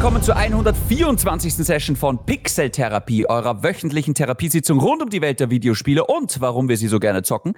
willkommen 0.00 0.22
zur 0.22 0.36
124. 0.36 1.56
Session 1.56 1.94
von 1.94 2.24
Pixel 2.24 2.70
Therapie, 2.70 3.28
eurer 3.28 3.62
wöchentlichen 3.62 4.14
Therapiesitzung 4.14 4.80
rund 4.80 5.02
um 5.02 5.10
die 5.10 5.20
Welt 5.20 5.40
der 5.40 5.50
Videospiele 5.50 6.06
und 6.06 6.40
warum 6.40 6.70
wir 6.70 6.78
sie 6.78 6.88
so 6.88 6.98
gerne 6.98 7.22
zocken. 7.22 7.52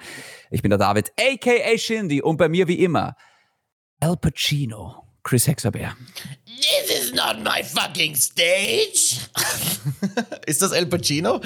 Ich 0.50 0.60
bin 0.60 0.70
der 0.70 0.78
David, 0.78 1.12
aka 1.16 1.78
Shindy, 1.78 2.20
und 2.20 2.38
bei 2.38 2.48
mir 2.48 2.66
wie 2.66 2.82
immer 2.82 3.14
Al 4.00 4.16
Pacino, 4.16 5.01
Chris 5.22 5.46
Hexabeer. 5.46 5.92
This 6.62 6.90
is 6.90 7.14
not 7.14 7.42
my 7.42 7.62
fucking 7.62 8.14
stage. 8.14 9.18
ist 10.46 10.62
das 10.62 10.72
El 10.72 10.86
Pacino? 10.86 11.40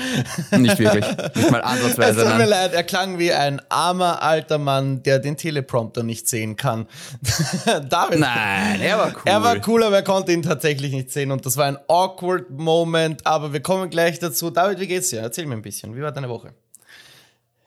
Nicht 0.50 0.78
wirklich. 0.78 1.04
Nicht 1.34 1.50
mal 1.50 1.62
ansatzweise. 1.62 2.20
Es 2.22 2.28
tut 2.28 2.32
mir 2.34 2.38
nein. 2.40 2.48
leid, 2.48 2.74
er 2.74 2.84
klang 2.84 3.18
wie 3.18 3.32
ein 3.32 3.60
armer 3.70 4.22
alter 4.22 4.58
Mann, 4.58 5.02
der 5.02 5.18
den 5.18 5.36
Teleprompter 5.36 6.02
nicht 6.02 6.28
sehen 6.28 6.56
kann. 6.56 6.86
David. 7.88 8.20
Nein, 8.20 8.80
er 8.80 8.98
war 8.98 9.08
cool. 9.08 9.22
Er 9.24 9.42
war 9.42 9.56
cool, 9.68 9.82
aber 9.84 9.96
er 9.96 10.02
konnte 10.02 10.32
ihn 10.32 10.42
tatsächlich 10.42 10.92
nicht 10.92 11.10
sehen 11.10 11.30
und 11.30 11.46
das 11.46 11.56
war 11.56 11.66
ein 11.66 11.78
awkward 11.88 12.50
Moment, 12.50 13.26
aber 13.26 13.52
wir 13.52 13.60
kommen 13.60 13.88
gleich 13.88 14.18
dazu. 14.18 14.50
David, 14.50 14.80
wie 14.80 14.86
geht's 14.86 15.10
dir? 15.10 15.20
Erzähl 15.20 15.46
mir 15.46 15.54
ein 15.54 15.62
bisschen. 15.62 15.96
Wie 15.96 16.02
war 16.02 16.12
deine 16.12 16.28
Woche? 16.28 16.52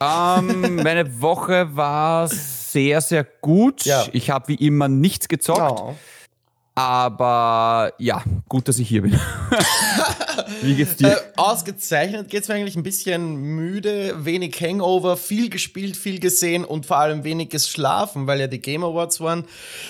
Ähm, 0.01 0.75
meine 0.77 1.21
Woche 1.21 1.75
war 1.75 2.29
sehr, 2.71 3.01
sehr 3.01 3.23
gut. 3.23 3.85
Ja. 3.85 4.05
Ich 4.13 4.29
habe 4.29 4.49
wie 4.49 4.55
immer 4.55 4.87
nichts 4.87 5.27
gezockt. 5.27 5.79
Oh. 5.81 5.95
Aber 6.75 7.93
ja, 7.97 8.23
gut, 8.47 8.69
dass 8.69 8.79
ich 8.79 8.87
hier 8.87 9.01
bin. 9.01 9.19
Wie 10.61 10.75
geht's 10.75 10.95
dir? 10.95 11.09
Äh, 11.09 11.17
ausgezeichnet 11.35 12.29
geht's 12.29 12.47
mir 12.47 12.55
eigentlich 12.55 12.77
ein 12.77 12.83
bisschen 12.83 13.35
müde, 13.35 14.23
wenig 14.23 14.59
Hangover, 14.61 15.17
viel 15.17 15.49
gespielt, 15.49 15.97
viel 15.97 16.19
gesehen 16.19 16.63
und 16.63 16.85
vor 16.85 16.97
allem 16.97 17.25
wenig 17.25 17.49
geschlafen, 17.49 18.27
weil 18.27 18.39
ja 18.39 18.47
die 18.47 18.61
Game 18.61 18.83
Awards 18.85 19.19
waren. 19.19 19.43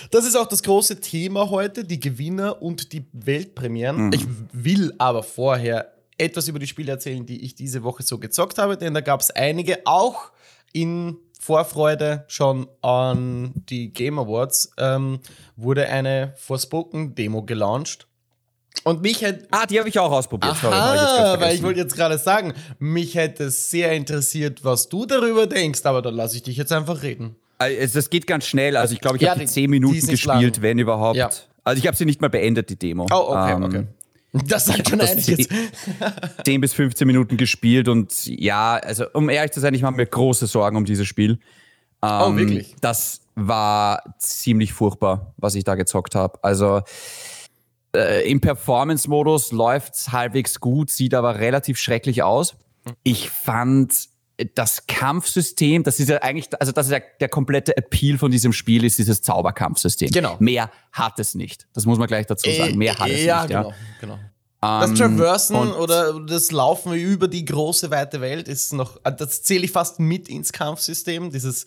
Das 0.09 0.25
ist 0.25 0.35
auch 0.35 0.47
das 0.47 0.63
große 0.63 0.99
Thema 0.99 1.51
heute, 1.51 1.85
die 1.85 1.99
Gewinner 1.99 2.59
und 2.61 2.91
die 2.91 3.05
Weltpremieren. 3.13 4.11
Ich 4.11 4.25
will 4.51 4.93
aber 4.97 5.21
vorher 5.21 5.93
etwas 6.17 6.47
über 6.47 6.57
die 6.57 6.67
Spiele 6.67 6.91
erzählen, 6.91 7.23
die 7.23 7.43
ich 7.43 7.53
diese 7.53 7.83
Woche 7.83 8.01
so 8.01 8.17
gezockt 8.17 8.57
habe, 8.57 8.77
denn 8.77 8.95
da 8.95 9.01
gab's 9.01 9.29
einige, 9.29 9.85
auch 9.85 10.31
in 10.73 11.17
Vorfreude 11.39 12.25
schon 12.27 12.67
an 12.81 13.53
die 13.69 13.91
Game 13.93 14.19
Awards, 14.19 14.71
ähm, 14.77 15.19
wurde 15.55 15.87
eine 15.87 16.33
Forspoken-Demo 16.37 17.43
gelauncht. 17.43 18.07
Und 18.83 19.01
mich 19.01 19.21
hätte 19.21 19.47
ah, 19.51 19.65
die 19.65 19.79
habe 19.79 19.89
ich 19.89 19.97
auch 19.99 20.11
ausprobiert. 20.11 20.55
Sorry, 20.61 20.73
hab 20.75 20.95
ich 20.95 21.01
jetzt 21.01 21.15
grad 21.17 21.37
Ah, 21.37 21.41
weil 21.41 21.55
ich 21.55 21.63
wollte 21.63 21.79
jetzt 21.79 21.95
gerade 21.95 22.17
sagen, 22.17 22.53
mich 22.77 23.15
hätte 23.15 23.45
es 23.45 23.69
sehr 23.71 23.91
interessiert, 23.93 24.63
was 24.63 24.89
du 24.89 25.05
darüber 25.05 25.47
denkst, 25.47 25.81
aber 25.85 26.01
dann 26.01 26.13
lasse 26.15 26.35
ich 26.35 26.43
dich 26.43 26.55
jetzt 26.57 26.71
einfach 26.71 27.01
reden. 27.01 27.35
Also, 27.57 27.99
das 27.99 28.09
geht 28.09 28.25
ganz 28.27 28.45
schnell. 28.45 28.77
Also 28.77 28.93
ich 28.93 29.01
glaube, 29.01 29.17
ich 29.17 29.23
Ja, 29.23 29.31
habe 29.31 29.39
die 29.41 29.45
die- 29.47 29.51
10 29.51 29.61
die 29.63 29.67
Minuten 29.67 30.07
gespielt, 30.07 30.25
lang. 30.57 30.61
wenn 30.61 30.79
überhaupt. 30.79 31.17
Ja. 31.17 31.29
Also 31.63 31.79
ich 31.79 31.87
habe 31.87 31.97
sie 31.97 32.05
nicht 32.05 32.21
mal 32.21 32.29
beendet, 32.29 32.69
die 32.69 32.77
Demo. 32.79 33.05
Oh, 33.11 33.33
okay, 33.33 33.51
Ähm, 33.53 33.63
okay. 33.63 33.87
Das 34.31 34.65
sagt 34.67 34.89
schon 34.89 35.01
einiges. 35.01 35.47
10 36.45 36.61
bis 36.61 36.73
15 36.73 37.07
Minuten 37.07 37.37
gespielt 37.37 37.87
und 37.87 38.25
ja, 38.25 38.75
also 38.75 39.05
um 39.13 39.29
ehrlich 39.29 39.51
zu 39.51 39.59
sein, 39.59 39.73
ich 39.73 39.81
mache 39.81 39.95
mir 39.95 40.05
große 40.05 40.45
Sorgen 40.47 40.77
um 40.77 40.85
dieses 40.85 41.07
Spiel. 41.07 41.39
Ähm, 42.03 42.09
Oh, 42.21 42.35
wirklich? 42.35 42.75
Das 42.81 43.21
war 43.35 44.03
ziemlich 44.19 44.73
furchtbar, 44.73 45.33
was 45.37 45.55
ich 45.55 45.63
da 45.63 45.75
gezockt 45.75 46.15
habe. 46.15 46.37
Also 46.43 46.81
äh, 47.95 48.29
im 48.29 48.39
Performance-Modus 48.41 49.51
läuft's 49.51 50.11
halbwegs 50.11 50.59
gut, 50.59 50.91
sieht 50.91 51.13
aber 51.13 51.39
relativ 51.39 51.77
schrecklich 51.79 52.21
aus. 52.23 52.55
Ich 53.03 53.29
fand 53.29 54.09
das 54.55 54.85
Kampfsystem, 54.87 55.83
das 55.83 55.99
ist 55.99 56.09
ja 56.09 56.21
eigentlich, 56.21 56.47
also 56.59 56.71
das 56.71 56.87
ist 56.87 56.91
ja 56.91 56.99
der 57.19 57.29
komplette 57.29 57.75
Appeal 57.75 58.17
von 58.17 58.31
diesem 58.31 58.53
Spiel, 58.53 58.83
ist 58.83 58.97
dieses 58.97 59.21
Zauberkampfsystem. 59.21 60.11
Genau. 60.11 60.37
Mehr 60.39 60.71
hat 60.91 61.19
es 61.19 61.35
nicht. 61.35 61.67
Das 61.73 61.85
muss 61.85 61.97
man 61.97 62.07
gleich 62.07 62.25
dazu 62.25 62.49
sagen. 62.49 62.77
Mehr 62.77 62.97
hat 62.97 63.09
es 63.09 63.23
ja, 63.23 63.41
nicht. 63.41 63.49
genau, 63.49 63.69
Ja. 63.69 63.75
genau. 64.01 64.19
Das 64.61 64.89
Ähm, 64.89 64.95
Traversen 64.97 65.55
oder 65.55 66.19
das 66.19 66.51
Laufen 66.51 66.93
über 66.93 67.29
die 67.29 67.45
große 67.45 67.91
weite 67.91 68.19
Welt 68.19 68.49
ist 68.49 68.73
noch, 68.73 68.97
äh, 69.05 69.13
das 69.15 69.41
zähle 69.43 69.63
ich 69.63 69.71
fast 69.71 69.99
mit 70.01 70.27
ins 70.27 70.51
Kampfsystem, 70.51 71.31
dieses 71.31 71.65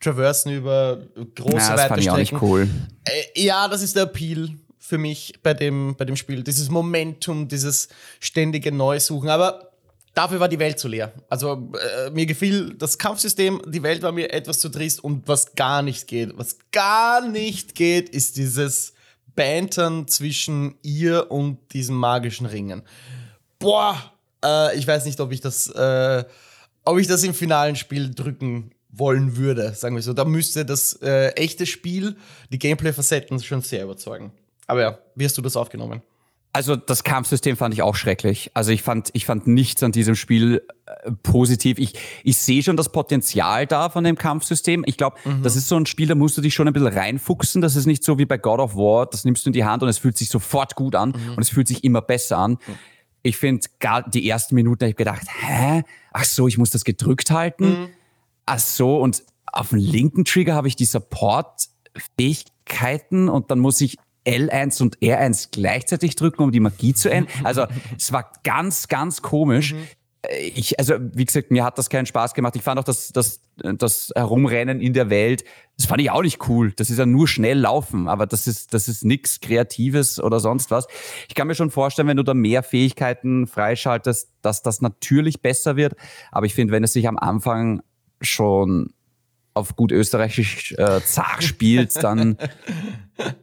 Traversen 0.00 0.52
über 0.52 0.98
große 1.36 1.54
das 1.56 1.68
weite 1.70 1.88
fand 1.88 2.00
ich 2.02 2.10
auch 2.10 2.14
Strecken. 2.16 2.34
nicht 2.34 2.42
cool. 2.42 2.68
Äh, 3.04 3.42
ja, 3.44 3.68
das 3.68 3.82
ist 3.82 3.94
der 3.94 4.04
Appeal 4.04 4.50
für 4.78 4.98
mich 4.98 5.34
bei 5.44 5.54
dem, 5.54 5.94
bei 5.96 6.04
dem 6.04 6.16
Spiel. 6.16 6.42
Dieses 6.42 6.68
Momentum, 6.68 7.46
dieses 7.46 7.88
ständige 8.18 8.72
Neusuchen. 8.72 9.28
Aber 9.28 9.71
dafür 10.14 10.40
war 10.40 10.48
die 10.48 10.58
Welt 10.58 10.78
zu 10.78 10.88
leer. 10.88 11.12
Also 11.28 11.72
äh, 12.06 12.10
mir 12.10 12.26
gefiel 12.26 12.74
das 12.74 12.98
Kampfsystem, 12.98 13.62
die 13.66 13.82
Welt 13.82 14.02
war 14.02 14.12
mir 14.12 14.32
etwas 14.32 14.60
zu 14.60 14.68
trist 14.68 15.02
und 15.02 15.26
was 15.28 15.54
gar 15.54 15.82
nicht 15.82 16.06
geht, 16.06 16.36
was 16.36 16.58
gar 16.70 17.26
nicht 17.26 17.74
geht, 17.74 18.08
ist 18.08 18.36
dieses 18.36 18.94
Bantern 19.34 20.08
zwischen 20.08 20.76
ihr 20.82 21.30
und 21.30 21.58
diesen 21.72 21.96
magischen 21.96 22.46
Ringen. 22.46 22.82
Boah, 23.58 23.96
äh, 24.44 24.76
ich 24.76 24.86
weiß 24.86 25.04
nicht, 25.04 25.20
ob 25.20 25.32
ich 25.32 25.40
das, 25.40 25.68
äh, 25.68 26.24
ob 26.84 26.98
ich 26.98 27.06
das 27.06 27.22
im 27.24 27.34
finalen 27.34 27.76
Spiel 27.76 28.14
drücken 28.14 28.72
wollen 28.90 29.36
würde, 29.36 29.72
sagen 29.72 29.94
wir 29.94 30.02
so. 30.02 30.12
Da 30.12 30.24
müsste 30.24 30.66
das 30.66 31.00
äh, 31.00 31.28
echte 31.28 31.64
Spiel, 31.64 32.16
die 32.50 32.58
Gameplay-Facetten 32.58 33.42
schon 33.42 33.62
sehr 33.62 33.84
überzeugen. 33.84 34.32
Aber 34.66 34.80
ja, 34.82 34.98
wie 35.14 35.24
hast 35.24 35.38
du 35.38 35.42
das 35.42 35.56
aufgenommen? 35.56 36.02
Also 36.54 36.76
das 36.76 37.02
Kampfsystem 37.02 37.56
fand 37.56 37.72
ich 37.72 37.80
auch 37.80 37.96
schrecklich. 37.96 38.50
Also 38.52 38.72
ich 38.72 38.82
fand, 38.82 39.08
ich 39.14 39.24
fand 39.24 39.46
nichts 39.46 39.82
an 39.82 39.90
diesem 39.90 40.14
Spiel 40.14 40.60
äh, 40.84 41.10
positiv. 41.22 41.78
Ich, 41.78 41.94
ich 42.24 42.36
sehe 42.36 42.62
schon 42.62 42.76
das 42.76 42.92
Potenzial 42.92 43.66
da 43.66 43.88
von 43.88 44.04
dem 44.04 44.18
Kampfsystem. 44.18 44.84
Ich 44.86 44.98
glaube, 44.98 45.16
das 45.42 45.56
ist 45.56 45.68
so 45.68 45.76
ein 45.76 45.86
Spiel, 45.86 46.08
da 46.08 46.14
musst 46.14 46.36
du 46.36 46.42
dich 46.42 46.52
schon 46.52 46.66
ein 46.66 46.74
bisschen 46.74 46.88
reinfuchsen. 46.88 47.62
Das 47.62 47.74
ist 47.74 47.86
nicht 47.86 48.04
so 48.04 48.18
wie 48.18 48.26
bei 48.26 48.36
God 48.36 48.60
of 48.60 48.76
War. 48.76 49.06
Das 49.06 49.24
nimmst 49.24 49.46
du 49.46 49.48
in 49.48 49.54
die 49.54 49.64
Hand 49.64 49.82
und 49.82 49.88
es 49.88 49.96
fühlt 49.96 50.18
sich 50.18 50.28
sofort 50.28 50.74
gut 50.74 50.94
an 50.94 51.12
und 51.12 51.38
es 51.38 51.48
fühlt 51.48 51.68
sich 51.68 51.84
immer 51.84 52.02
besser 52.02 52.36
an. 52.36 52.58
Ich 53.22 53.38
finde, 53.38 53.66
gar 53.80 54.02
die 54.02 54.28
ersten 54.28 54.54
Minuten 54.54 54.84
habe 54.84 54.90
ich 54.90 54.96
gedacht, 54.96 55.22
hä? 55.40 55.84
Ach 56.12 56.24
so, 56.24 56.48
ich 56.48 56.58
muss 56.58 56.68
das 56.68 56.84
gedrückt 56.84 57.30
halten. 57.30 57.88
Ach 58.44 58.58
so, 58.58 58.98
und 58.98 59.24
auf 59.46 59.70
dem 59.70 59.78
linken 59.78 60.26
Trigger 60.26 60.54
habe 60.54 60.68
ich 60.68 60.76
die 60.76 60.84
Support-Fähigkeiten 60.84 63.30
und 63.30 63.50
dann 63.50 63.58
muss 63.58 63.80
ich 63.80 63.96
L1 64.26 64.82
und 64.82 64.98
R1 64.98 65.48
gleichzeitig 65.52 66.16
drücken, 66.16 66.42
um 66.42 66.52
die 66.52 66.60
Magie 66.60 66.94
zu 66.94 67.10
enden. 67.10 67.30
Also 67.44 67.66
es 67.98 68.12
war 68.12 68.32
ganz, 68.44 68.88
ganz 68.88 69.22
komisch. 69.22 69.74
Äh, 70.22 70.48
Ich, 70.54 70.78
also 70.78 70.94
wie 71.00 71.24
gesagt, 71.24 71.50
mir 71.50 71.64
hat 71.64 71.78
das 71.78 71.90
keinen 71.90 72.06
Spaß 72.06 72.34
gemacht. 72.34 72.54
Ich 72.54 72.62
fand 72.62 72.78
auch 72.78 72.84
das, 72.84 73.08
das, 73.12 73.40
das 73.56 74.12
Herumrennen 74.14 74.80
in 74.80 74.92
der 74.92 75.10
Welt, 75.10 75.44
das 75.76 75.86
fand 75.86 76.00
ich 76.00 76.10
auch 76.10 76.22
nicht 76.22 76.48
cool. 76.48 76.72
Das 76.76 76.90
ist 76.90 76.98
ja 76.98 77.06
nur 77.06 77.26
schnell 77.26 77.58
laufen, 77.58 78.06
aber 78.06 78.26
das 78.26 78.46
ist, 78.46 78.72
das 78.72 78.86
ist 78.86 79.04
nichts 79.04 79.40
Kreatives 79.40 80.20
oder 80.20 80.38
sonst 80.38 80.70
was. 80.70 80.86
Ich 81.28 81.34
kann 81.34 81.48
mir 81.48 81.56
schon 81.56 81.70
vorstellen, 81.70 82.06
wenn 82.06 82.16
du 82.16 82.22
da 82.22 82.34
mehr 82.34 82.62
Fähigkeiten 82.62 83.48
freischaltest, 83.48 84.30
dass 84.42 84.62
das 84.62 84.80
natürlich 84.80 85.42
besser 85.42 85.74
wird. 85.76 85.94
Aber 86.30 86.46
ich 86.46 86.54
finde, 86.54 86.72
wenn 86.72 86.84
es 86.84 86.92
sich 86.92 87.08
am 87.08 87.18
Anfang 87.18 87.82
schon 88.20 88.92
auf 89.54 89.76
gut 89.76 89.92
österreichisch 89.92 90.72
äh, 90.78 91.00
zart 91.04 91.44
spielt, 91.44 92.02
dann, 92.02 92.38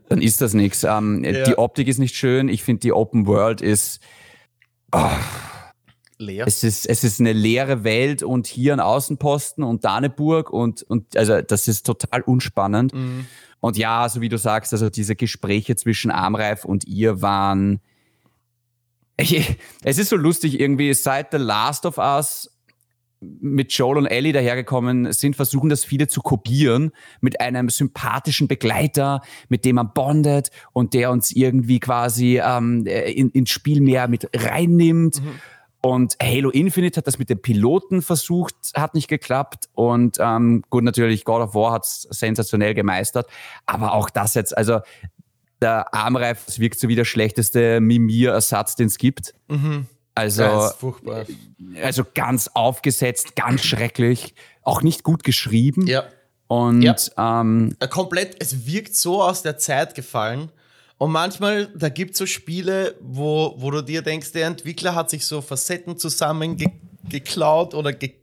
dann 0.10 0.22
ist 0.22 0.42
das 0.42 0.54
nichts. 0.54 0.84
Ähm, 0.84 1.24
Ja. 1.24 1.44
Die 1.44 1.58
Optik 1.58 1.88
ist 1.88 2.00
nicht 2.00 2.16
schön. 2.16 2.50
Ich 2.50 2.64
finde, 2.64 2.82
die 2.82 2.94
Open 2.94 3.28
World 3.28 3.62
ist, 3.62 4.00
Leer. 6.18 6.48
es 6.48 6.64
ist, 6.64 6.86
es 6.88 7.04
ist 7.04 7.20
eine 7.20 7.34
leere 7.34 7.84
Welt 7.84 8.24
und 8.24 8.48
hier 8.48 8.74
ein 8.74 8.80
Außenposten 8.80 9.64
und 9.64 9.86
da 9.86 9.96
eine 9.96 10.10
Burg 10.10 10.50
und, 10.50 10.84
und 10.84 11.16
also 11.16 11.42
das 11.42 11.68
ist 11.68 11.86
total 11.86 12.22
unspannend. 12.22 12.92
Und 13.62 13.78
ja, 13.78 14.08
so 14.10 14.22
wie 14.22 14.30
du 14.30 14.38
sagst, 14.38 14.74
also 14.74 14.90
diese 14.90 15.16
Gespräche 15.16 15.76
zwischen 15.76 16.12
Armreif 16.12 16.66
und 16.66 16.86
ihr 16.88 17.22
waren, 17.22 17.82
es 19.18 19.98
ist 19.98 20.10
so 20.10 20.16
lustig 20.16 20.60
irgendwie, 20.60 20.94
seit 20.94 21.32
The 21.32 21.38
Last 21.38 21.86
of 21.86 21.98
Us 21.98 22.50
mit 23.22 23.74
Joel 23.74 23.98
und 23.98 24.06
Ellie 24.06 24.32
dahergekommen 24.32 25.12
sind, 25.12 25.36
versuchen 25.36 25.70
das 25.70 25.84
viele 25.84 26.08
zu 26.08 26.22
kopieren 26.22 26.92
mit 27.20 27.42
einem 27.42 27.70
sympathischen 27.70 28.48
Begleiter, 28.48 29.22
mit 29.50 29.66
dem 29.66 29.76
man 29.76 29.92
bondet 29.94 30.52
und 30.72 30.94
der 30.94 31.12
uns 31.12 31.32
irgendwie 31.32 31.80
quasi 31.80 32.40
ähm, 32.44 32.86
in, 32.86 33.30
ins 33.32 33.50
Spiel 33.50 33.82
mehr 33.82 34.08
mit 34.08 34.30
reinnimmt. 34.34 35.22
Und 35.82 36.18
Halo 36.22 36.50
Infinite 36.50 36.98
hat 36.98 37.08
das 37.08 37.20
mit 37.20 37.30
dem 37.30 37.42
Piloten 37.42 38.02
versucht, 38.02 38.56
hat 38.76 38.96
nicht 38.96 39.08
geklappt. 39.08 39.70
Und 39.74 40.18
ähm, 40.20 40.64
gut, 40.70 40.84
natürlich, 40.84 41.24
God 41.24 41.42
of 41.42 41.56
War 41.56 41.74
hat 41.74 41.86
es 41.86 42.08
sensationell 42.10 42.74
gemeistert. 42.74 43.30
Aber 43.66 43.94
auch 43.94 44.10
das 44.10 44.34
jetzt, 44.34 44.58
also 44.58 44.80
der 45.62 45.94
Armreif, 45.94 46.46
das 46.46 46.60
wirkt 46.60 46.80
so 46.80 46.88
wie 46.88 46.96
der 46.96 47.06
schlechteste 47.06 47.80
Mimir-Ersatz, 47.80 48.76
den 48.76 48.88
es 48.88 48.98
gibt. 48.98 49.34
Also, 50.20 50.44
Ja, 50.44 50.70
furchtbar. 50.72 51.26
also 51.82 52.04
ganz 52.14 52.50
aufgesetzt, 52.54 53.36
ganz 53.36 53.64
schrecklich, 53.64 54.34
auch 54.62 54.82
nicht 54.82 55.04
gut 55.04 55.24
geschrieben. 55.24 55.88
Ja. 55.88 56.04
Und 56.48 56.82
Ja. 56.82 56.96
ähm, 57.42 57.76
Äh, 57.80 57.88
komplett, 57.88 58.36
es 58.40 58.66
wirkt 58.66 58.96
so 58.96 59.22
aus 59.24 59.42
der 59.44 59.58
Zeit 59.58 59.96
gefallen. 59.96 60.52
Und 60.98 61.12
manchmal, 61.12 61.68
da 61.76 61.88
gibt 61.90 62.12
es 62.12 62.18
so 62.18 62.26
Spiele, 62.26 62.96
wo, 63.00 63.54
wo 63.58 63.72
du 63.72 63.82
dir 63.82 64.02
denkst, 64.02 64.34
der 64.34 64.48
Entwickler 64.48 64.96
hat 64.96 65.10
sich 65.10 65.26
so 65.26 65.42
Facetten 65.42 65.98
zusammengeklaut 65.98 67.74
oder 67.74 67.94
ge 67.94 68.14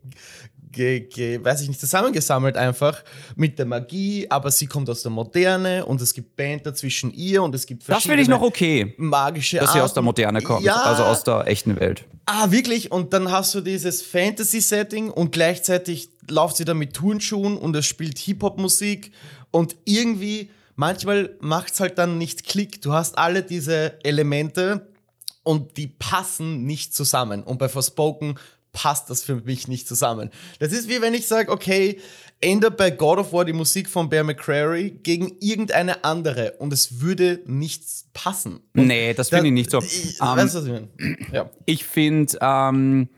ge, 0.77 1.01
ge, 1.01 1.43
weiß 1.43 1.63
ich 1.63 1.69
nicht, 1.69 1.81
zusammengesammelt 1.81 2.57
einfach 2.57 3.03
mit 3.35 3.59
der 3.59 3.67
Magie, 3.67 4.27
aber 4.31 4.51
sie 4.51 4.67
kommt 4.67 4.89
aus 4.91 5.03
der 5.03 5.11
Moderne 5.11 5.85
und 5.87 6.01
es 6.03 6.13
gibt 6.15 6.37
Band 6.37 6.67
dazwischen 6.67 7.13
ihr 7.13 7.43
und 7.43 7.55
es 7.55 7.67
gibt 7.67 7.89
Das 7.89 8.03
finde 8.05 8.21
ich 8.23 8.29
noch 8.29 8.43
okay, 8.43 8.95
magische 8.99 9.57
dass 9.59 9.73
sie 9.73 9.81
aus 9.81 9.93
der 9.95 10.01
Arten. 10.03 10.05
Moderne 10.05 10.43
kommt, 10.43 10.65
Ja. 10.65 10.83
also 10.83 11.03
aus 11.05 11.25
der 11.25 11.47
echten 11.49 11.81
Welt. 11.81 12.05
Ah, 12.27 12.51
wirklich? 12.51 12.93
Und 12.93 13.13
dann 13.13 13.31
hast 13.33 13.55
du 13.55 13.61
dieses 13.61 14.03
Fantasy-Setting 14.03 15.11
und 15.11 15.33
gleichzeitig 15.33 16.11
läuft 16.29 16.57
sie 16.59 16.65
dann 16.65 16.77
mit 16.79 16.93
Turnschuhen 16.95 17.57
und 17.57 17.75
es 17.75 17.87
spielt 17.87 18.19
Hip-Hop-Musik 18.19 19.13
und 19.51 19.77
irgendwie, 19.85 20.51
manchmal 20.75 21.31
macht 21.41 21.73
es 21.73 21.81
halt 21.81 21.99
dann 21.99 22.19
nicht 22.19 22.45
Klick. 22.45 22.83
Du 22.83 22.93
hast 22.93 23.17
alle 23.17 23.43
diese 23.43 23.95
Elemente 24.05 24.89
und 25.45 25.77
die 25.77 25.87
passen 25.87 26.65
nicht 26.67 26.95
zusammen. 26.95 27.43
Und 27.45 27.59
bei 27.59 27.69
Forspoken 27.69 28.37
passt 28.77 29.09
das 29.09 29.23
für 29.23 29.37
mich 29.37 29.69
nicht 29.69 29.89
zusammen. 29.89 30.29
Das 30.59 30.71
ist 30.71 30.89
wie 30.91 31.01
wenn 31.01 31.15
ich 31.15 31.27
sage, 31.27 31.51
okay, 31.51 31.99
ändere 32.43 32.71
bei 32.73 32.91
God 32.91 33.19
of 33.19 33.33
War 33.33 33.47
die 33.47 33.55
Musik 33.55 33.89
von 33.89 34.11
Bear 34.11 34.23
McCreary 34.23 34.91
gegen 35.03 35.33
irgendeine 35.41 36.05
andere 36.05 36.53
und 36.59 36.75
es 36.75 37.01
würde 37.01 37.41
nicht 37.47 37.83
passen. 38.13 38.61
Nee, 38.75 39.15
das 39.15 39.31
finde 39.31 39.47
ich 39.47 39.53
nicht 39.55 39.71
so. 39.71 39.79
Ich, 39.79 40.21
Ähm, 40.21 40.27
weißt 40.37 40.55
du, 40.55 40.59
was 40.59 40.67
ich 40.67 40.73
meine? 40.73 40.89
Ja. 41.33 41.51
Ich 41.65 41.85
finde, 41.85 42.37
ähm, 42.43 43.09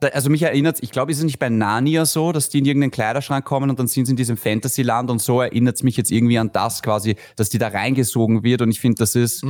da- 0.00 0.08
also 0.08 0.30
mich 0.30 0.40
erinnert 0.42 0.78
ich 0.80 0.90
glaube, 0.90 1.12
ist 1.12 1.18
es 1.18 1.24
nicht 1.24 1.38
bei 1.38 1.50
Narnia 1.50 2.06
so, 2.06 2.32
dass 2.32 2.48
die 2.48 2.60
in 2.60 2.64
irgendeinen 2.64 2.90
Kleiderschrank 2.92 3.44
kommen 3.44 3.68
und 3.68 3.78
dann 3.78 3.88
sind 3.88 4.06
sie 4.06 4.12
in 4.12 4.16
diesem 4.16 4.38
Fantasyland 4.38 5.10
und 5.10 5.20
so 5.20 5.42
erinnert 5.42 5.76
es 5.76 5.82
mich 5.82 5.98
jetzt 5.98 6.10
irgendwie 6.10 6.38
an 6.38 6.50
das 6.50 6.80
quasi, 6.82 7.16
dass 7.36 7.50
die 7.50 7.58
da 7.58 7.68
reingesogen 7.68 8.42
wird 8.42 8.62
und 8.62 8.70
ich 8.70 8.80
finde, 8.80 8.96
das 9.00 9.14
ist 9.14 9.44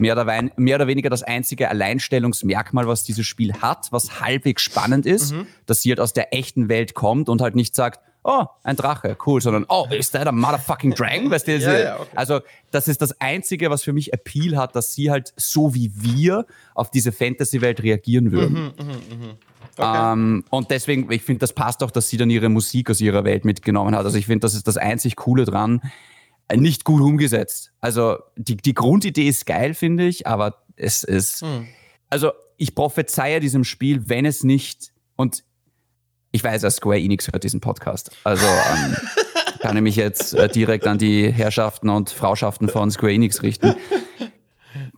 mehr, 0.00 0.14
oder 0.14 0.26
wein, 0.26 0.50
mehr 0.56 0.76
oder 0.76 0.86
weniger 0.86 1.10
das 1.10 1.22
einzige 1.22 1.68
Alleinstellungsmerkmal, 1.68 2.86
was 2.86 3.04
dieses 3.04 3.26
Spiel 3.26 3.52
hat, 3.54 3.88
was 3.90 4.20
halbwegs 4.20 4.62
spannend 4.62 5.06
ist, 5.06 5.34
dass 5.66 5.82
sie 5.82 5.90
halt 5.90 6.00
aus 6.00 6.12
der 6.12 6.34
echten 6.34 6.68
Welt 6.68 6.94
kommt 6.94 7.28
und 7.28 7.40
halt 7.40 7.54
nicht 7.54 7.74
sagt, 7.74 8.00
oh, 8.22 8.44
ein 8.62 8.76
Drache, 8.76 9.16
cool, 9.26 9.40
sondern, 9.40 9.64
oh, 9.68 9.86
ist 9.90 10.12
that 10.12 10.26
a 10.26 10.32
motherfucking 10.32 10.92
dragon? 10.94 11.30
Weißt 11.30 11.46
du, 11.46 11.56
Ja, 11.58 11.78
ja, 11.78 12.00
okay. 12.00 12.08
also 12.14 12.40
das 12.70 12.88
ist 12.88 13.00
das 13.02 13.20
Einzige, 13.20 13.70
was 13.70 13.82
für 13.82 13.92
mich 13.92 14.12
Appeal 14.12 14.56
hat, 14.56 14.76
dass 14.76 14.94
sie 14.94 15.10
halt 15.10 15.32
so 15.36 15.74
wie 15.74 15.90
wir 15.94 16.46
auf 16.74 16.90
diese 16.90 17.12
Fantasy-Welt 17.12 17.82
reagieren 17.82 18.32
würden. 18.32 18.72
Ähm, 19.78 20.44
und 20.50 20.70
deswegen, 20.70 21.10
ich 21.10 21.22
finde, 21.22 21.40
das 21.40 21.52
passt 21.52 21.82
auch, 21.82 21.90
dass 21.90 22.08
sie 22.08 22.16
dann 22.16 22.28
ihre 22.28 22.48
Musik 22.48 22.90
aus 22.90 23.00
ihrer 23.00 23.24
Welt 23.24 23.44
mitgenommen 23.44 23.94
hat. 23.96 24.04
Also 24.04 24.18
ich 24.18 24.26
finde, 24.26 24.40
das 24.40 24.54
ist 24.54 24.66
das 24.66 24.76
einzig 24.76 25.16
Coole 25.16 25.44
dran. 25.44 25.80
Nicht 26.56 26.84
gut 26.84 27.02
umgesetzt. 27.02 27.72
Also 27.80 28.18
die, 28.36 28.56
die 28.56 28.74
Grundidee 28.74 29.28
ist 29.28 29.46
geil, 29.46 29.74
finde 29.74 30.06
ich, 30.06 30.26
aber 30.26 30.56
es 30.76 31.02
ist. 31.04 31.44
Also 32.08 32.32
ich 32.56 32.74
prophezeie 32.74 33.40
diesem 33.40 33.64
Spiel, 33.64 34.08
wenn 34.08 34.24
es 34.26 34.42
nicht. 34.44 34.92
Und 35.16 35.44
ich 36.32 36.42
weiß, 36.44 36.62
dass 36.62 36.76
Square 36.76 36.98
Enix 37.00 37.28
hört 37.32 37.44
diesen 37.44 37.60
Podcast. 37.60 38.10
Also 38.24 38.46
ähm, 38.46 38.96
kann 39.60 39.76
ich 39.76 39.82
mich 39.82 39.96
jetzt 39.96 40.34
äh, 40.34 40.48
direkt 40.48 40.86
an 40.86 40.98
die 40.98 41.30
Herrschaften 41.32 41.88
und 41.88 42.10
Frauschaften 42.10 42.68
von 42.68 42.90
Square 42.90 43.12
Enix 43.12 43.42
richten. 43.42 43.74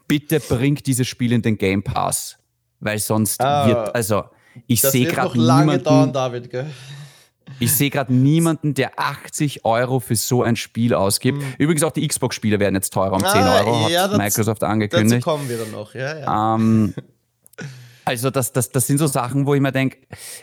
Bitte 0.09 0.41
bringt 0.41 0.87
dieses 0.87 1.09
Spiel 1.09 1.33
in 1.33 1.43
den 1.43 1.57
Game 1.59 1.83
Pass. 1.83 2.39
Weil 2.81 2.99
sonst 2.99 3.41
Ah. 3.41 3.67
wird, 3.67 3.95
also 3.95 4.25
ich 4.67 4.81
Das 4.81 4.93
sehe 4.93 5.07
wird 5.07 5.17
noch 5.17 5.23
gerade 5.33 5.39
lange 5.41 5.79
dauern, 5.79 5.95
niemanden, 5.95 6.13
David, 6.15 6.51
gell? 6.51 6.71
Ich 7.61 7.73
sehe 7.73 7.91
gerade 7.91 8.13
niemanden, 8.15 8.75
der 8.75 8.99
80 8.99 9.65
Euro 9.65 10.01
für 10.01 10.17
so 10.17 10.43
ein 10.43 10.57
Spiel 10.57 10.95
ausgibt. 10.95 11.43
Übrigens 11.59 11.83
auch 11.83 11.93
die 11.93 12.07
Xbox-Spiele 12.07 12.59
werden 12.61 12.75
jetzt 12.75 12.93
teurer 12.93 13.13
um 13.15 13.21
10 13.21 13.29
Ah, 13.29 13.61
Euro, 13.61 13.85
hat 13.85 13.91
ja, 13.91 14.09
das- 14.09 14.19
Microsoft 14.19 14.63
Dazu 14.63 14.71
angekündigt. 14.73 15.23
kommen 15.25 15.49
wir 15.49 15.59
dann 15.59 15.71
noch, 15.71 15.95
ja, 15.95 16.19
ja. 16.19 16.55
Ähm, 16.55 16.95
also 18.05 18.31
das, 18.31 18.53
das, 18.53 18.71
das 18.71 18.87
sind 18.87 18.99
so 18.99 19.07
Sachen, 19.07 19.47
wo 19.47 19.55
ich 19.55 19.61
mir 19.61 19.73
denke, 19.73 19.99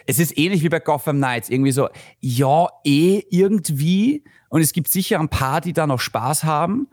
es 0.06 0.20
ist 0.20 0.38
ähnlich 0.38 0.64
wie 0.64 0.70
bei 0.70 0.80
Gotham 0.80 1.18
Knights. 1.18 1.50
Irgendwie 1.50 1.72
so, 1.72 1.90
ja, 2.20 2.68
eh 2.86 3.24
irgendwie. 3.30 4.24
Und 4.50 4.62
es 4.62 4.72
gibt 4.74 4.88
sicher 4.90 5.20
ein 5.20 5.30
paar, 5.30 5.62
die 5.62 5.74
da 5.74 5.86
noch 5.88 6.00
Spaß 6.00 6.44
haben. 6.44 6.88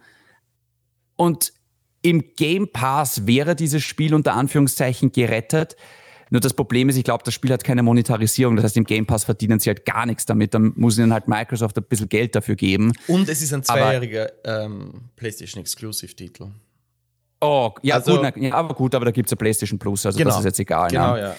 Und 1.16 1.52
im 2.02 2.34
Game 2.36 2.68
Pass 2.72 3.26
wäre 3.26 3.56
dieses 3.56 3.82
Spiel 3.82 4.14
unter 4.14 4.34
Anführungszeichen 4.34 5.12
gerettet. 5.12 5.76
Nur 6.30 6.40
das 6.40 6.54
Problem 6.54 6.88
ist, 6.88 6.96
ich 6.96 7.04
glaube, 7.04 7.22
das 7.24 7.34
Spiel 7.34 7.52
hat 7.52 7.62
keine 7.62 7.82
Monetarisierung. 7.82 8.56
Das 8.56 8.64
heißt, 8.64 8.76
im 8.76 8.84
Game 8.84 9.06
Pass 9.06 9.24
verdienen 9.24 9.60
sie 9.60 9.70
halt 9.70 9.84
gar 9.84 10.06
nichts 10.06 10.26
damit. 10.26 10.54
Dann 10.54 10.72
muss 10.76 10.98
ihnen 10.98 11.12
halt 11.12 11.28
Microsoft 11.28 11.78
ein 11.78 11.84
bisschen 11.84 12.08
Geld 12.08 12.34
dafür 12.34 12.56
geben. 12.56 12.92
Und 13.06 13.28
es 13.28 13.42
ist 13.42 13.52
ein 13.52 13.62
zweijähriger 13.62 14.30
ähm, 14.44 15.10
PlayStation 15.14 15.60
Exclusive-Titel. 15.60 16.48
Oh, 17.40 17.70
ja, 17.82 17.96
Also- 17.96 18.12
gut, 18.20 18.22
na, 18.22 18.42
ja, 18.42 18.54
aber 18.54 18.74
gut, 18.74 18.94
aber 18.94 19.04
da 19.04 19.10
gibt's 19.10 19.30
ja 19.30 19.36
PlayStation 19.36 19.78
Plus, 19.78 20.06
also 20.06 20.18
das 20.22 20.38
ist 20.38 20.44
jetzt 20.44 20.58
egal. 20.60 20.90
Genau, 20.90 21.14
ne? 21.14 21.20
ja. 21.20 21.36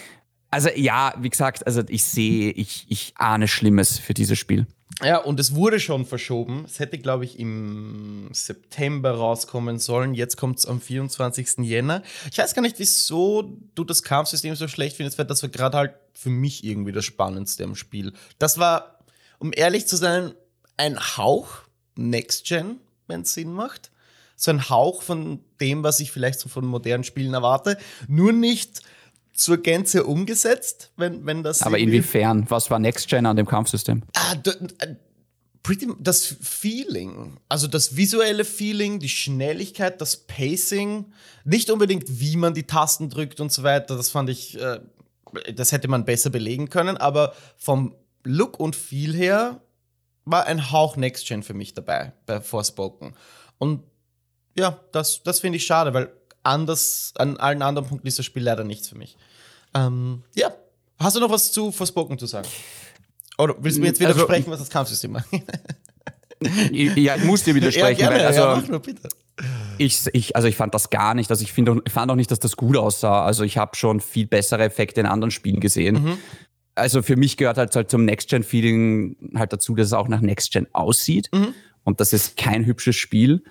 Also 0.50 0.70
ja, 0.74 1.12
wie 1.20 1.28
gesagt, 1.28 1.66
also 1.66 1.82
ich 1.88 2.04
sehe, 2.04 2.50
ich, 2.52 2.86
ich 2.88 3.12
ahne 3.18 3.48
Schlimmes 3.48 3.98
für 3.98 4.14
dieses 4.14 4.38
Spiel. 4.38 4.66
Ja, 5.02 5.18
und 5.18 5.38
es 5.38 5.54
wurde 5.54 5.78
schon 5.78 6.06
verschoben. 6.06 6.64
Es 6.64 6.80
hätte, 6.80 6.98
glaube 6.98 7.24
ich, 7.24 7.38
im 7.38 8.28
September 8.32 9.12
rauskommen 9.12 9.78
sollen. 9.78 10.14
Jetzt 10.14 10.36
kommt 10.36 10.58
es 10.58 10.66
am 10.66 10.80
24. 10.80 11.58
Jänner. 11.58 12.02
Ich 12.32 12.38
weiß 12.38 12.54
gar 12.54 12.62
nicht, 12.62 12.78
wieso 12.78 13.42
du 13.74 13.84
das 13.84 14.02
Kampfsystem 14.02 14.56
so 14.56 14.66
schlecht 14.66 14.96
findest, 14.96 15.18
weil 15.18 15.26
das 15.26 15.42
war 15.42 15.50
gerade 15.50 15.76
halt 15.76 15.94
für 16.14 16.30
mich 16.30 16.64
irgendwie 16.64 16.92
das 16.92 17.04
Spannendste 17.04 17.62
am 17.62 17.76
Spiel. 17.76 18.12
Das 18.38 18.58
war, 18.58 18.98
um 19.38 19.52
ehrlich 19.54 19.86
zu 19.86 19.96
sein, 19.96 20.32
ein 20.76 20.98
Hauch 21.16 21.48
Next 21.94 22.46
Gen, 22.46 22.78
wenn 23.06 23.22
es 23.22 23.34
Sinn 23.34 23.52
macht. 23.52 23.92
So 24.34 24.50
ein 24.50 24.68
Hauch 24.68 25.02
von 25.02 25.40
dem, 25.60 25.82
was 25.84 26.00
ich 26.00 26.10
vielleicht 26.10 26.40
so 26.40 26.48
von 26.48 26.64
modernen 26.64 27.04
Spielen 27.04 27.34
erwarte. 27.34 27.78
Nur 28.08 28.32
nicht 28.32 28.82
zur 29.38 29.58
Gänze 29.58 30.04
umgesetzt, 30.04 30.90
wenn, 30.96 31.24
wenn 31.26 31.42
das. 31.42 31.62
Aber 31.62 31.78
inwiefern? 31.78 32.46
Was 32.48 32.70
war 32.70 32.78
Next 32.78 33.08
Gen 33.08 33.26
an 33.26 33.36
dem 33.36 33.46
Kampfsystem? 33.46 34.02
Ah, 34.14 34.34
äh, 34.44 34.96
pretty, 35.62 35.86
das 36.00 36.36
Feeling, 36.40 37.38
also 37.48 37.66
das 37.66 37.96
visuelle 37.96 38.44
Feeling, 38.44 38.98
die 38.98 39.08
Schnelligkeit, 39.08 40.00
das 40.00 40.16
Pacing, 40.16 41.12
nicht 41.44 41.70
unbedingt 41.70 42.20
wie 42.20 42.36
man 42.36 42.54
die 42.54 42.64
Tasten 42.64 43.10
drückt 43.10 43.40
und 43.40 43.52
so 43.52 43.62
weiter, 43.62 43.96
das 43.96 44.10
fand 44.10 44.30
ich, 44.30 44.60
äh, 44.60 44.80
das 45.54 45.72
hätte 45.72 45.88
man 45.88 46.04
besser 46.04 46.30
belegen 46.30 46.68
können, 46.68 46.96
aber 46.96 47.34
vom 47.56 47.94
Look 48.24 48.58
und 48.58 48.76
Feel 48.76 49.14
her 49.14 49.60
war 50.24 50.46
ein 50.46 50.72
Hauch 50.72 50.96
Next 50.96 51.26
Gen 51.26 51.42
für 51.42 51.54
mich 51.54 51.74
dabei 51.74 52.12
bei 52.26 52.40
Forspoken. 52.40 53.14
Und 53.58 53.84
ja, 54.56 54.80
das, 54.92 55.22
das 55.22 55.40
finde 55.40 55.56
ich 55.56 55.66
schade, 55.66 55.94
weil 55.94 56.10
anders, 56.42 57.12
an 57.16 57.36
allen 57.36 57.62
anderen 57.62 57.88
Punkten 57.88 58.06
ist 58.06 58.18
das 58.18 58.26
Spiel 58.26 58.42
leider 58.42 58.64
nichts 58.64 58.88
für 58.88 58.96
mich. 58.98 59.16
Ähm, 59.74 60.22
ja, 60.34 60.50
hast 60.98 61.16
du 61.16 61.20
noch 61.20 61.30
was 61.30 61.52
zu 61.52 61.70
Forspoken 61.72 62.18
zu 62.18 62.26
sagen? 62.26 62.48
Oder 63.38 63.54
willst 63.60 63.76
du 63.78 63.82
mir 63.82 63.88
jetzt 63.88 64.00
Also- 64.02 64.14
widersprechen, 64.16 64.50
was 64.50 64.58
das 64.60 64.70
Kampfsystem 64.70 65.12
macht? 65.12 65.26
Ja, 66.70 67.16
ich 67.16 67.24
muss 67.24 67.42
dir 67.42 67.54
widersprechen, 67.56 68.06
weil 68.06 68.24
also 68.24 68.40
ja, 68.42 68.56
mach 68.62 68.68
nur 68.68 68.78
bitte. 68.78 69.08
ich, 69.76 69.98
ich, 70.12 70.36
also 70.36 70.46
ich 70.46 70.54
fand 70.54 70.72
das 70.72 70.88
gar 70.88 71.14
nicht. 71.14 71.28
Also 71.32 71.42
ich, 71.42 71.68
auch- 71.68 71.80
ich 71.84 71.92
fand 71.92 72.12
auch 72.12 72.14
nicht, 72.14 72.30
dass 72.30 72.38
das 72.38 72.56
gut 72.56 72.76
aussah. 72.76 73.24
Also 73.24 73.42
ich 73.42 73.58
habe 73.58 73.74
schon 73.74 73.98
viel 74.00 74.26
bessere 74.28 74.62
Effekte 74.62 75.00
in 75.00 75.06
anderen 75.06 75.32
Spielen 75.32 75.58
gesehen. 75.58 76.16
Also 76.76 77.02
für 77.02 77.16
mich 77.16 77.36
gehört 77.38 77.58
halt, 77.58 77.74
halt 77.74 77.90
zum 77.90 78.04
Next-Gen-Feeling 78.04 79.32
halt 79.34 79.52
dazu, 79.52 79.74
dass 79.74 79.88
es 79.88 79.92
auch 79.94 80.06
nach 80.06 80.20
Next-Gen 80.20 80.68
aussieht. 80.72 81.28
Und 81.82 81.98
das 82.00 82.12
ist 82.12 82.36
kein 82.36 82.64
hübsches 82.66 82.94
Spiel. 82.94 83.42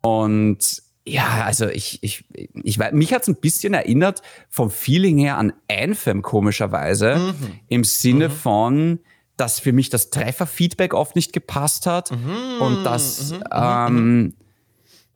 Und 0.00 0.82
ja, 1.08 1.44
also 1.44 1.68
ich, 1.68 2.02
ich, 2.02 2.24
ich 2.54 2.78
weiß, 2.78 2.92
mich 2.92 3.12
hat 3.12 3.22
es 3.22 3.28
ein 3.28 3.36
bisschen 3.36 3.74
erinnert 3.74 4.22
vom 4.48 4.70
Feeling 4.70 5.18
her 5.18 5.38
an 5.38 5.52
Anthem, 5.70 6.22
komischerweise. 6.22 7.34
Im 7.68 7.84
Sinne 7.84 8.30
von, 8.30 9.00
dass 9.36 9.60
für 9.60 9.72
mich 9.72 9.88
das 9.88 10.10
Trefferfeedback 10.10 10.94
oft 10.94 11.16
nicht 11.16 11.32
gepasst 11.32 11.86
hat 11.86 12.10
und 12.10 12.84
dass, 12.84 13.32
ähm, 13.52 14.34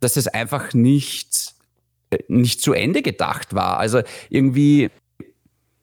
dass 0.01 0.17
es 0.17 0.29
einfach 0.29 0.73
nicht, 0.73 1.55
äh, 2.11 2.19
nicht 2.29 2.61
zu 2.61 2.73
Ende 2.73 3.03
gedacht 3.03 3.55
war. 3.55 3.79
Also 3.79 4.03
irgendwie, 4.31 4.91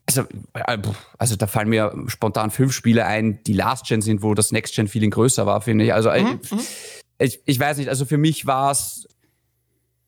also, 0.07 0.21
äh, 0.53 0.77
also 1.17 1.35
da 1.35 1.47
fallen 1.47 1.69
mir 1.69 1.93
spontan 2.07 2.49
fünf 2.49 2.73
Spiele 2.73 3.05
ein, 3.05 3.43
die 3.43 3.53
Last 3.53 3.87
Gen 3.87 4.01
sind, 4.01 4.23
wo 4.23 4.33
das 4.33 4.51
Next 4.51 4.73
Gen 4.73 4.87
Feeling 4.87 5.11
größer 5.11 5.45
war, 5.45 5.61
finde 5.61 5.85
ich. 5.85 5.93
Also 5.93 6.09
äh, 6.09 6.23
ich, 7.19 7.41
ich 7.45 7.59
weiß 7.59 7.77
nicht, 7.77 7.89
also 7.89 8.05
für 8.05 8.17
mich 8.17 8.45
war 8.45 8.71
es, 8.71 9.07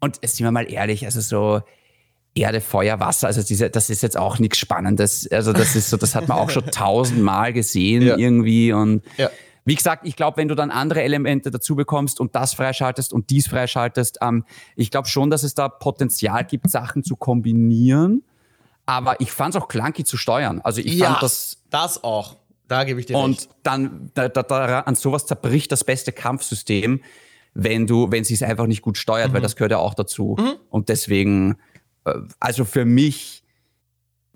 und 0.02 0.20
jetzt 0.22 0.36
sind 0.36 0.46
wir 0.46 0.52
mal 0.52 0.70
ehrlich, 0.72 1.06
also 1.06 1.22
so 1.22 1.62
Erde, 2.34 2.62
Feuer, 2.62 3.00
Wasser, 3.00 3.28
also 3.28 3.42
diese, 3.44 3.70
das 3.70 3.90
ist 3.90 4.04
jetzt 4.04 4.18
auch 4.18 4.40
nichts 4.40 4.58
Spannendes. 4.58 5.30
Also 5.32 5.54
das 5.54 5.76
ist 5.76 5.90
so, 5.90 5.98
das 5.98 6.16
hat 6.16 6.28
man 6.28 6.38
auch 6.38 6.50
schon 6.50 6.66
tausendmal 6.72 7.54
gesehen 7.54 8.04
Ja. 8.04 8.18
irgendwie 8.18 8.72
und 8.74 9.04
Ja. 9.18 9.30
wie 9.66 9.76
gesagt, 9.76 10.08
ich 10.08 10.16
glaube, 10.16 10.38
wenn 10.38 10.48
du 10.48 10.56
dann 10.56 10.72
andere 10.72 11.02
Elemente 11.04 11.52
dazu 11.52 11.76
bekommst 11.76 12.20
und 12.20 12.36
das 12.36 12.54
freischaltest 12.54 13.12
und 13.14 13.30
dies 13.30 13.48
freischaltest, 13.48 14.20
ähm, 14.22 14.46
ich 14.76 14.92
glaube 14.92 15.08
schon, 15.10 15.30
dass 15.30 15.44
es 15.44 15.54
da 15.56 15.68
Potenzial 15.70 16.46
gibt, 16.46 16.70
Sachen 16.70 17.04
zu 17.04 17.16
kombinieren. 17.18 18.24
Aber 18.86 19.20
ich 19.22 19.32
fand 19.32 19.54
es 19.56 19.62
auch 19.62 19.68
clunky 19.68 20.04
zu 20.04 20.18
steuern. 20.18 20.60
Also 20.64 20.82
ich 20.82 20.98
fand 21.00 21.22
das 21.22 21.58
das 21.70 22.04
auch. 22.04 22.38
Da 22.68 22.86
gebe 22.86 23.00
ich 23.02 23.06
dir 23.06 23.18
und 23.18 23.32
recht. 23.40 23.50
dann 23.64 24.10
da, 24.14 24.30
da, 24.30 24.44
da, 24.44 24.80
an 24.80 24.96
sowas 24.96 25.26
zerbricht 25.26 25.72
das 25.72 25.84
beste 25.84 26.14
Kampfsystem, 26.14 27.02
wenn 27.54 27.88
du, 27.88 28.12
wenn 28.12 28.24
sie 28.24 28.34
es 28.34 28.44
einfach 28.44 28.68
nicht 28.68 28.82
gut 28.82 28.98
steuert, 28.98 29.30
Mhm. 29.30 29.34
weil 29.34 29.42
das 29.42 29.56
gehört 29.56 29.72
ja 29.72 29.80
auch 29.80 29.94
dazu. 29.94 30.38
Und 30.70 30.90
deswegen, 30.90 31.58
äh, 32.06 32.14
also 32.40 32.66
für 32.66 32.86
mich 32.86 33.42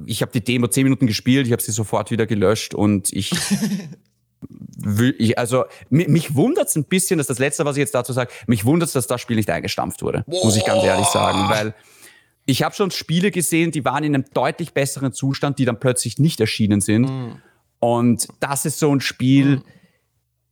ich 0.06 0.22
habe 0.22 0.32
die 0.32 0.44
Demo 0.44 0.68
zehn 0.68 0.84
Minuten 0.84 1.08
gespielt, 1.08 1.46
ich 1.48 1.54
habe 1.54 1.62
sie 1.62 1.72
sofort 1.72 2.12
wieder 2.12 2.26
gelöscht 2.26 2.74
und 2.74 3.14
ich 3.14 3.32
will 4.78 5.16
ich, 5.18 5.38
also 5.40 5.66
mich, 5.90 6.08
mich 6.08 6.36
wundert 6.36 6.68
es 6.68 6.76
ein 6.76 6.86
bisschen, 6.86 7.18
dass 7.18 7.28
das 7.28 7.40
Letzte, 7.40 7.66
was 7.66 7.78
ich 7.78 7.82
jetzt 7.82 7.96
dazu 7.96 8.14
sage, 8.14 8.32
mich 8.48 8.66
wundert 8.66 8.88
es, 8.88 8.94
dass 8.94 9.08
das 9.08 9.22
Spiel 9.22 9.38
nicht 9.38 9.50
eingestampft 9.50 10.02
wurde, 10.02 10.24
Boah. 10.28 10.46
muss 10.46 10.58
ich 10.58 10.66
ganz 10.66 10.84
ehrlich 10.84 11.08
sagen, 11.08 11.50
weil 11.50 11.74
ich 12.46 12.62
habe 12.62 12.76
schon 12.76 12.92
Spiele 12.92 13.32
gesehen, 13.32 13.72
die 13.72 13.86
waren 13.86 14.04
in 14.04 14.14
einem 14.14 14.26
deutlich 14.34 14.74
besseren 14.74 15.14
Zustand, 15.14 15.58
die 15.58 15.66
dann 15.66 15.80
plötzlich 15.80 16.20
nicht 16.20 16.40
erschienen 16.40 16.80
sind. 16.80 17.06
Mm. 17.06 17.42
Und 17.80 18.28
das 18.40 18.66
ist 18.66 18.78
so 18.78 18.94
ein 18.94 19.02
Spiel, 19.02 19.58
mm. 19.58 19.64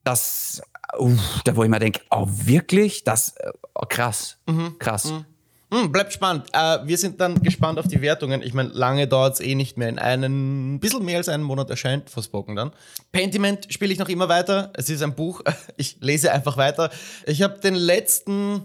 das, 0.03 0.63
uff, 0.97 1.41
da 1.43 1.55
wo 1.55 1.63
ich 1.63 1.69
mir 1.69 1.79
denke, 1.79 2.01
oh 2.09 2.27
wirklich, 2.27 3.03
das, 3.03 3.35
oh, 3.75 3.85
krass, 3.87 4.37
mhm. 4.45 4.77
krass. 4.79 5.05
Mhm. 5.05 5.25
Hm, 5.73 5.91
bleibt 5.91 6.13
spannend. 6.13 6.45
Äh, 6.53 6.79
wir 6.85 6.99
sind 6.99 7.19
dann 7.19 7.41
gespannt 7.41 7.79
auf 7.79 7.87
die 7.87 7.99
Wertungen. 7.99 8.43
Ich 8.43 8.53
meine, 8.53 8.69
lange 8.69 9.07
dauert 9.07 9.33
es 9.33 9.39
eh 9.39 9.55
nicht 9.55 9.75
mehr. 9.75 9.89
In 9.89 9.97
einem, 9.97 10.75
ein 10.75 10.79
bisschen 10.79 11.03
mehr 11.03 11.17
als 11.17 11.29
einen 11.29 11.41
Monat 11.41 11.71
erscheint 11.71 12.11
Forspoken 12.11 12.55
dann. 12.55 12.71
Pentiment 13.11 13.73
spiele 13.73 13.91
ich 13.91 13.97
noch 13.97 14.09
immer 14.09 14.29
weiter. 14.29 14.71
Es 14.75 14.87
ist 14.89 15.01
ein 15.01 15.15
Buch. 15.15 15.41
Ich 15.75 15.97
lese 15.99 16.31
einfach 16.31 16.57
weiter. 16.57 16.91
Ich 17.25 17.41
habe 17.41 17.59
den 17.59 17.73
letzten 17.73 18.63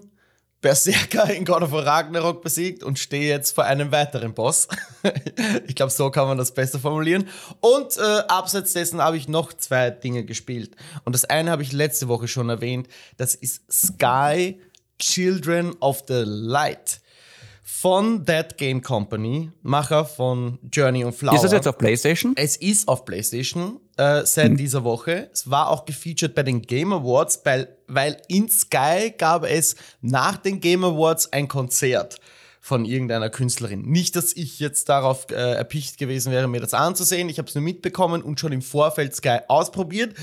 Berserker 0.60 1.30
in 1.30 1.44
God 1.44 1.62
of 1.62 1.70
War 1.70 1.86
Ragnarok 1.86 2.42
besiegt 2.42 2.82
und 2.82 2.98
stehe 2.98 3.28
jetzt 3.28 3.52
vor 3.52 3.64
einem 3.64 3.92
weiteren 3.92 4.34
Boss. 4.34 4.66
ich 5.66 5.76
glaube, 5.76 5.92
so 5.92 6.10
kann 6.10 6.26
man 6.26 6.36
das 6.36 6.52
besser 6.52 6.80
formulieren. 6.80 7.28
Und 7.60 7.96
äh, 7.96 8.00
abseits 8.28 8.72
dessen 8.72 9.00
habe 9.00 9.16
ich 9.16 9.28
noch 9.28 9.52
zwei 9.52 9.90
Dinge 9.90 10.24
gespielt. 10.24 10.74
Und 11.04 11.14
das 11.14 11.24
eine 11.24 11.50
habe 11.50 11.62
ich 11.62 11.72
letzte 11.72 12.08
Woche 12.08 12.26
schon 12.26 12.48
erwähnt. 12.48 12.88
Das 13.16 13.36
ist 13.36 13.62
Sky 13.70 14.60
Children 14.98 15.76
of 15.80 16.02
the 16.08 16.24
Light 16.26 17.00
von 17.80 18.26
That 18.26 18.58
Game 18.58 18.82
Company, 18.82 19.52
Macher 19.62 20.04
von 20.04 20.58
Journey 20.72 21.04
und 21.04 21.14
Flower. 21.14 21.36
Ist 21.36 21.44
das 21.44 21.52
jetzt 21.52 21.68
auf 21.68 21.78
PlayStation? 21.78 22.32
Es 22.34 22.56
ist 22.56 22.88
auf 22.88 23.04
PlayStation 23.04 23.78
äh, 23.96 24.24
seit 24.24 24.48
hm. 24.48 24.56
dieser 24.56 24.82
Woche. 24.82 25.30
Es 25.32 25.48
war 25.48 25.68
auch 25.68 25.84
gefeatured 25.84 26.34
bei 26.34 26.42
den 26.42 26.62
Game 26.62 26.92
Awards, 26.92 27.40
weil, 27.44 27.76
weil 27.86 28.16
in 28.26 28.48
Sky 28.48 29.14
gab 29.16 29.44
es 29.44 29.76
nach 30.00 30.38
den 30.38 30.58
Game 30.58 30.82
Awards 30.82 31.32
ein 31.32 31.46
Konzert 31.46 32.18
von 32.60 32.84
irgendeiner 32.84 33.30
Künstlerin. 33.30 33.82
Nicht, 33.82 34.16
dass 34.16 34.34
ich 34.34 34.58
jetzt 34.58 34.88
darauf 34.88 35.30
äh, 35.30 35.34
erpicht 35.34 35.98
gewesen 35.98 36.32
wäre, 36.32 36.48
mir 36.48 36.60
das 36.60 36.74
anzusehen. 36.74 37.28
Ich 37.28 37.38
habe 37.38 37.48
es 37.48 37.54
nur 37.54 37.62
mitbekommen 37.62 38.22
und 38.22 38.40
schon 38.40 38.50
im 38.50 38.60
Vorfeld 38.60 39.14
Sky 39.14 39.38
ausprobiert. 39.46 40.16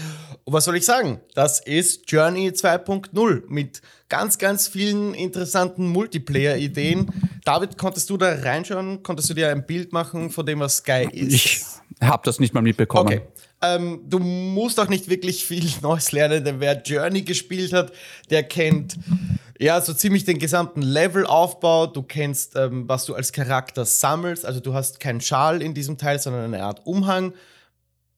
Und 0.44 0.54
was 0.54 0.66
soll 0.66 0.76
ich 0.76 0.86
sagen? 0.86 1.22
Das 1.34 1.62
ist 1.62 2.12
Journey 2.12 2.50
2.0 2.50 3.44
mit 3.48 3.82
ganz, 4.10 4.38
ganz 4.38 4.68
vielen 4.68 5.14
interessanten 5.14 5.88
Multiplayer-Ideen. 5.88 7.10
David, 7.46 7.78
konntest 7.78 8.10
du 8.10 8.18
da 8.18 8.34
reinschauen? 8.34 9.04
Konntest 9.04 9.30
du 9.30 9.36
dir 9.36 9.50
ein 9.50 9.66
Bild 9.66 9.94
machen 9.94 10.32
von 10.32 10.46
dem, 10.46 10.60
was 10.60 10.78
Sky 10.78 11.08
ist? 11.12 11.34
Ich 11.34 11.66
habe 12.02 12.24
das 12.26 12.40
nicht 12.40 12.54
mal 12.54 12.62
mitbekommen. 12.62 13.08
Okay. 13.08 13.22
Ähm, 13.62 14.02
du 14.08 14.20
musst 14.20 14.80
auch 14.80 14.90
nicht 14.90 15.10
wirklich 15.10 15.46
viel 15.46 15.66
Neues 15.82 16.12
lernen, 16.12 16.44
denn 16.44 16.60
wer 16.60 16.82
Journey 16.82 17.22
gespielt 17.22 17.72
hat, 17.72 17.94
der 18.32 18.44
kennt 18.44 18.98
ja 19.60 19.80
so 19.80 19.94
ziemlich 19.94 20.26
den 20.26 20.40
gesamten 20.40 20.82
Levelaufbau. 20.82 21.86
Du 21.86 22.02
kennst, 22.02 22.56
ähm, 22.56 22.90
was 22.90 23.06
du 23.06 23.14
als 23.14 23.32
Charakter 23.32 23.86
sammelst. 23.86 24.44
Also 24.44 24.60
du 24.60 24.74
hast 24.74 25.00
keinen 25.00 25.22
Schal 25.22 25.62
in 25.62 25.76
diesem 25.76 26.00
Teil, 26.00 26.20
sondern 26.20 26.46
eine 26.46 26.64
Art 26.64 26.86
Umhang. 26.86 27.34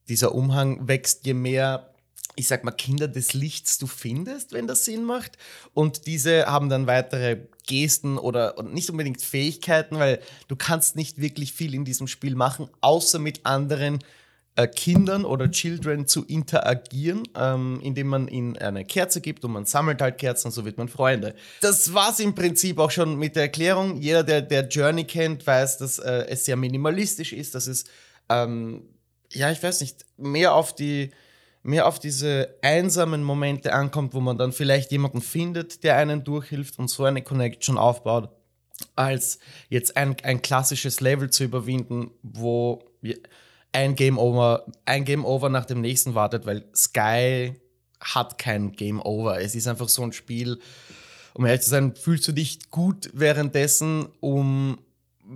Dieser 0.08 0.34
Umhang 0.34 0.88
wächst, 0.88 1.26
je 1.26 1.34
mehr, 1.34 1.90
ich 2.38 2.46
sag 2.46 2.62
mal, 2.62 2.70
Kinder 2.70 3.08
des 3.08 3.34
Lichts 3.34 3.78
du 3.78 3.88
findest, 3.88 4.52
wenn 4.52 4.68
das 4.68 4.84
Sinn 4.84 5.02
macht. 5.02 5.36
Und 5.74 6.06
diese 6.06 6.46
haben 6.46 6.68
dann 6.68 6.86
weitere 6.86 7.38
Gesten 7.66 8.16
oder 8.16 8.54
nicht 8.62 8.88
unbedingt 8.88 9.20
Fähigkeiten, 9.20 9.98
weil 9.98 10.20
du 10.46 10.54
kannst 10.54 10.94
nicht 10.94 11.20
wirklich 11.20 11.52
viel 11.52 11.74
in 11.74 11.84
diesem 11.84 12.06
Spiel 12.06 12.36
machen, 12.36 12.70
außer 12.80 13.18
mit 13.18 13.44
anderen 13.44 13.98
äh, 14.54 14.68
Kindern 14.68 15.24
oder 15.24 15.50
Children 15.50 16.06
zu 16.06 16.24
interagieren, 16.24 17.24
ähm, 17.34 17.80
indem 17.82 18.06
man 18.06 18.28
ihnen 18.28 18.56
eine 18.56 18.84
Kerze 18.84 19.20
gibt 19.20 19.44
und 19.44 19.50
man 19.50 19.66
sammelt 19.66 20.00
halt 20.00 20.18
Kerzen, 20.18 20.52
so 20.52 20.64
wird 20.64 20.78
man 20.78 20.88
Freunde. 20.88 21.34
Das 21.60 21.92
war's 21.92 22.20
im 22.20 22.36
Prinzip 22.36 22.78
auch 22.78 22.92
schon 22.92 23.18
mit 23.18 23.34
der 23.34 23.42
Erklärung. 23.42 24.00
Jeder, 24.00 24.22
der, 24.22 24.42
der 24.42 24.68
Journey 24.68 25.04
kennt, 25.04 25.44
weiß, 25.44 25.78
dass 25.78 25.98
äh, 25.98 26.26
es 26.28 26.44
sehr 26.44 26.56
minimalistisch 26.56 27.32
ist, 27.32 27.56
dass 27.56 27.66
es, 27.66 27.84
ähm, 28.28 28.84
ja, 29.32 29.50
ich 29.50 29.60
weiß 29.60 29.80
nicht, 29.80 30.06
mehr 30.16 30.54
auf 30.54 30.74
die 30.74 31.10
mehr 31.68 31.86
auf 31.86 31.98
diese 31.98 32.56
einsamen 32.62 33.22
Momente 33.22 33.74
ankommt, 33.74 34.14
wo 34.14 34.20
man 34.20 34.38
dann 34.38 34.52
vielleicht 34.52 34.90
jemanden 34.90 35.20
findet, 35.20 35.84
der 35.84 35.96
einen 35.96 36.24
durchhilft 36.24 36.78
und 36.78 36.88
so 36.88 37.04
eine 37.04 37.20
Connection 37.22 37.76
aufbaut, 37.76 38.30
als 38.96 39.38
jetzt 39.68 39.96
ein, 39.96 40.16
ein 40.22 40.40
klassisches 40.40 41.00
Level 41.00 41.28
zu 41.28 41.44
überwinden, 41.44 42.10
wo 42.22 42.82
ein 43.72 43.94
Game 43.96 44.16
Over, 44.16 44.64
ein 44.86 45.04
Game 45.04 45.26
Over 45.26 45.50
nach 45.50 45.66
dem 45.66 45.82
nächsten 45.82 46.14
wartet, 46.14 46.46
weil 46.46 46.64
Sky 46.74 47.52
hat 48.00 48.38
kein 48.38 48.72
Game 48.72 49.02
Over. 49.02 49.38
Es 49.40 49.54
ist 49.54 49.68
einfach 49.68 49.90
so 49.90 50.02
ein 50.02 50.12
Spiel, 50.12 50.58
um 51.34 51.44
ehrlich 51.44 51.62
zu 51.62 51.70
sein, 51.70 51.94
fühlst 51.94 52.26
du 52.26 52.32
dich 52.32 52.70
gut 52.70 53.10
währenddessen, 53.12 54.08
um 54.20 54.78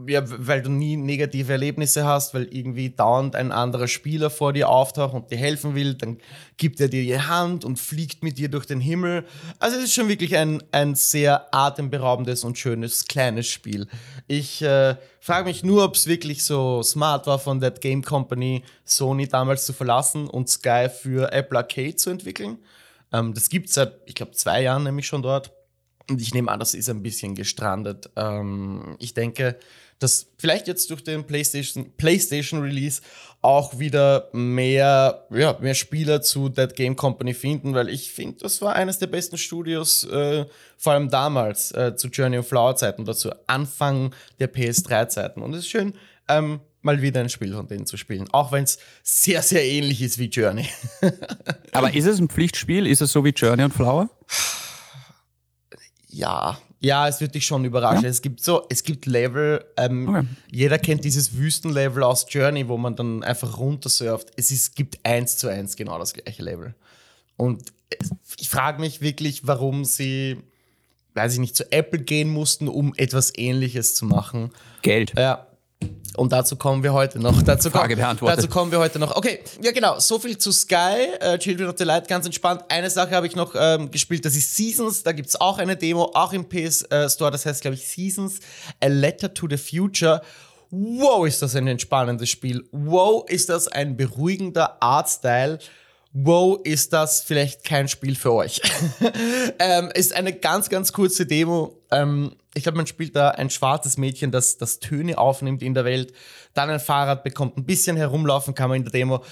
ja, 0.06 0.22
weil 0.24 0.62
du 0.62 0.70
nie 0.70 0.96
negative 0.96 1.52
Erlebnisse 1.52 2.04
hast, 2.04 2.32
weil 2.32 2.48
irgendwie 2.50 2.90
dauernd 2.90 3.36
ein 3.36 3.52
anderer 3.52 3.88
Spieler 3.88 4.30
vor 4.30 4.52
dir 4.52 4.68
auftaucht 4.68 5.14
und 5.14 5.30
dir 5.30 5.36
helfen 5.36 5.74
will, 5.74 5.94
dann 5.94 6.18
gibt 6.56 6.80
er 6.80 6.88
dir 6.88 7.02
die 7.02 7.20
Hand 7.20 7.64
und 7.64 7.78
fliegt 7.78 8.22
mit 8.22 8.38
dir 8.38 8.48
durch 8.48 8.64
den 8.64 8.80
Himmel. 8.80 9.24
Also 9.58 9.76
es 9.76 9.84
ist 9.84 9.94
schon 9.94 10.08
wirklich 10.08 10.36
ein, 10.36 10.62
ein 10.72 10.94
sehr 10.94 11.54
atemberaubendes 11.54 12.44
und 12.44 12.56
schönes 12.58 13.06
kleines 13.06 13.48
Spiel. 13.48 13.86
Ich 14.28 14.62
äh, 14.62 14.96
frage 15.20 15.48
mich 15.48 15.62
nur, 15.62 15.84
ob 15.84 15.94
es 15.94 16.06
wirklich 16.06 16.44
so 16.44 16.82
smart 16.82 17.26
war 17.26 17.38
von 17.38 17.60
That 17.60 17.80
Game 17.80 18.02
Company, 18.02 18.64
Sony 18.84 19.28
damals 19.28 19.66
zu 19.66 19.72
verlassen 19.72 20.26
und 20.26 20.48
Sky 20.48 20.88
für 20.88 21.32
Apple 21.32 21.58
Arcade 21.58 21.96
zu 21.96 22.10
entwickeln. 22.10 22.58
Ähm, 23.12 23.34
das 23.34 23.50
gibt 23.50 23.68
es 23.68 23.74
seit, 23.74 23.94
ich 24.06 24.14
glaube, 24.14 24.32
zwei 24.32 24.62
Jahren 24.62 24.84
nämlich 24.84 25.06
schon 25.06 25.22
dort. 25.22 25.52
Und 26.12 26.22
ich 26.22 26.34
nehme 26.34 26.50
an, 26.50 26.60
das 26.60 26.74
ist 26.74 26.88
ein 26.88 27.02
bisschen 27.02 27.34
gestrandet. 27.34 28.10
Ähm, 28.16 28.96
ich 28.98 29.14
denke, 29.14 29.58
dass 29.98 30.26
vielleicht 30.36 30.66
jetzt 30.66 30.90
durch 30.90 31.04
den 31.04 31.24
PlayStation, 31.24 31.92
PlayStation 31.96 32.60
Release 32.60 33.02
auch 33.40 33.78
wieder 33.78 34.28
mehr, 34.32 35.26
ja, 35.30 35.56
mehr 35.60 35.74
Spieler 35.74 36.22
zu 36.22 36.48
Dead 36.48 36.74
Game 36.74 36.96
Company 36.96 37.34
finden, 37.34 37.74
weil 37.74 37.88
ich 37.88 38.12
finde, 38.12 38.38
das 38.40 38.60
war 38.60 38.74
eines 38.74 38.98
der 38.98 39.06
besten 39.06 39.38
Studios, 39.38 40.04
äh, 40.04 40.44
vor 40.76 40.92
allem 40.92 41.08
damals, 41.08 41.72
äh, 41.72 41.94
zu 41.96 42.08
Journey 42.08 42.38
of 42.38 42.48
Flower 42.48 42.76
Zeiten 42.76 43.02
oder 43.02 43.14
zu 43.14 43.30
Anfang 43.46 44.14
der 44.40 44.52
PS3 44.52 45.08
Zeiten. 45.08 45.42
Und 45.42 45.54
es 45.54 45.60
ist 45.60 45.70
schön, 45.70 45.94
ähm, 46.28 46.60
mal 46.82 47.00
wieder 47.00 47.20
ein 47.20 47.28
Spiel 47.28 47.54
von 47.54 47.66
denen 47.66 47.86
zu 47.86 47.96
spielen, 47.96 48.28
auch 48.32 48.52
wenn 48.52 48.64
es 48.64 48.78
sehr, 49.02 49.42
sehr 49.42 49.64
ähnlich 49.64 50.02
ist 50.02 50.18
wie 50.18 50.26
Journey. 50.26 50.68
Aber 51.72 51.94
ist 51.94 52.06
es 52.06 52.18
ein 52.18 52.28
Pflichtspiel? 52.28 52.86
Ist 52.86 53.00
es 53.02 53.12
so 53.12 53.24
wie 53.24 53.30
Journey 53.30 53.64
und 53.64 53.72
Flower? 53.72 54.10
Ja, 56.12 56.58
ja, 56.82 57.06
es 57.06 57.20
wird 57.20 57.36
dich 57.36 57.46
schon 57.46 57.64
überraschen. 57.64 58.02
Ja? 58.02 58.10
Es 58.10 58.22
gibt 58.22 58.42
so, 58.42 58.66
es 58.68 58.82
gibt 58.82 59.06
Level, 59.06 59.64
ähm, 59.76 60.08
okay. 60.08 60.26
jeder 60.50 60.78
kennt 60.80 61.04
dieses 61.04 61.36
Wüstenlevel 61.36 62.02
aus 62.02 62.26
Journey, 62.28 62.66
wo 62.66 62.76
man 62.76 62.96
dann 62.96 63.22
einfach 63.22 63.58
runtersurft. 63.58 64.30
Es 64.36 64.50
ist, 64.50 64.74
gibt 64.74 64.98
eins 65.04 65.36
zu 65.36 65.46
eins 65.46 65.76
genau 65.76 65.96
das 66.00 66.12
gleiche 66.12 66.42
Level. 66.42 66.74
Und 67.36 67.72
ich 68.36 68.50
frage 68.50 68.80
mich 68.80 69.00
wirklich, 69.00 69.46
warum 69.46 69.84
sie, 69.84 70.38
weiß 71.14 71.34
ich 71.34 71.38
nicht, 71.38 71.54
zu 71.54 71.70
Apple 71.70 72.00
gehen 72.00 72.30
mussten, 72.30 72.66
um 72.66 72.94
etwas 72.96 73.32
ähnliches 73.36 73.94
zu 73.94 74.04
machen. 74.04 74.50
Geld. 74.82 75.12
Ja, 75.16 75.46
und 76.16 76.32
dazu 76.32 76.56
kommen 76.56 76.82
wir 76.82 76.92
heute 76.92 77.18
noch. 77.18 77.42
Dazu, 77.42 77.70
Frage 77.70 77.96
beantwortet. 77.96 78.38
dazu 78.38 78.48
kommen 78.48 78.70
wir 78.70 78.78
heute 78.78 78.98
noch. 78.98 79.16
Okay, 79.16 79.40
ja 79.62 79.72
genau, 79.72 79.98
so 79.98 80.18
viel 80.18 80.36
zu 80.36 80.52
Sky, 80.52 81.08
äh, 81.20 81.38
Children 81.38 81.68
of 81.68 81.74
the 81.78 81.84
Light, 81.84 82.08
ganz 82.08 82.26
entspannt. 82.26 82.64
Eine 82.68 82.90
Sache 82.90 83.12
habe 83.12 83.26
ich 83.26 83.36
noch 83.36 83.54
ähm, 83.56 83.90
gespielt, 83.90 84.24
das 84.24 84.36
ist 84.36 84.54
Seasons. 84.54 85.02
Da 85.02 85.12
gibt 85.12 85.28
es 85.28 85.40
auch 85.40 85.58
eine 85.58 85.76
Demo, 85.76 86.10
auch 86.14 86.32
im 86.32 86.48
PS 86.48 86.82
äh, 86.90 87.08
Store, 87.08 87.30
das 87.30 87.46
heißt, 87.46 87.62
glaube 87.62 87.76
ich, 87.76 87.86
Seasons, 87.86 88.40
A 88.80 88.86
Letter 88.86 89.32
to 89.32 89.48
the 89.48 89.56
Future. 89.56 90.22
Wow, 90.70 91.26
ist 91.26 91.42
das 91.42 91.54
ein 91.54 91.66
entspannendes 91.66 92.30
Spiel. 92.30 92.64
Wow, 92.72 93.28
ist 93.28 93.48
das 93.48 93.68
ein 93.68 93.96
beruhigender 93.96 94.82
Artstyle 94.82 95.58
wow, 96.12 96.60
ist 96.62 96.92
das 96.92 97.22
vielleicht 97.22 97.64
kein 97.64 97.88
Spiel 97.88 98.14
für 98.14 98.32
euch. 98.32 98.60
ähm, 99.58 99.90
ist 99.94 100.14
eine 100.14 100.32
ganz, 100.32 100.68
ganz 100.68 100.92
kurze 100.92 101.26
Demo. 101.26 101.80
Ähm, 101.90 102.36
ich 102.54 102.62
glaube, 102.62 102.76
man 102.76 102.86
spielt 102.86 103.16
da 103.16 103.30
ein 103.30 103.50
schwarzes 103.50 103.96
Mädchen, 103.96 104.30
das, 104.30 104.58
das 104.58 104.78
Töne 104.78 105.18
aufnimmt 105.18 105.62
in 105.62 105.74
der 105.74 105.84
Welt, 105.84 106.12
dann 106.54 106.70
ein 106.70 106.80
Fahrrad 106.80 107.24
bekommt, 107.24 107.56
ein 107.56 107.64
bisschen 107.64 107.96
herumlaufen 107.96 108.54
kann 108.54 108.68
man 108.68 108.78
in 108.78 108.84
der 108.84 108.92
Demo. 108.92 109.24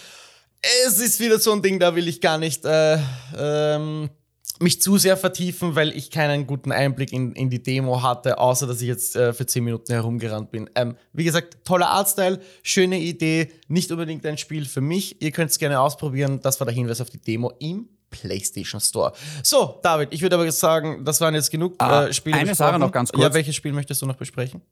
Es 0.84 0.98
ist 0.98 1.20
wieder 1.20 1.38
so 1.38 1.52
ein 1.52 1.62
Ding, 1.62 1.78
da 1.78 1.94
will 1.94 2.08
ich 2.08 2.20
gar 2.20 2.38
nicht 2.38 2.64
äh, 2.64 2.98
ähm, 3.36 4.10
mich 4.58 4.82
zu 4.82 4.98
sehr 4.98 5.16
vertiefen, 5.16 5.74
weil 5.74 5.96
ich 5.96 6.10
keinen 6.10 6.46
guten 6.46 6.70
Einblick 6.70 7.12
in, 7.12 7.32
in 7.32 7.48
die 7.48 7.62
Demo 7.62 8.02
hatte, 8.02 8.38
außer 8.38 8.66
dass 8.66 8.82
ich 8.82 8.88
jetzt 8.88 9.16
äh, 9.16 9.32
für 9.32 9.46
10 9.46 9.64
Minuten 9.64 9.92
herumgerannt 9.92 10.50
bin. 10.50 10.68
Ähm, 10.74 10.96
wie 11.12 11.24
gesagt, 11.24 11.64
toller 11.64 11.88
Artstyle, 11.88 12.40
schöne 12.62 12.98
Idee, 12.98 13.52
nicht 13.68 13.90
unbedingt 13.90 14.24
ein 14.26 14.36
Spiel 14.36 14.66
für 14.66 14.82
mich. 14.82 15.22
Ihr 15.22 15.30
könnt 15.30 15.50
es 15.50 15.58
gerne 15.58 15.80
ausprobieren. 15.80 16.40
Das 16.42 16.60
war 16.60 16.66
der 16.66 16.74
Hinweis 16.74 17.00
auf 17.00 17.08
die 17.08 17.20
Demo 17.20 17.52
im 17.58 17.88
PlayStation 18.10 18.80
Store. 18.80 19.12
So, 19.42 19.78
David, 19.82 20.08
ich 20.12 20.22
würde 20.22 20.36
aber 20.36 20.50
sagen, 20.52 21.04
das 21.04 21.20
waren 21.20 21.34
jetzt 21.34 21.50
genug 21.50 21.74
ah, 21.78 22.06
äh, 22.06 22.12
Spiele. 22.12 22.36
Eine 22.36 22.54
Sache 22.54 22.78
noch 22.78 22.92
ganz 22.92 23.12
kurz. 23.12 23.22
Ja, 23.22 23.32
welches 23.32 23.56
Spiel 23.56 23.72
möchtest 23.72 24.02
du 24.02 24.06
noch 24.06 24.16
besprechen? 24.16 24.62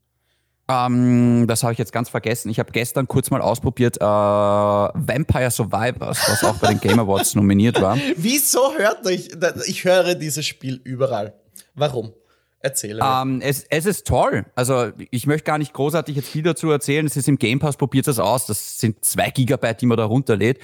Ähm, 0.69 1.45
das 1.47 1.63
habe 1.63 1.73
ich 1.73 1.79
jetzt 1.79 1.91
ganz 1.91 2.09
vergessen. 2.09 2.49
Ich 2.49 2.59
habe 2.59 2.71
gestern 2.71 3.07
kurz 3.07 3.31
mal 3.31 3.41
ausprobiert 3.41 3.97
äh, 3.97 4.01
Vampire 4.03 5.49
Survivors, 5.49 6.19
was 6.29 6.43
auch 6.43 6.57
bei 6.57 6.67
den 6.67 6.79
Game 6.79 6.99
Awards 6.99 7.33
nominiert 7.33 7.81
war. 7.81 7.97
Wieso 8.17 8.77
hört 8.77 9.05
euch? 9.07 9.29
Ich 9.65 9.83
höre 9.83 10.13
dieses 10.13 10.45
Spiel 10.45 10.79
überall. 10.83 11.33
Warum? 11.73 12.13
Erzähle. 12.61 13.01
Ähm, 13.03 13.41
es, 13.41 13.63
es 13.69 13.85
ist 13.85 14.05
toll. 14.05 14.45
Also 14.53 14.91
ich 15.11 15.25
möchte 15.25 15.45
gar 15.45 15.57
nicht 15.57 15.73
großartig 15.73 16.17
jetzt 16.17 16.27
viel 16.27 16.43
dazu 16.43 16.69
erzählen. 16.69 17.05
Es 17.05 17.15
ist 17.15 17.27
im 17.29 17.39
Game 17.39 17.59
Pass, 17.59 17.77
probiert 17.77 18.07
es 18.07 18.19
aus. 18.19 18.45
Das 18.45 18.79
sind 18.79 19.03
zwei 19.03 19.31
Gigabyte, 19.31 19.81
die 19.81 19.85
man 19.85 19.97
da 19.97 20.03
runterlädt. 20.03 20.59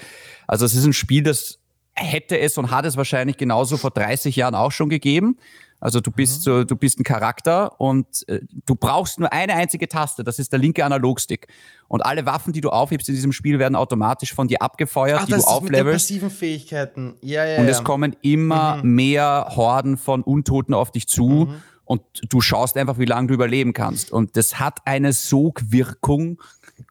Also 0.46 0.66
es 0.66 0.76
ist 0.76 0.86
ein 0.86 0.94
Spiel, 0.94 1.24
das 1.24 1.60
hätte 1.96 2.38
es 2.40 2.58
und 2.58 2.72
hat 2.72 2.86
es 2.86 2.98
wahrscheinlich 2.98 3.38
genauso 3.38 3.78
vor 3.78 3.92
30 3.92 4.36
Jahren 4.36 4.56
auch 4.56 4.72
schon 4.72 4.90
gegeben. 4.90 5.38
Also 5.80 6.00
du 6.00 6.10
bist 6.10 6.42
so, 6.44 6.64
du 6.64 6.76
bist 6.76 7.00
ein 7.00 7.04
Charakter 7.04 7.80
und 7.80 8.28
äh, 8.28 8.40
du 8.66 8.76
brauchst 8.76 9.20
nur 9.20 9.32
eine 9.32 9.54
einzige 9.54 9.88
Taste, 9.88 10.24
das 10.24 10.40
ist 10.40 10.52
der 10.52 10.60
linke 10.60 10.84
Analogstick. 10.86 11.48
Und 11.88 12.04
alle 12.04 12.26
Waffen, 12.26 12.54
die 12.54 12.62
du 12.62 12.70
aufhebst 12.70 13.08
in 13.10 13.16
diesem 13.16 13.32
Spiel, 13.34 13.60
werden 13.60 13.76
automatisch 13.76 14.34
von 14.34 14.48
dir 14.48 14.62
abgefeuert, 14.62 15.20
Ach, 15.22 15.26
die 15.26 15.34
das 15.34 15.46
du 15.46 15.52
ist 15.52 15.62
mit 15.62 15.70
den 15.74 15.76
auflevelst. 15.82 16.06
passiven 16.08 16.30
Fähigkeiten. 16.32 17.16
Ja, 17.22 17.46
ja, 17.46 17.60
Und 17.60 17.66
ja. 17.66 17.72
es 17.72 17.84
kommen 17.84 18.16
immer 18.22 18.82
mehr 18.84 19.48
Horden 19.56 19.98
von 19.98 20.24
Untoten 20.24 20.74
auf 20.74 20.92
dich 20.92 21.08
zu. 21.08 21.54
Und 21.84 22.02
du 22.30 22.42
schaust 22.42 22.78
einfach, 22.78 22.98
wie 22.98 23.06
lange 23.06 23.28
du 23.28 23.36
überleben 23.36 23.74
kannst. 23.74 24.12
Und 24.12 24.38
das 24.38 24.60
hat 24.60 24.80
eine 24.86 25.14
Sogwirkung 25.14 26.42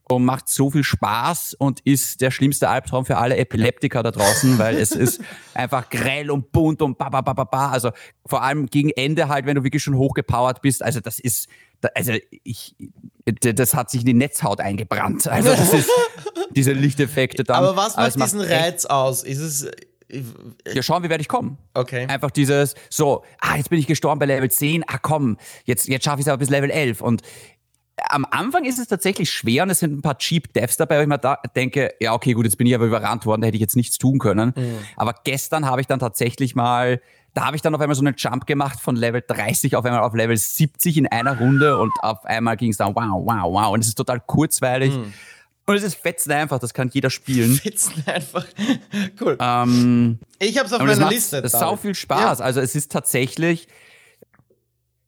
und 0.08 0.24
macht 0.24 0.48
so 0.48 0.70
viel 0.70 0.84
Spaß 0.84 1.54
und 1.54 1.80
ist 1.80 2.20
der 2.20 2.30
schlimmste 2.30 2.68
Albtraum 2.68 3.04
für 3.04 3.16
alle 3.16 3.36
Epileptiker 3.36 4.02
da 4.02 4.10
draußen, 4.10 4.58
weil 4.58 4.76
es 4.76 4.92
ist 4.92 5.20
einfach 5.54 5.88
grell 5.90 6.30
und 6.30 6.52
bunt 6.52 6.82
und 6.82 6.98
ba, 6.98 7.08
ba, 7.08 7.20
ba, 7.20 7.32
ba, 7.32 7.44
ba. 7.44 7.70
Also 7.70 7.90
vor 8.26 8.42
allem 8.42 8.66
gegen 8.66 8.90
Ende 8.90 9.28
halt, 9.28 9.46
wenn 9.46 9.56
du 9.56 9.64
wirklich 9.64 9.82
schon 9.82 9.96
hochgepowert 9.96 10.62
bist. 10.62 10.82
Also 10.82 11.00
das 11.00 11.18
ist, 11.18 11.48
also 11.94 12.12
ich, 12.30 12.76
das 13.40 13.74
hat 13.74 13.90
sich 13.90 14.00
in 14.00 14.06
die 14.06 14.14
Netzhaut 14.14 14.60
eingebrannt. 14.60 15.26
Also 15.26 15.50
das 15.50 15.72
ist 15.72 15.90
diese 16.50 16.72
Lichteffekte 16.72 17.44
dann. 17.44 17.56
Aber 17.64 17.76
was 17.76 17.96
macht 17.96 18.14
diesen 18.16 18.40
echt- 18.42 18.50
Reiz 18.52 18.84
aus? 18.86 19.22
Ist 19.22 19.38
es. 19.40 19.68
Ja, 20.72 20.82
schauen, 20.82 21.02
wie 21.02 21.08
werde 21.08 21.22
ich 21.22 21.28
kommen. 21.28 21.58
Okay. 21.72 22.06
Einfach 22.06 22.30
dieses, 22.30 22.74
so, 22.88 23.24
ah, 23.40 23.56
jetzt 23.56 23.70
bin 23.70 23.80
ich 23.80 23.86
gestorben 23.88 24.20
bei 24.20 24.26
Level 24.26 24.48
10, 24.48 24.84
ah 24.86 24.98
komm, 24.98 25.38
jetzt, 25.64 25.88
jetzt 25.88 26.04
schaffe 26.04 26.20
ich 26.20 26.26
es 26.26 26.28
aber 26.28 26.38
bis 26.38 26.50
Level 26.50 26.70
11. 26.70 27.00
Und 27.00 27.22
am 27.96 28.26
Anfang 28.30 28.64
ist 28.64 28.78
es 28.78 28.88
tatsächlich 28.88 29.30
schwer 29.30 29.62
und 29.62 29.70
es 29.70 29.78
sind 29.78 29.96
ein 29.96 30.02
paar 30.02 30.18
Cheap 30.18 30.52
Devs 30.52 30.76
dabei, 30.76 30.98
wo 30.98 31.02
ich 31.02 31.08
mir 31.08 31.18
da 31.18 31.38
denke, 31.54 31.94
ja, 32.00 32.12
okay, 32.12 32.32
gut, 32.32 32.44
jetzt 32.44 32.56
bin 32.56 32.66
ich 32.66 32.74
aber 32.74 32.86
überrannt 32.86 33.24
worden, 33.26 33.42
da 33.42 33.46
hätte 33.46 33.56
ich 33.56 33.60
jetzt 33.60 33.76
nichts 33.76 33.98
tun 33.98 34.18
können. 34.18 34.52
Aber 34.96 35.14
gestern 35.24 35.66
habe 35.66 35.80
ich 35.80 35.86
dann 35.86 36.00
tatsächlich 36.00 36.54
mal, 36.54 37.00
da 37.34 37.46
habe 37.46 37.56
ich 37.56 37.62
dann 37.62 37.74
auf 37.74 37.80
einmal 37.80 37.94
so 37.94 38.04
einen 38.04 38.14
Jump 38.16 38.46
gemacht 38.46 38.80
von 38.80 38.96
Level 38.96 39.22
30 39.26 39.76
auf 39.76 39.84
einmal 39.84 40.00
auf 40.00 40.14
Level 40.14 40.36
70 40.36 40.96
in 40.96 41.06
einer 41.06 41.38
Runde 41.38 41.78
und 41.78 41.92
auf 42.00 42.24
einmal 42.24 42.56
ging 42.56 42.70
es 42.70 42.78
dann 42.78 42.94
wow, 42.94 43.22
wow, 43.24 43.52
wow. 43.52 43.72
Und 43.72 43.80
es 43.80 43.88
ist 43.88 43.94
total 43.94 44.20
kurzweilig. 44.20 44.92
Und 45.66 45.76
es 45.76 45.82
ist 45.82 45.94
fetzen 45.94 46.32
einfach, 46.32 46.58
das 46.58 46.74
kann 46.74 46.90
jeder 46.92 47.10
spielen. 47.10 47.54
Fetzen 47.62 48.04
einfach. 48.06 48.44
cool. 49.20 49.38
Ähm, 49.40 50.18
ich 50.38 50.58
hab's 50.58 50.72
auf 50.72 50.84
das 50.84 50.98
meiner 50.98 51.10
Liste. 51.10 51.48
sau 51.48 51.70
David. 51.70 51.80
viel 51.80 51.94
Spaß. 51.94 52.40
Also 52.40 52.60
es 52.60 52.74
ist 52.74 52.92
tatsächlich, 52.92 53.66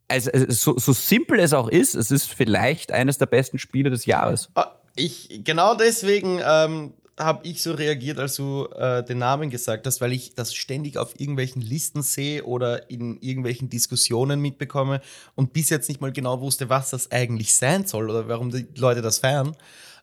also 0.09 0.31
so, 0.49 0.79
so 0.79 0.93
simpel 0.93 1.41
es 1.41 1.53
auch 1.53 1.69
ist, 1.69 1.95
es 1.95 2.11
ist 2.11 2.33
vielleicht 2.33 2.93
eines 2.93 3.19
der 3.19 3.27
besten 3.27 3.59
Spiele 3.59 3.91
des 3.91 4.07
Jahres. 4.07 4.49
Ah, 4.55 4.73
Ich, 4.95 5.41
genau 5.45 5.75
deswegen 5.75 6.41
ähm, 6.47 6.95
habe 7.19 7.47
ich 7.47 7.63
so 7.63 7.73
reagiert, 7.73 8.19
als 8.19 8.37
du 8.37 8.67
äh, 8.77 9.03
den 9.03 9.19
Namen 9.19 9.51
gesagt 9.51 9.87
hast, 9.87 10.01
weil 10.01 10.13
ich 10.13 10.35
das 10.35 10.55
ständig 10.55 10.99
auf 10.99 11.19
irgendwelchen 11.19 11.63
Listen 11.63 12.03
sehe 12.03 12.45
oder 12.45 12.91
in 12.91 13.19
irgendwelchen 13.21 13.69
Diskussionen 13.69 14.41
mitbekomme 14.41 15.01
und 15.35 15.53
bis 15.53 15.71
jetzt 15.71 15.89
nicht 15.89 16.01
mal 16.01 16.13
genau 16.13 16.41
wusste, 16.41 16.69
was 16.69 16.91
das 16.91 17.11
eigentlich 17.11 17.55
sein 17.55 17.87
soll 17.87 18.11
oder 18.11 18.29
warum 18.29 18.51
die 18.51 18.67
Leute 18.77 19.03
das 19.03 19.19
feiern. 19.19 19.57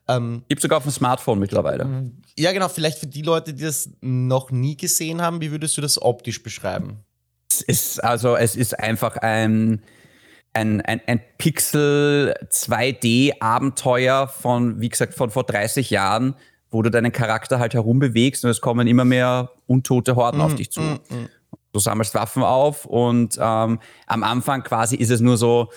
Ähm, 0.08 0.44
Gibt 0.50 0.62
sogar 0.62 0.80
auf 0.80 0.84
dem 0.84 0.92
Smartphone 0.92 1.40
mittlerweile. 1.40 2.12
ja, 2.38 2.52
genau, 2.52 2.68
vielleicht 2.68 3.00
für 3.00 3.08
die 3.08 3.22
Leute, 3.22 3.54
die 3.54 3.64
das 3.64 3.90
noch 4.02 4.52
nie 4.52 4.76
gesehen 4.76 5.22
haben, 5.22 5.40
wie 5.40 5.52
würdest 5.52 5.78
du 5.78 5.82
das 5.82 6.02
optisch 6.02 6.44
beschreiben? 6.44 6.98
Es 7.50 7.62
ist 7.62 8.04
also, 8.04 8.36
es 8.36 8.56
ist 8.56 8.78
einfach 8.80 9.18
ein, 9.18 9.82
ein, 10.54 10.82
ein, 10.82 11.02
ein 11.08 11.22
Pixel 11.38 12.36
2D-Abenteuer 12.50 14.28
von, 14.28 14.80
wie 14.80 14.90
gesagt, 14.90 15.16
von 15.16 15.30
vor 15.32 15.44
30 15.44 15.90
Jahren, 15.90 16.36
wo 16.70 16.82
du 16.82 16.90
deinen 16.90 17.12
Charakter 17.12 17.60
halt 17.60 17.74
herumbewegst 17.74 18.46
und 18.46 18.52
es 18.52 18.62
kommen 18.62 18.88
immer 18.88 19.06
mehr 19.06 19.52
untote 19.68 20.16
Horden 20.16 20.42
auf 20.42 20.56
dich 20.56 20.72
zu. 20.72 21.00
Du 21.72 21.80
sammelst 21.80 22.14
Waffen 22.14 22.44
auf 22.44 22.86
und 22.86 23.38
ähm, 23.40 23.80
am 24.06 24.24
Anfang 24.24 24.64
quasi 24.64 24.96
ist 24.96 25.10
es 25.10 25.22
nur 25.22 25.38
so, 25.38 25.70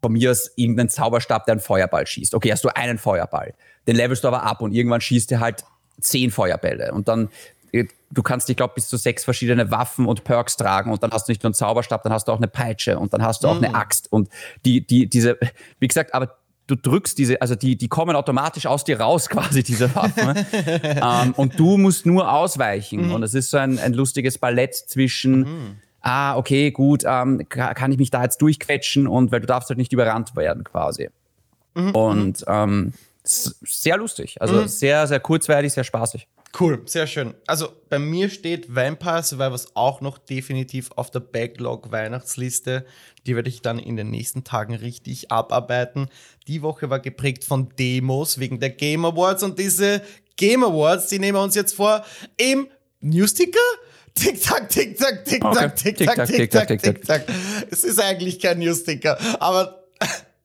von 0.00 0.12
mir 0.12 0.30
aus 0.30 0.52
irgendein 0.56 0.88
Zauberstab, 0.88 1.44
der 1.46 1.52
einen 1.52 1.60
Feuerball 1.60 2.06
schießt. 2.06 2.34
Okay, 2.34 2.52
hast 2.52 2.64
du 2.64 2.68
einen 2.68 2.98
Feuerball. 2.98 3.54
Den 3.86 3.96
levelst 3.96 4.24
du 4.24 4.28
aber 4.28 4.42
ab 4.42 4.60
und 4.60 4.72
irgendwann 4.72 5.00
schießt 5.00 5.32
er 5.32 5.40
halt 5.40 5.64
zehn 6.00 6.30
Feuerbälle. 6.30 6.92
Und 6.92 7.08
dann, 7.08 7.30
du 7.72 8.22
kannst, 8.22 8.48
ich 8.50 8.56
glaube, 8.56 8.74
bis 8.74 8.88
zu 8.88 8.96
sechs 8.96 9.24
verschiedene 9.24 9.70
Waffen 9.70 10.06
und 10.06 10.24
Perks 10.24 10.56
tragen 10.56 10.90
und 10.92 11.02
dann 11.02 11.10
hast 11.12 11.28
du 11.28 11.32
nicht 11.32 11.42
nur 11.42 11.48
einen 11.48 11.54
Zauberstab, 11.54 12.02
dann 12.02 12.12
hast 12.12 12.26
du 12.28 12.32
auch 12.32 12.38
eine 12.38 12.48
Peitsche 12.48 12.98
und 12.98 13.12
dann 13.12 13.22
hast 13.22 13.44
du 13.44 13.48
auch 13.48 13.56
eine 13.58 13.74
Axt. 13.74 14.10
Und 14.10 14.28
die, 14.64 14.86
die, 14.86 15.06
diese, 15.08 15.38
wie 15.78 15.88
gesagt, 15.88 16.14
aber 16.14 16.38
du 16.66 16.74
drückst 16.74 17.16
diese, 17.18 17.40
also 17.40 17.54
die, 17.54 17.76
die 17.76 17.88
kommen 17.88 18.14
automatisch 18.16 18.66
aus 18.66 18.84
dir 18.84 19.00
raus, 19.00 19.28
quasi, 19.30 19.62
diese 19.62 19.94
Waffen. 19.94 20.44
ähm, 20.82 21.34
und 21.36 21.58
du 21.58 21.76
musst 21.78 22.06
nur 22.06 22.32
ausweichen. 22.32 23.10
Und 23.10 23.22
es 23.22 23.34
ist 23.34 23.50
so 23.50 23.56
ein, 23.58 23.78
ein 23.78 23.92
lustiges 23.92 24.38
Ballett 24.38 24.74
zwischen, 24.74 25.78
ah, 26.00 26.36
okay, 26.36 26.70
gut, 26.70 27.02
ähm, 27.06 27.46
ka- 27.48 27.74
kann 27.74 27.92
ich 27.92 27.98
mich 27.98 28.10
da 28.10 28.22
jetzt 28.22 28.40
durchquetschen 28.42 29.06
und 29.06 29.32
weil 29.32 29.40
du 29.40 29.46
darfst 29.46 29.68
halt 29.68 29.78
nicht 29.78 29.92
überrannt 29.92 30.34
werden, 30.36 30.64
quasi. 30.64 31.08
Und 31.92 32.44
ähm, 32.48 32.92
s- 33.24 33.58
sehr 33.64 33.96
lustig. 33.98 34.40
Also 34.40 34.66
sehr, 34.66 35.06
sehr 35.06 35.20
kurzweilig, 35.20 35.72
sehr 35.72 35.84
spaßig. 35.84 36.26
Cool, 36.58 36.82
sehr 36.86 37.06
schön. 37.06 37.34
Also 37.46 37.68
bei 37.88 37.98
mir 37.98 38.30
steht 38.30 38.74
Vampire 38.74 39.22
Survivors 39.22 39.68
auch 39.74 40.00
noch 40.00 40.18
definitiv 40.18 40.90
auf 40.96 41.10
der 41.10 41.20
Backlog-Weihnachtsliste. 41.20 42.84
Die 43.26 43.36
werde 43.36 43.48
ich 43.48 43.60
dann 43.62 43.78
in 43.78 43.96
den 43.96 44.10
nächsten 44.10 44.44
Tagen 44.44 44.74
richtig 44.74 45.30
abarbeiten. 45.30 46.08
Die 46.46 46.62
Woche 46.62 46.90
war 46.90 47.00
geprägt 47.00 47.44
von 47.44 47.68
Demos 47.78 48.38
wegen 48.38 48.60
der 48.60 48.70
Game 48.70 49.04
Awards 49.04 49.42
und 49.42 49.58
diese 49.58 50.02
Game 50.36 50.64
Awards, 50.64 51.08
die 51.08 51.18
nehmen 51.18 51.36
wir 51.36 51.42
uns 51.42 51.54
jetzt 51.54 51.74
vor 51.74 52.04
im 52.36 52.68
Newsticker? 53.00 53.58
Tick-Tack, 54.14 54.68
Tick-Tack, 54.70 55.24
Tick-Tack, 55.26 55.56
Okay. 55.56 55.94
Tick-Tack, 55.94 56.26
Tick-Tack, 56.26 56.26
Tick-Tack, 56.28 56.68
Tick-Tack. 56.68 57.26
Tick-Tack. 57.26 57.68
Es 57.70 57.84
ist 57.84 58.00
eigentlich 58.00 58.40
kein 58.40 58.58
Newsticker, 58.58 59.16
aber 59.40 59.84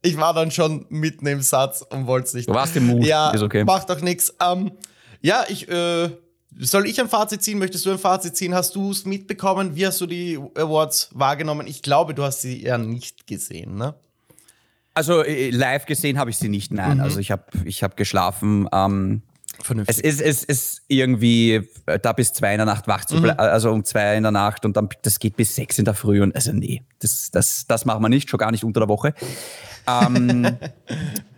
ich 0.01 0.17
war 0.17 0.33
dann 0.33 0.51
schon 0.51 0.85
mitten 0.89 1.25
im 1.27 1.41
Satz 1.41 1.81
und 1.81 2.05
wollte 2.07 2.27
es 2.27 2.33
nicht. 2.33 2.49
Du 2.49 2.53
warst 2.53 2.75
im 2.75 2.87
Mut, 2.87 3.05
Ja, 3.05 3.31
ist 3.31 3.41
okay. 3.41 3.63
macht 3.63 3.89
doch 3.89 4.01
nichts. 4.01 4.33
Ähm, 4.41 4.73
ja, 5.23 5.45
ich, 5.47 5.67
äh, 5.69 6.09
soll 6.59 6.85
ich 6.85 6.99
ein 6.99 7.07
Fazit 7.07 7.41
ziehen? 7.41 7.57
Möchtest 7.57 7.85
du 7.85 7.91
ein 7.91 7.97
Fazit 7.97 8.35
ziehen? 8.35 8.53
Hast 8.53 8.75
du 8.75 8.91
es 8.91 9.05
mitbekommen? 9.05 9.75
Wie 9.75 9.87
hast 9.87 9.99
du 10.01 10.05
die 10.05 10.37
Awards 10.55 11.09
wahrgenommen? 11.13 11.65
Ich 11.65 11.81
glaube, 11.81 12.13
du 12.13 12.23
hast 12.23 12.41
sie 12.41 12.61
ja 12.61 12.77
nicht 12.77 13.25
gesehen, 13.25 13.75
ne? 13.75 13.95
Also 14.93 15.23
äh, 15.23 15.49
live 15.49 15.85
gesehen 15.85 16.19
habe 16.19 16.29
ich 16.29 16.37
sie 16.37 16.49
nicht, 16.49 16.71
nein. 16.71 16.99
Also 16.99 17.19
ich 17.19 17.31
habe 17.31 17.45
ich 17.65 17.81
hab 17.81 17.97
geschlafen. 17.97 18.67
Ähm, 18.71 19.23
es 19.87 19.99
ist, 19.99 20.19
es 20.19 20.43
ist 20.43 20.81
irgendwie 20.87 21.69
äh, 21.85 21.99
da 21.99 22.11
bis 22.11 22.33
zwei 22.33 22.51
in 22.51 22.57
der 22.57 22.65
Nacht 22.65 22.87
wach 22.87 23.05
zu 23.05 23.21
bleiben, 23.21 23.39
also 23.39 23.71
um 23.71 23.83
zwei 23.85 24.17
in 24.17 24.23
der 24.23 24.31
Nacht 24.31 24.65
und 24.65 24.75
dann 24.75 24.89
das 25.03 25.19
geht 25.19 25.37
bis 25.37 25.55
sechs 25.55 25.79
in 25.79 25.85
der 25.85 25.93
Früh 25.93 26.21
und 26.21 26.35
also 26.35 26.51
nee, 26.51 26.83
das, 26.99 27.29
das, 27.31 27.65
das 27.65 27.85
machen 27.85 28.03
wir 28.03 28.09
nicht, 28.09 28.29
schon 28.29 28.39
gar 28.39 28.51
nicht 28.51 28.63
unter 28.63 28.81
der 28.81 28.89
Woche. 28.89 29.13
Ähm, 29.87 30.57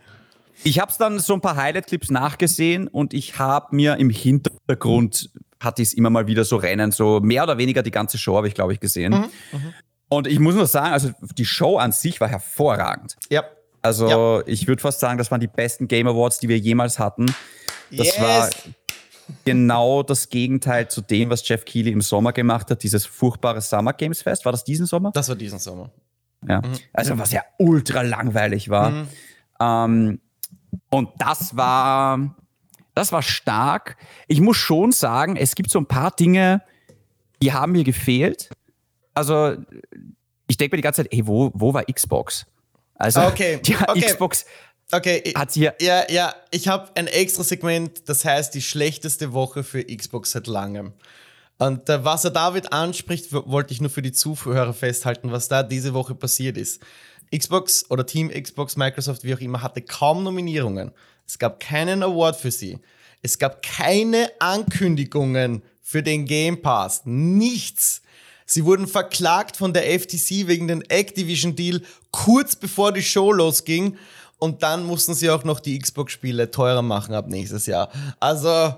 ich 0.65 0.80
habe 0.80 0.91
es 0.91 0.97
dann 0.97 1.19
so 1.19 1.34
ein 1.36 1.41
paar 1.41 1.56
Highlight-Clips 1.56 2.10
nachgesehen 2.12 2.88
und 2.88 3.13
ich 3.13 3.39
habe 3.39 3.75
mir 3.75 3.95
im 3.97 4.10
Hintergrund 4.10 5.30
hatte 5.62 5.82
ich 5.82 5.89
es 5.89 5.93
immer 5.93 6.10
mal 6.10 6.28
wieder 6.28 6.43
so 6.43 6.58
Rennen, 6.58 6.91
so 6.91 7.19
mehr 7.21 7.43
oder 7.43 7.58
weniger 7.58 7.82
die 7.84 7.91
ganze 7.91 8.17
Show 8.17 8.36
habe 8.36 8.47
ich, 8.47 8.54
glaube 8.56 8.73
ich, 8.73 8.80
gesehen. 8.80 9.25
Und 10.10 10.28
ich 10.28 10.39
muss 10.39 10.56
nur 10.56 10.67
sagen, 10.67 10.91
also 10.93 11.12
die 11.38 11.45
Show 11.45 11.78
an 11.78 11.91
sich 11.91 12.19
war 12.19 12.28
hervorragend. 12.28 13.15
Ja. 13.30 13.43
Also 13.82 14.10
Ja. 14.39 14.43
ich 14.47 14.67
würde 14.67 14.82
fast 14.82 14.99
sagen, 14.99 15.17
das 15.17 15.32
waren 15.32 15.39
die 15.39 15.47
besten 15.47 15.88
Game 15.88 16.08
Awards, 16.08 16.39
die 16.39 16.49
wir 16.49 16.58
jemals 16.58 16.99
hatten. 16.99 17.28
Das 17.91 18.08
Yes. 18.08 18.19
war 18.19 18.49
genau 19.43 20.04
das 20.04 20.30
Gegenteil 20.30 20.88
zu 20.89 21.01
dem, 21.01 21.30
was 21.30 21.47
Jeff 21.47 21.65
Keighley 21.65 21.91
im 21.91 22.01
Sommer 22.01 22.34
gemacht 22.34 22.69
hat, 22.71 22.84
dieses 22.84 23.06
furchtbare 23.06 23.62
Summer 23.62 23.93
Games 23.93 24.21
Fest. 24.21 24.45
War 24.45 24.51
das 24.51 24.63
diesen 24.63 24.86
Sommer? 24.86 25.12
Das 25.13 25.30
war 25.30 25.36
diesen 25.36 25.60
Sommer. 25.60 25.91
Ja. 26.47 26.62
Also 26.93 27.17
was 27.17 27.32
ja 27.32 27.41
ultra 27.58 28.01
langweilig 28.01 28.69
war. 28.69 28.89
Mhm. 28.91 29.08
Ähm, 29.60 30.21
und 30.95 31.10
das 31.17 31.55
war, 31.58 32.36
das 32.93 33.12
war 33.12 33.21
stark. 33.21 33.97
Ich 34.27 34.41
muss 34.41 34.58
schon 34.58 34.91
sagen, 34.91 35.36
es 35.36 35.55
gibt 35.55 35.69
so 35.69 35.79
ein 35.79 35.86
paar 35.86 36.12
Dinge, 36.12 36.62
die 37.41 37.53
haben 37.53 37.73
mir 37.73 37.84
gefehlt. 37.84 38.49
Also 39.13 39.55
ich 40.47 40.58
denke 40.58 40.75
mir 40.75 40.77
die 40.77 40.84
ganze 40.84 41.03
Zeit, 41.03 41.13
ey, 41.13 41.27
wo, 41.27 41.51
wo 41.53 41.73
war 41.73 41.84
Xbox? 41.84 42.45
Also 42.95 43.21
Okay, 43.21 43.60
die 43.65 43.75
okay. 43.75 44.01
Xbox 44.01 44.45
Okay. 44.91 45.34
hat 45.36 45.51
hier 45.51 45.73
ja, 45.81 46.03
ja, 46.12 46.36
ich 46.51 46.67
habe 46.67 46.91
ein 46.95 47.08
extra 47.08 47.43
Segment, 47.43 48.08
das 48.08 48.23
heißt 48.23 48.53
die 48.53 48.62
schlechteste 48.62 49.34
Woche 49.34 49.63
für 49.63 49.84
Xbox 49.84 50.31
seit 50.31 50.45
langem. 50.45 50.93
Und 51.58 51.89
äh, 51.89 52.03
was 52.03 52.23
er 52.23 52.31
David 52.31 52.71
anspricht, 52.71 53.31
wollte 53.31 53.73
ich 53.73 53.81
nur 53.81 53.89
für 53.89 54.01
die 54.01 54.12
Zuhörer 54.12 54.73
festhalten, 54.73 55.31
was 55.31 55.47
da 55.47 55.63
diese 55.63 55.93
Woche 55.93 56.13
passiert 56.13 56.55
ist. 56.58 56.84
Xbox 57.35 57.89
oder 57.89 58.05
Team 58.05 58.29
Xbox, 58.29 58.75
Microsoft, 58.75 59.23
wie 59.23 59.33
auch 59.33 59.39
immer, 59.39 59.61
hatte 59.61 59.81
kaum 59.81 60.23
Nominierungen. 60.23 60.91
Es 61.27 61.39
gab 61.39 61.59
keinen 61.59 62.03
Award 62.03 62.35
für 62.35 62.51
sie. 62.51 62.79
Es 63.21 63.39
gab 63.39 63.61
keine 63.61 64.29
Ankündigungen 64.39 65.63
für 65.81 66.03
den 66.03 66.25
Game 66.25 66.61
Pass. 66.61 67.01
Nichts. 67.05 68.01
Sie 68.45 68.63
wurden 68.63 68.88
verklagt 68.88 69.57
von 69.57 69.73
der 69.73 69.99
FTC 69.99 70.47
wegen 70.47 70.67
den 70.67 70.83
Activision 70.89 71.55
Deal 71.55 71.81
kurz 72.11 72.55
bevor 72.55 72.91
die 72.91 73.01
Show 73.01 73.31
losging. 73.31 73.97
Und 74.38 74.61
dann 74.63 74.85
mussten 74.85 75.15
sie 75.15 75.29
auch 75.29 75.43
noch 75.43 75.59
die 75.59 75.79
Xbox-Spiele 75.79 76.51
teurer 76.51 76.81
machen 76.81 77.15
ab 77.15 77.27
nächstes 77.27 77.65
Jahr. 77.65 77.89
Also, 78.19 78.75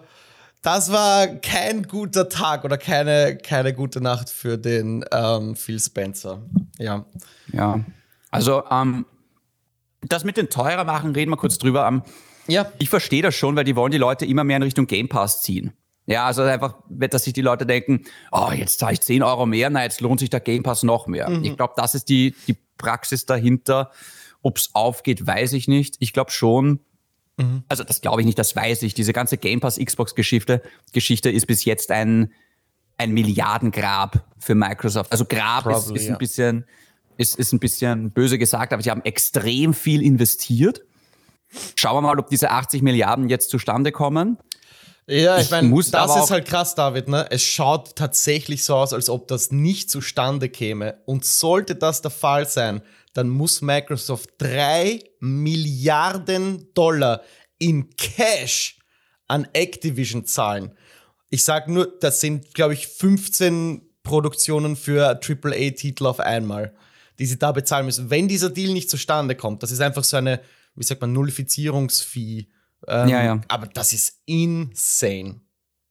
das 0.61 0.91
war 0.91 1.27
kein 1.27 1.83
guter 1.83 2.29
Tag 2.29 2.63
oder 2.63 2.77
keine, 2.77 3.37
keine 3.37 3.73
gute 3.73 3.99
Nacht 3.99 4.29
für 4.29 4.57
den 4.57 5.03
ähm, 5.11 5.55
Phil 5.55 5.79
Spencer. 5.79 6.41
Ja. 6.77 7.05
Ja. 7.51 7.83
Also, 8.37 8.63
ähm, 8.71 9.05
das 10.01 10.23
mit 10.23 10.37
den 10.37 10.49
teurer 10.49 10.83
machen, 10.83 11.13
reden 11.13 11.31
wir 11.31 11.37
kurz 11.37 11.57
drüber. 11.57 11.87
Ähm, 11.87 12.03
ja. 12.47 12.71
Ich 12.79 12.89
verstehe 12.89 13.21
das 13.21 13.35
schon, 13.35 13.55
weil 13.55 13.63
die 13.63 13.75
wollen 13.75 13.91
die 13.91 13.97
Leute 13.97 14.25
immer 14.25 14.43
mehr 14.43 14.57
in 14.57 14.63
Richtung 14.63 14.87
Game 14.87 15.09
Pass 15.09 15.41
ziehen. 15.41 15.73
Ja, 16.05 16.25
also 16.25 16.43
einfach, 16.43 16.75
dass 16.89 17.25
sich 17.25 17.33
die 17.33 17.41
Leute 17.41 17.65
denken, 17.65 18.05
oh, 18.31 18.51
jetzt 18.53 18.79
zahle 18.79 18.93
ich 18.93 19.01
10 19.01 19.23
Euro 19.23 19.45
mehr, 19.45 19.69
na, 19.69 19.83
jetzt 19.83 19.99
lohnt 19.99 20.21
sich 20.21 20.29
der 20.29 20.39
Game 20.39 20.63
Pass 20.63 20.83
noch 20.83 21.07
mehr. 21.07 21.29
Mhm. 21.29 21.43
Ich 21.43 21.57
glaube, 21.57 21.73
das 21.75 21.95
ist 21.95 22.07
die, 22.07 22.33
die 22.47 22.55
Praxis 22.77 23.25
dahinter. 23.25 23.91
Ob 24.41 24.57
es 24.57 24.69
aufgeht, 24.73 25.27
weiß 25.27 25.51
ich 25.53 25.67
nicht. 25.67 25.97
Ich 25.99 26.13
glaube 26.13 26.31
schon, 26.31 26.79
mhm. 27.35 27.63
also 27.67 27.83
das 27.83 27.99
glaube 27.99 28.21
ich 28.21 28.25
nicht, 28.25 28.39
das 28.39 28.55
weiß 28.55 28.83
ich. 28.83 28.93
Diese 28.93 29.11
ganze 29.11 29.37
Game 29.37 29.59
Pass 29.59 29.77
Xbox-Geschichte 29.77 30.61
Geschichte 30.93 31.29
ist 31.29 31.45
bis 31.45 31.65
jetzt 31.65 31.91
ein, 31.91 32.31
ein 32.97 33.11
Milliardengrab 33.11 34.23
für 34.39 34.55
Microsoft. 34.55 35.11
Also 35.11 35.25
Grab 35.25 35.63
Probably, 35.63 35.97
ist, 35.97 36.03
ist 36.03 36.09
ein 36.09 36.17
bisschen, 36.17 36.65
ist, 37.17 37.37
ist 37.37 37.53
ein 37.53 37.59
bisschen 37.59 38.11
böse 38.11 38.37
gesagt, 38.37 38.73
aber 38.73 38.81
sie 38.81 38.91
haben 38.91 39.03
extrem 39.03 39.73
viel 39.73 40.01
investiert. 40.01 40.81
Schauen 41.75 41.95
wir 41.95 42.01
mal, 42.01 42.19
ob 42.19 42.29
diese 42.29 42.51
80 42.51 42.81
Milliarden 42.81 43.29
jetzt 43.29 43.49
zustande 43.49 43.91
kommen. 43.91 44.37
Ja, 45.09 45.39
ich, 45.39 45.49
meine, 45.49 45.73
das 45.73 46.15
ist 46.17 46.31
halt 46.31 46.45
krass, 46.45 46.75
David. 46.75 47.07
Ne? 47.07 47.27
Es 47.29 47.41
schaut 47.41 47.95
tatsächlich 47.95 48.65
so 48.65 48.75
aus, 48.75 48.91
als 48.91 49.09
ob 49.09 49.29
das 49.29 49.51
nicht 49.51 49.89
zustande 49.89 50.49
käme. 50.49 51.01
Und 51.05 51.23
sollte 51.23 51.75
das 51.75 52.01
der 52.01 52.11
Fall 52.11 52.45
sein, 52.45 52.81
dann 53.13 53.29
muss 53.29 53.61
Microsoft 53.61 54.31
drei 54.37 54.99
Milliarden 55.21 56.67
Dollar 56.73 57.21
in 57.57 57.89
Cash 57.95 58.79
an 59.27 59.47
Activision 59.53 60.25
zahlen. 60.25 60.77
Ich 61.29 61.45
sage 61.45 61.71
nur, 61.71 61.97
das 61.99 62.19
sind, 62.19 62.53
glaube 62.53 62.73
ich, 62.73 62.87
15 62.87 63.81
Produktionen 64.03 64.75
für 64.75 65.19
AAA-Titel 65.21 66.05
auf 66.05 66.19
einmal, 66.19 66.73
die 67.19 67.25
sie 67.25 67.39
da 67.39 67.51
bezahlen 67.51 67.85
müssen. 67.85 68.09
Wenn 68.09 68.27
dieser 68.27 68.49
Deal 68.49 68.73
nicht 68.73 68.89
zustande 68.89 69.35
kommt, 69.35 69.63
das 69.63 69.71
ist 69.71 69.81
einfach 69.81 70.03
so 70.03 70.17
eine, 70.17 70.41
wie 70.75 70.83
sagt 70.83 71.01
man, 71.01 71.13
Nullifizierungsfee 71.13 72.47
ähm, 72.85 73.07
ja, 73.07 73.23
ja. 73.23 73.41
Aber 73.47 73.67
das 73.67 73.93
ist 73.93 74.21
insane. 74.25 75.41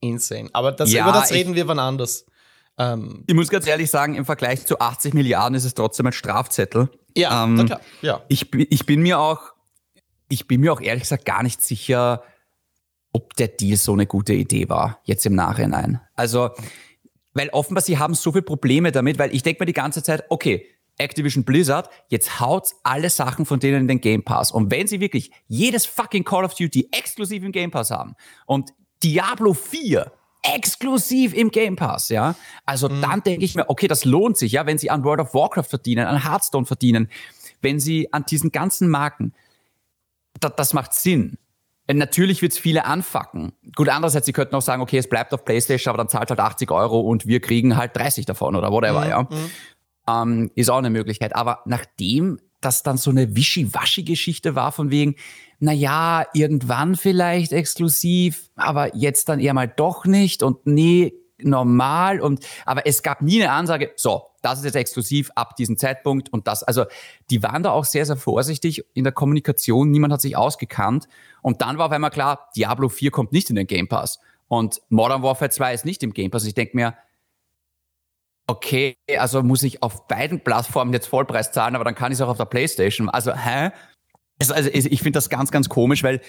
Insane. 0.01 0.51
Aber 0.53 0.73
das, 0.73 0.93
ja, 0.93 1.03
über 1.03 1.13
das 1.13 1.33
reden 1.33 1.55
wir 1.55 1.67
wann 1.67 1.79
anders. 1.79 2.27
Ähm, 2.79 3.25
ich 3.27 3.35
muss 3.35 3.49
ganz 3.49 3.67
ehrlich 3.67 3.91
sagen, 3.91 4.15
im 4.15 4.25
Vergleich 4.25 4.67
zu 4.67 4.79
80 4.79 5.15
Milliarden 5.15 5.55
ist 5.55 5.65
es 5.65 5.75
trotzdem 5.75 6.07
ein 6.07 6.13
Strafzettel. 6.13 6.91
Ja, 7.17 7.45
ähm, 7.45 7.67
klar. 7.67 7.81
ja. 8.03 8.23
Ich, 8.29 8.53
ich 8.55 8.87
bin 8.87 9.01
mir 9.01 9.19
auch, 9.19 9.55
ich 10.29 10.47
bin 10.47 10.61
mir 10.61 10.73
auch 10.73 10.81
ehrlich 10.81 11.05
gesagt 11.05 11.25
gar 11.25 11.43
nicht 11.43 11.63
sicher, 11.63 12.23
ob 13.13 13.35
der 13.37 13.49
Deal 13.49 13.79
so 13.79 13.95
eine 13.95 14.07
gute 14.07 14.35
Idee 14.35 14.69
war, 14.69 15.01
jetzt 15.05 15.25
im 15.25 15.35
Nachhinein. 15.35 16.01
Also, 16.15 16.51
weil 17.33 17.49
offenbar 17.51 17.83
sie 17.83 17.99
haben 17.99 18.15
so 18.15 18.33
viele 18.33 18.43
Probleme 18.43 18.93
damit, 18.93 19.19
weil 19.19 19.35
ich 19.35 19.43
denke 19.43 19.63
mir 19.63 19.67
die 19.67 19.73
ganze 19.73 20.03
Zeit, 20.03 20.25
okay, 20.29 20.67
Activision 20.99 21.45
Blizzard, 21.45 21.91
jetzt 22.09 22.41
haut 22.41 22.71
alle 22.83 23.11
Sachen 23.11 23.45
von 23.45 23.61
denen 23.61 23.83
in 23.83 23.89
den 23.89 24.01
Game 24.01 24.25
Pass. 24.25 24.51
Und 24.51 24.71
wenn 24.71 24.87
sie 24.87 25.01
wirklich 25.01 25.31
jedes 25.47 25.87
fucking 25.87 26.25
Call 26.25 26.45
of 26.45 26.55
Duty 26.55 26.89
exklusiv 26.93 27.45
im 27.45 27.53
Game 27.53 27.71
Pass 27.71 27.91
haben 27.91 28.15
und 28.47 28.71
Diablo 29.03 29.53
4 29.53 30.11
exklusiv 30.43 31.35
im 31.35 31.51
Game 31.51 31.77
Pass, 31.77 32.09
ja, 32.09 32.35
also 32.65 32.89
mhm. 32.89 33.03
dann 33.03 33.23
denke 33.23 33.45
ich 33.45 33.55
mir, 33.55 33.69
okay, 33.69 33.89
das 33.89 34.05
lohnt 34.05 34.39
sich, 34.39 34.53
ja, 34.53 34.65
wenn 34.65 34.79
sie 34.79 34.91
an 34.91 35.05
World 35.05 35.21
of 35.21 35.35
Warcraft 35.35 35.65
verdienen, 35.65 36.07
an 36.07 36.25
Hearthstone 36.25 36.67
verdienen, 36.67 37.09
wenn 37.61 37.81
sie 37.81 38.13
an 38.13 38.25
diesen 38.25 38.53
ganzen 38.53 38.89
Marken, 38.89 39.35
da, 40.41 40.49
das 40.49 40.73
macht 40.73 40.95
Sinn. 40.95 41.39
Natürlich 41.89 42.43
wird 42.43 42.51
es 42.51 42.59
viele 42.59 42.85
anfacken. 42.85 43.53
Gut, 43.77 43.89
andererseits, 43.89 44.27
sie 44.27 44.33
könnten 44.33 44.57
auch 44.57 44.63
sagen, 44.63 44.83
okay, 44.83 44.99
es 44.99 45.09
bleibt 45.09 45.33
auf 45.33 45.45
PlayStation, 45.45 45.91
aber 45.91 45.99
dann 45.99 46.09
zahlt 46.09 46.31
halt 46.31 46.41
80 46.41 46.73
Euro 46.73 47.01
und 47.01 47.29
wir 47.29 47.41
kriegen 47.41 47.77
halt 47.77 47.97
30 47.97 48.27
davon 48.27 48.57
oder 48.57 48.73
whatever, 48.73 49.05
mhm. 49.05 49.11
ja. 49.11 49.23
Mhm 49.23 49.51
ähm, 50.09 50.51
ist 50.55 50.71
auch 50.71 50.79
eine 50.79 50.91
Möglichkeit. 50.91 51.35
Aber 51.35 51.61
nachdem 51.67 52.39
das 52.61 52.83
dann 52.83 52.97
so 52.97 53.11
eine 53.11 53.37
Wischiwaschi-Geschichte 53.37 54.55
war, 54.55 54.73
von 54.73 54.91
wegen, 54.91 55.17
na 55.59 55.73
ja, 55.73 56.27
irgendwann 56.35 56.97
vielleicht 56.97 57.53
exklusiv, 57.53 58.51
aber 58.57 58.97
jetzt 58.97 59.29
dann 59.29 59.41
eher 59.41 59.55
mal 59.55 59.69
doch 59.69 60.05
nicht 60.05 60.43
und 60.43 60.67
nee, 60.67 61.15
normal 61.39 62.21
und 62.21 62.47
aber 62.65 62.87
es 62.87 63.03
gab 63.03 63.21
nie 63.21 63.43
eine 63.43 63.53
Ansage, 63.53 63.93
so, 63.97 64.23
das 64.43 64.59
ist 64.59 64.65
jetzt 64.65 64.77
exklusiv 64.77 65.31
ab 65.35 65.55
diesem 65.57 65.77
Zeitpunkt 65.77 66.33
und 66.33 66.47
das, 66.47 66.63
also 66.63 66.85
die 67.31 67.43
waren 67.43 67.63
da 67.63 67.73
auch 67.73 67.85
sehr, 67.85 68.07
sehr 68.07 68.17
vorsichtig 68.17 68.85
in 68.95 69.05
der 69.05 69.13
Kommunikation, 69.13 69.91
niemand 69.91 70.15
hat 70.15 70.23
sich 70.23 70.37
ausgekannt 70.37 71.09
und 71.43 71.61
dann 71.61 71.77
war 71.79 71.87
auf 71.87 71.93
einmal 71.93 72.11
klar, 72.11 72.49
Diablo 72.57 72.89
4 72.89 73.11
kommt 73.11 73.33
nicht 73.33 73.51
in 73.51 73.57
den 73.57 73.67
Game 73.67 73.87
Pass 73.87 74.19
und 74.49 74.81
Modern 74.89 75.23
Warfare 75.23 75.51
2 75.51 75.75
ist 75.75 75.85
nicht 75.85 76.03
im 76.03 76.13
Game 76.13 76.31
Pass. 76.31 76.45
Ich 76.45 76.55
denke 76.55 76.77
mir, 76.77 76.95
okay, 78.47 78.97
also 79.19 79.43
muss 79.43 79.63
ich 79.63 79.83
auf 79.83 80.07
beiden 80.07 80.41
Plattformen 80.41 80.93
jetzt 80.93 81.07
Vollpreis 81.07 81.53
zahlen, 81.53 81.75
aber 81.75 81.85
dann 81.85 81.95
kann 81.95 82.13
ich 82.13 82.19
es 82.19 82.23
auch 82.23 82.29
auf 82.29 82.37
der 82.37 82.45
Playstation. 82.45 83.09
Also, 83.09 83.35
hä? 83.35 83.71
Also, 84.39 84.55
also 84.55 84.71
ich 84.71 85.01
finde 85.01 85.17
das 85.17 85.29
ganz, 85.29 85.51
ganz 85.51 85.69
komisch, 85.69 86.03
weil 86.03 86.21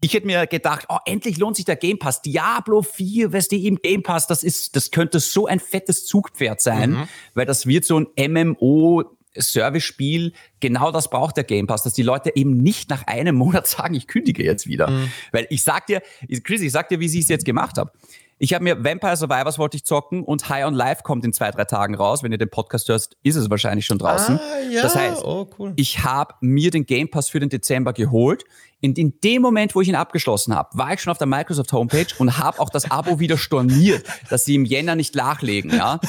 ich 0.00 0.14
hätte 0.14 0.26
mir 0.26 0.46
gedacht, 0.46 0.86
oh, 0.88 0.98
endlich 1.06 1.38
lohnt 1.38 1.56
sich 1.56 1.64
der 1.64 1.76
Game 1.76 1.98
Pass. 1.98 2.22
Diablo 2.22 2.82
4, 2.82 3.32
weißt 3.32 3.50
du, 3.50 3.56
im 3.56 3.76
Game 3.76 4.02
Pass, 4.02 4.26
das 4.26 4.42
ist, 4.42 4.76
das 4.76 4.90
könnte 4.90 5.20
so 5.20 5.46
ein 5.46 5.58
fettes 5.58 6.06
Zugpferd 6.06 6.60
sein, 6.60 6.90
mhm. 6.90 7.08
weil 7.34 7.46
das 7.46 7.66
wird 7.66 7.84
so 7.84 7.98
ein 7.98 8.32
MMO 8.32 9.04
Service-Spiel, 9.36 10.32
genau 10.60 10.90
das 10.90 11.10
braucht 11.10 11.36
der 11.36 11.44
Game 11.44 11.66
Pass, 11.66 11.82
dass 11.82 11.94
die 11.94 12.02
Leute 12.02 12.34
eben 12.34 12.56
nicht 12.56 12.90
nach 12.90 13.06
einem 13.06 13.36
Monat 13.36 13.66
sagen, 13.66 13.94
ich 13.94 14.06
kündige 14.06 14.44
jetzt 14.44 14.66
wieder. 14.66 14.90
Mhm. 14.90 15.12
Weil 15.32 15.46
ich 15.50 15.62
sag 15.62 15.86
dir, 15.86 16.02
Chris, 16.44 16.60
ich 16.60 16.72
sag 16.72 16.88
dir, 16.88 17.00
wie 17.00 17.06
ich 17.06 17.14
es 17.16 17.28
jetzt 17.28 17.44
gemacht 17.44 17.78
habe. 17.78 17.92
Ich 18.40 18.54
habe 18.54 18.62
mir 18.62 18.84
Vampire 18.84 19.16
Survivors 19.16 19.58
wollte 19.58 19.76
ich 19.76 19.84
zocken 19.84 20.22
und 20.22 20.48
High 20.48 20.64
on 20.64 20.74
Life 20.74 21.02
kommt 21.02 21.24
in 21.24 21.32
zwei, 21.32 21.50
drei 21.50 21.64
Tagen 21.64 21.96
raus. 21.96 22.22
Wenn 22.22 22.30
ihr 22.30 22.38
den 22.38 22.50
Podcast 22.50 22.88
hörst, 22.88 23.16
ist 23.24 23.34
es 23.34 23.50
wahrscheinlich 23.50 23.84
schon 23.84 23.98
draußen. 23.98 24.38
Ah, 24.38 24.70
ja. 24.70 24.82
Das 24.82 24.94
heißt, 24.94 25.24
oh, 25.24 25.48
cool. 25.58 25.72
ich 25.76 26.04
habe 26.04 26.34
mir 26.40 26.70
den 26.70 26.86
Game 26.86 27.10
Pass 27.10 27.28
für 27.28 27.40
den 27.40 27.48
Dezember 27.48 27.92
geholt. 27.92 28.44
Und 28.82 28.96
in 28.96 29.18
dem 29.24 29.42
Moment, 29.42 29.74
wo 29.74 29.80
ich 29.80 29.88
ihn 29.88 29.96
abgeschlossen 29.96 30.54
habe, 30.54 30.70
war 30.78 30.92
ich 30.92 31.00
schon 31.00 31.10
auf 31.10 31.18
der 31.18 31.26
Microsoft 31.26 31.72
Homepage 31.72 32.06
und 32.18 32.38
habe 32.38 32.60
auch 32.60 32.70
das 32.70 32.88
Abo 32.90 33.18
wieder 33.18 33.36
storniert, 33.36 34.06
dass 34.30 34.44
sie 34.44 34.54
im 34.54 34.64
Jänner 34.64 34.94
nicht 34.94 35.16
nachlegen. 35.16 35.72
Ja? 35.72 36.00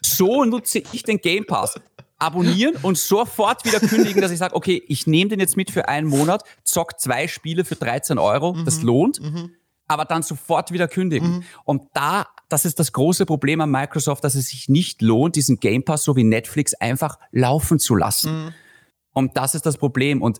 So 0.00 0.44
nutze 0.44 0.82
ich 0.92 1.04
den 1.04 1.18
Game 1.18 1.46
Pass 1.46 1.80
abonnieren 2.18 2.74
und 2.82 2.98
sofort 2.98 3.64
wieder 3.64 3.80
kündigen, 3.80 4.20
dass 4.20 4.32
ich 4.32 4.38
sage, 4.38 4.54
okay, 4.54 4.82
ich 4.88 5.06
nehme 5.06 5.30
den 5.30 5.40
jetzt 5.40 5.56
mit 5.56 5.70
für 5.70 5.88
einen 5.88 6.08
Monat, 6.08 6.42
zock 6.64 6.98
zwei 7.00 7.28
Spiele 7.28 7.64
für 7.64 7.76
13 7.76 8.18
Euro, 8.18 8.56
das 8.64 8.78
mhm. 8.78 8.86
lohnt. 8.86 9.20
Mhm 9.20 9.50
aber 9.92 10.04
dann 10.04 10.22
sofort 10.22 10.72
wieder 10.72 10.88
kündigen. 10.88 11.30
Mhm. 11.30 11.44
Und 11.64 11.82
da, 11.94 12.26
das 12.48 12.64
ist 12.64 12.78
das 12.78 12.92
große 12.92 13.26
Problem 13.26 13.60
an 13.60 13.70
Microsoft, 13.70 14.24
dass 14.24 14.34
es 14.34 14.48
sich 14.48 14.68
nicht 14.68 15.02
lohnt, 15.02 15.36
diesen 15.36 15.60
Game 15.60 15.84
Pass 15.84 16.04
so 16.04 16.16
wie 16.16 16.24
Netflix 16.24 16.74
einfach 16.74 17.18
laufen 17.30 17.78
zu 17.78 17.94
lassen. 17.94 18.44
Mhm. 18.44 18.54
Und 19.12 19.36
das 19.36 19.54
ist 19.54 19.66
das 19.66 19.76
Problem. 19.76 20.22
Und 20.22 20.38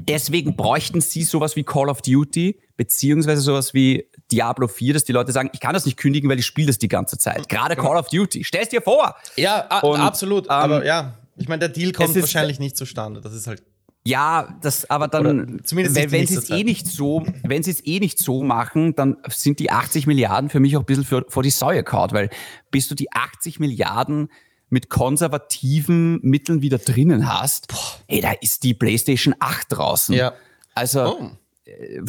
deswegen 0.00 0.56
bräuchten 0.56 1.00
sie 1.00 1.22
sowas 1.22 1.56
wie 1.56 1.62
Call 1.62 1.88
of 1.88 2.02
Duty, 2.02 2.58
beziehungsweise 2.76 3.42
sowas 3.42 3.74
wie 3.74 4.08
Diablo 4.32 4.66
4, 4.66 4.94
dass 4.94 5.04
die 5.04 5.12
Leute 5.12 5.32
sagen, 5.32 5.50
ich 5.52 5.60
kann 5.60 5.74
das 5.74 5.84
nicht 5.84 5.96
kündigen, 5.96 6.28
weil 6.30 6.38
ich 6.38 6.46
spiele 6.46 6.68
das 6.68 6.78
die 6.78 6.88
ganze 6.88 7.18
Zeit. 7.18 7.48
Gerade 7.48 7.76
Call 7.76 7.96
of 7.96 8.08
Duty. 8.08 8.44
Stell's 8.44 8.70
dir 8.70 8.82
vor. 8.82 9.14
Ja, 9.36 9.80
Und, 9.82 10.00
absolut. 10.00 10.46
Ähm, 10.46 10.50
aber 10.50 10.84
ja, 10.84 11.14
ich 11.36 11.48
meine, 11.48 11.60
der 11.60 11.68
Deal 11.68 11.92
kommt 11.92 12.14
wahrscheinlich 12.14 12.58
nicht 12.58 12.76
zustande. 12.76 13.20
Das 13.20 13.34
ist 13.34 13.46
halt 13.46 13.62
ja, 14.06 14.54
das, 14.60 14.90
aber 14.90 15.08
dann, 15.08 15.62
zumindest 15.64 15.96
wenn, 15.96 16.12
wenn 16.12 16.26
sie 16.26 16.36
es 16.36 16.50
eh 16.50 16.62
nicht 16.62 16.86
so, 16.86 17.24
wenn 17.42 17.62
sie 17.62 17.70
es 17.70 17.86
eh 17.86 18.00
nicht 18.00 18.18
so 18.18 18.42
machen, 18.42 18.94
dann 18.94 19.16
sind 19.28 19.60
die 19.60 19.70
80 19.70 20.06
Milliarden 20.06 20.50
für 20.50 20.60
mich 20.60 20.76
auch 20.76 20.80
ein 20.80 20.86
bisschen 20.86 21.04
für, 21.04 21.24
vor 21.28 21.42
die 21.42 21.50
Säue 21.50 21.82
kaut, 21.82 22.12
weil 22.12 22.28
bis 22.70 22.86
du 22.86 22.94
die 22.94 23.10
80 23.12 23.60
Milliarden 23.60 24.28
mit 24.68 24.90
konservativen 24.90 26.20
Mitteln 26.22 26.60
wieder 26.60 26.78
drinnen 26.78 27.32
hast, 27.32 27.68
boah, 27.68 28.00
ey, 28.08 28.20
da 28.20 28.32
ist 28.32 28.62
die 28.64 28.74
PlayStation 28.74 29.34
8 29.38 29.68
draußen. 29.70 30.14
Ja. 30.14 30.34
Also, 30.74 31.16
oh. 31.18 31.30
äh, 31.64 32.02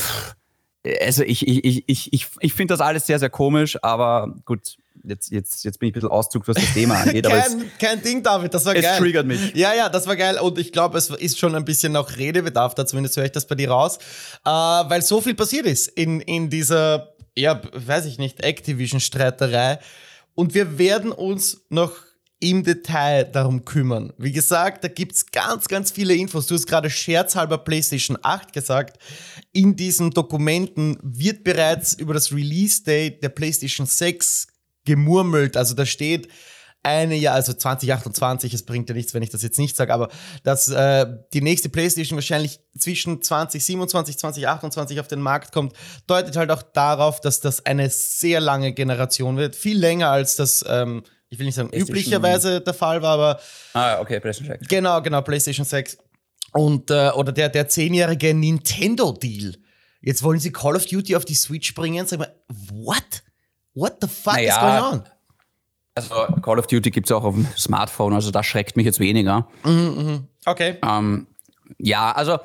also 1.01 1.23
ich, 1.23 1.47
ich, 1.47 1.63
ich, 1.63 1.83
ich, 1.87 2.13
ich, 2.13 2.27
ich 2.39 2.53
finde 2.53 2.73
das 2.73 2.81
alles 2.81 3.07
sehr, 3.07 3.19
sehr 3.19 3.29
komisch, 3.29 3.81
aber 3.81 4.35
gut, 4.43 4.77
jetzt, 5.07 5.31
jetzt, 5.31 5.63
jetzt 5.63 5.79
bin 5.79 5.89
ich 5.89 5.93
ein 5.93 5.95
bisschen 5.95 6.09
Auszug, 6.09 6.47
was 6.47 6.55
das 6.55 6.73
Thema 6.73 7.01
angeht. 7.01 7.25
kein, 7.29 7.71
kein 7.79 8.01
Ding, 8.01 8.23
David, 8.23 8.53
das 8.53 8.65
war 8.65 8.75
es 8.75 8.81
geil. 8.81 8.93
Es 8.93 8.99
triggert 8.99 9.25
mich. 9.25 9.53
Ja, 9.55 9.73
ja, 9.73 9.89
das 9.89 10.07
war 10.07 10.15
geil 10.15 10.39
und 10.39 10.57
ich 10.57 10.71
glaube, 10.71 10.97
es 10.97 11.09
ist 11.09 11.39
schon 11.39 11.55
ein 11.55 11.65
bisschen 11.65 11.93
noch 11.93 12.17
Redebedarf 12.17 12.75
da, 12.75 12.85
zumindest 12.85 13.17
höre 13.17 13.25
ich 13.25 13.31
das 13.31 13.47
bei 13.47 13.55
dir 13.55 13.69
raus, 13.69 13.97
äh, 14.45 14.49
weil 14.49 15.01
so 15.01 15.21
viel 15.21 15.35
passiert 15.35 15.65
ist 15.65 15.87
in, 15.89 16.21
in 16.21 16.49
dieser, 16.49 17.13
ja, 17.37 17.61
weiß 17.73 18.05
ich 18.05 18.17
nicht, 18.17 18.43
Activision-Streiterei 18.43 19.79
und 20.33 20.53
wir 20.53 20.77
werden 20.77 21.11
uns 21.11 21.65
noch 21.69 21.93
im 22.39 22.63
Detail 22.63 23.23
darum 23.23 23.65
kümmern. 23.65 24.13
Wie 24.17 24.31
gesagt, 24.31 24.83
da 24.83 24.87
gibt's 24.87 25.25
ganz, 25.31 25.67
ganz 25.67 25.91
viele 25.91 26.13
Infos. 26.13 26.47
Du 26.47 26.55
hast 26.55 26.67
gerade 26.67 26.89
scherzhalber 26.89 27.57
PlayStation 27.57 28.17
8 28.21 28.53
gesagt. 28.53 28.99
In 29.53 29.75
diesen 29.75 30.11
Dokumenten 30.11 30.97
wird 31.01 31.43
bereits 31.43 31.93
über 31.93 32.13
das 32.13 32.31
Release-Date 32.31 33.23
der 33.23 33.29
PlayStation 33.29 33.87
6 33.87 34.47
gemurmelt. 34.85 35.57
Also 35.57 35.73
da 35.73 35.85
steht 35.85 36.29
eine 36.83 37.15
Jahr, 37.15 37.33
also 37.33 37.51
2028, 37.51 38.53
es 38.53 38.63
bringt 38.63 38.87
ja 38.89 38.95
nichts, 38.95 39.13
wenn 39.15 39.23
ich 39.23 39.31
das 39.31 39.41
jetzt 39.41 39.57
nicht 39.57 39.75
sage, 39.75 39.91
aber 39.91 40.09
dass 40.43 40.69
äh, 40.69 41.07
die 41.33 41.41
nächste 41.41 41.67
PlayStation 41.67 42.15
wahrscheinlich 42.15 42.59
zwischen 42.77 43.23
2027, 43.23 44.17
2028 44.19 44.99
auf 44.99 45.07
den 45.07 45.19
Markt 45.19 45.51
kommt, 45.51 45.73
deutet 46.05 46.35
halt 46.37 46.51
auch 46.51 46.61
darauf, 46.61 47.21
dass 47.21 47.39
das 47.39 47.65
eine 47.65 47.89
sehr 47.89 48.39
lange 48.39 48.71
Generation 48.73 49.37
wird. 49.37 49.55
Viel 49.55 49.79
länger 49.79 50.11
als 50.11 50.35
das 50.35 50.63
ähm, 50.67 51.03
ich 51.29 51.39
will 51.39 51.47
nicht 51.47 51.55
sagen 51.55 51.69
üblicherweise 51.73 52.61
der 52.61 52.73
Fall 52.73 53.01
war, 53.01 53.13
aber. 53.13 53.41
Ah, 53.73 53.99
okay, 53.99 54.19
PlayStation 54.19 54.57
6. 54.57 54.67
Genau, 54.69 55.01
genau, 55.01 55.21
PlayStation 55.21 55.65
6. 55.65 55.97
Und, 56.53 56.89
äh, 56.91 57.09
oder 57.09 57.31
der, 57.31 57.49
der 57.49 57.67
zehnjährige 57.67 58.33
Nintendo-Deal. 58.33 59.57
Jetzt 60.01 60.23
wollen 60.23 60.39
sie 60.39 60.51
Call 60.51 60.75
of 60.75 60.85
Duty 60.85 61.15
auf 61.15 61.25
die 61.25 61.33
Switch 61.33 61.73
bringen. 61.73 62.05
Sag 62.05 62.19
mal, 62.19 62.33
what? 62.47 63.23
What 63.75 63.97
the 64.01 64.07
fuck 64.07 64.33
naja, 64.33 64.49
is 64.49 64.59
going 64.59 64.93
on? 64.93 65.09
Also, 65.95 66.41
Call 66.41 66.59
of 66.59 66.67
Duty 66.67 66.91
gibt 66.91 67.07
es 67.07 67.11
auch 67.11 67.23
auf 67.23 67.35
dem 67.35 67.47
Smartphone, 67.57 68.13
also 68.13 68.31
das 68.31 68.45
schreckt 68.45 68.75
mich 68.75 68.85
jetzt 68.85 68.99
weniger. 68.99 69.47
Mhm, 69.63 69.95
mh. 69.95 70.23
Okay. 70.45 70.77
Ähm, 70.83 71.27
ja, 71.77 72.11
also, 72.11 72.39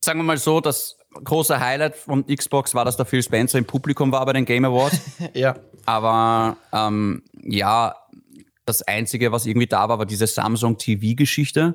sagen 0.00 0.20
wir 0.20 0.24
mal 0.24 0.38
so, 0.38 0.60
das 0.60 0.96
große 1.24 1.58
Highlight 1.58 1.96
von 1.96 2.26
Xbox 2.26 2.74
war, 2.74 2.84
dass 2.84 2.96
da 2.96 3.04
Phil 3.04 3.22
Spencer 3.22 3.58
im 3.58 3.64
Publikum 3.64 4.12
war 4.12 4.24
bei 4.26 4.32
den 4.32 4.44
Game 4.44 4.64
Awards. 4.64 4.98
ja. 5.34 5.56
Aber 5.86 6.56
ähm, 6.72 7.22
ja, 7.42 7.94
das 8.64 8.82
Einzige, 8.82 9.32
was 9.32 9.46
irgendwie 9.46 9.66
da 9.66 9.88
war, 9.88 9.98
war 9.98 10.06
diese 10.06 10.26
Samsung 10.26 10.76
TV-Geschichte. 10.76 11.74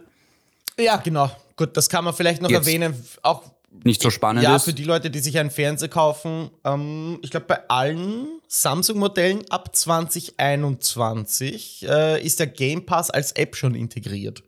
Ja, 0.80 0.98
genau. 0.98 1.32
Gut, 1.56 1.76
das 1.76 1.90
kann 1.90 2.04
man 2.04 2.14
vielleicht 2.14 2.42
noch 2.42 2.50
Jetzt 2.50 2.68
erwähnen. 2.68 2.94
Auch 3.24 3.44
nicht 3.84 4.02
so 4.02 4.10
spannend 4.10 4.44
ja, 4.44 4.56
ist. 4.56 4.66
für 4.66 4.74
die 4.74 4.84
Leute, 4.84 5.10
die 5.10 5.20
sich 5.20 5.38
einen 5.40 5.50
Fernseher 5.52 5.90
kaufen, 5.90 6.52
ähm, 6.66 7.20
ich 7.22 7.32
glaube, 7.32 7.46
bei 7.48 7.70
allen 7.70 8.41
Samsung-Modellen 8.54 9.50
ab 9.50 9.74
2021 9.74 11.88
äh, 11.88 12.22
ist 12.22 12.42
der 12.42 12.48
Game 12.48 12.86
Pass 12.86 13.10
als 13.10 13.32
App 13.32 13.56
schon 13.56 13.76
integriert. 13.76 14.44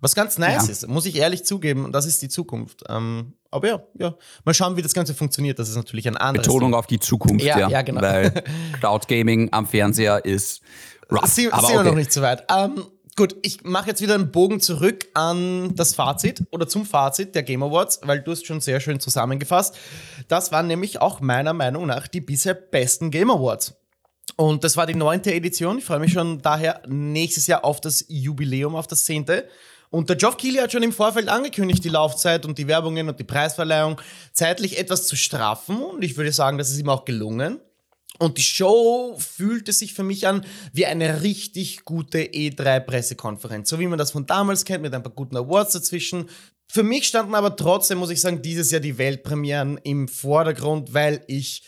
Was 0.00 0.16
ganz 0.16 0.36
nice 0.36 0.66
ja. 0.66 0.72
ist, 0.72 0.88
muss 0.88 1.06
ich 1.06 1.14
ehrlich 1.14 1.44
zugeben, 1.44 1.92
das 1.92 2.06
ist 2.06 2.20
die 2.22 2.28
Zukunft. 2.28 2.82
Ähm, 2.88 3.34
aber 3.52 3.68
ja, 3.68 3.80
ja, 4.00 4.16
mal 4.44 4.52
schauen, 4.52 4.76
wie 4.76 4.82
das 4.82 4.94
Ganze 4.94 5.14
funktioniert. 5.14 5.60
Das 5.60 5.68
ist 5.68 5.76
natürlich 5.76 6.08
ein 6.08 6.16
anderes. 6.16 6.44
Betonung 6.44 6.72
Ding. 6.72 6.78
auf 6.78 6.88
die 6.88 6.98
Zukunft, 6.98 7.44
ja. 7.44 7.56
ja, 7.56 7.68
ja 7.68 7.82
genau. 7.82 8.02
Weil 8.02 8.32
Cloud 8.80 9.06
Gaming 9.06 9.48
am 9.52 9.68
Fernseher 9.68 10.24
ist 10.24 10.60
rough. 11.12 11.26
Sie, 11.26 11.52
aber 11.52 11.68
sind 11.68 11.76
okay. 11.76 11.84
wir 11.84 11.90
noch 11.92 11.98
nicht 11.98 12.12
so 12.12 12.22
weit. 12.22 12.42
Ähm, 12.50 12.82
gut, 13.16 13.34
ich 13.42 13.64
mache 13.64 13.88
jetzt 13.88 14.02
wieder 14.02 14.14
einen 14.14 14.30
Bogen 14.30 14.60
zurück 14.60 15.06
an 15.14 15.74
das 15.74 15.94
Fazit 15.94 16.44
oder 16.50 16.68
zum 16.68 16.84
Fazit 16.84 17.34
der 17.34 17.42
Game 17.42 17.62
Awards, 17.62 18.00
weil 18.02 18.20
du 18.20 18.30
hast 18.30 18.46
schon 18.46 18.60
sehr 18.60 18.78
schön 18.80 19.00
zusammengefasst. 19.00 19.76
Das 20.28 20.52
waren 20.52 20.66
nämlich 20.66 21.00
auch 21.00 21.20
meiner 21.20 21.54
Meinung 21.54 21.86
nach 21.86 22.06
die 22.06 22.20
bisher 22.20 22.54
besten 22.54 23.10
Game 23.10 23.30
Awards. 23.30 23.74
Und 24.36 24.64
das 24.64 24.76
war 24.76 24.86
die 24.86 24.94
neunte 24.94 25.32
Edition. 25.32 25.78
Ich 25.78 25.84
freue 25.84 25.98
mich 25.98 26.12
schon 26.12 26.42
daher 26.42 26.82
nächstes 26.86 27.46
Jahr 27.46 27.64
auf 27.64 27.80
das 27.80 28.04
Jubiläum, 28.08 28.76
auf 28.76 28.86
das 28.86 29.04
zehnte. 29.04 29.48
Und 29.88 30.10
der 30.10 30.16
Geoff 30.16 30.36
Keighley 30.36 30.58
hat 30.58 30.72
schon 30.72 30.82
im 30.82 30.92
Vorfeld 30.92 31.28
angekündigt, 31.28 31.82
die 31.84 31.88
Laufzeit 31.88 32.44
und 32.44 32.58
die 32.58 32.66
Werbungen 32.66 33.08
und 33.08 33.18
die 33.18 33.24
Preisverleihung 33.24 34.00
zeitlich 34.32 34.78
etwas 34.78 35.06
zu 35.06 35.16
straffen. 35.16 35.80
Und 35.80 36.04
ich 36.04 36.16
würde 36.18 36.32
sagen, 36.32 36.58
das 36.58 36.70
ist 36.70 36.78
ihm 36.78 36.90
auch 36.90 37.04
gelungen. 37.04 37.60
Und 38.18 38.38
die 38.38 38.42
Show 38.42 39.16
fühlte 39.18 39.72
sich 39.72 39.94
für 39.94 40.02
mich 40.02 40.26
an 40.26 40.44
wie 40.72 40.86
eine 40.86 41.22
richtig 41.22 41.84
gute 41.84 42.18
E3-Pressekonferenz. 42.18 43.68
So 43.68 43.78
wie 43.78 43.86
man 43.86 43.98
das 43.98 44.12
von 44.12 44.26
damals 44.26 44.64
kennt, 44.64 44.82
mit 44.82 44.94
ein 44.94 45.02
paar 45.02 45.12
guten 45.12 45.36
Awards 45.36 45.72
dazwischen. 45.72 46.28
Für 46.68 46.82
mich 46.82 47.06
standen 47.06 47.34
aber 47.34 47.56
trotzdem, 47.56 47.98
muss 47.98 48.10
ich 48.10 48.20
sagen, 48.20 48.42
dieses 48.42 48.70
Jahr 48.70 48.80
die 48.80 48.98
Weltpremieren 48.98 49.78
im 49.84 50.08
Vordergrund, 50.08 50.94
weil 50.94 51.22
ich 51.26 51.62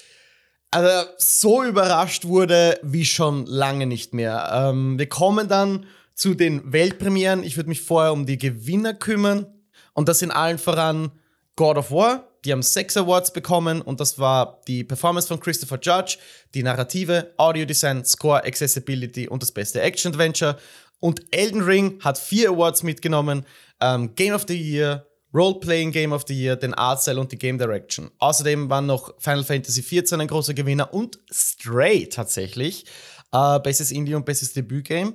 also 0.70 1.08
so 1.16 1.64
überrascht 1.64 2.24
wurde 2.24 2.78
wie 2.82 3.04
schon 3.04 3.46
lange 3.46 3.86
nicht 3.86 4.12
mehr. 4.12 4.50
Ähm, 4.52 4.98
wir 4.98 5.08
kommen 5.08 5.48
dann 5.48 5.86
zu 6.14 6.34
den 6.34 6.72
Weltpremieren. 6.72 7.42
Ich 7.42 7.56
würde 7.56 7.68
mich 7.68 7.80
vorher 7.80 8.12
um 8.12 8.26
die 8.26 8.38
Gewinner 8.38 8.92
kümmern. 8.92 9.46
Und 9.94 10.08
das 10.08 10.18
sind 10.18 10.30
allen 10.30 10.58
voran 10.58 11.12
God 11.56 11.78
of 11.78 11.90
War. 11.90 12.27
Die 12.44 12.52
haben 12.52 12.62
sechs 12.62 12.96
Awards 12.96 13.32
bekommen 13.32 13.82
und 13.82 14.00
das 14.00 14.18
war 14.18 14.60
die 14.66 14.84
Performance 14.84 15.28
von 15.28 15.40
Christopher 15.40 15.78
Judge, 15.80 16.18
die 16.54 16.62
Narrative, 16.62 17.32
Audio 17.36 17.64
Design, 17.64 18.04
Score, 18.04 18.44
Accessibility 18.44 19.28
und 19.28 19.42
das 19.42 19.52
beste 19.52 19.80
Action 19.80 20.12
Adventure. 20.12 20.56
Und 21.00 21.22
Elden 21.30 21.62
Ring 21.62 22.00
hat 22.02 22.18
vier 22.18 22.50
Awards 22.50 22.82
mitgenommen: 22.82 23.44
ähm, 23.80 24.14
Game 24.14 24.34
of 24.34 24.44
the 24.48 24.56
Year, 24.56 25.06
Role-Playing 25.34 25.92
Game 25.92 26.12
of 26.12 26.24
the 26.26 26.34
Year, 26.34 26.56
den 26.56 26.74
Art 26.74 27.02
Style 27.02 27.20
und 27.20 27.32
die 27.32 27.38
Game 27.38 27.58
Direction. 27.58 28.10
Außerdem 28.18 28.70
waren 28.70 28.86
noch 28.86 29.14
Final 29.18 29.44
Fantasy 29.44 29.82
XIV 29.82 30.18
ein 30.18 30.28
großer 30.28 30.54
Gewinner 30.54 30.92
und 30.92 31.18
Stray 31.30 32.08
tatsächlich. 32.08 32.86
Äh, 33.32 33.60
bestes 33.60 33.90
Indie 33.90 34.14
und 34.14 34.24
bestes 34.24 34.52
Debüt-Game. 34.54 35.14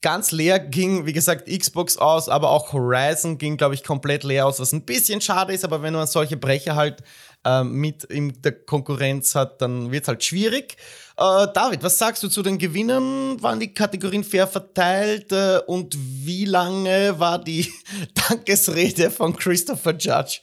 Ganz 0.00 0.30
leer 0.30 0.60
ging, 0.60 1.06
wie 1.06 1.12
gesagt, 1.12 1.48
Xbox 1.48 1.96
aus, 1.96 2.28
aber 2.28 2.50
auch 2.50 2.72
Horizon 2.72 3.36
ging, 3.36 3.56
glaube 3.56 3.74
ich, 3.74 3.82
komplett 3.82 4.22
leer 4.22 4.46
aus, 4.46 4.60
was 4.60 4.72
ein 4.72 4.84
bisschen 4.84 5.20
schade 5.20 5.52
ist, 5.52 5.64
aber 5.64 5.82
wenn 5.82 5.92
man 5.92 6.06
solche 6.06 6.36
Brecher 6.36 6.76
halt 6.76 7.02
äh, 7.44 7.64
mit 7.64 8.04
in 8.04 8.40
der 8.42 8.52
Konkurrenz 8.52 9.34
hat, 9.34 9.60
dann 9.60 9.90
wird 9.90 10.04
es 10.04 10.08
halt 10.08 10.22
schwierig. 10.22 10.76
Äh, 11.16 11.48
David, 11.52 11.82
was 11.82 11.98
sagst 11.98 12.22
du 12.22 12.28
zu 12.28 12.42
den 12.42 12.58
Gewinnern? 12.58 13.42
Waren 13.42 13.58
die 13.58 13.74
Kategorien 13.74 14.22
fair 14.22 14.46
verteilt 14.46 15.32
äh, 15.32 15.58
und 15.66 15.96
wie 15.98 16.44
lange 16.44 17.18
war 17.18 17.42
die 17.42 17.72
Dankesrede 18.28 19.10
von 19.10 19.36
Christopher 19.36 19.96
Judge? 19.96 20.40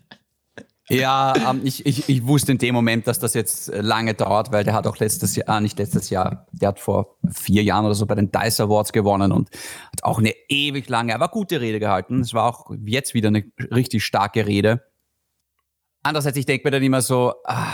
Ja, 0.90 1.34
ähm, 1.50 1.60
ich, 1.64 1.84
ich, 1.84 2.08
ich 2.08 2.26
wusste 2.26 2.52
in 2.52 2.58
dem 2.58 2.74
Moment, 2.74 3.06
dass 3.06 3.18
das 3.18 3.34
jetzt 3.34 3.68
äh, 3.68 3.80
lange 3.82 4.14
dauert, 4.14 4.52
weil 4.52 4.64
der 4.64 4.74
hat 4.74 4.86
auch 4.86 4.96
letztes 4.98 5.36
Jahr, 5.36 5.48
ah, 5.48 5.60
nicht 5.60 5.78
letztes 5.78 6.08
Jahr, 6.08 6.46
der 6.52 6.68
hat 6.68 6.80
vor 6.80 7.18
vier 7.30 7.62
Jahren 7.62 7.84
oder 7.84 7.94
so 7.94 8.06
bei 8.06 8.14
den 8.14 8.32
DICE 8.32 8.60
Awards 8.60 8.92
gewonnen 8.92 9.32
und 9.32 9.50
hat 9.50 10.02
auch 10.02 10.18
eine 10.18 10.32
ewig 10.48 10.88
lange, 10.88 11.14
aber 11.14 11.28
gute 11.28 11.60
Rede 11.60 11.78
gehalten. 11.78 12.20
Es 12.20 12.32
war 12.32 12.44
auch 12.44 12.70
jetzt 12.86 13.12
wieder 13.12 13.28
eine 13.28 13.44
richtig 13.70 14.04
starke 14.04 14.46
Rede. 14.46 14.82
Andererseits, 16.02 16.38
ich 16.38 16.46
denke 16.46 16.66
mir 16.66 16.70
dann 16.70 16.82
immer 16.82 17.02
so, 17.02 17.34
ah, 17.44 17.66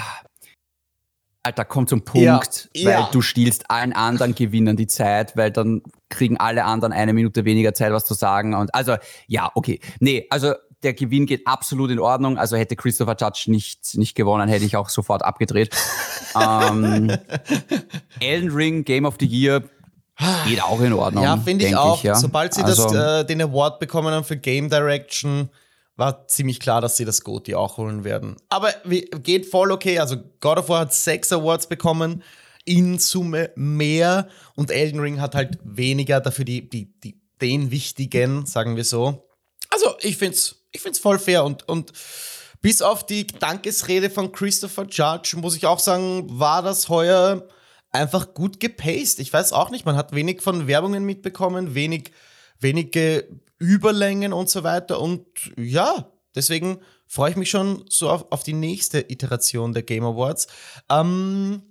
Alter, 1.45 1.67
komm 1.67 1.87
zum 1.87 2.05
Punkt, 2.05 2.71
ja, 2.75 2.87
weil 2.87 2.93
ja. 2.93 3.09
du 3.13 3.21
stiehlst 3.21 3.71
allen 3.71 3.93
anderen 3.93 4.35
Gewinnern 4.35 4.77
die 4.77 4.87
Zeit, 4.87 5.37
weil 5.37 5.51
dann 5.51 5.83
kriegen 6.09 6.39
alle 6.39 6.65
anderen 6.65 6.95
eine 6.95 7.13
Minute 7.13 7.45
weniger 7.45 7.75
Zeit, 7.75 7.93
was 7.93 8.07
zu 8.07 8.15
sagen. 8.15 8.55
Und 8.55 8.75
also, 8.75 8.97
ja, 9.27 9.53
okay. 9.55 9.79
Nee, 10.01 10.27
also 10.31 10.55
der 10.85 10.95
Gewinn 10.95 11.27
geht 11.27 11.47
absolut 11.47 11.91
in 11.91 11.99
Ordnung. 11.99 12.39
Also 12.39 12.57
hätte 12.57 12.77
Christopher 12.77 13.17
Judge 13.19 13.45
nicht, 13.47 13.97
nicht 13.97 14.15
gewonnen, 14.15 14.49
hätte 14.49 14.65
ich 14.65 14.77
auch 14.77 14.89
sofort 14.89 15.25
abgedreht. 15.25 15.75
ähm, 16.41 17.17
Elden 18.21 18.51
Ring, 18.51 18.85
Game 18.85 19.07
of 19.07 19.17
the 19.19 19.27
Year, 19.27 19.65
geht 20.47 20.63
auch 20.63 20.81
in 20.81 20.93
Ordnung. 20.93 21.25
Ja, 21.25 21.37
finde 21.37 21.67
ich 21.67 21.77
auch. 21.77 21.99
Ich, 21.99 22.05
ja. 22.05 22.15
Sobald 22.15 22.55
sie 22.55 22.63
also, 22.63 22.85
das, 22.85 23.23
äh, 23.23 23.25
den 23.25 23.43
Award 23.43 23.81
bekommen 23.81 24.13
haben 24.13 24.25
für 24.25 24.37
Game 24.37 24.69
Direction, 24.69 25.49
war 25.97 26.27
ziemlich 26.29 26.61
klar, 26.61 26.81
dass 26.81 26.97
sie 26.97 27.05
das 27.05 27.23
GOTY 27.23 27.55
auch 27.55 27.77
holen 27.77 28.05
werden. 28.05 28.37
Aber 28.49 28.73
wie, 28.85 29.03
geht 29.03 29.47
voll 29.47 29.73
okay. 29.73 29.99
Also 29.99 30.17
God 30.41 30.59
of 30.59 30.69
War 30.69 30.81
hat 30.81 30.93
sechs 30.93 31.33
Awards 31.33 31.69
bekommen, 31.69 32.23
in 32.65 32.99
Summe 32.99 33.51
mehr. 33.55 34.29
Und 34.55 34.71
Elden 34.71 35.01
Ring 35.01 35.21
hat 35.21 35.35
halt 35.35 35.59
weniger, 35.63 36.21
dafür 36.21 36.45
die, 36.45 36.69
die, 36.69 36.93
die, 37.01 37.21
den 37.41 37.71
wichtigen, 37.71 38.47
sagen 38.47 38.77
wir 38.77 38.85
so. 38.85 39.29
Also 39.71 39.95
ich 40.01 40.17
finde 40.17 40.35
es 40.35 40.64
ich 40.75 40.83
finde 40.83 40.97
es 40.97 40.99
voll 40.99 41.19
fair 41.19 41.45
und, 41.45 41.67
und 41.69 41.93
bis 42.61 42.83
auf 42.83 43.07
die 43.07 43.27
Dankesrede 43.27 44.11
von 44.11 44.33
Christopher 44.33 44.87
Judge, 44.91 45.37
muss 45.37 45.57
ich 45.57 45.67
auch 45.67 45.79
sagen, 45.79 46.25
war 46.29 46.63
das 46.63 46.89
heuer 46.89 47.47
einfach 47.93 48.35
gut 48.35 48.59
gepaced. 48.59 49.21
Ich 49.21 49.33
weiß 49.33 49.53
auch 49.53 49.71
nicht, 49.71 49.87
man 49.87 49.97
hat 49.97 50.15
wenig 50.15 50.43
von 50.43 50.67
Werbungen 50.67 51.05
mitbekommen, 51.05 51.75
wenig, 51.75 52.11
wenige 52.59 53.29
Überlängen 53.59 54.33
und 54.33 54.51
so 54.51 54.65
weiter. 54.65 55.01
Und 55.01 55.27
ja, 55.57 56.11
deswegen 56.35 56.81
freue 57.07 57.31
ich 57.31 57.37
mich 57.37 57.51
schon 57.51 57.85
so 57.89 58.11
auf, 58.11 58.33
auf 58.33 58.43
die 58.43 58.53
nächste 58.53 59.01
Iteration 59.09 59.73
der 59.73 59.85
Game 59.85 60.05
Awards. 60.05 60.49
Ähm, 60.91 61.63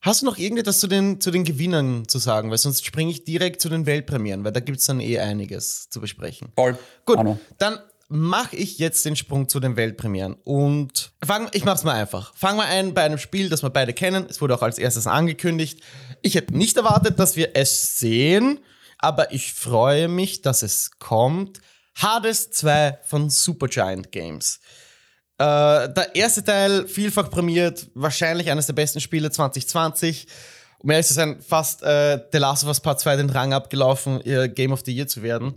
hast 0.00 0.22
du 0.22 0.26
noch 0.26 0.38
irgendetwas 0.38 0.78
zu 0.78 0.86
den, 0.86 1.20
zu 1.20 1.32
den 1.32 1.44
Gewinnern 1.44 2.06
zu 2.06 2.18
sagen? 2.18 2.50
Weil 2.50 2.58
sonst 2.58 2.84
springe 2.84 3.10
ich 3.10 3.24
direkt 3.24 3.60
zu 3.60 3.68
den 3.68 3.86
Weltpremieren, 3.86 4.44
weil 4.44 4.52
da 4.52 4.60
gibt 4.60 4.78
es 4.78 4.86
dann 4.86 5.00
eh 5.00 5.18
einiges 5.18 5.88
zu 5.88 6.00
besprechen. 6.00 6.52
Voll. 6.54 6.78
Gut, 7.04 7.18
dann 7.58 7.78
mache 8.08 8.56
ich 8.56 8.78
jetzt 8.78 9.04
den 9.04 9.16
Sprung 9.16 9.48
zu 9.48 9.60
den 9.60 9.76
Weltpremieren. 9.76 10.34
Und 10.44 11.12
fang, 11.24 11.48
ich 11.52 11.64
mache 11.64 11.76
es 11.76 11.84
mal 11.84 11.94
einfach. 11.94 12.34
Fangen 12.36 12.58
wir 12.58 12.66
ein 12.66 12.94
bei 12.94 13.02
einem 13.02 13.18
Spiel, 13.18 13.48
das 13.48 13.62
wir 13.62 13.70
beide 13.70 13.92
kennen. 13.92 14.26
Es 14.28 14.40
wurde 14.40 14.54
auch 14.54 14.62
als 14.62 14.78
erstes 14.78 15.06
angekündigt. 15.06 15.80
Ich 16.22 16.34
hätte 16.34 16.56
nicht 16.56 16.76
erwartet, 16.76 17.18
dass 17.18 17.36
wir 17.36 17.50
es 17.54 17.98
sehen, 17.98 18.60
aber 18.98 19.32
ich 19.32 19.52
freue 19.52 20.08
mich, 20.08 20.42
dass 20.42 20.62
es 20.62 20.92
kommt. 20.98 21.60
Hades 21.96 22.50
2 22.50 22.98
von 23.04 23.30
Supergiant 23.30 24.10
Games. 24.12 24.60
Äh, 25.38 25.92
der 25.92 26.14
erste 26.14 26.44
Teil 26.44 26.86
vielfach 26.86 27.30
prämiert, 27.30 27.88
wahrscheinlich 27.94 28.50
eines 28.50 28.66
der 28.66 28.72
besten 28.74 29.00
Spiele 29.00 29.30
2020. 29.30 30.26
um 30.78 30.90
ehrlich 30.90 31.06
zu 31.06 31.14
sein, 31.14 31.40
fast 31.40 31.82
äh, 31.82 32.20
The 32.30 32.38
Last 32.38 32.64
of 32.64 32.68
Us 32.68 32.80
Part 32.80 33.00
2 33.00 33.16
den 33.16 33.30
Rang 33.30 33.52
abgelaufen, 33.52 34.20
ihr 34.24 34.48
Game 34.48 34.72
of 34.72 34.82
the 34.84 34.94
Year 34.94 35.08
zu 35.08 35.22
werden. 35.22 35.54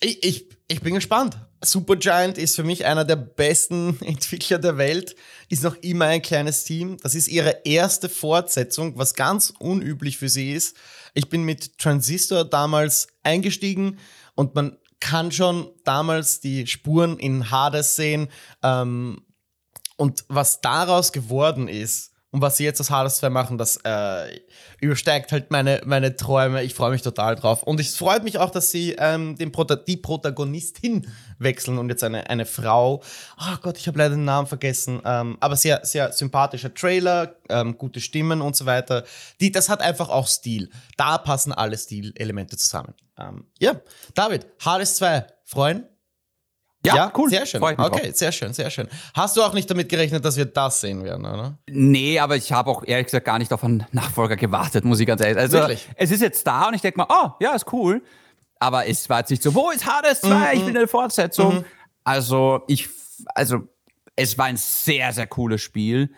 Ich, 0.00 0.22
ich, 0.24 0.48
ich 0.68 0.80
bin 0.80 0.94
gespannt. 0.94 1.36
Supergiant 1.62 2.36
ist 2.36 2.56
für 2.56 2.64
mich 2.64 2.84
einer 2.84 3.04
der 3.04 3.16
besten 3.16 3.98
Entwickler 4.04 4.58
der 4.58 4.76
Welt, 4.76 5.16
ist 5.48 5.62
noch 5.62 5.76
immer 5.76 6.06
ein 6.06 6.22
kleines 6.22 6.64
Team. 6.64 6.98
Das 7.02 7.14
ist 7.14 7.28
ihre 7.28 7.62
erste 7.64 8.08
Fortsetzung, 8.08 8.98
was 8.98 9.14
ganz 9.14 9.52
unüblich 9.58 10.18
für 10.18 10.28
sie 10.28 10.52
ist. 10.52 10.76
Ich 11.14 11.28
bin 11.28 11.44
mit 11.44 11.78
Transistor 11.78 12.44
damals 12.44 13.08
eingestiegen 13.22 13.98
und 14.34 14.54
man 14.54 14.76
kann 15.00 15.32
schon 15.32 15.70
damals 15.84 16.40
die 16.40 16.66
Spuren 16.66 17.18
in 17.18 17.50
Hades 17.50 17.96
sehen. 17.96 18.28
Ähm, 18.62 19.22
und 19.96 20.24
was 20.28 20.60
daraus 20.60 21.12
geworden 21.12 21.68
ist, 21.68 22.13
und 22.34 22.40
was 22.40 22.56
sie 22.56 22.64
jetzt 22.64 22.80
aus 22.80 22.90
Hades 22.90 23.18
2 23.18 23.30
machen, 23.30 23.58
das 23.58 23.78
äh, 23.84 24.40
übersteigt 24.80 25.30
halt 25.30 25.52
meine, 25.52 25.82
meine 25.84 26.16
Träume. 26.16 26.64
Ich 26.64 26.74
freue 26.74 26.90
mich 26.90 27.00
total 27.00 27.36
drauf. 27.36 27.62
Und 27.62 27.78
es 27.78 27.94
freut 27.94 28.24
mich 28.24 28.38
auch, 28.38 28.50
dass 28.50 28.72
sie 28.72 28.96
ähm, 28.98 29.36
den 29.36 29.52
Prota 29.52 29.76
die 29.76 29.96
Protagonistin 29.96 31.06
wechseln 31.38 31.78
und 31.78 31.90
jetzt 31.90 32.02
eine, 32.02 32.28
eine 32.28 32.44
Frau. 32.44 33.04
Oh 33.38 33.56
Gott, 33.62 33.78
ich 33.78 33.86
habe 33.86 33.98
leider 33.98 34.16
den 34.16 34.24
Namen 34.24 34.48
vergessen. 34.48 35.00
Ähm, 35.04 35.36
aber 35.38 35.54
sehr, 35.54 35.86
sehr 35.86 36.10
sympathischer 36.10 36.74
Trailer, 36.74 37.36
ähm, 37.50 37.78
gute 37.78 38.00
Stimmen 38.00 38.40
und 38.40 38.56
so 38.56 38.66
weiter. 38.66 39.04
Die, 39.40 39.52
das 39.52 39.68
hat 39.68 39.80
einfach 39.80 40.08
auch 40.08 40.26
Stil. 40.26 40.70
Da 40.96 41.18
passen 41.18 41.52
alle 41.52 41.78
Stilelemente 41.78 42.56
zusammen. 42.56 42.94
Ähm, 43.16 43.46
ja, 43.60 43.80
David, 44.16 44.44
Hades 44.58 44.96
2, 44.96 45.24
freuen? 45.44 45.84
Ja, 46.84 46.96
ja, 46.96 47.12
cool. 47.16 47.30
Sehr 47.30 47.46
schön. 47.46 47.62
Okay, 47.62 48.12
sehr 48.12 48.30
schön, 48.30 48.52
sehr 48.52 48.70
schön. 48.70 48.88
Hast 49.14 49.36
du 49.36 49.42
auch 49.42 49.54
nicht 49.54 49.70
damit 49.70 49.88
gerechnet, 49.88 50.24
dass 50.24 50.36
wir 50.36 50.44
das 50.44 50.80
sehen 50.80 51.02
werden, 51.02 51.24
oder? 51.24 51.58
Nee, 51.66 52.18
aber 52.18 52.36
ich 52.36 52.52
habe 52.52 52.70
auch 52.70 52.84
ehrlich 52.84 53.06
gesagt 53.06 53.24
gar 53.24 53.38
nicht 53.38 53.52
auf 53.52 53.64
einen 53.64 53.86
Nachfolger 53.92 54.36
gewartet, 54.36 54.84
muss 54.84 55.00
ich 55.00 55.06
ganz 55.06 55.22
ehrlich 55.22 55.36
sagen. 55.36 55.44
Also, 55.44 55.58
Wirklich? 55.58 55.88
es 55.96 56.10
ist 56.10 56.20
jetzt 56.20 56.46
da 56.46 56.68
und 56.68 56.74
ich 56.74 56.82
denke 56.82 56.98
mal, 56.98 57.06
oh, 57.08 57.30
ja, 57.40 57.54
ist 57.54 57.72
cool. 57.72 58.02
Aber 58.58 58.86
es 58.86 59.08
war 59.08 59.20
jetzt 59.20 59.30
nicht 59.30 59.42
so, 59.42 59.54
wo 59.54 59.70
ist 59.70 59.86
Hades 59.86 60.20
2? 60.20 60.28
Mhm. 60.28 60.44
Ich 60.52 60.66
will 60.66 60.76
eine 60.76 60.88
Fortsetzung. 60.88 61.56
Mhm. 61.56 61.64
Also, 62.04 62.62
ich, 62.68 62.88
also, 63.34 63.62
es 64.14 64.36
war 64.36 64.46
ein 64.46 64.56
sehr, 64.56 65.12
sehr 65.12 65.26
cooles 65.26 65.62
Spiel. 65.62 66.14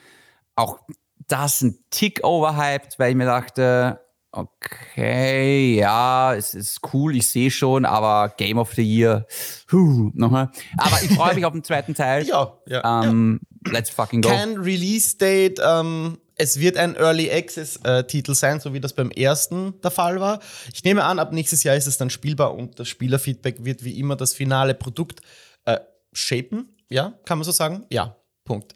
Auch 0.56 0.80
das 1.28 1.62
ein 1.62 1.78
Tick 1.90 2.24
overhyped, 2.24 2.98
weil 2.98 3.10
ich 3.10 3.16
mir 3.16 3.26
dachte, 3.26 4.00
Okay, 4.32 5.76
ja, 5.76 6.34
es 6.34 6.54
ist 6.54 6.80
cool, 6.92 7.16
ich 7.16 7.26
sehe 7.26 7.50
schon, 7.50 7.86
aber 7.86 8.34
Game 8.36 8.58
of 8.58 8.74
the 8.74 8.82
Year, 8.82 9.26
huh, 9.72 10.10
nochmal. 10.14 10.50
Aber 10.76 11.02
ich 11.02 11.14
freue 11.14 11.34
mich 11.34 11.44
auf 11.46 11.52
den 11.52 11.64
zweiten 11.64 11.94
Teil. 11.94 12.24
Ja, 12.26 12.58
ja, 12.66 13.04
ähm, 13.04 13.40
ja. 13.66 13.72
Let's 13.72 13.90
fucking 13.90 14.20
go. 14.20 14.28
Kein 14.28 14.58
Release 14.58 15.16
Date, 15.16 15.58
ähm, 15.64 16.18
es 16.34 16.60
wird 16.60 16.76
ein 16.76 16.96
Early 16.96 17.30
Access 17.30 17.76
äh, 17.84 18.04
Titel 18.04 18.34
sein, 18.34 18.60
so 18.60 18.74
wie 18.74 18.80
das 18.80 18.92
beim 18.92 19.10
ersten 19.10 19.80
der 19.80 19.90
Fall 19.90 20.20
war. 20.20 20.40
Ich 20.72 20.84
nehme 20.84 21.04
an, 21.04 21.18
ab 21.18 21.32
nächstes 21.32 21.62
Jahr 21.64 21.76
ist 21.76 21.86
es 21.86 21.96
dann 21.96 22.10
spielbar 22.10 22.54
und 22.54 22.78
das 22.78 22.88
Spielerfeedback 22.88 23.64
wird 23.64 23.84
wie 23.84 23.98
immer 23.98 24.16
das 24.16 24.34
finale 24.34 24.74
Produkt 24.74 25.20
äh, 25.64 25.78
shapen. 26.12 26.76
Ja, 26.90 27.14
kann 27.24 27.38
man 27.38 27.44
so 27.44 27.52
sagen? 27.52 27.86
Ja, 27.90 28.16
Punkt. 28.44 28.74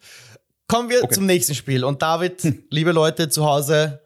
Kommen 0.69 0.89
wir 0.89 1.03
okay. 1.05 1.15
zum 1.15 1.27
nächsten 1.27 1.55
Spiel. 1.55 1.85
Und 1.85 2.01
David, 2.01 2.43
hm. 2.43 2.65
liebe 2.71 2.93
Leute 2.93 3.29
zu 3.29 3.45
Hause, 3.45 4.01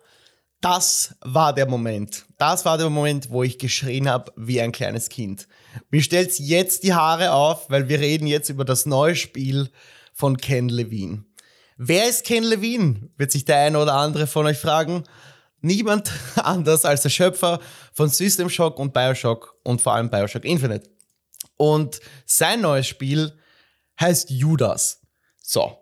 das 0.64 1.14
war 1.20 1.52
der 1.52 1.68
Moment. 1.68 2.24
Das 2.38 2.64
war 2.64 2.78
der 2.78 2.88
Moment, 2.88 3.28
wo 3.28 3.42
ich 3.42 3.58
geschrien 3.58 4.08
habe 4.08 4.32
wie 4.34 4.62
ein 4.62 4.72
kleines 4.72 5.10
Kind. 5.10 5.46
Mir 5.90 6.02
stellt 6.02 6.38
jetzt 6.38 6.84
die 6.84 6.94
Haare 6.94 7.32
auf, 7.32 7.68
weil 7.68 7.90
wir 7.90 8.00
reden 8.00 8.26
jetzt 8.26 8.48
über 8.48 8.64
das 8.64 8.86
neue 8.86 9.14
Spiel 9.14 9.68
von 10.14 10.38
Ken 10.38 10.70
Levine. 10.70 11.26
Wer 11.76 12.08
ist 12.08 12.24
Ken 12.24 12.44
Levine? 12.44 13.10
Wird 13.18 13.30
sich 13.30 13.44
der 13.44 13.58
eine 13.58 13.78
oder 13.78 13.92
andere 13.92 14.26
von 14.26 14.46
euch 14.46 14.56
fragen. 14.56 15.04
Niemand 15.60 16.10
anders 16.36 16.86
als 16.86 17.02
der 17.02 17.10
Schöpfer 17.10 17.60
von 17.92 18.08
System 18.08 18.48
Shock 18.48 18.78
und 18.78 18.94
Bioshock 18.94 19.58
und 19.64 19.82
vor 19.82 19.92
allem 19.92 20.08
Bioshock 20.08 20.46
Infinite. 20.46 20.88
Und 21.58 22.00
sein 22.24 22.62
neues 22.62 22.86
Spiel 22.86 23.38
heißt 24.00 24.30
Judas. 24.30 25.02
So. 25.42 25.76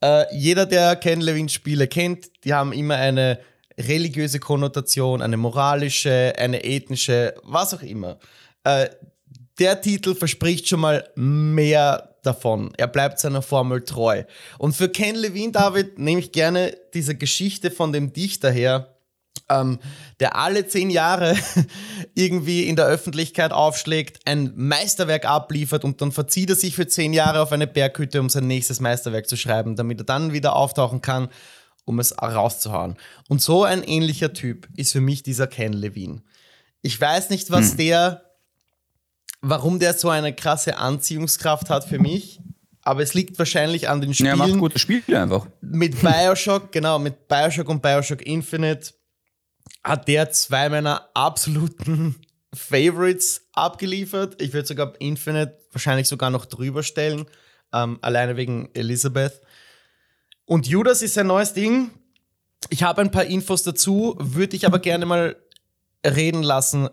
Äh, 0.00 0.32
jeder, 0.32 0.64
der 0.64 0.94
Ken 0.94 1.20
Levine 1.20 1.48
Spiele 1.48 1.88
kennt, 1.88 2.44
die 2.44 2.54
haben 2.54 2.72
immer 2.72 2.94
eine 2.94 3.40
religiöse 3.78 4.40
Konnotation, 4.40 5.22
eine 5.22 5.36
moralische, 5.36 6.34
eine 6.36 6.64
ethnische, 6.64 7.34
was 7.42 7.74
auch 7.74 7.82
immer. 7.82 8.18
Äh, 8.64 8.88
der 9.58 9.80
Titel 9.80 10.14
verspricht 10.14 10.68
schon 10.68 10.80
mal 10.80 11.08
mehr 11.14 12.16
davon. 12.22 12.72
Er 12.76 12.88
bleibt 12.88 13.20
seiner 13.20 13.42
Formel 13.42 13.84
treu. 13.84 14.24
Und 14.58 14.74
für 14.74 14.88
Ken 14.88 15.14
Levine, 15.14 15.52
David, 15.52 15.98
nehme 15.98 16.20
ich 16.20 16.32
gerne 16.32 16.76
diese 16.92 17.14
Geschichte 17.14 17.70
von 17.70 17.92
dem 17.92 18.12
Dichter 18.12 18.50
her, 18.50 18.96
ähm, 19.48 19.78
der 20.18 20.36
alle 20.36 20.66
zehn 20.66 20.90
Jahre 20.90 21.36
irgendwie 22.14 22.64
in 22.68 22.76
der 22.76 22.86
Öffentlichkeit 22.86 23.52
aufschlägt, 23.52 24.20
ein 24.26 24.52
Meisterwerk 24.56 25.24
abliefert 25.24 25.84
und 25.84 26.00
dann 26.02 26.12
verzieht 26.12 26.50
er 26.50 26.56
sich 26.56 26.74
für 26.74 26.88
zehn 26.88 27.12
Jahre 27.12 27.40
auf 27.40 27.52
eine 27.52 27.66
Berghütte, 27.66 28.20
um 28.20 28.28
sein 28.28 28.46
nächstes 28.46 28.80
Meisterwerk 28.80 29.28
zu 29.28 29.36
schreiben, 29.36 29.76
damit 29.76 30.00
er 30.00 30.04
dann 30.04 30.32
wieder 30.32 30.56
auftauchen 30.56 31.00
kann 31.00 31.28
um 31.86 31.98
es 31.98 32.20
rauszuhauen. 32.20 32.96
Und 33.28 33.40
so 33.40 33.64
ein 33.64 33.82
ähnlicher 33.82 34.34
Typ 34.34 34.68
ist 34.76 34.92
für 34.92 35.00
mich 35.00 35.22
dieser 35.22 35.46
Ken 35.46 35.72
Levine. 35.72 36.22
Ich 36.82 37.00
weiß 37.00 37.30
nicht, 37.30 37.50
was 37.50 37.70
hm. 37.70 37.76
der, 37.78 38.22
warum 39.40 39.78
der 39.78 39.94
so 39.94 40.10
eine 40.10 40.34
krasse 40.34 40.76
Anziehungskraft 40.76 41.70
hat 41.70 41.84
für 41.84 41.98
mich, 41.98 42.40
aber 42.82 43.02
es 43.02 43.14
liegt 43.14 43.38
wahrscheinlich 43.38 43.88
an 43.88 44.00
den 44.00 44.14
Spielen. 44.14 44.26
Ja, 44.26 44.34
er 44.34 44.48
macht 44.48 44.58
gute 44.58 44.78
Spiele 44.78 45.20
einfach. 45.20 45.46
Mit 45.60 46.00
Bioshock, 46.00 46.70
genau, 46.70 46.98
mit 46.98 47.26
Bioshock 47.26 47.68
und 47.68 47.82
Bioshock 47.82 48.24
Infinite 48.24 48.92
hat 49.82 50.06
der 50.06 50.30
zwei 50.30 50.68
meiner 50.68 51.08
absoluten 51.14 52.16
Favorites 52.54 53.48
abgeliefert. 53.52 54.40
Ich 54.40 54.52
würde 54.52 54.68
sogar 54.68 54.92
Infinite 55.00 55.58
wahrscheinlich 55.72 56.08
sogar 56.08 56.30
noch 56.30 56.46
drüber 56.46 56.82
stellen, 56.82 57.26
ähm, 57.72 57.98
alleine 58.02 58.36
wegen 58.36 58.70
Elizabeth. 58.74 59.40
Und 60.46 60.66
Judas 60.66 61.02
ist 61.02 61.18
ein 61.18 61.26
neues 61.26 61.52
Ding. 61.52 61.90
Ich 62.70 62.82
habe 62.82 63.02
ein 63.02 63.10
paar 63.10 63.24
Infos 63.24 63.62
dazu, 63.62 64.16
würde 64.18 64.56
ich 64.56 64.66
aber 64.66 64.78
gerne 64.78 65.04
mal 65.04 65.36
reden 66.04 66.42
lassen. 66.42 66.88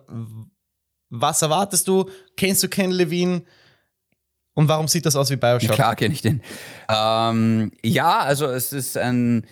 Was 1.10 1.42
erwartest 1.42 1.88
du? 1.88 2.10
Kennst 2.36 2.64
du 2.64 2.68
Ken 2.68 2.92
Levine? 2.92 3.44
Und 4.56 4.68
warum 4.68 4.88
sieht 4.88 5.06
das 5.06 5.16
aus 5.16 5.30
wie 5.30 5.36
Bioshock? 5.36 5.70
Ja, 5.70 5.76
klar 5.76 5.96
kenne 5.96 6.14
ich 6.14 6.22
den. 6.22 6.42
Ähm, 6.90 7.72
ja, 7.84 8.20
also 8.20 8.48
es 8.48 8.74
ist 8.74 8.98
ein, 8.98 9.46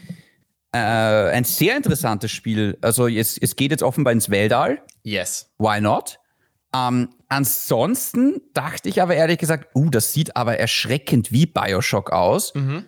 äh, 0.74 0.78
ein 0.78 1.44
sehr 1.44 1.78
interessantes 1.78 2.32
Spiel. 2.32 2.78
Also 2.82 3.08
es, 3.08 3.38
es 3.38 3.56
geht 3.56 3.72
jetzt 3.72 3.84
offenbar 3.84 4.14
ins 4.14 4.30
Weltall. 4.30 4.82
Yes. 5.04 5.52
Why 5.58 5.82
not? 5.82 6.20
Ähm, 6.74 7.10
ansonsten 7.28 8.42
dachte 8.54 8.90
ich 8.90 9.02
aber 9.02 9.16
ehrlich 9.16 9.40
gesagt, 9.40 9.76
uh, 9.76 9.90
das 9.90 10.14
sieht 10.14 10.36
aber 10.36 10.58
erschreckend 10.58 11.32
wie 11.32 11.46
Bioshock 11.46 12.12
aus. 12.12 12.54
Mhm. 12.54 12.86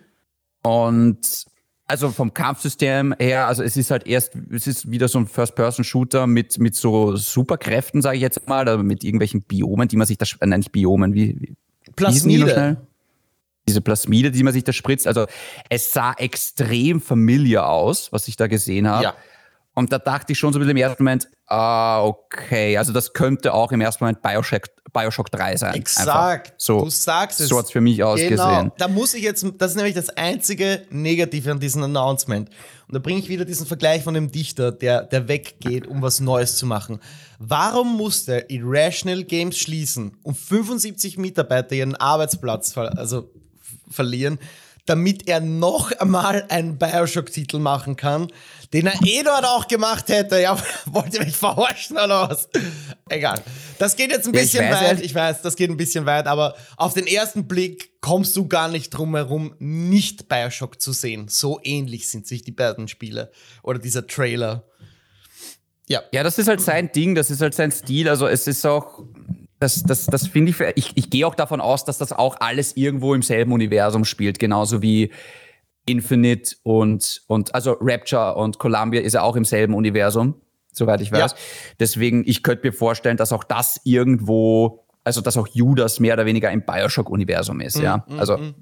Und 0.64 1.46
also 1.86 2.10
vom 2.10 2.32
Kampfsystem 2.32 3.14
her, 3.18 3.46
also 3.46 3.62
es 3.62 3.76
ist 3.76 3.90
halt 3.90 4.06
erst, 4.06 4.32
es 4.50 4.66
ist 4.66 4.90
wieder 4.90 5.08
so 5.08 5.18
ein 5.18 5.26
First-Person-Shooter 5.26 6.26
mit, 6.26 6.58
mit 6.58 6.74
so 6.74 7.14
Superkräften, 7.16 8.00
sage 8.00 8.16
ich 8.16 8.22
jetzt 8.22 8.48
mal, 8.48 8.62
oder 8.62 8.82
mit 8.82 9.04
irgendwelchen 9.04 9.42
Biomen, 9.42 9.88
die 9.88 9.96
man 9.96 10.06
sich 10.06 10.16
da, 10.16 10.24
äh, 10.40 10.46
nein, 10.46 10.60
nicht 10.60 10.72
Biomen, 10.72 11.12
wie, 11.12 11.36
wie 11.38 11.56
Plasmide. 11.94 12.78
Diese 13.68 13.80
Plasmide, 13.80 14.30
die 14.30 14.42
man 14.42 14.52
sich 14.52 14.64
da 14.64 14.72
spritzt. 14.72 15.06
Also 15.06 15.26
es 15.70 15.92
sah 15.92 16.12
extrem 16.14 17.00
familiar 17.00 17.68
aus, 17.68 18.12
was 18.12 18.28
ich 18.28 18.36
da 18.36 18.46
gesehen 18.46 18.88
habe. 18.88 19.04
Ja. 19.04 19.14
Und 19.74 19.92
da 19.92 19.98
dachte 19.98 20.32
ich 20.32 20.38
schon 20.38 20.52
so 20.52 20.58
ein 20.58 20.60
bisschen 20.60 20.76
im 20.76 20.82
ersten 20.82 21.02
Moment, 21.02 21.28
ah, 21.46 22.04
okay, 22.04 22.78
also 22.78 22.92
das 22.92 23.12
könnte 23.12 23.52
auch 23.52 23.72
im 23.72 23.80
ersten 23.80 24.04
Moment 24.04 24.22
Bioshock, 24.22 24.68
Bioshock 24.92 25.30
3 25.32 25.56
sein. 25.56 25.74
Exakt. 25.74 26.54
So, 26.56 26.80
du 26.80 26.90
sagst 26.90 27.40
es. 27.40 27.48
So 27.48 27.58
hat 27.58 27.66
es 27.66 27.72
für 27.72 27.80
mich 27.80 28.02
ausgesehen. 28.02 28.36
Genau. 28.36 28.72
Da 28.78 28.86
muss 28.86 29.14
ich 29.14 29.24
jetzt, 29.24 29.44
das 29.58 29.72
ist 29.72 29.76
nämlich 29.76 29.94
das 29.94 30.10
einzige 30.10 30.82
Negative 30.90 31.50
an 31.50 31.58
diesem 31.58 31.82
Announcement. 31.82 32.48
Und 32.86 32.94
da 32.94 33.00
bringe 33.00 33.18
ich 33.18 33.28
wieder 33.28 33.44
diesen 33.44 33.66
Vergleich 33.66 34.04
von 34.04 34.14
dem 34.14 34.30
Dichter, 34.30 34.70
der, 34.70 35.02
der 35.02 35.26
weggeht, 35.26 35.88
um 35.88 36.02
was 36.02 36.20
Neues 36.20 36.56
zu 36.56 36.66
machen. 36.66 37.00
Warum 37.40 37.96
musste 37.96 38.46
Irrational 38.48 39.24
Games 39.24 39.58
schließen 39.58 40.16
und 40.22 40.36
75 40.36 41.18
Mitarbeiter 41.18 41.74
ihren 41.74 41.96
Arbeitsplatz 41.96 42.76
also 42.76 43.30
verlieren, 43.90 44.38
damit 44.86 45.26
er 45.28 45.40
noch 45.40 45.92
einmal 45.92 46.44
einen 46.48 46.78
Bioshock-Titel 46.78 47.58
machen 47.58 47.96
kann, 47.96 48.28
den 48.72 48.86
er 48.86 48.94
eh 49.04 49.22
dort 49.22 49.44
auch 49.44 49.66
gemacht 49.66 50.08
hätte. 50.08 50.40
Ja, 50.40 50.58
wollt 50.86 51.14
ihr 51.14 51.24
mich 51.24 51.36
verarschen 51.36 51.96
oder 51.96 52.28
was? 52.28 52.48
Egal. 53.08 53.40
Das 53.78 53.96
geht 53.96 54.10
jetzt 54.10 54.26
ein 54.26 54.32
bisschen 54.32 54.64
ja, 54.64 54.70
ich 54.70 54.88
weit, 54.88 55.00
ich 55.00 55.14
weiß, 55.14 55.42
das 55.42 55.56
geht 55.56 55.70
ein 55.70 55.76
bisschen 55.76 56.06
weit, 56.06 56.26
aber 56.26 56.54
auf 56.76 56.92
den 56.92 57.06
ersten 57.06 57.48
Blick 57.48 58.00
kommst 58.00 58.36
du 58.36 58.46
gar 58.46 58.68
nicht 58.68 58.90
drum 58.90 59.14
herum, 59.14 59.54
nicht 59.58 60.28
Bioshock 60.28 60.80
zu 60.80 60.92
sehen. 60.92 61.28
So 61.28 61.60
ähnlich 61.62 62.08
sind 62.08 62.26
sich 62.26 62.42
die 62.42 62.52
beiden 62.52 62.88
Spiele 62.88 63.30
oder 63.62 63.78
dieser 63.78 64.06
Trailer. 64.06 64.64
Ja. 65.88 66.02
Ja, 66.12 66.22
das 66.22 66.38
ist 66.38 66.48
halt 66.48 66.60
sein 66.60 66.92
Ding, 66.92 67.14
das 67.14 67.30
ist 67.30 67.40
halt 67.40 67.54
sein 67.54 67.72
Stil. 67.72 68.08
Also 68.08 68.26
es 68.26 68.46
ist 68.46 68.64
auch, 68.66 69.04
das, 69.64 69.82
das, 69.82 70.06
das 70.06 70.28
finde 70.28 70.50
ich, 70.50 70.60
ich, 70.76 70.92
ich 70.94 71.08
gehe 71.08 71.26
auch 71.26 71.34
davon 71.34 71.62
aus, 71.62 71.86
dass 71.86 71.96
das 71.96 72.12
auch 72.12 72.36
alles 72.40 72.76
irgendwo 72.76 73.14
im 73.14 73.22
selben 73.22 73.50
Universum 73.50 74.04
spielt, 74.04 74.38
genauso 74.38 74.82
wie 74.82 75.10
Infinite 75.86 76.56
und, 76.62 77.22
und 77.28 77.54
also 77.54 77.78
Rapture 77.80 78.34
und 78.36 78.58
Columbia 78.58 79.00
ist 79.00 79.14
ja 79.14 79.22
auch 79.22 79.36
im 79.36 79.46
selben 79.46 79.72
Universum, 79.72 80.34
soweit 80.70 81.00
ich 81.00 81.10
weiß. 81.10 81.32
Ja. 81.32 81.38
Deswegen, 81.80 82.24
ich 82.26 82.42
könnte 82.42 82.66
mir 82.66 82.72
vorstellen, 82.72 83.16
dass 83.16 83.32
auch 83.32 83.42
das 83.42 83.80
irgendwo, 83.84 84.84
also 85.02 85.22
dass 85.22 85.38
auch 85.38 85.48
Judas 85.48 85.98
mehr 85.98 86.12
oder 86.12 86.26
weniger 86.26 86.50
im 86.50 86.62
Bioshock-Universum 86.62 87.60
ist, 87.60 87.78
mm, 87.78 87.82
ja. 87.82 88.04
Mm, 88.06 88.18
also 88.18 88.36
mm. 88.36 88.54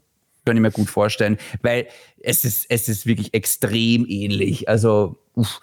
könnte 0.45 0.59
ich 0.59 0.61
mir 0.61 0.71
gut 0.71 0.89
vorstellen, 0.89 1.37
weil 1.63 1.89
es 2.21 2.45
ist, 2.45 2.67
es 2.69 2.89
ist 2.89 3.07
wirklich 3.07 3.35
extrem 3.35 4.07
ähnlich. 4.07 4.69
Also, 4.69 5.19
uff. 5.35 5.61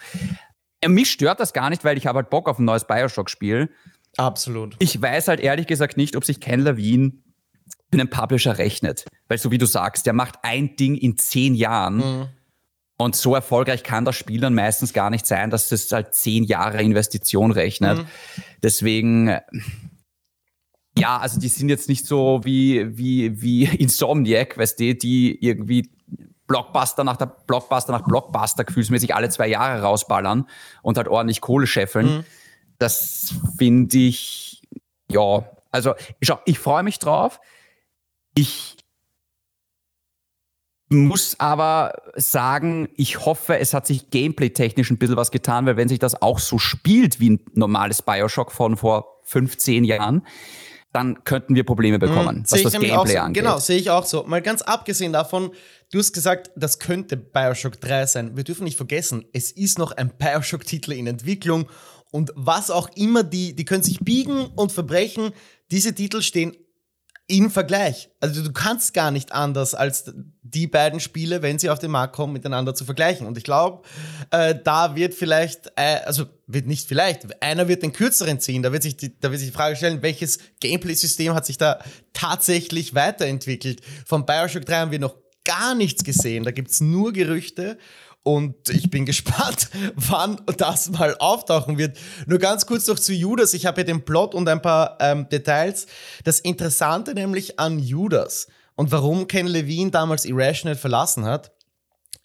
Mich 0.86 1.10
stört 1.10 1.40
das 1.40 1.52
gar 1.54 1.70
nicht, 1.70 1.84
weil 1.84 1.96
ich 1.98 2.06
habe 2.06 2.18
halt 2.18 2.30
Bock 2.30 2.48
auf 2.48 2.58
ein 2.58 2.64
neues 2.64 2.86
Bioshock-Spiel. 2.86 3.70
Absolut. 4.20 4.76
Ich 4.80 5.00
weiß 5.00 5.28
halt 5.28 5.40
ehrlich 5.40 5.66
gesagt 5.66 5.96
nicht, 5.96 6.14
ob 6.14 6.26
sich 6.26 6.40
Ken 6.40 6.60
Levine 6.60 7.12
für 7.90 7.98
einen 7.98 8.10
Publisher 8.10 8.58
rechnet. 8.58 9.06
Weil 9.28 9.38
so 9.38 9.50
wie 9.50 9.56
du 9.56 9.64
sagst, 9.64 10.04
der 10.04 10.12
macht 10.12 10.40
ein 10.42 10.76
Ding 10.76 10.94
in 10.94 11.16
zehn 11.16 11.54
Jahren. 11.54 11.96
Mhm. 11.96 12.28
Und 12.98 13.16
so 13.16 13.34
erfolgreich 13.34 13.82
kann 13.82 14.04
das 14.04 14.16
Spiel 14.16 14.42
dann 14.42 14.54
meistens 14.54 14.92
gar 14.92 15.08
nicht 15.08 15.26
sein, 15.26 15.48
dass 15.48 15.72
es 15.72 15.90
halt 15.90 16.14
zehn 16.14 16.44
Jahre 16.44 16.82
Investition 16.82 17.50
rechnet. 17.50 17.98
Mhm. 17.98 18.06
Deswegen, 18.62 19.38
ja, 20.98 21.16
also 21.16 21.40
die 21.40 21.48
sind 21.48 21.70
jetzt 21.70 21.88
nicht 21.88 22.04
so 22.04 22.42
wie, 22.44 22.98
wie, 22.98 23.40
wie 23.40 23.64
Insomniac, 23.64 24.58
weißt 24.58 24.78
du, 24.78 24.94
die 24.94 25.42
irgendwie 25.42 25.90
Blockbuster 26.46 27.04
nach 27.04 27.16
der 27.16 27.26
Blockbuster 27.46 27.92
nach 27.92 28.04
Blockbuster 28.04 28.64
gefühlsmäßig 28.64 29.14
alle 29.14 29.30
zwei 29.30 29.48
Jahre 29.48 29.80
rausballern 29.80 30.46
und 30.82 30.98
halt 30.98 31.08
ordentlich 31.08 31.40
Kohle 31.40 31.66
scheffeln. 31.66 32.18
Mhm. 32.18 32.24
Das 32.80 33.34
finde 33.58 33.98
ich, 33.98 34.62
ja, 35.10 35.44
also 35.70 35.94
schau, 36.22 36.38
ich 36.46 36.58
freue 36.58 36.82
mich 36.82 36.98
drauf. 36.98 37.40
Ich 38.34 38.76
muss 40.88 41.36
aber 41.38 41.92
sagen, 42.16 42.88
ich 42.96 43.26
hoffe, 43.26 43.58
es 43.58 43.74
hat 43.74 43.86
sich 43.86 44.08
gameplay-technisch 44.08 44.90
ein 44.90 44.96
bisschen 44.96 45.16
was 45.16 45.30
getan, 45.30 45.66
weil 45.66 45.76
wenn 45.76 45.88
sich 45.88 45.98
das 45.98 46.20
auch 46.22 46.38
so 46.38 46.58
spielt 46.58 47.20
wie 47.20 47.30
ein 47.30 47.40
normales 47.52 48.00
Bioshock 48.00 48.50
von 48.50 48.78
vor 48.78 49.20
15 49.24 49.84
Jahren, 49.84 50.26
dann 50.92 51.22
könnten 51.24 51.54
wir 51.54 51.64
Probleme 51.64 51.98
mhm. 51.98 52.00
bekommen, 52.00 52.36
hm, 52.38 52.44
was 52.48 52.62
das 52.62 52.72
Gameplay 52.72 53.12
so, 53.12 53.18
angeht. 53.18 53.42
Genau, 53.42 53.58
sehe 53.58 53.76
ich 53.78 53.90
auch 53.90 54.06
so. 54.06 54.24
Mal 54.24 54.40
ganz 54.40 54.62
abgesehen 54.62 55.12
davon, 55.12 55.50
du 55.92 55.98
hast 55.98 56.14
gesagt, 56.14 56.50
das 56.56 56.78
könnte 56.78 57.18
Bioshock 57.18 57.78
3 57.78 58.06
sein. 58.06 58.36
Wir 58.38 58.44
dürfen 58.44 58.64
nicht 58.64 58.78
vergessen, 58.78 59.26
es 59.34 59.52
ist 59.52 59.78
noch 59.78 59.92
ein 59.92 60.10
Bioshock-Titel 60.16 60.92
in 60.92 61.06
Entwicklung 61.06 61.68
und 62.10 62.32
was 62.34 62.70
auch 62.70 62.88
immer, 62.96 63.22
die, 63.22 63.54
die 63.54 63.64
können 63.64 63.82
sich 63.82 64.00
biegen 64.00 64.46
und 64.56 64.72
verbrechen. 64.72 65.32
Diese 65.70 65.94
Titel 65.94 66.22
stehen 66.22 66.56
im 67.30 67.48
Vergleich. 67.48 68.10
Also 68.18 68.42
du 68.42 68.52
kannst 68.52 68.92
gar 68.92 69.12
nicht 69.12 69.30
anders 69.30 69.74
als 69.74 70.12
die 70.42 70.66
beiden 70.66 70.98
Spiele, 70.98 71.42
wenn 71.42 71.60
sie 71.60 71.70
auf 71.70 71.78
den 71.78 71.92
Markt 71.92 72.16
kommen, 72.16 72.32
miteinander 72.32 72.74
zu 72.74 72.84
vergleichen. 72.84 73.26
Und 73.28 73.38
ich 73.38 73.44
glaube, 73.44 73.86
äh, 74.32 74.56
da 74.64 74.96
wird 74.96 75.14
vielleicht, 75.14 75.68
äh, 75.76 76.00
also 76.04 76.26
wird 76.48 76.66
nicht 76.66 76.88
vielleicht, 76.88 77.40
einer 77.40 77.68
wird 77.68 77.84
den 77.84 77.92
kürzeren 77.92 78.40
ziehen. 78.40 78.64
Da 78.64 78.72
wird 78.72 78.82
sich 78.82 78.96
die, 78.96 79.16
da 79.20 79.30
wird 79.30 79.38
sich 79.38 79.50
die 79.50 79.56
Frage 79.56 79.76
stellen, 79.76 80.02
welches 80.02 80.40
Gameplay-System 80.58 81.32
hat 81.34 81.46
sich 81.46 81.56
da 81.56 81.78
tatsächlich 82.12 82.96
weiterentwickelt. 82.96 83.80
Von 84.04 84.26
Bioshock 84.26 84.64
3 84.64 84.74
haben 84.74 84.90
wir 84.90 84.98
noch 84.98 85.14
gar 85.44 85.76
nichts 85.76 86.02
gesehen. 86.02 86.42
Da 86.42 86.50
gibt's 86.50 86.80
nur 86.80 87.12
Gerüchte. 87.12 87.78
Und 88.22 88.68
ich 88.68 88.90
bin 88.90 89.06
gespannt, 89.06 89.70
wann 89.94 90.40
das 90.56 90.90
mal 90.90 91.16
auftauchen 91.18 91.78
wird. 91.78 91.96
Nur 92.26 92.38
ganz 92.38 92.66
kurz 92.66 92.86
noch 92.86 92.98
zu 92.98 93.12
Judas. 93.12 93.54
Ich 93.54 93.66
habe 93.66 93.76
hier 93.76 93.84
den 93.84 94.04
Plot 94.04 94.34
und 94.34 94.48
ein 94.48 94.62
paar 94.62 94.98
ähm, 95.00 95.28
Details. 95.28 95.86
Das 96.24 96.40
Interessante 96.40 97.14
nämlich 97.14 97.58
an 97.58 97.78
Judas 97.78 98.46
und 98.80 98.92
warum 98.92 99.28
Ken 99.28 99.46
Levine 99.46 99.90
damals 99.90 100.24
Irrational 100.24 100.74
verlassen 100.74 101.26
hat, 101.26 101.52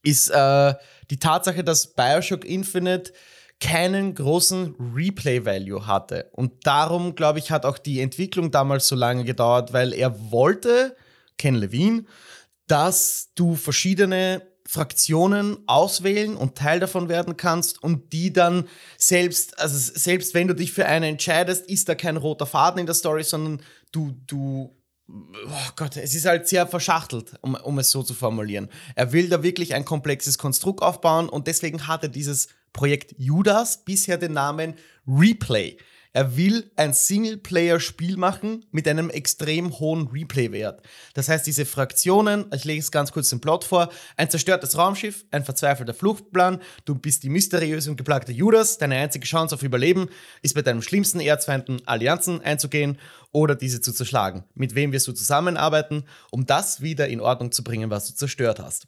ist 0.04 0.30
äh, 0.30 0.74
die 1.10 1.20
Tatsache, 1.20 1.66
dass 1.66 1.96
Bioshock 1.96 2.46
Infinite 2.46 3.12
keinen 3.60 4.16
großen 4.16 4.74
Replay-Value 4.96 5.86
hatte. 5.86 6.30
Und 6.32 6.66
darum, 6.66 7.16
glaube 7.16 7.40
ich, 7.40 7.52
hat 7.52 7.66
auch 7.66 7.78
die 7.78 8.00
Entwicklung 8.00 8.52
damals 8.52 8.88
so 8.88 8.96
lange 8.96 9.26
gedauert, 9.26 9.74
weil 9.74 9.92
er 9.92 10.32
wollte, 10.32 10.96
Ken 11.38 11.56
Levine, 11.56 12.06
dass 12.68 13.32
du 13.36 13.56
verschiedene 13.56 14.42
Fraktionen 14.68 15.58
auswählen 15.68 16.36
und 16.36 16.56
Teil 16.58 16.80
davon 16.80 17.08
werden 17.08 17.38
kannst 17.38 17.82
und 17.84 18.12
die 18.14 18.34
dann 18.34 18.68
selbst, 18.98 19.60
also 19.60 19.78
selbst 19.78 20.34
wenn 20.34 20.48
du 20.48 20.56
dich 20.56 20.72
für 20.72 20.88
eine 20.88 21.08
entscheidest, 21.08 21.70
ist 21.70 21.88
da 21.88 21.96
kein 21.96 22.18
roter 22.18 22.48
Faden 22.48 22.80
in 22.80 22.88
der 22.88 22.96
Story, 22.96 23.24
sondern 23.24 23.62
du, 23.92 24.14
du, 24.26 24.76
oh 25.08 25.72
Gott, 25.76 25.98
es 25.98 26.16
ist 26.16 26.26
halt 26.26 26.48
sehr 26.48 26.66
verschachtelt, 26.66 27.34
um, 27.42 27.54
um 27.54 27.78
es 27.78 27.92
so 27.92 28.02
zu 28.02 28.16
formulieren. 28.16 28.70
Er 28.96 29.14
will 29.14 29.30
da 29.30 29.44
wirklich 29.44 29.76
ein 29.76 29.86
komplexes 29.86 30.40
Konstrukt 30.40 30.82
aufbauen 30.82 31.30
und 31.30 31.46
deswegen 31.46 31.88
hat 31.88 32.02
er 32.02 32.10
dieses 32.10 32.48
Projekt 32.74 33.14
Judas 33.20 33.86
bisher 33.86 34.18
den 34.18 34.34
Namen 34.34 34.74
Replay. 35.08 35.78
Er 36.16 36.38
will 36.38 36.72
ein 36.78 36.94
Singleplayer-Spiel 36.94 38.16
machen 38.16 38.64
mit 38.72 38.88
einem 38.88 39.10
extrem 39.10 39.78
hohen 39.80 40.08
Replay-Wert. 40.08 40.82
Das 41.14 41.28
heißt, 41.28 41.46
diese 41.46 41.66
Fraktionen, 41.66 42.46
ich 42.56 42.64
lege 42.64 42.80
es 42.80 42.90
ganz 42.90 43.12
kurz 43.12 43.32
den 43.32 43.42
Plot 43.42 43.66
vor, 43.66 43.90
ein 44.16 44.30
zerstörtes 44.30 44.78
Raumschiff, 44.78 45.26
ein 45.32 45.44
verzweifelter 45.44 45.94
Fluchtplan, 45.94 46.62
du 46.86 46.96
bist 46.96 47.24
die 47.24 47.30
mysteriöse 47.30 47.90
und 47.90 47.98
geplagte 47.98 48.32
Judas, 48.32 48.78
deine 48.78 48.96
einzige 48.96 49.26
Chance 49.26 49.56
auf 49.56 49.64
Überleben 49.64 50.08
ist 50.42 50.56
bei 50.56 50.62
deinem 50.62 50.82
schlimmsten 50.82 51.20
Erzfeinden 51.20 51.86
Allianzen 51.86 52.40
einzugehen 52.40 52.98
oder 53.34 53.54
diese 53.54 53.82
zu 53.82 53.92
zerschlagen. 53.92 54.46
Mit 54.54 54.74
wem 54.74 54.94
wirst 54.94 55.10
du 55.10 55.12
zusammenarbeiten, 55.12 56.06
um 56.32 56.46
das 56.46 56.80
wieder 56.80 57.10
in 57.10 57.20
Ordnung 57.20 57.52
zu 57.52 57.62
bringen, 57.62 57.90
was 57.90 58.08
du 58.08 58.14
zerstört 58.14 58.62
hast. 58.62 58.88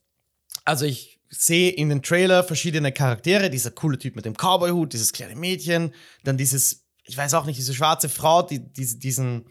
Also 0.63 0.85
ich 0.85 1.19
sehe 1.29 1.71
in 1.71 1.89
den 1.89 2.01
Trailer 2.01 2.45
verschiedene 2.45 2.93
Charaktere, 2.93 3.49
dieser 3.49 3.71
coole 3.71 3.97
Typ 3.97 4.15
mit 4.15 4.23
dem 4.23 4.37
Cowboy-Hut, 4.37 4.93
dieses 4.93 5.11
kleine 5.11 5.35
Mädchen, 5.35 5.93
dann 6.23 6.37
dieses 6.37 6.86
ich 7.07 7.17
weiß 7.17 7.33
auch 7.33 7.45
nicht, 7.45 7.57
diese 7.57 7.73
schwarze 7.73 8.09
Frau, 8.09 8.43
die, 8.43 8.59
die 8.59 8.99
diesen, 8.99 9.45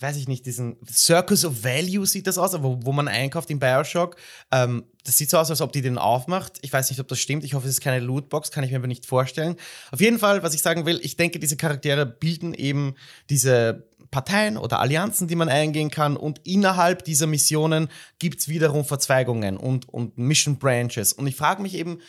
weiß 0.00 0.16
ich 0.16 0.28
nicht, 0.28 0.44
diesen 0.44 0.76
Circus 0.90 1.44
of 1.44 1.64
Value 1.64 2.06
sieht 2.06 2.26
das 2.26 2.36
aus, 2.36 2.52
wo, 2.62 2.78
wo 2.82 2.92
man 2.92 3.08
einkauft 3.08 3.50
in 3.50 3.58
Bioshock. 3.58 4.16
Ähm, 4.50 4.84
das 5.04 5.16
sieht 5.16 5.30
so 5.30 5.38
aus, 5.38 5.50
als 5.50 5.60
ob 5.60 5.72
die 5.72 5.82
den 5.82 5.98
aufmacht. 5.98 6.58
Ich 6.62 6.72
weiß 6.72 6.90
nicht, 6.90 7.00
ob 7.00 7.08
das 7.08 7.18
stimmt. 7.18 7.44
Ich 7.44 7.54
hoffe, 7.54 7.66
es 7.66 7.74
ist 7.74 7.80
keine 7.80 8.04
Lootbox, 8.04 8.50
kann 8.50 8.64
ich 8.64 8.72
mir 8.72 8.78
aber 8.78 8.88
nicht 8.88 9.06
vorstellen. 9.06 9.56
Auf 9.92 10.00
jeden 10.00 10.18
Fall, 10.18 10.42
was 10.42 10.54
ich 10.54 10.62
sagen 10.62 10.84
will, 10.84 11.00
ich 11.02 11.16
denke, 11.16 11.38
diese 11.38 11.56
Charaktere 11.56 12.04
bilden 12.04 12.52
eben 12.52 12.94
diese 13.30 13.88
Parteien 14.10 14.56
oder 14.56 14.80
Allianzen, 14.80 15.28
die 15.28 15.36
man 15.36 15.48
eingehen 15.48 15.90
kann. 15.90 16.16
Und 16.16 16.40
innerhalb 16.44 17.04
dieser 17.04 17.26
Missionen 17.26 17.88
gibt 18.18 18.40
es 18.40 18.48
wiederum 18.48 18.84
Verzweigungen 18.84 19.56
und, 19.56 19.88
und 19.88 20.18
Mission 20.18 20.58
Branches. 20.58 21.12
Und 21.12 21.26
ich 21.26 21.36
frage 21.36 21.62
mich 21.62 21.74
eben, 21.74 22.00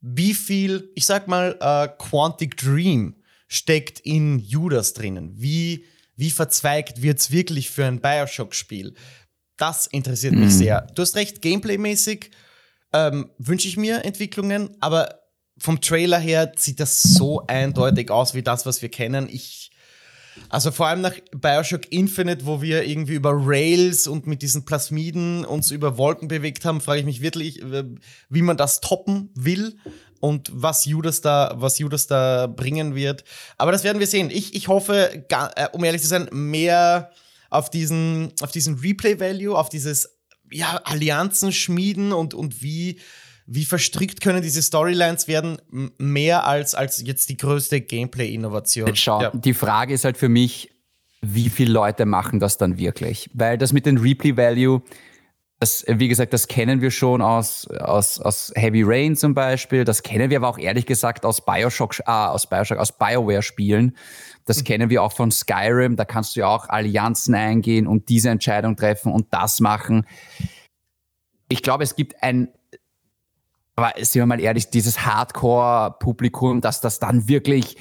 wie 0.00 0.34
viel, 0.34 0.90
ich 0.94 1.06
sag 1.06 1.28
mal, 1.28 1.56
äh, 1.60 1.88
Quantic 2.02 2.56
Dream 2.56 3.16
steckt 3.50 4.00
in 4.00 4.38
Judas 4.38 4.94
drinnen? 4.94 5.34
Wie, 5.36 5.84
wie 6.16 6.30
verzweigt 6.30 7.02
wird 7.02 7.18
es 7.18 7.30
wirklich 7.30 7.68
für 7.68 7.84
ein 7.84 8.00
Bioshock-Spiel? 8.00 8.94
Das 9.58 9.86
interessiert 9.88 10.32
mich 10.32 10.54
mhm. 10.54 10.58
sehr. 10.58 10.80
Du 10.94 11.02
hast 11.02 11.16
recht, 11.16 11.42
gameplaymäßig 11.42 12.30
ähm, 12.94 13.30
wünsche 13.38 13.68
ich 13.68 13.76
mir 13.76 14.04
Entwicklungen, 14.04 14.70
aber 14.80 15.20
vom 15.58 15.80
Trailer 15.80 16.18
her 16.18 16.52
sieht 16.56 16.80
das 16.80 17.02
so 17.02 17.46
eindeutig 17.46 18.10
aus 18.10 18.34
wie 18.34 18.42
das, 18.42 18.64
was 18.64 18.80
wir 18.80 18.88
kennen. 18.88 19.28
Ich, 19.30 19.70
also 20.48 20.70
vor 20.70 20.86
allem 20.86 21.02
nach 21.02 21.14
Bioshock 21.32 21.92
Infinite, 21.92 22.46
wo 22.46 22.62
wir 22.62 22.84
irgendwie 22.84 23.14
über 23.14 23.32
Rails 23.34 24.06
und 24.06 24.26
mit 24.26 24.42
diesen 24.42 24.64
Plasmiden 24.64 25.44
uns 25.44 25.70
über 25.70 25.98
Wolken 25.98 26.28
bewegt 26.28 26.64
haben, 26.64 26.80
frage 26.80 27.00
ich 27.00 27.06
mich 27.06 27.20
wirklich, 27.20 27.60
äh, 27.62 27.84
wie 28.28 28.42
man 28.42 28.56
das 28.56 28.80
toppen 28.80 29.30
will 29.34 29.76
und 30.20 30.50
was 30.52 30.84
Judas 30.84 31.20
da, 31.20 31.54
was 31.56 31.78
Judas 31.78 32.06
da 32.06 32.46
bringen 32.46 32.94
wird. 32.94 33.24
Aber 33.58 33.72
das 33.72 33.84
werden 33.84 33.98
wir 33.98 34.06
sehen. 34.06 34.30
Ich, 34.30 34.54
ich 34.54 34.68
hoffe, 34.68 35.24
äh, 35.28 35.68
um 35.72 35.82
ehrlich 35.82 36.02
zu 36.02 36.08
sein, 36.08 36.28
mehr 36.30 37.10
auf 37.48 37.70
diesen, 37.70 38.32
auf 38.40 38.52
diesen 38.52 38.78
Replay-Value, 38.78 39.56
auf 39.56 39.68
dieses 39.68 40.18
ja, 40.50 40.80
Allianzen 40.84 41.52
schmieden 41.52 42.12
und, 42.12 42.34
und 42.34 42.62
wie, 42.62 43.00
wie 43.46 43.64
verstrickt 43.64 44.20
können 44.20 44.42
diese 44.42 44.62
Storylines 44.62 45.26
werden, 45.26 45.58
mehr 45.98 46.46
als, 46.46 46.74
als 46.74 47.02
jetzt 47.04 47.28
die 47.30 47.36
größte 47.36 47.80
Gameplay-Innovation. 47.80 48.94
Schau, 48.94 49.22
ja. 49.22 49.30
die 49.34 49.54
Frage 49.54 49.94
ist 49.94 50.04
halt 50.04 50.16
für 50.16 50.28
mich, 50.28 50.70
wie 51.22 51.50
viele 51.50 51.72
Leute 51.72 52.06
machen 52.06 52.40
das 52.40 52.56
dann 52.56 52.78
wirklich? 52.78 53.28
Weil 53.34 53.58
das 53.58 53.72
mit 53.72 53.86
den 53.86 53.98
Replay-Value, 53.98 54.82
das, 55.60 55.84
wie 55.86 56.08
gesagt, 56.08 56.32
das 56.32 56.48
kennen 56.48 56.80
wir 56.80 56.90
schon 56.90 57.20
aus, 57.20 57.68
aus, 57.68 58.18
aus 58.18 58.50
Heavy 58.56 58.82
Rain 58.82 59.14
zum 59.14 59.34
Beispiel. 59.34 59.84
Das 59.84 60.02
kennen 60.02 60.30
wir 60.30 60.38
aber 60.38 60.48
auch 60.48 60.58
ehrlich 60.58 60.86
gesagt 60.86 61.26
aus 61.26 61.44
Bioshock, 61.44 61.96
ah, 62.06 62.30
aus 62.30 62.48
Bioshock, 62.48 62.78
aus 62.78 62.96
Bioware-Spielen. 62.96 63.94
Das 64.46 64.60
mhm. 64.60 64.64
kennen 64.64 64.90
wir 64.90 65.02
auch 65.02 65.12
von 65.12 65.30
Skyrim. 65.30 65.96
Da 65.96 66.06
kannst 66.06 66.34
du 66.34 66.40
ja 66.40 66.46
auch 66.48 66.70
Allianzen 66.70 67.34
eingehen 67.34 67.86
und 67.86 68.08
diese 68.08 68.30
Entscheidung 68.30 68.74
treffen 68.74 69.12
und 69.12 69.26
das 69.34 69.60
machen. 69.60 70.06
Ich 71.50 71.62
glaube, 71.62 71.84
es 71.84 71.94
gibt 71.94 72.22
ein, 72.22 72.48
aber 73.76 73.92
sind 73.98 74.22
wir 74.22 74.26
mal 74.26 74.40
ehrlich, 74.40 74.70
dieses 74.70 75.04
Hardcore-Publikum, 75.04 76.62
dass 76.62 76.80
das 76.80 77.00
dann 77.00 77.28
wirklich 77.28 77.76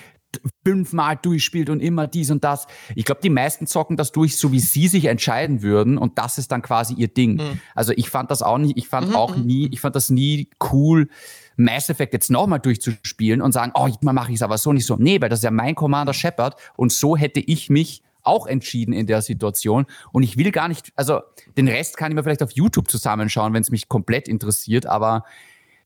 fünfmal 0.63 1.17
durchspielt 1.21 1.69
und 1.69 1.79
immer 1.79 2.07
dies 2.07 2.31
und 2.31 2.43
das. 2.43 2.67
Ich 2.95 3.05
glaube, 3.05 3.21
die 3.21 3.29
meisten 3.29 3.67
zocken 3.67 3.97
das 3.97 4.11
durch, 4.11 4.37
so 4.37 4.51
wie 4.51 4.59
sie 4.59 4.87
sich 4.87 5.05
entscheiden 5.05 5.61
würden 5.61 5.97
und 5.97 6.17
das 6.17 6.37
ist 6.37 6.51
dann 6.51 6.61
quasi 6.61 6.93
ihr 6.93 7.07
Ding. 7.07 7.35
Mhm. 7.35 7.59
Also 7.75 7.93
ich 7.95 8.09
fand 8.09 8.31
das 8.31 8.41
auch 8.41 8.57
nicht, 8.57 8.77
ich 8.77 8.87
fand 8.87 9.09
mhm. 9.09 9.15
auch 9.15 9.35
mhm. 9.35 9.45
nie, 9.45 9.69
ich 9.71 9.81
fand 9.81 9.95
das 9.95 10.09
nie 10.09 10.49
cool, 10.71 11.09
Mass 11.57 11.89
Effect 11.89 12.13
jetzt 12.13 12.31
nochmal 12.31 12.59
durchzuspielen 12.59 13.41
und 13.41 13.51
sagen, 13.51 13.71
oh, 13.75 13.89
mal 14.01 14.13
mache 14.13 14.31
ich 14.31 14.35
es 14.35 14.41
aber 14.41 14.57
so 14.57 14.71
nicht 14.71 14.85
so. 14.85 14.95
Nee, 14.97 15.19
weil 15.21 15.29
das 15.29 15.39
ist 15.39 15.43
ja 15.43 15.51
mein 15.51 15.75
Commander 15.75 16.13
Shepard 16.13 16.55
und 16.77 16.91
so 16.91 17.17
hätte 17.17 17.39
ich 17.39 17.69
mich 17.69 18.03
auch 18.21 18.47
entschieden 18.47 18.93
in 18.93 19.07
der 19.07 19.21
Situation. 19.21 19.85
Und 20.11 20.23
ich 20.23 20.37
will 20.37 20.51
gar 20.51 20.67
nicht, 20.67 20.91
also 20.95 21.21
den 21.57 21.67
Rest 21.67 21.97
kann 21.97 22.11
ich 22.11 22.15
mir 22.15 22.23
vielleicht 22.23 22.43
auf 22.43 22.51
YouTube 22.51 22.89
zusammenschauen, 22.89 23.53
wenn 23.53 23.61
es 23.61 23.71
mich 23.71 23.89
komplett 23.89 24.27
interessiert, 24.27 24.85
aber 24.85 25.23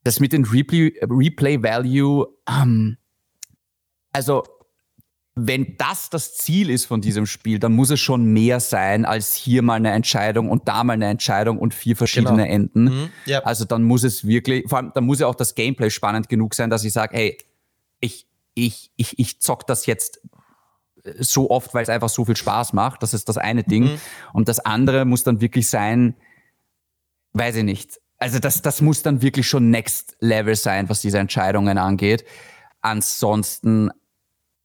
das 0.03 0.19
mit 0.19 0.33
dem 0.33 0.43
Replay, 0.43 0.93
Replay 1.01 1.63
Value, 1.63 2.27
ähm, 2.49 2.97
also 4.13 4.43
wenn 5.35 5.75
das 5.77 6.11
das 6.11 6.35
Ziel 6.35 6.69
ist 6.69 6.85
von 6.85 7.01
diesem 7.01 7.25
Spiel, 7.25 7.57
dann 7.57 7.73
muss 7.73 7.89
es 7.89 7.99
schon 7.99 8.25
mehr 8.25 8.59
sein 8.59 9.03
als 9.03 9.33
hier 9.33 9.63
mal 9.63 9.75
eine 9.75 9.91
Entscheidung 9.91 10.49
und 10.49 10.67
da 10.67 10.83
mal 10.83 10.93
eine 10.93 11.07
Entscheidung 11.07 11.57
und 11.57 11.73
vier 11.73 11.95
verschiedene 11.95 12.43
genau. 12.43 12.53
Enden. 12.53 12.83
Mhm, 12.83 13.09
yep. 13.27 13.45
Also 13.45 13.65
dann 13.65 13.83
muss 13.83 14.03
es 14.03 14.27
wirklich, 14.27 14.65
vor 14.69 14.77
allem 14.77 14.91
dann 14.93 15.05
muss 15.05 15.19
ja 15.19 15.27
auch 15.27 15.35
das 15.35 15.55
Gameplay 15.55 15.89
spannend 15.89 16.29
genug 16.29 16.53
sein, 16.53 16.69
dass 16.69 16.83
ich 16.83 16.93
sage, 16.93 17.17
hey, 17.17 17.37
ich, 17.99 18.27
ich, 18.53 18.91
ich, 18.95 19.17
ich 19.17 19.41
zock 19.41 19.65
das 19.65 19.87
jetzt 19.87 20.21
so 21.19 21.49
oft, 21.49 21.73
weil 21.73 21.83
es 21.83 21.89
einfach 21.89 22.09
so 22.09 22.25
viel 22.25 22.37
Spaß 22.37 22.73
macht. 22.73 23.01
Das 23.01 23.13
ist 23.13 23.27
das 23.27 23.37
eine 23.37 23.63
Ding. 23.63 23.85
Mhm. 23.85 23.99
Und 24.33 24.47
das 24.47 24.59
andere 24.59 25.03
muss 25.05 25.23
dann 25.23 25.41
wirklich 25.41 25.67
sein, 25.67 26.15
weiß 27.33 27.57
ich 27.57 27.63
nicht. 27.63 27.99
Also 28.19 28.39
das, 28.39 28.61
das 28.61 28.81
muss 28.81 29.01
dann 29.01 29.21
wirklich 29.21 29.47
schon 29.47 29.71
Next 29.71 30.15
Level 30.19 30.55
sein, 30.55 30.87
was 30.89 31.01
diese 31.01 31.17
Entscheidungen 31.17 31.77
angeht. 31.77 32.23
Ansonsten 32.81 33.89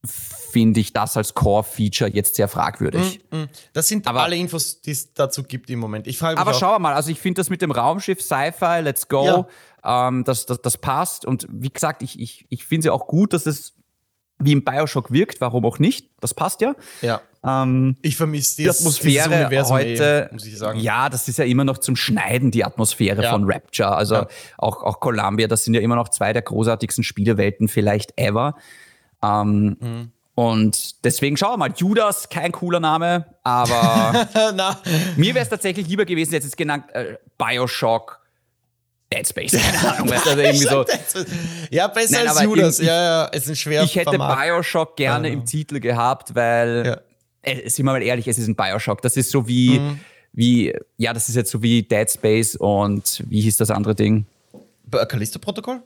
finde 0.05 0.80
ich 0.80 0.92
das 0.92 1.16
als 1.16 1.34
Core-Feature 1.34 2.11
jetzt 2.11 2.36
sehr 2.36 2.49
fragwürdig. 2.49 3.20
Mm, 3.30 3.36
mm. 3.36 3.49
Das 3.72 3.88
sind 3.88 4.07
aber, 4.07 4.22
alle 4.22 4.36
Infos, 4.36 4.80
die 4.80 4.92
es 4.92 5.12
dazu 5.12 5.42
gibt 5.42 5.70
im 5.70 5.80
Moment. 5.80 6.07
Ich 6.07 6.18
frage 6.18 6.38
aber 6.38 6.53
auch. 6.53 6.59
schau 6.59 6.78
mal, 6.78 6.94
also 6.94 7.11
ich 7.11 7.20
finde 7.20 7.40
das 7.40 7.51
mit 7.51 7.62
dem 7.62 7.70
Raumschiff 7.70 8.22
Sci-Fi, 8.22 8.80
Let's 8.80 9.09
Go, 9.09 9.46
ja. 9.84 10.09
ähm, 10.09 10.24
das, 10.24 10.46
das, 10.46 10.62
das 10.62 10.78
passt. 10.78 11.24
Und 11.24 11.46
wie 11.51 11.70
gesagt, 11.70 12.03
ich, 12.03 12.20
ich, 12.20 12.46
ich 12.49 12.64
finde 12.64 12.80
es 12.80 12.84
ja 12.86 12.92
auch 12.92 13.07
gut, 13.07 13.32
dass 13.32 13.46
es 13.46 13.74
wie 14.40 14.53
im 14.53 14.62
Bioshock 14.62 15.11
wirkt, 15.12 15.40
warum 15.40 15.64
auch 15.66 15.80
nicht? 15.80 16.11
Das 16.20 16.32
passt 16.32 16.61
ja. 16.61 16.74
Ja. 17.03 17.20
Ähm, 17.44 17.96
ich 18.03 18.16
vermisse 18.16 18.57
die 18.57 18.70
Atmosphäre 18.70 19.49
heute. 19.68 20.28
Eh, 20.30 20.32
muss 20.32 20.46
ich 20.46 20.57
sagen. 20.57 20.78
Ja, 20.78 21.09
das 21.09 21.26
ist 21.28 21.38
ja 21.38 21.44
immer 21.44 21.64
noch 21.64 21.78
zum 21.78 21.96
Schneiden, 21.96 22.53
die 22.53 22.64
Atmosphäre 22.64 23.22
ja. 23.22 23.30
von 23.32 23.51
Rapture. 23.51 23.96
Also 23.96 24.14
ja. 24.14 24.28
auch, 24.57 24.82
auch 24.82 25.01
Columbia, 25.01 25.49
das 25.49 25.64
sind 25.64 25.74
ja 25.74 25.80
immer 25.80 25.96
noch 25.96 26.09
zwei 26.09 26.32
der 26.32 26.42
großartigsten 26.42 27.03
Spielewelten 27.03 27.66
vielleicht 27.66 28.16
ever. 28.16 28.55
Ähm, 29.22 29.76
mhm. 29.80 30.12
Und 30.38 31.04
deswegen 31.04 31.36
schauen 31.36 31.54
wir 31.54 31.56
mal. 31.56 31.72
Judas, 31.74 32.28
kein 32.28 32.52
cooler 32.52 32.78
Name, 32.78 33.26
aber 33.42 34.28
mir 35.16 35.34
wäre 35.34 35.42
es 35.42 35.48
tatsächlich 35.48 35.88
lieber 35.88 36.04
gewesen, 36.04 36.32
jetzt 36.32 36.44
ist 36.44 36.56
genannt 36.56 36.84
äh, 36.92 37.16
Bioshock, 37.36 38.20
Dead 39.12 39.26
Space, 39.26 39.52
keine 39.52 39.92
Ahnung, 39.96 40.10
weißt 40.10 40.28
also 40.28 40.40
irgendwie 40.40 40.64
so. 40.64 40.84
Ja, 41.70 41.88
besser 41.88 42.18
Nein, 42.18 42.28
als 42.28 42.42
Judas, 42.42 42.78
ich, 42.78 42.86
ja, 42.86 43.02
ja, 43.02 43.24
ist 43.24 43.48
ein 43.48 43.56
schwer 43.56 43.82
Ich 43.82 43.96
hätte 43.96 44.10
Format. 44.10 44.38
Bioshock 44.38 44.96
gerne 44.96 45.26
ja. 45.26 45.34
im 45.34 45.44
Titel 45.44 45.80
gehabt, 45.80 46.36
weil, 46.36 46.84
ja. 46.86 47.00
äh, 47.42 47.68
sind 47.68 47.86
wir 47.86 47.92
mal 47.92 48.02
ehrlich, 48.02 48.28
es 48.28 48.38
ist 48.38 48.46
ein 48.46 48.54
Bioshock. 48.54 49.02
Das 49.02 49.16
ist 49.16 49.32
so 49.32 49.48
wie, 49.48 49.80
mhm. 49.80 50.00
wie, 50.32 50.72
ja, 50.98 51.12
das 51.12 51.28
ist 51.28 51.34
jetzt 51.34 51.50
so 51.50 51.62
wie 51.62 51.82
Dead 51.82 52.08
Space 52.08 52.54
und 52.54 53.24
wie 53.28 53.40
hieß 53.40 53.56
das 53.56 53.72
andere 53.72 53.96
Ding? 53.96 54.26
Callisto-Protokoll? 54.88 55.82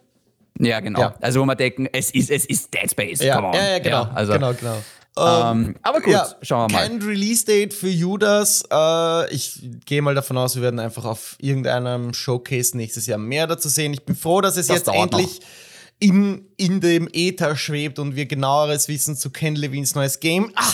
Ja, 0.63 0.81
genau. 0.81 1.01
Ja. 1.01 1.15
Also 1.21 1.41
wo 1.41 1.45
man 1.45 1.57
denken, 1.57 1.89
es 1.93 2.11
ist, 2.11 2.31
es 2.31 2.45
ist 2.45 2.73
Dead 2.73 2.91
Space. 2.91 3.21
Ja, 3.21 3.41
ja, 3.53 3.73
ja, 3.73 3.79
genau. 3.79 4.09
also, 4.15 4.33
genau, 4.33 4.55
genau. 4.55 4.77
Ähm, 5.15 5.67
ähm, 5.67 5.77
aber 5.83 6.01
gut, 6.01 6.13
ja, 6.13 6.27
schauen 6.41 6.71
wir 6.71 6.75
mal. 6.75 6.89
Kein 6.89 7.03
Release-Date 7.03 7.75
für 7.75 7.89
Judas. 7.89 8.63
Äh, 8.73 9.35
ich 9.35 9.61
gehe 9.85 10.01
mal 10.01 10.15
davon 10.15 10.39
aus, 10.39 10.57
wir 10.57 10.63
werden 10.63 10.81
einfach 10.81 11.05
auf 11.05 11.37
irgendeinem 11.39 12.15
Showcase 12.15 12.77
nächstes 12.77 13.07
Jahr 13.07 13.19
mehr 13.19 13.47
dazu 13.47 13.69
sehen. 13.69 13.93
Ich 13.93 14.05
bin 14.05 14.17
froh, 14.17 14.41
dass 14.41 14.57
es 14.57 14.69
das 14.69 14.79
jetzt 14.79 14.89
endlich 14.89 15.41
in, 15.99 16.47
in 16.57 16.81
dem 16.81 17.09
Ether 17.13 17.57
schwebt 17.57 17.99
und 17.99 18.17
wir 18.17 18.27
genaueres 18.27 18.89
wissen 18.89 19.15
zu 19.15 19.31
Ken 19.31 19.55
Levins 19.55 19.95
neues 19.95 20.19
Game. 20.19 20.51
Ah, 20.55 20.73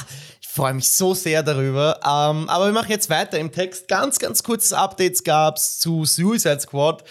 freue 0.58 0.74
mich 0.74 0.90
so 0.90 1.14
sehr 1.14 1.44
darüber. 1.44 2.00
Ähm, 2.04 2.48
aber 2.48 2.66
wir 2.66 2.72
machen 2.72 2.90
jetzt 2.90 3.08
weiter 3.10 3.38
im 3.38 3.52
Text. 3.52 3.86
Ganz, 3.86 4.18
ganz 4.18 4.42
kurzes 4.42 4.72
Updates 4.72 5.22
gab 5.22 5.56
es 5.56 5.78
zu 5.78 6.04
Suicide 6.04 6.58
Squad. 6.58 7.04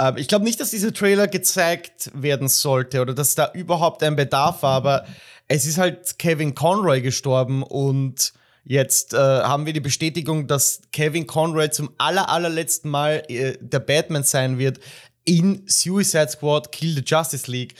Ähm, 0.00 0.16
ich 0.16 0.26
glaube 0.26 0.44
nicht, 0.44 0.58
dass 0.58 0.70
dieser 0.70 0.92
Trailer 0.92 1.28
gezeigt 1.28 2.10
werden 2.12 2.48
sollte 2.48 3.00
oder 3.00 3.14
dass 3.14 3.36
da 3.36 3.52
überhaupt 3.54 4.02
ein 4.02 4.16
Bedarf 4.16 4.64
war, 4.64 4.72
aber 4.72 5.06
es 5.46 5.64
ist 5.64 5.78
halt 5.78 6.18
Kevin 6.18 6.56
Conroy 6.56 7.00
gestorben 7.00 7.62
und 7.62 8.32
jetzt 8.64 9.14
äh, 9.14 9.16
haben 9.16 9.64
wir 9.64 9.72
die 9.72 9.78
Bestätigung, 9.78 10.48
dass 10.48 10.80
Kevin 10.90 11.28
Conroy 11.28 11.70
zum 11.70 11.90
aller, 11.98 12.28
allerletzten 12.28 12.90
Mal 12.90 13.22
äh, 13.28 13.56
der 13.60 13.78
Batman 13.78 14.24
sein 14.24 14.58
wird 14.58 14.80
in 15.24 15.62
Suicide 15.68 16.30
Squad 16.30 16.72
Kill 16.72 16.96
the 16.96 17.04
Justice 17.06 17.48
League. 17.48 17.76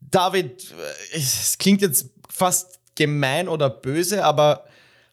David, 0.00 0.70
äh, 0.70 1.16
es 1.16 1.58
klingt 1.58 1.82
jetzt 1.82 2.10
fast 2.28 2.79
gemein 3.00 3.48
oder 3.48 3.70
böse, 3.70 4.26
aber 4.26 4.64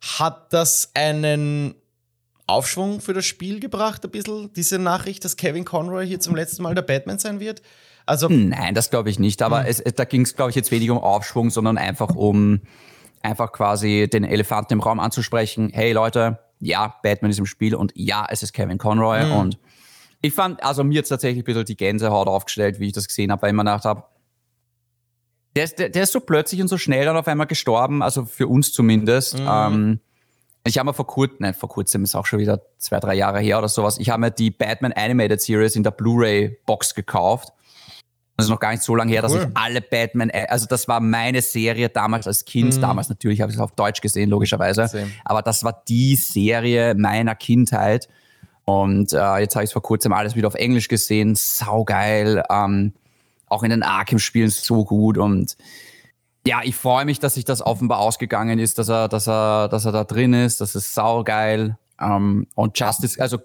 hat 0.02 0.52
das 0.52 0.92
einen 0.94 1.74
Aufschwung 2.46 3.00
für 3.00 3.14
das 3.14 3.26
Spiel 3.26 3.62
gebracht, 3.62 4.04
ein 4.04 4.12
bisschen, 4.12 4.52
diese 4.54 4.78
Nachricht, 4.78 5.24
dass 5.24 5.38
Kevin 5.38 5.64
Conroy 5.64 6.06
hier 6.06 6.20
zum 6.20 6.36
letzten 6.36 6.64
Mal 6.64 6.76
der 6.76 6.82
Batman 6.82 7.18
sein 7.18 7.40
wird? 7.40 7.62
Also 8.06 8.28
Nein, 8.30 8.76
das 8.76 8.90
glaube 8.90 9.10
ich 9.10 9.20
nicht. 9.20 9.42
Aber 9.42 9.62
hm. 9.62 9.68
es, 9.70 9.82
da 9.96 10.04
ging 10.04 10.24
es, 10.24 10.36
glaube 10.36 10.50
ich, 10.50 10.56
jetzt 10.58 10.70
weniger 10.70 10.94
um 10.94 11.00
Aufschwung, 11.00 11.50
sondern 11.50 11.78
einfach 11.78 12.14
um 12.14 12.62
einfach 13.22 13.54
quasi 13.54 14.10
den 14.12 14.26
Elefanten 14.26 14.74
im 14.74 14.80
Raum 14.82 15.00
anzusprechen. 15.00 15.72
Hey 15.74 15.94
Leute, 15.94 16.40
ja, 16.60 16.96
Batman 17.04 17.32
ist 17.32 17.40
im 17.40 17.46
Spiel 17.46 17.74
und 17.74 17.94
ja, 17.96 18.28
es 18.30 18.44
ist 18.44 18.52
Kevin 18.52 18.78
Conroy. 18.78 19.26
Mhm. 19.26 19.32
Und 19.32 19.60
ich 20.22 20.34
fand, 20.34 20.62
also 20.62 20.84
mir 20.84 20.96
jetzt 20.96 21.10
tatsächlich 21.10 21.44
ein 21.44 21.46
bisschen 21.46 21.66
die 21.66 21.78
Gänsehaut 21.78 22.28
aufgestellt, 22.28 22.82
wie 22.82 22.88
ich 22.88 22.94
das 22.94 23.08
gesehen 23.08 23.32
habe, 23.32 23.42
weil 23.44 23.50
ich 23.52 23.56
mir 23.56 23.64
gedacht 23.64 23.86
habe, 23.86 24.04
der 25.56 25.64
ist, 25.64 25.80
der, 25.80 25.89
der, 25.89 26.04
ist 26.04 26.12
so 26.12 26.20
plötzlich 26.20 26.62
und 26.62 26.68
so 26.68 26.78
schnell 26.78 27.06
dann 27.06 27.18
auf 27.18 27.28
einmal 27.28 27.48
gestorben, 27.48 28.04
also 28.04 28.26
für 28.26 28.48
uns 28.48 28.72
zumindest. 28.72 29.39
Mhm. 29.39 29.48
Ähm, 29.50 30.00
ich 30.64 30.78
habe 30.78 30.88
mir 30.88 30.93
vor 30.93 31.08
kurzem, 31.08 31.38
nein, 31.39 31.54
vor 31.54 31.70
kurzem 31.70 32.04
ist 32.04 32.16
auch 32.16 32.26
schon 32.26 32.39
wieder 32.39 32.62
zwei, 32.78 33.00
drei 33.00 33.16
Jahre 33.16 33.39
her 33.39 33.58
oder 33.58 33.70
sowas, 33.70 33.98
ich 34.00 34.10
habe 34.10 34.22
mir 34.22 34.32
die 34.32 34.52
Batman 34.52 34.91
Animated 34.93 35.41
Series 35.41 35.76
in 35.76 35.84
der 35.84 35.91
Blu-ray-Box 35.91 36.93
gekauft. 36.93 37.54
Das 38.36 38.45
ist 38.45 38.52
noch 38.52 38.60
gar 38.60 38.70
nicht 38.70 38.84
so 38.84 38.95
lange 38.95 39.12
her, 39.12 39.24
dass 39.24 39.34
ich 39.34 39.48
alle 39.56 39.82
Batman, 39.82 40.30
äh, 40.30 40.45
also 40.48 40.68
das 40.68 40.88
war 40.88 41.00
meine 41.00 41.41
Serie 41.41 41.89
damals 41.89 42.28
als 42.28 42.45
Kind, 42.45 42.76
mhm. 42.76 42.82
damals 42.82 43.10
natürlich 43.10 43.41
habe 43.41 43.52
ich 43.52 43.58
es 43.58 43.62
auf 43.62 43.72
Deutsch 43.72 44.02
gesehen, 44.02 44.30
logischerweise, 44.30 44.88
Same. 44.88 45.10
aber 45.26 45.41
das 45.41 45.64
war 45.64 45.82
die 45.88 46.16
Serie 46.16 46.93
meiner 46.93 47.34
Kindheit. 47.34 48.08
Und 48.64 49.14
äh, 49.14 49.38
jetzt 49.38 49.56
habe 49.56 49.64
ich 49.64 49.70
es 49.70 49.72
vor 49.72 49.82
kurzem 49.82 50.12
alles 50.12 50.36
wieder 50.36 50.48
auf 50.50 50.56
Englisch 50.56 50.89
gesehen, 50.89 51.36
saugeil. 51.36 52.43
Ähm, 52.52 52.93
auch 53.48 53.64
in 53.64 53.70
den 53.70 53.84
Arkham-Spielen 53.84 54.50
so 54.50 54.86
gut 54.86 55.18
und 55.18 55.58
ja, 56.48 56.62
ich 56.64 56.76
freue 56.76 57.04
mich, 57.04 57.20
dass 57.20 57.34
sich 57.34 57.43
das 57.43 57.62
offenbar 57.62 58.00
ausgegangen 58.00 58.58
ist, 58.58 58.78
dass 58.78 58.88
er, 58.88 59.10
dass 59.10 59.28
er, 59.28 59.68
dass 59.68 59.84
er 59.84 59.91
da 59.91 60.06
drin 60.06 60.34
ist. 60.34 60.62
Das 60.62 60.76
ist 60.76 60.93
saugeil. 60.93 61.78
Um, 62.00 62.06
ähm, 62.06 62.48
und 62.54 62.80
Justice, 62.80 63.20
also 63.20 63.39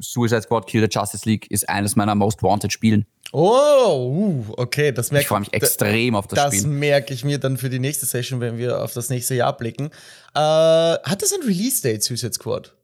Suicide 0.00 0.40
Squad 0.40 0.66
Kill 0.66 0.80
the 0.80 0.88
Justice 0.90 1.28
League 1.28 1.48
ist 1.50 1.68
eines 1.68 1.94
meiner 1.94 2.14
Most 2.14 2.42
Wanted 2.42 2.72
Spielen. 2.72 3.06
Oh, 3.32 4.44
uh, 4.48 4.54
okay, 4.56 4.92
das 4.92 5.10
merke 5.10 5.24
ich. 5.24 5.28
freue 5.28 5.40
mich 5.40 5.52
extrem 5.52 6.14
auf 6.14 6.26
das, 6.26 6.38
das 6.38 6.54
Spiel. 6.54 6.62
Das 6.62 6.70
merke 6.70 7.12
ich 7.12 7.24
mir 7.24 7.38
dann 7.38 7.58
für 7.58 7.68
die 7.68 7.78
nächste 7.78 8.06
Session, 8.06 8.40
wenn 8.40 8.56
wir 8.56 8.82
auf 8.82 8.94
das 8.94 9.10
nächste 9.10 9.34
Jahr 9.34 9.54
blicken. 9.54 9.90
Äh, 10.34 10.38
hat 10.40 11.20
das 11.20 11.34
ein 11.34 11.42
Release-Date, 11.42 12.02
Suicide 12.02 12.32
Squad? 12.32 12.74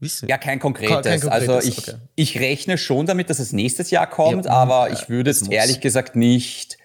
Wissen. 0.00 0.28
Ja, 0.28 0.38
kein 0.38 0.60
konkretes. 0.60 1.02
kein 1.02 1.20
konkretes. 1.20 1.48
Also 1.48 1.68
ich, 1.68 1.78
okay. 1.78 1.94
ich 2.14 2.38
rechne 2.38 2.78
schon 2.78 3.06
damit, 3.06 3.30
dass 3.30 3.38
es 3.38 3.52
nächstes 3.52 3.90
Jahr 3.90 4.08
kommt, 4.08 4.46
ja, 4.46 4.52
aber 4.52 4.90
ich 4.90 5.08
würde 5.08 5.30
es 5.30 5.48
ehrlich 5.48 5.80
gesagt 5.80 6.14
nicht. 6.14 6.78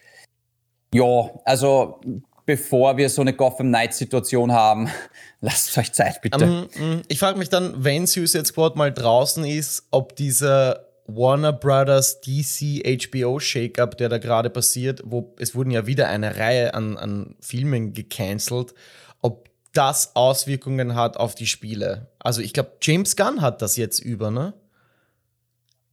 Ja, 0.93 1.31
also 1.45 2.01
bevor 2.45 2.97
wir 2.97 3.09
so 3.09 3.21
eine 3.21 3.33
Gotham 3.33 3.67
Knight 3.67 3.93
Situation 3.93 4.51
haben, 4.51 4.89
lasst 5.41 5.77
euch 5.77 5.93
Zeit 5.93 6.21
bitte. 6.21 6.43
Um, 6.43 6.69
ähm, 6.75 6.97
mm, 6.97 7.01
ich 7.07 7.19
frage 7.19 7.37
mich 7.37 7.49
dann, 7.49 7.83
wenn 7.83 8.07
Suicide 8.07 8.45
Squad 8.45 8.75
mal 8.75 8.91
draußen 8.91 9.45
ist, 9.45 9.87
ob 9.91 10.15
dieser 10.15 10.87
Warner 11.07 11.53
Brothers 11.53 12.21
DC 12.21 12.81
HBO 13.11 13.39
Shake-up, 13.39 13.97
der 13.97 14.09
da 14.09 14.17
gerade 14.17 14.49
passiert, 14.49 15.01
wo 15.05 15.35
es 15.37 15.53
wurden 15.53 15.71
ja 15.71 15.85
wieder 15.85 16.07
eine 16.07 16.37
Reihe 16.37 16.73
an, 16.73 16.97
an 16.97 17.35
Filmen 17.41 17.93
gecancelt, 17.93 18.73
ob 19.21 19.49
das 19.73 20.15
Auswirkungen 20.15 20.95
hat 20.95 21.17
auf 21.17 21.35
die 21.35 21.47
Spiele. 21.47 22.07
Also 22.19 22.41
ich 22.41 22.53
glaube, 22.53 22.71
James 22.81 23.15
Gunn 23.15 23.41
hat 23.41 23.61
das 23.61 23.75
jetzt 23.75 23.99
über, 23.99 24.31
ne? 24.31 24.53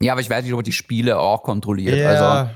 Ja, 0.02 0.12
aber 0.12 0.20
ich 0.20 0.30
weiß 0.30 0.44
nicht, 0.44 0.52
ob 0.52 0.60
er 0.60 0.64
die 0.64 0.72
Spiele 0.72 1.18
auch 1.18 1.42
kontrolliert. 1.42 1.98
Ja, 1.98 2.08
also, 2.08 2.50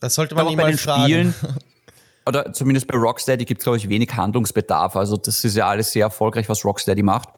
das 0.00 0.14
sollte 0.14 0.34
man 0.34 0.54
mal 0.56 0.76
fragen. 0.76 1.04
Spielen, 1.04 1.34
oder 2.26 2.52
zumindest 2.52 2.86
bei 2.86 2.96
Rocksteady 2.96 3.44
gibt 3.44 3.60
es, 3.60 3.64
glaube 3.64 3.78
ich, 3.78 3.88
wenig 3.88 4.14
Handlungsbedarf. 4.14 4.96
Also 4.96 5.16
das 5.16 5.44
ist 5.44 5.56
ja 5.56 5.68
alles 5.68 5.92
sehr 5.92 6.04
erfolgreich, 6.04 6.48
was 6.48 6.64
Rocksteady 6.64 7.02
macht. 7.02 7.28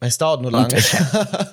Es 0.00 0.18
dauert 0.18 0.42
nur 0.42 0.50
lange. 0.50 0.74
Es, 0.74 0.96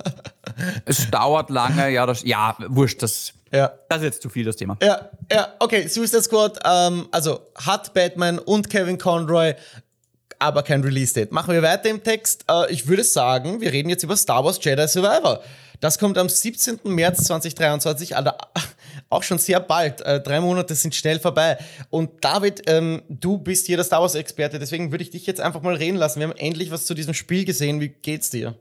es, 0.85 1.11
dauert 1.11 1.49
lange, 1.51 1.89
ja, 1.91 2.05
das, 2.05 2.23
ja, 2.23 2.55
wurscht, 2.67 3.01
das 3.03 3.33
Ja. 3.51 3.71
Das 3.89 3.99
ist 3.99 4.03
jetzt 4.03 4.21
zu 4.21 4.29
viel, 4.29 4.45
das 4.45 4.55
Thema. 4.55 4.77
Ja, 4.81 5.09
ja, 5.31 5.53
okay, 5.59 5.87
Suicide 5.87 6.23
Squad, 6.23 6.59
ähm, 6.65 7.07
also 7.11 7.41
hat 7.55 7.93
Batman 7.93 8.39
und 8.39 8.69
Kevin 8.69 8.97
Conroy, 8.97 9.53
aber 10.39 10.63
kein 10.63 10.81
Release-Date. 10.81 11.31
Machen 11.31 11.53
wir 11.53 11.61
weiter 11.61 11.89
im 11.89 12.03
Text. 12.03 12.45
Äh, 12.49 12.71
ich 12.71 12.87
würde 12.87 13.03
sagen, 13.03 13.61
wir 13.61 13.71
reden 13.71 13.89
jetzt 13.89 14.03
über 14.03 14.17
Star 14.17 14.43
Wars 14.43 14.59
Jedi 14.61 14.87
Survivor. 14.87 15.41
Das 15.81 15.97
kommt 15.97 16.17
am 16.17 16.27
17. 16.27 16.79
März 16.83 17.23
2023, 17.25 18.15
also 18.15 18.31
auch 19.09 19.23
schon 19.23 19.37
sehr 19.37 19.59
bald. 19.59 20.01
Äh, 20.01 20.21
drei 20.21 20.41
Monate 20.41 20.75
sind 20.75 20.93
schnell 20.95 21.19
vorbei. 21.19 21.57
Und 21.89 22.23
David, 22.23 22.63
ähm, 22.67 23.01
du 23.07 23.37
bist 23.37 23.67
hier 23.67 23.77
der 23.77 23.85
Star 23.85 24.01
Wars-Experte, 24.01 24.59
deswegen 24.59 24.91
würde 24.91 25.03
ich 25.03 25.11
dich 25.11 25.25
jetzt 25.25 25.39
einfach 25.39 25.61
mal 25.61 25.75
reden 25.75 25.97
lassen. 25.97 26.19
Wir 26.19 26.27
haben 26.27 26.37
endlich 26.37 26.71
was 26.71 26.85
zu 26.85 26.93
diesem 26.93 27.13
Spiel 27.13 27.45
gesehen. 27.45 27.79
Wie 27.79 27.89
geht's 27.89 28.29
dir? 28.29 28.55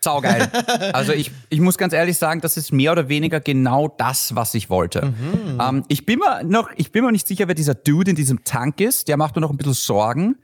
Saugeil. 0.00 0.50
Also 0.92 1.12
ich, 1.12 1.30
ich 1.50 1.60
muss 1.60 1.76
ganz 1.76 1.92
ehrlich 1.92 2.16
sagen, 2.16 2.40
das 2.40 2.56
ist 2.56 2.72
mehr 2.72 2.92
oder 2.92 3.08
weniger 3.08 3.40
genau 3.40 3.88
das, 3.88 4.34
was 4.34 4.54
ich 4.54 4.70
wollte. 4.70 5.06
Mhm. 5.06 5.60
Ähm, 5.60 5.84
ich, 5.88 6.06
bin 6.06 6.18
mir 6.18 6.42
noch, 6.44 6.70
ich 6.76 6.92
bin 6.92 7.04
mir 7.04 7.12
nicht 7.12 7.26
sicher, 7.26 7.48
wer 7.48 7.54
dieser 7.54 7.74
Dude 7.74 8.10
in 8.10 8.16
diesem 8.16 8.44
Tank 8.44 8.80
ist. 8.80 9.08
Der 9.08 9.16
macht 9.16 9.34
mir 9.34 9.42
noch 9.42 9.50
ein 9.50 9.56
bisschen 9.56 9.74
Sorgen. 9.74 10.36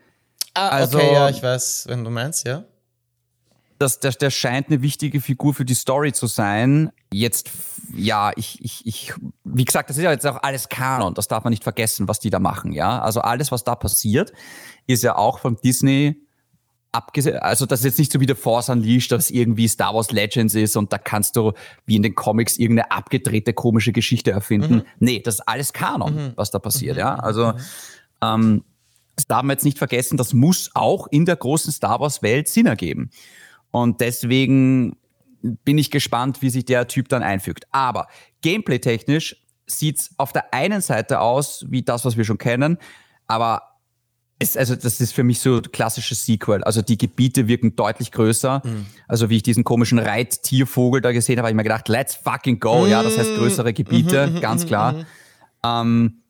Ah, 0.54 0.68
also, 0.68 0.98
okay, 0.98 1.12
ja, 1.12 1.28
ich 1.28 1.42
weiß, 1.42 1.84
wenn 1.88 2.04
du 2.04 2.10
meinst, 2.10 2.46
ja 2.46 2.64
das, 3.78 4.00
der, 4.00 4.12
der 4.12 4.30
scheint 4.30 4.68
eine 4.68 4.82
wichtige 4.82 5.20
Figur 5.20 5.54
für 5.54 5.64
die 5.64 5.74
Story 5.74 6.12
zu 6.12 6.26
sein. 6.26 6.90
Jetzt, 7.12 7.50
ja, 7.94 8.32
ich, 8.36 8.64
ich, 8.64 8.86
ich, 8.86 9.14
wie 9.44 9.64
gesagt, 9.64 9.90
das 9.90 9.96
ist 9.96 10.02
ja 10.02 10.10
jetzt 10.10 10.26
auch 10.26 10.42
alles 10.42 10.68
Kanon, 10.68 11.14
das 11.14 11.28
darf 11.28 11.44
man 11.44 11.50
nicht 11.50 11.62
vergessen, 11.62 12.08
was 12.08 12.18
die 12.18 12.30
da 12.30 12.38
machen, 12.38 12.72
ja. 12.72 13.00
Also 13.00 13.20
alles, 13.20 13.52
was 13.52 13.64
da 13.64 13.74
passiert, 13.74 14.32
ist 14.86 15.02
ja 15.02 15.16
auch 15.16 15.38
von 15.38 15.56
Disney 15.62 16.25
abgesehen, 16.96 17.38
also 17.38 17.66
das 17.66 17.80
ist 17.80 17.84
jetzt 17.84 17.98
nicht 17.98 18.12
so 18.12 18.20
wie 18.20 18.26
der 18.26 18.36
Force 18.36 18.70
Unleashed, 18.70 19.12
dass 19.12 19.30
irgendwie 19.30 19.68
Star 19.68 19.94
Wars 19.94 20.10
Legends 20.10 20.54
ist 20.54 20.76
und 20.76 20.92
da 20.92 20.98
kannst 20.98 21.36
du 21.36 21.52
wie 21.84 21.96
in 21.96 22.02
den 22.02 22.14
Comics 22.14 22.56
irgendeine 22.56 22.90
abgedrehte 22.90 23.52
komische 23.52 23.92
Geschichte 23.92 24.30
erfinden. 24.30 24.76
Mhm. 24.76 24.82
Nee, 24.98 25.20
das 25.20 25.36
ist 25.36 25.40
alles 25.42 25.72
Kanon, 25.72 26.14
mhm. 26.14 26.32
was 26.36 26.50
da 26.50 26.58
passiert, 26.58 26.94
mhm. 26.96 27.00
ja. 27.00 27.14
Also, 27.16 27.52
mhm. 27.52 27.58
ähm, 28.22 28.64
das 29.14 29.26
darf 29.26 29.42
man 29.42 29.54
jetzt 29.54 29.64
nicht 29.64 29.78
vergessen, 29.78 30.16
das 30.16 30.32
muss 30.32 30.70
auch 30.74 31.06
in 31.06 31.26
der 31.26 31.36
großen 31.36 31.72
Star 31.72 32.00
Wars 32.00 32.22
Welt 32.22 32.48
Sinn 32.48 32.66
ergeben. 32.66 33.10
Und 33.70 34.00
deswegen 34.00 34.96
bin 35.64 35.78
ich 35.78 35.90
gespannt, 35.90 36.42
wie 36.42 36.50
sich 36.50 36.64
der 36.64 36.86
Typ 36.86 37.08
dann 37.08 37.22
einfügt. 37.22 37.66
Aber 37.70 38.08
gameplay-technisch 38.42 39.36
sieht 39.66 40.00
es 40.00 40.10
auf 40.16 40.32
der 40.32 40.52
einen 40.54 40.80
Seite 40.80 41.20
aus 41.20 41.64
wie 41.68 41.82
das, 41.82 42.04
was 42.04 42.16
wir 42.16 42.24
schon 42.24 42.38
kennen, 42.38 42.78
aber 43.26 43.75
es, 44.38 44.56
also 44.56 44.76
das 44.76 45.00
ist 45.00 45.12
für 45.12 45.24
mich 45.24 45.40
so 45.40 45.60
klassisches 45.62 46.26
Sequel. 46.26 46.62
Also 46.64 46.82
die 46.82 46.98
Gebiete 46.98 47.48
wirken 47.48 47.74
deutlich 47.74 48.12
größer. 48.12 48.62
Mhm. 48.64 48.86
Also 49.08 49.30
wie 49.30 49.36
ich 49.36 49.42
diesen 49.42 49.64
komischen 49.64 49.98
Reittiervogel 49.98 51.00
da 51.00 51.12
gesehen 51.12 51.38
habe, 51.38 51.46
habe 51.46 51.52
ich 51.52 51.56
mir 51.56 51.62
gedacht, 51.62 51.88
let's 51.88 52.14
fucking 52.16 52.60
go. 52.60 52.84
Mhm. 52.84 52.90
Ja, 52.90 53.02
das 53.02 53.16
heißt 53.16 53.34
größere 53.36 53.72
Gebiete, 53.72 54.26
mhm, 54.26 54.40
ganz 54.40 54.66
klar. 54.66 55.06
Ähm, 55.64 56.22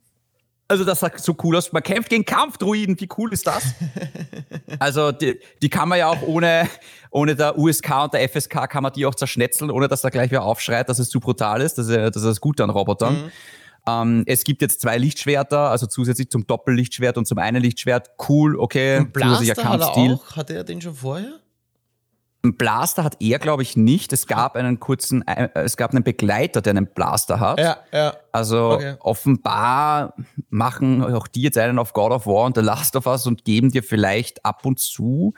also 0.68 0.84
das 0.84 1.00
sah 1.00 1.10
so 1.16 1.36
cool 1.42 1.56
aus. 1.56 1.72
Man 1.72 1.82
kämpft 1.82 2.10
gegen 2.10 2.24
Kampfdruiden. 2.24 2.98
Wie 3.00 3.08
cool 3.18 3.32
ist 3.32 3.46
das? 3.46 3.64
also 4.78 5.12
die, 5.12 5.40
die 5.62 5.68
kann 5.68 5.88
man 5.88 5.98
ja 5.98 6.08
auch 6.08 6.22
ohne, 6.22 6.68
ohne 7.10 7.36
der 7.36 7.58
USK 7.58 8.04
und 8.04 8.14
der 8.14 8.28
FSK 8.28 8.68
kann 8.68 8.82
man 8.82 8.92
die 8.92 9.06
auch 9.06 9.14
zerschnetzeln, 9.14 9.70
ohne 9.70 9.88
dass 9.88 10.00
da 10.00 10.10
gleich 10.10 10.30
wer 10.30 10.42
aufschreit, 10.42 10.88
dass 10.88 10.98
es 10.98 11.08
zu 11.08 11.20
brutal 11.20 11.60
ist. 11.60 11.78
Das 11.78 11.88
ist, 11.88 12.16
das, 12.16 12.22
ist 12.22 12.40
Gute 12.40 12.64
an 12.64 12.70
Robotern. 12.70 13.30
Ähm, 13.88 14.24
es 14.26 14.44
gibt 14.44 14.62
jetzt 14.62 14.80
zwei 14.80 14.98
Lichtschwerter, 14.98 15.70
also 15.70 15.86
zusätzlich 15.86 16.30
zum 16.30 16.46
Doppellichtschwert 16.46 17.18
und 17.18 17.26
zum 17.26 17.38
einen 17.38 17.62
Lichtschwert. 17.62 18.10
Cool, 18.28 18.56
okay. 18.56 18.98
Und 18.98 19.12
Blaster 19.12 19.54
Kampfstil. 19.54 19.84
Hat 19.84 19.96
er 19.96 20.14
auch? 20.14 20.36
Hatte 20.36 20.54
er 20.54 20.64
den 20.64 20.80
schon 20.80 20.94
vorher? 20.94 21.40
Einen 22.42 22.56
Blaster 22.56 23.02
hat 23.02 23.16
er, 23.20 23.38
glaube 23.38 23.62
ich, 23.62 23.76
nicht. 23.76 24.12
Es 24.12 24.26
gab 24.26 24.56
einen 24.56 24.78
kurzen, 24.78 25.26
äh, 25.26 25.48
es 25.54 25.76
gab 25.76 25.92
einen 25.92 26.04
Begleiter, 26.04 26.62
der 26.62 26.72
einen 26.72 26.86
Blaster 26.86 27.40
hat. 27.40 27.58
Ja, 27.58 27.78
ja. 27.92 28.14
Also 28.32 28.72
okay. 28.72 28.96
offenbar 29.00 30.14
machen 30.48 31.02
auch 31.02 31.26
die 31.26 31.42
jetzt 31.42 31.58
einen 31.58 31.78
auf 31.78 31.92
God 31.92 32.12
of 32.12 32.26
War 32.26 32.44
und 32.44 32.56
The 32.56 32.62
Last 32.62 32.94
of 32.96 33.06
Us 33.06 33.26
und 33.26 33.44
geben 33.44 33.70
dir 33.70 33.82
vielleicht 33.82 34.44
ab 34.44 34.64
und 34.64 34.78
zu 34.78 35.34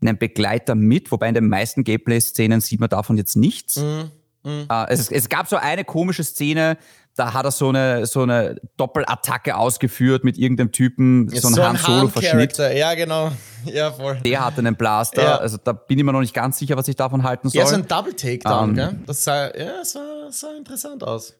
einen 0.00 0.18
Begleiter 0.18 0.74
mit, 0.74 1.10
wobei 1.12 1.28
in 1.28 1.34
den 1.34 1.48
meisten 1.48 1.82
Gameplay-Szenen 1.82 2.60
sieht 2.60 2.80
man 2.80 2.90
davon 2.90 3.16
jetzt 3.16 3.36
nichts. 3.36 3.76
Mhm. 3.76 4.10
Mhm. 4.42 4.66
Äh, 4.70 4.86
es, 4.90 5.10
es, 5.10 5.28
gab 5.30 5.48
so 5.48 5.56
eine 5.56 5.84
komische 5.84 6.22
Szene, 6.22 6.76
da 7.16 7.32
hat 7.32 7.44
er 7.44 7.50
so 7.52 7.68
eine, 7.68 8.06
so 8.06 8.22
eine 8.22 8.56
Doppelattacke 8.76 9.56
ausgeführt 9.56 10.24
mit 10.24 10.36
irgendeinem 10.36 10.72
Typen, 10.72 11.28
so, 11.28 11.48
so 11.48 11.62
ein 11.62 11.68
Han 11.68 11.76
Solo-Verschnitt. 11.76 12.58
Ja, 12.58 12.94
genau. 12.94 13.30
Ja, 13.66 13.92
voll. 13.92 14.18
Der 14.24 14.44
hatte 14.44 14.58
einen 14.58 14.74
Blaster. 14.74 15.22
Ja. 15.22 15.36
Also 15.36 15.56
da 15.62 15.72
bin 15.72 15.98
ich 15.98 16.04
mir 16.04 16.12
noch 16.12 16.20
nicht 16.20 16.34
ganz 16.34 16.58
sicher, 16.58 16.76
was 16.76 16.88
ich 16.88 16.96
davon 16.96 17.22
halten 17.22 17.48
soll. 17.48 17.60
Ja, 17.60 17.66
so 17.66 17.76
ein 17.76 17.86
Double-Takedown, 17.86 18.70
ähm, 18.70 18.74
gell? 18.74 18.98
Das 19.06 19.24
sah, 19.24 19.46
ja, 19.56 19.78
das 19.78 19.92
sah, 19.92 20.26
sah 20.30 20.56
interessant 20.56 21.04
aus. 21.04 21.34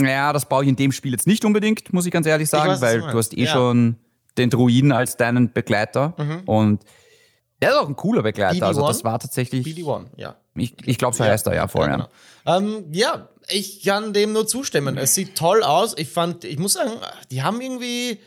Ja, 0.00 0.32
das 0.32 0.46
baue 0.46 0.64
ich 0.64 0.68
in 0.68 0.76
dem 0.76 0.92
Spiel 0.92 1.12
jetzt 1.12 1.26
nicht 1.26 1.44
unbedingt, 1.44 1.92
muss 1.92 2.04
ich 2.04 2.12
ganz 2.12 2.26
ehrlich 2.26 2.50
sagen, 2.50 2.72
weiß, 2.72 2.82
weil 2.82 3.00
du 3.00 3.16
hast 3.16 3.36
eh 3.36 3.44
ja. 3.44 3.52
schon 3.52 3.96
den 4.36 4.50
Druiden 4.50 4.92
als 4.92 5.16
deinen 5.16 5.52
Begleiter. 5.52 6.14
Mhm. 6.18 6.40
Und 6.44 6.84
der 7.62 7.70
ist 7.70 7.76
auch 7.76 7.88
ein 7.88 7.96
cooler 7.96 8.22
Begleiter. 8.22 8.66
BD1? 8.66 8.68
Also 8.68 8.86
das 8.86 9.02
war 9.04 9.18
tatsächlich. 9.18 9.66
BD1, 9.66 10.08
ja. 10.16 10.36
Ich, 10.54 10.74
ich 10.86 10.98
glaube, 10.98 11.16
so 11.16 11.24
heißt 11.24 11.46
er 11.46 11.54
ja 11.54 11.68
vorher. 11.68 12.08
Ja, 12.44 12.56
genau. 12.58 12.76
ähm, 12.76 12.84
ja, 12.92 13.28
ich 13.48 13.82
kann 13.82 14.12
dem 14.12 14.32
nur 14.32 14.46
zustimmen. 14.46 14.96
Es 14.96 15.14
sieht 15.14 15.36
toll 15.36 15.62
aus. 15.62 15.94
Ich 15.96 16.08
fand, 16.08 16.44
ich 16.44 16.58
muss 16.58 16.74
sagen, 16.74 16.92
die 17.30 17.42
haben 17.42 17.60
irgendwie. 17.60 18.18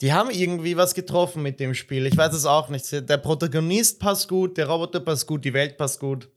Die 0.00 0.14
haben 0.14 0.30
irgendwie 0.30 0.78
was 0.78 0.94
getroffen 0.94 1.42
mit 1.42 1.60
dem 1.60 1.74
Spiel. 1.74 2.06
Ich 2.06 2.16
weiß 2.16 2.32
es 2.32 2.46
auch 2.46 2.70
nicht. 2.70 2.90
Der 2.90 3.18
Protagonist 3.18 4.00
passt 4.00 4.28
gut, 4.28 4.56
der 4.56 4.66
Roboter 4.66 5.00
passt 5.00 5.26
gut, 5.26 5.44
die 5.44 5.52
Welt 5.52 5.76
passt 5.76 6.00
gut. 6.00 6.30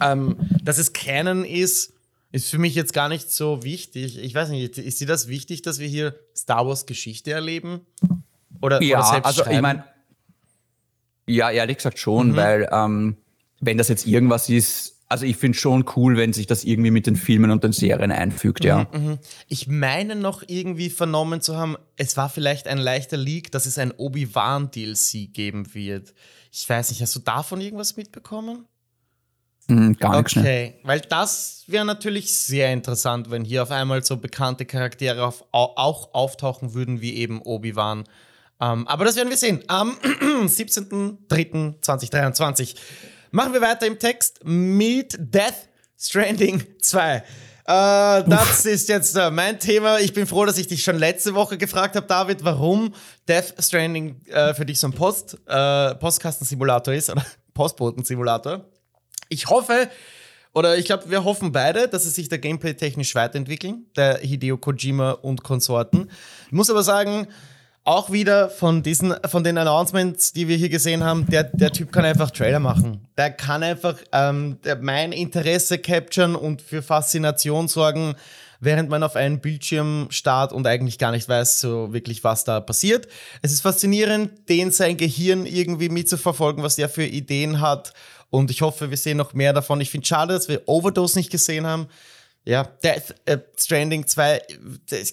Ähm, 0.00 0.38
dass 0.62 0.78
es 0.78 0.94
Canon 0.94 1.44
ist, 1.44 1.92
ist 2.32 2.48
für 2.48 2.56
mich 2.56 2.74
jetzt 2.74 2.94
gar 2.94 3.10
nicht 3.10 3.30
so 3.30 3.62
wichtig. 3.62 4.16
Ich 4.16 4.34
weiß 4.34 4.48
nicht, 4.48 4.78
ist 4.78 5.00
dir 5.00 5.06
das 5.06 5.28
wichtig, 5.28 5.60
dass 5.60 5.80
wir 5.80 5.86
hier 5.86 6.18
Star 6.34 6.66
Wars 6.66 6.86
Geschichte 6.86 7.30
erleben? 7.30 7.82
Oder, 8.62 8.82
ja, 8.82 9.00
oder 9.00 9.06
selbst 9.06 9.26
also 9.26 9.42
schreiben? 9.42 9.56
ich 9.56 9.60
meine, 9.60 9.84
ja, 11.26 11.50
ehrlich 11.50 11.76
gesagt 11.76 11.98
schon, 11.98 12.30
mhm. 12.30 12.36
weil 12.36 12.68
ähm, 12.72 13.16
wenn 13.60 13.76
das 13.76 13.88
jetzt 13.88 14.06
irgendwas 14.06 14.48
ist, 14.48 14.93
also 15.14 15.24
ich 15.26 15.36
finde 15.36 15.56
schon 15.56 15.84
cool, 15.94 16.16
wenn 16.16 16.32
sich 16.32 16.48
das 16.48 16.64
irgendwie 16.64 16.90
mit 16.90 17.06
den 17.06 17.14
Filmen 17.14 17.52
und 17.52 17.62
den 17.62 17.70
Serien 17.70 18.10
einfügt, 18.10 18.64
ja. 18.64 18.88
Mhm, 18.92 19.10
mhm, 19.10 19.18
ich 19.46 19.68
meine 19.68 20.16
noch 20.16 20.42
irgendwie 20.44 20.90
vernommen 20.90 21.40
zu 21.40 21.56
haben, 21.56 21.76
es 21.96 22.16
war 22.16 22.28
vielleicht 22.28 22.66
ein 22.66 22.78
leichter 22.78 23.16
Leak, 23.16 23.52
dass 23.52 23.66
es 23.66 23.78
ein 23.78 23.92
Obi-Wan-DLC 23.92 25.32
geben 25.32 25.72
wird. 25.72 26.14
Ich 26.50 26.68
weiß 26.68 26.90
nicht, 26.90 27.00
hast 27.00 27.14
du 27.14 27.20
davon 27.20 27.60
irgendwas 27.60 27.96
mitbekommen? 27.96 28.64
Mhm, 29.68 29.96
gar 29.98 30.18
nichts. 30.18 30.36
Okay, 30.36 30.80
weil 30.82 30.98
das 30.98 31.62
wäre 31.68 31.84
natürlich 31.84 32.34
sehr 32.34 32.72
interessant, 32.72 33.30
wenn 33.30 33.44
hier 33.44 33.62
auf 33.62 33.70
einmal 33.70 34.02
so 34.02 34.16
bekannte 34.16 34.64
Charaktere 34.64 35.24
auf, 35.24 35.44
auch 35.52 36.12
auftauchen 36.12 36.74
würden, 36.74 37.00
wie 37.00 37.14
eben 37.14 37.40
Obi-Wan. 37.40 38.02
Ähm, 38.60 38.88
aber 38.88 39.04
das 39.04 39.14
werden 39.14 39.30
wir 39.30 39.36
sehen. 39.36 39.62
Am 39.68 39.92
17.03.2023. 40.42 42.74
Machen 43.34 43.52
wir 43.52 43.60
weiter 43.60 43.84
im 43.88 43.98
Text 43.98 44.44
mit 44.44 45.16
Death 45.18 45.68
Stranding 45.98 46.62
2. 46.80 47.16
Äh, 47.16 47.22
das 47.66 48.64
ist 48.64 48.88
jetzt 48.88 49.16
äh, 49.16 49.28
mein 49.32 49.58
Thema. 49.58 49.98
Ich 49.98 50.12
bin 50.12 50.28
froh, 50.28 50.44
dass 50.44 50.56
ich 50.56 50.68
dich 50.68 50.84
schon 50.84 51.00
letzte 51.00 51.34
Woche 51.34 51.58
gefragt 51.58 51.96
habe, 51.96 52.06
David, 52.06 52.44
warum 52.44 52.94
Death 53.26 53.54
Stranding 53.58 54.24
äh, 54.26 54.54
für 54.54 54.64
dich 54.64 54.78
so 54.78 54.86
ein 54.86 54.92
Post, 54.92 55.36
äh, 55.48 55.96
Postkastensimulator 55.96 56.94
ist 56.94 57.10
oder 57.10 57.26
Postbotensimulator. 57.54 58.66
Ich 59.30 59.48
hoffe, 59.48 59.90
oder 60.52 60.78
ich 60.78 60.84
glaube, 60.84 61.10
wir 61.10 61.24
hoffen 61.24 61.50
beide, 61.50 61.88
dass 61.88 62.04
es 62.04 62.14
sich 62.14 62.28
der 62.28 62.38
Gameplay 62.38 62.74
technisch 62.74 63.16
weiterentwickeln, 63.16 63.86
der 63.96 64.18
Hideo 64.18 64.58
Kojima 64.58 65.10
und 65.10 65.42
Konsorten. 65.42 66.08
Ich 66.46 66.52
muss 66.52 66.70
aber 66.70 66.84
sagen, 66.84 67.26
auch 67.84 68.10
wieder 68.10 68.48
von 68.48 68.82
diesen, 68.82 69.14
von 69.26 69.44
den 69.44 69.58
Announcements, 69.58 70.32
die 70.32 70.48
wir 70.48 70.56
hier 70.56 70.70
gesehen 70.70 71.04
haben, 71.04 71.26
der, 71.26 71.44
der 71.44 71.70
Typ 71.70 71.92
kann 71.92 72.04
einfach 72.04 72.30
Trailer 72.30 72.58
machen. 72.58 73.06
Der 73.18 73.30
kann 73.30 73.62
einfach 73.62 73.96
ähm, 74.12 74.58
der, 74.64 74.76
mein 74.76 75.12
Interesse 75.12 75.78
capturen 75.78 76.34
und 76.34 76.62
für 76.62 76.82
Faszination 76.82 77.68
sorgen, 77.68 78.14
während 78.60 78.88
man 78.88 79.02
auf 79.02 79.16
einen 79.16 79.40
Bildschirm 79.40 80.06
starrt 80.08 80.54
und 80.54 80.66
eigentlich 80.66 80.98
gar 80.98 81.10
nicht 81.10 81.28
weiß, 81.28 81.60
so 81.60 81.92
wirklich, 81.92 82.24
was 82.24 82.44
da 82.44 82.60
passiert. 82.60 83.06
Es 83.42 83.52
ist 83.52 83.60
faszinierend, 83.60 84.48
den 84.48 84.70
sein 84.70 84.96
Gehirn 84.96 85.44
irgendwie 85.44 85.90
mitzuverfolgen, 85.90 86.64
was 86.64 86.76
der 86.76 86.88
für 86.88 87.04
Ideen 87.04 87.60
hat. 87.60 87.92
Und 88.30 88.50
ich 88.50 88.62
hoffe, 88.62 88.88
wir 88.88 88.96
sehen 88.96 89.18
noch 89.18 89.34
mehr 89.34 89.52
davon. 89.52 89.82
Ich 89.82 89.90
finde 89.90 90.04
es 90.04 90.08
schade, 90.08 90.32
dass 90.32 90.48
wir 90.48 90.62
Overdose 90.66 91.18
nicht 91.18 91.30
gesehen 91.30 91.66
haben. 91.66 91.88
Ja, 92.46 92.64
Death 92.82 93.14
äh, 93.26 93.38
Stranding 93.58 94.06
2, 94.06 94.40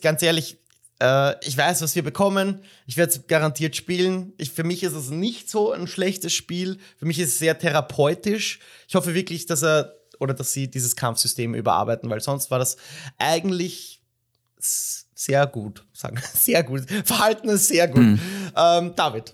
ganz 0.01 0.21
ehrlich, 0.23 0.57
äh, 1.01 1.35
ich 1.43 1.57
weiß, 1.57 1.81
was 1.81 1.95
wir 1.95 2.03
bekommen. 2.03 2.61
Ich 2.85 2.95
werde 2.95 3.11
es 3.11 3.27
garantiert 3.27 3.75
spielen. 3.75 4.33
Ich, 4.37 4.51
für 4.51 4.63
mich 4.63 4.83
ist 4.83 4.93
es 4.93 5.09
nicht 5.09 5.49
so 5.49 5.71
ein 5.71 5.87
schlechtes 5.87 6.33
Spiel. 6.33 6.77
Für 6.97 7.05
mich 7.05 7.19
ist 7.19 7.29
es 7.29 7.39
sehr 7.39 7.57
therapeutisch. 7.57 8.59
Ich 8.87 8.95
hoffe 8.95 9.13
wirklich, 9.13 9.45
dass 9.47 9.63
er 9.63 9.95
oder 10.19 10.35
dass 10.35 10.53
sie 10.53 10.69
dieses 10.69 10.95
Kampfsystem 10.95 11.55
überarbeiten, 11.55 12.07
weil 12.09 12.21
sonst 12.21 12.51
war 12.51 12.59
das 12.59 12.77
eigentlich 13.17 14.01
sehr 14.59 15.47
gut. 15.47 15.83
Sagen, 15.93 16.21
sehr 16.33 16.63
gut. 16.63 16.83
Verhalten 17.05 17.49
ist 17.49 17.67
sehr 17.67 17.87
gut. 17.87 18.03
Mhm. 18.03 18.19
Ähm, 18.55 18.93
David, 18.95 19.33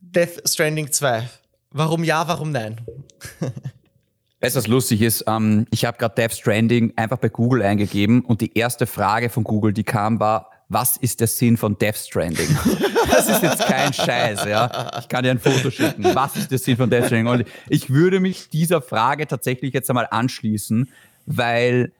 Death 0.00 0.42
Stranding 0.48 0.90
2. 0.90 1.28
Warum 1.70 2.02
ja, 2.02 2.26
warum 2.26 2.50
nein? 2.50 2.80
Weißt 4.40 4.54
du, 4.54 4.58
was 4.58 4.66
lustig 4.66 5.02
ist? 5.02 5.24
Ähm, 5.26 5.66
ich 5.70 5.84
habe 5.84 5.98
gerade 5.98 6.14
Death 6.16 6.32
Stranding 6.32 6.92
einfach 6.96 7.18
bei 7.18 7.28
Google 7.28 7.62
eingegeben 7.62 8.22
und 8.22 8.40
die 8.40 8.56
erste 8.56 8.86
Frage 8.86 9.30
von 9.30 9.44
Google, 9.44 9.72
die 9.72 9.84
kam, 9.84 10.18
war, 10.18 10.47
was 10.68 10.96
ist 10.96 11.20
der 11.20 11.26
Sinn 11.26 11.56
von 11.56 11.78
Death 11.78 11.96
Stranding? 11.96 12.56
Das 13.10 13.26
ist 13.26 13.42
jetzt 13.42 13.64
kein 13.64 13.92
Scheiß, 13.92 14.44
ja. 14.44 14.98
Ich 15.00 15.08
kann 15.08 15.24
dir 15.24 15.30
ein 15.30 15.38
Foto 15.38 15.70
schicken. 15.70 16.04
Was 16.14 16.36
ist 16.36 16.50
der 16.50 16.58
Sinn 16.58 16.76
von 16.76 16.90
Death 16.90 17.06
Stranding? 17.06 17.26
Und 17.26 17.48
ich 17.68 17.88
würde 17.88 18.20
mich 18.20 18.50
dieser 18.50 18.82
Frage 18.82 19.26
tatsächlich 19.26 19.72
jetzt 19.72 19.88
einmal 19.88 20.06
anschließen, 20.10 20.92
weil 21.24 21.92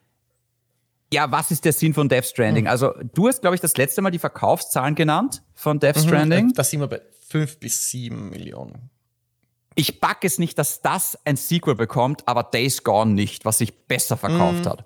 ja, 1.13 1.33
was 1.33 1.51
ist 1.51 1.65
der 1.65 1.73
Sinn 1.73 1.95
von 1.95 2.09
Death 2.09 2.27
Stranding? 2.27 2.65
Mhm. 2.65 2.71
Also, 2.71 2.93
du 3.15 3.27
hast, 3.27 3.41
glaube 3.41 3.57
ich, 3.57 3.61
das 3.63 3.77
letzte 3.79 4.03
Mal 4.03 4.11
die 4.11 4.19
Verkaufszahlen 4.19 4.95
genannt 4.95 5.43
von 5.55 5.81
Death 5.81 5.97
mhm. 5.97 6.01
Stranding. 6.03 6.45
Mhm, 6.49 6.53
das 6.53 6.71
sind 6.71 6.81
wir 6.81 6.89
bei 6.89 7.01
fünf 7.27 7.59
bis 7.59 7.89
sieben 7.89 8.29
Millionen 8.29 8.91
ich 9.79 10.01
backe 10.01 10.27
es 10.27 10.39
nicht, 10.39 10.59
dass 10.59 10.83
das 10.83 11.17
ein 11.25 11.37
Sequel 11.37 11.77
bekommt, 11.77 12.27
aber 12.27 12.43
Days 12.43 12.83
Gone 12.83 13.13
nicht, 13.13 13.45
was 13.45 13.59
sich 13.59 13.87
besser 13.87 14.17
verkauft 14.17 14.65
mm. 14.65 14.69
hat. 14.69 14.85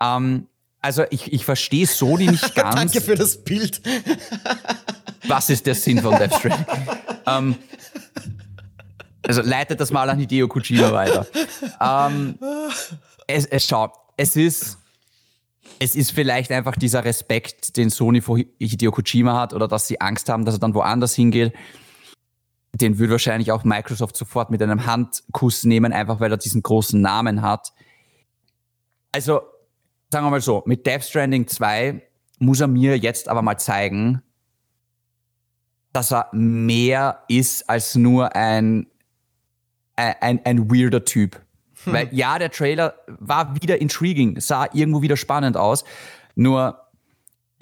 Ähm, 0.00 0.46
also 0.80 1.04
ich, 1.10 1.32
ich 1.32 1.44
verstehe 1.44 1.86
Sony 1.86 2.26
nicht 2.26 2.54
ganz. 2.54 2.74
Danke 2.74 3.00
für 3.00 3.14
das 3.14 3.42
Bild. 3.42 3.80
was 5.26 5.50
ist 5.50 5.66
der 5.66 5.74
Sinn 5.74 6.00
von 6.00 6.16
Death 6.16 6.34
Stranding? 6.34 6.66
ähm, 7.26 7.56
also 9.22 9.42
leitet 9.42 9.80
das 9.80 9.90
mal 9.90 10.08
an 10.08 10.18
Hideo 10.18 10.48
Kojima 10.48 10.92
weiter. 10.92 11.26
Ähm, 11.80 12.38
es, 13.26 13.44
es, 13.46 13.66
schau, 13.66 13.92
es 14.16 14.34
ist, 14.34 14.78
es 15.78 15.94
ist 15.94 16.12
vielleicht 16.12 16.50
einfach 16.50 16.74
dieser 16.76 17.04
Respekt, 17.04 17.76
den 17.76 17.90
Sony 17.90 18.20
vor 18.22 18.38
Hideo 18.58 18.90
Kojima 18.90 19.38
hat 19.38 19.52
oder 19.52 19.68
dass 19.68 19.86
sie 19.86 20.00
Angst 20.00 20.28
haben, 20.28 20.44
dass 20.44 20.56
er 20.56 20.60
dann 20.60 20.74
woanders 20.74 21.14
hingeht 21.14 21.52
den 22.72 22.98
würde 22.98 23.12
wahrscheinlich 23.12 23.52
auch 23.52 23.64
Microsoft 23.64 24.16
sofort 24.16 24.50
mit 24.50 24.62
einem 24.62 24.86
Handkuss 24.86 25.64
nehmen, 25.64 25.92
einfach 25.92 26.20
weil 26.20 26.30
er 26.30 26.36
diesen 26.36 26.62
großen 26.62 27.00
Namen 27.00 27.42
hat. 27.42 27.72
Also, 29.12 29.40
sagen 30.10 30.26
wir 30.26 30.30
mal 30.30 30.40
so, 30.40 30.62
mit 30.66 30.86
Death 30.86 31.04
Stranding 31.04 31.46
2 31.46 32.02
muss 32.38 32.60
er 32.60 32.68
mir 32.68 32.98
jetzt 32.98 33.28
aber 33.28 33.42
mal 33.42 33.58
zeigen, 33.58 34.22
dass 35.92 36.12
er 36.12 36.28
mehr 36.32 37.24
ist 37.28 37.68
als 37.68 37.94
nur 37.94 38.34
ein, 38.34 38.86
ein, 39.96 40.40
ein 40.44 40.70
weirder 40.70 41.04
Typ. 41.04 41.40
Hm. 41.84 41.92
Weil 41.92 42.08
ja, 42.12 42.38
der 42.38 42.50
Trailer 42.50 42.94
war 43.06 43.60
wieder 43.60 43.80
intriguing, 43.80 44.40
sah 44.40 44.68
irgendwo 44.72 45.02
wieder 45.02 45.16
spannend 45.16 45.56
aus. 45.56 45.84
Nur 46.34 46.80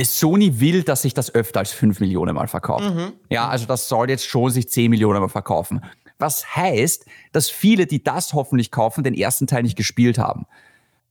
Sony 0.00 0.60
will, 0.60 0.82
dass 0.84 1.02
sich 1.02 1.14
das 1.14 1.34
öfter 1.34 1.60
als 1.60 1.72
5 1.72 2.00
Millionen 2.00 2.34
Mal 2.34 2.48
verkauft. 2.48 2.94
Mhm. 2.94 3.14
Ja, 3.30 3.48
also 3.48 3.66
das 3.66 3.88
soll 3.88 4.10
jetzt 4.10 4.26
schon 4.26 4.50
sich 4.50 4.68
10 4.68 4.90
Millionen 4.90 5.20
Mal 5.20 5.28
verkaufen. 5.28 5.84
Was 6.18 6.54
heißt, 6.54 7.04
dass 7.32 7.48
viele, 7.50 7.86
die 7.86 8.02
das 8.02 8.32
hoffentlich 8.32 8.70
kaufen, 8.70 9.02
den 9.04 9.14
ersten 9.14 9.46
Teil 9.46 9.62
nicht 9.62 9.76
gespielt 9.76 10.18
haben. 10.18 10.46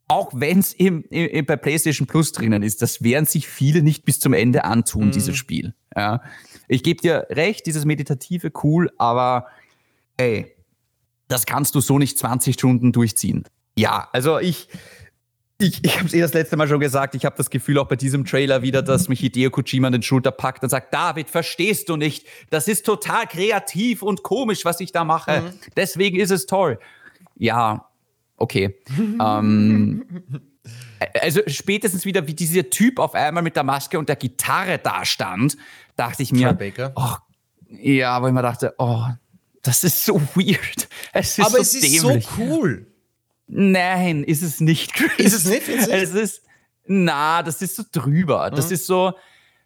Auch 0.09 0.31
wenn 0.33 0.59
es 0.59 0.75
bei 0.77 1.55
PlayStation 1.57 2.07
Plus 2.07 2.31
drinnen 2.31 2.63
ist, 2.63 2.81
das 2.81 3.03
werden 3.03 3.25
sich 3.25 3.47
viele 3.47 3.81
nicht 3.81 4.05
bis 4.05 4.19
zum 4.19 4.33
Ende 4.33 4.63
antun, 4.63 5.07
mhm. 5.07 5.11
dieses 5.11 5.35
Spiel. 5.35 5.73
Ja. 5.95 6.21
Ich 6.67 6.83
gebe 6.83 7.01
dir 7.01 7.27
recht, 7.29 7.65
dieses 7.65 7.83
meditative 7.83 8.51
cool, 8.63 8.89
aber 8.97 9.47
ey, 10.15 10.55
das 11.27 11.45
kannst 11.45 11.75
du 11.75 11.81
so 11.81 11.99
nicht 11.99 12.17
20 12.17 12.53
Stunden 12.53 12.91
durchziehen. 12.93 13.43
Ja, 13.75 14.07
also 14.13 14.39
ich, 14.39 14.69
ich, 15.59 15.83
ich 15.83 15.97
habe 15.97 16.07
es 16.07 16.13
eh 16.13 16.21
das 16.21 16.33
letzte 16.33 16.55
Mal 16.55 16.67
schon 16.67 16.79
gesagt, 16.79 17.15
ich 17.15 17.25
habe 17.25 17.35
das 17.35 17.49
Gefühl 17.49 17.77
auch 17.77 17.87
bei 17.87 17.95
diesem 17.95 18.25
Trailer 18.25 18.61
wieder, 18.61 18.81
dass 18.81 19.09
mich 19.09 19.19
Hideo 19.19 19.49
Kojima 19.49 19.87
an 19.87 19.93
den 19.93 20.03
Schulter 20.03 20.31
packt 20.31 20.63
und 20.63 20.69
sagt, 20.69 20.93
David, 20.93 21.29
verstehst 21.29 21.89
du 21.89 21.97
nicht? 21.97 22.27
Das 22.49 22.67
ist 22.67 22.85
total 22.85 23.27
kreativ 23.27 24.03
und 24.03 24.23
komisch, 24.23 24.65
was 24.65 24.79
ich 24.79 24.91
da 24.91 25.03
mache. 25.03 25.41
Mhm. 25.41 25.53
Deswegen 25.75 26.19
ist 26.19 26.31
es 26.31 26.45
toll. 26.45 26.79
Ja, 27.35 27.86
okay. 28.37 28.79
ähm, 28.97 30.05
also 31.21 31.41
spätestens 31.47 32.05
wieder, 32.05 32.27
wie 32.27 32.33
dieser 32.33 32.69
Typ 32.69 32.99
auf 32.99 33.13
einmal 33.13 33.43
mit 33.43 33.55
der 33.55 33.63
Maske 33.63 33.99
und 33.99 34.09
der 34.09 34.15
Gitarre 34.15 34.79
da 34.79 35.05
stand, 35.05 35.57
dachte 35.95 36.23
ich 36.23 36.31
mir, 36.31 36.57
oh, 36.95 37.15
ja, 37.69 38.21
wo 38.21 38.27
ich 38.27 38.33
mir 38.33 38.41
dachte, 38.41 38.73
oh, 38.77 39.05
das 39.61 39.83
ist 39.83 40.05
so 40.05 40.15
weird. 40.35 40.87
Es 41.13 41.37
ist 41.37 41.45
Aber 41.45 41.57
so 41.57 41.61
es 41.61 41.73
ist 41.75 41.83
dämlich. 41.83 42.25
so 42.25 42.41
cool. 42.41 42.87
Nein, 43.47 44.23
ist 44.23 44.43
es 44.43 44.59
nicht. 44.59 44.93
Chris. 44.93 45.11
Ist 45.17 45.33
es 45.33 45.45
nicht? 45.45 45.67
Es 45.69 46.13
ist, 46.13 46.41
na, 46.85 47.43
das 47.43 47.61
ist 47.61 47.77
so 47.77 47.83
drüber. 47.89 48.51
Das 48.51 48.67
mhm. 48.67 48.73
ist 48.73 48.85
so, 48.87 49.13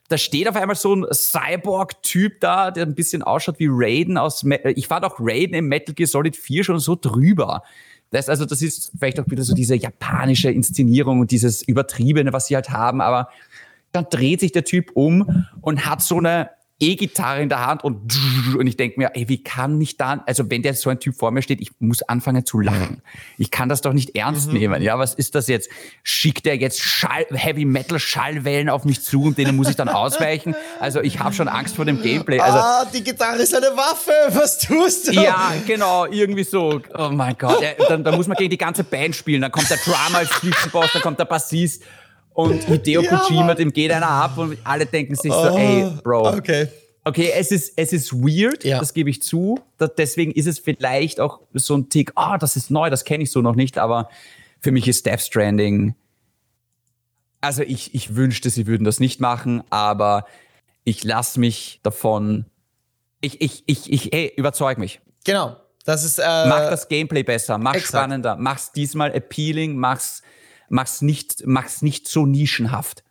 da 0.08 0.20
steht 0.20 0.48
auf 0.48 0.56
einmal 0.56 0.76
so 0.76 0.96
ein 0.96 1.06
Cyborg-Typ 1.12 2.40
da, 2.42 2.70
der 2.70 2.86
ein 2.86 2.94
bisschen 2.94 3.24
ausschaut 3.24 3.58
wie 3.58 3.70
Raiden 3.70 4.20
aus, 4.20 4.44
Me 4.44 4.62
ich 4.76 4.88
fand 4.88 5.04
auch 5.04 5.16
Raiden 5.20 5.56
im 5.56 5.68
Metal 5.68 5.96
Gear 5.96 6.08
Solid 6.08 6.36
4 6.36 6.64
schon 6.64 6.80
so 6.80 6.96
drüber. 6.96 7.64
Das, 8.12 8.30
also, 8.30 8.46
das 8.46 8.62
ist 8.62 8.92
vielleicht 8.98 9.20
auch 9.20 9.28
wieder 9.28 9.44
so 9.44 9.54
diese 9.54 9.76
japanische 9.76 10.52
Inszenierung 10.52 11.22
und 11.22 11.32
dieses 11.32 11.62
Übertriebene, 11.64 12.34
was 12.34 12.48
sie 12.48 12.56
halt 12.56 12.70
haben, 12.70 13.02
aber 13.02 13.30
dann 13.94 14.06
dreht 14.10 14.42
sich 14.42 14.52
der 14.52 14.64
Typ 14.64 14.92
um 14.94 15.46
und 15.62 15.86
hat 15.86 16.02
so 16.02 16.18
eine, 16.18 16.50
E-Gitarre 16.82 17.42
in 17.42 17.50
der 17.50 17.66
Hand 17.66 17.84
und, 17.84 18.02
und 18.58 18.66
ich 18.66 18.76
denke 18.76 19.00
mir, 19.00 19.12
ey, 19.14 19.30
wie 19.30 19.44
kann 19.44 19.80
ich 19.80 19.98
dann, 19.98 20.22
also 20.26 20.50
wenn 20.50 20.64
der 20.64 20.74
so 20.74 20.90
ein 20.90 21.00
Typ 21.00 21.16
vor 21.16 21.32
mir 21.32 21.42
steht, 21.42 21.62
ich 21.62 21.72
muss 21.80 22.02
anfangen 22.02 22.46
zu 22.46 22.60
lachen. 22.60 23.02
Ich 23.38 23.52
kann 23.52 23.70
das 23.70 23.82
doch 23.82 23.94
nicht 23.94 24.16
ernst 24.16 24.48
mhm. 24.48 24.58
nehmen. 24.58 24.82
Ja, 24.82 24.98
was 24.98 25.14
ist 25.14 25.36
das 25.36 25.48
jetzt? 25.48 25.70
Schickt 26.04 26.46
der 26.46 26.58
jetzt 26.58 26.82
Schall, 26.82 27.26
Heavy 27.32 27.66
Metal 27.66 28.00
Schallwellen 28.00 28.70
auf 28.70 28.84
mich 28.84 29.02
zu 29.04 29.24
und 29.24 29.38
denen 29.38 29.56
muss 29.56 29.70
ich 29.70 29.76
dann 29.76 29.90
ausweichen? 29.90 30.56
Also 30.80 31.02
ich 31.02 31.20
habe 31.20 31.36
schon 31.36 31.48
Angst 31.48 31.76
vor 31.76 31.86
dem 31.86 32.02
Gameplay. 32.02 32.40
Also, 32.40 32.58
ah, 32.58 32.86
die 32.92 33.04
Gitarre 33.04 33.38
ist 33.38 33.56
eine 33.56 33.68
Waffe. 33.78 34.12
Was 34.30 34.58
tust 34.58 35.08
du? 35.08 35.12
Ja, 35.12 35.54
genau, 35.68 36.06
irgendwie 36.06 36.44
so. 36.44 36.82
Oh 36.98 37.10
mein 37.12 37.38
Gott. 37.38 37.62
Ja, 37.62 37.86
dann, 37.88 38.04
dann 38.04 38.16
muss 38.16 38.28
man 38.28 38.38
gegen 38.38 38.50
die 38.50 38.58
ganze 38.58 38.84
Band 38.84 39.16
spielen. 39.16 39.42
Dann 39.42 39.52
kommt 39.52 39.70
der 39.70 39.78
Drummer 39.78 40.18
als 40.18 40.30
Zwischenboss, 40.32 40.94
dann 40.94 41.02
kommt 41.02 41.20
der 41.20 41.26
Bassist 41.26 41.84
und 42.34 42.64
Hideo 42.64 43.02
ja, 43.04 43.18
Kojima, 43.18 43.56
dem 43.56 43.72
geht 43.72 43.92
einer 43.92 44.10
ab 44.10 44.38
und 44.38 44.58
alle 44.64 44.86
denken 44.86 45.16
sich 45.16 45.32
so, 45.32 45.58
ey, 45.58 45.86
oh, 45.86 46.02
Bro. 46.02 46.38
Okay. 46.38 46.68
Okay, 47.04 47.32
es 47.36 47.52
ist, 47.52 47.74
es 47.78 47.94
ist 47.94 48.14
weird, 48.14 48.64
ja. 48.64 48.80
das 48.80 48.94
gebe 48.94 49.10
ich 49.10 49.24
zu. 49.24 49.60
Das, 49.78 49.92
deswegen 49.98 50.32
ist 50.32 50.46
es 50.46 50.60
vielleicht 50.60 51.20
auch 51.20 51.40
so 51.54 51.76
ein 51.76 51.90
Tick, 51.90 52.12
ah, 52.16 52.36
oh, 52.36 52.38
das 52.38 52.56
ist 52.56 52.70
neu, 52.70 52.92
das 52.92 53.06
kenne 53.06 53.24
ich 53.24 53.32
so 53.32 53.42
noch 53.42 53.56
nicht, 53.56 53.80
aber 53.80 54.10
für 54.60 54.72
mich 54.72 54.88
ist 54.88 55.06
Death 55.08 55.22
Stranding. 55.22 55.96
Also 57.42 57.64
ich, 57.64 57.96
ich 57.96 58.16
wünschte, 58.16 58.52
sie 58.52 58.68
würden 58.68 58.84
das 58.84 59.00
nicht 59.00 59.20
machen, 59.20 59.64
aber 59.72 60.26
ich 60.84 61.04
lasse 61.04 61.40
mich 61.40 61.80
davon. 61.82 62.46
Ich, 63.20 63.42
ich, 63.42 63.64
ich, 63.66 63.92
ich, 63.92 64.10
hey, 64.14 64.32
überzeug 64.36 64.78
mich. 64.78 65.02
Genau. 65.26 65.56
Das 65.86 66.04
ist, 66.04 66.20
äh, 66.20 66.46
mach 66.48 66.70
das 66.70 66.88
Gameplay 66.88 67.24
besser, 67.24 67.58
mach 67.58 67.74
exakt. 67.74 67.90
spannender, 67.90 68.36
mach's 68.36 68.72
diesmal 68.72 69.16
appealing, 69.16 69.76
mach's 69.76 70.22
mach's 70.72 71.02
nicht, 71.02 71.44
mach's 71.46 71.82
nicht 71.82 72.08
so 72.08 72.26
nischenhaft. 72.26 73.04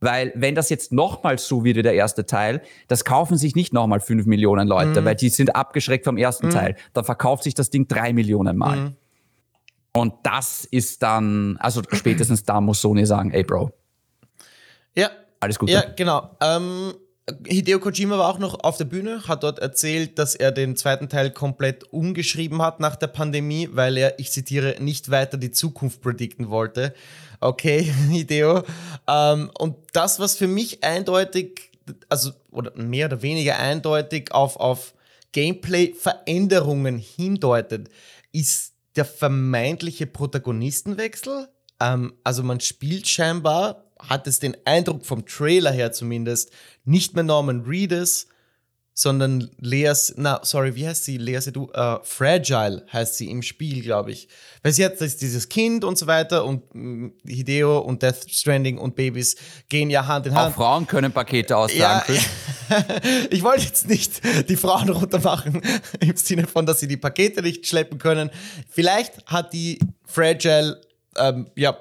Weil 0.00 0.32
wenn 0.34 0.54
das 0.54 0.70
jetzt 0.70 0.92
nochmal 0.92 1.38
so 1.38 1.62
wird 1.62 1.76
wie 1.76 1.82
der 1.82 1.94
erste 1.94 2.24
Teil, 2.24 2.62
das 2.88 3.04
kaufen 3.04 3.36
sich 3.36 3.54
nicht 3.54 3.74
nochmal 3.74 4.00
fünf 4.00 4.24
Millionen 4.24 4.66
Leute, 4.66 5.02
mhm. 5.02 5.04
weil 5.04 5.14
die 5.14 5.28
sind 5.28 5.54
abgeschreckt 5.54 6.06
vom 6.06 6.16
ersten 6.16 6.46
mhm. 6.46 6.52
Teil. 6.52 6.76
Dann 6.94 7.04
verkauft 7.04 7.42
sich 7.42 7.52
das 7.54 7.68
Ding 7.68 7.86
drei 7.86 8.14
Millionen 8.14 8.56
Mal. 8.56 8.76
Mhm. 8.76 8.96
Und 9.92 10.14
das 10.22 10.64
ist 10.64 11.02
dann, 11.02 11.58
also 11.58 11.82
spätestens 11.92 12.44
da 12.44 12.60
muss 12.60 12.80
Sony 12.80 13.04
sagen, 13.04 13.32
ey 13.32 13.42
Bro. 13.42 13.72
Ja. 14.94 15.10
Alles 15.40 15.58
gut. 15.58 15.68
Ja, 15.68 15.84
genau. 15.96 16.36
Ähm, 16.40 16.94
Hideo 17.46 17.78
Kojima 17.78 18.18
war 18.18 18.28
auch 18.28 18.38
noch 18.38 18.60
auf 18.60 18.76
der 18.76 18.84
Bühne, 18.84 19.26
hat 19.26 19.42
dort 19.42 19.58
erzählt, 19.58 20.18
dass 20.18 20.34
er 20.34 20.52
den 20.52 20.76
zweiten 20.76 21.08
Teil 21.08 21.30
komplett 21.30 21.92
umgeschrieben 21.92 22.62
hat 22.62 22.80
nach 22.80 22.96
der 22.96 23.08
Pandemie, 23.08 23.68
weil 23.72 23.96
er, 23.96 24.18
ich 24.18 24.30
zitiere, 24.30 24.76
nicht 24.80 25.10
weiter 25.10 25.36
die 25.36 25.50
Zukunft 25.50 26.00
predikten 26.00 26.50
wollte. 26.50 26.94
Okay, 27.40 27.82
Hideo. 28.10 28.62
Ähm, 29.08 29.50
und 29.58 29.76
das, 29.92 30.20
was 30.20 30.36
für 30.36 30.46
mich 30.46 30.84
eindeutig, 30.84 31.70
also 32.08 32.32
oder 32.50 32.72
mehr 32.76 33.06
oder 33.06 33.22
weniger 33.22 33.58
eindeutig 33.58 34.32
auf, 34.32 34.56
auf 34.56 34.94
Gameplay-Veränderungen 35.32 36.98
hindeutet, 36.98 37.88
ist 38.32 38.74
der 38.96 39.04
vermeintliche 39.04 40.06
Protagonistenwechsel. 40.06 41.48
Ähm, 41.80 42.14
also 42.24 42.42
man 42.42 42.60
spielt 42.60 43.08
scheinbar 43.08 43.89
hat 44.08 44.26
es 44.26 44.38
den 44.38 44.56
Eindruck 44.64 45.04
vom 45.04 45.26
Trailer 45.26 45.72
her 45.72 45.92
zumindest, 45.92 46.50
nicht 46.84 47.14
mehr 47.14 47.24
Norman 47.24 47.62
Reedus, 47.66 48.26
sondern 49.00 49.48
Lea, 49.58 49.92
na, 50.16 50.40
sorry, 50.42 50.74
wie 50.74 50.86
heißt 50.86 51.04
sie? 51.04 51.16
Lea 51.16 51.38
du? 51.52 51.70
Uh, 51.70 51.98
Fragile 52.02 52.84
heißt 52.92 53.16
sie 53.16 53.30
im 53.30 53.42
Spiel, 53.42 53.82
glaube 53.82 54.12
ich. 54.12 54.28
Weil 54.62 54.72
sie 54.72 54.84
hat 54.84 55.00
dieses 55.00 55.48
Kind 55.48 55.84
und 55.84 55.96
so 55.96 56.06
weiter 56.06 56.44
und 56.44 56.62
mm, 56.74 57.12
Hideo 57.24 57.78
und 57.78 58.02
Death 58.02 58.28
Stranding 58.28 58.76
und 58.76 58.96
Babys 58.96 59.36
gehen 59.70 59.88
ja 59.88 60.06
Hand 60.06 60.26
in 60.26 60.34
Hand. 60.34 60.52
Auch 60.52 60.56
Frauen 60.56 60.86
können 60.86 61.12
Pakete 61.12 61.56
austragen. 61.56 62.14
Ja, 62.68 62.84
ich 63.30 63.42
wollte 63.42 63.64
jetzt 63.64 63.88
nicht 63.88 64.20
die 64.48 64.56
Frauen 64.56 64.90
runtermachen 64.90 65.62
im 66.00 66.16
Sinne 66.16 66.46
von, 66.46 66.66
dass 66.66 66.80
sie 66.80 66.88
die 66.88 66.98
Pakete 66.98 67.40
nicht 67.42 67.66
schleppen 67.66 67.98
können. 67.98 68.30
Vielleicht 68.68 69.24
hat 69.26 69.54
die 69.54 69.78
Fragile, 70.04 70.78
ähm, 71.16 71.50
ja, 71.56 71.78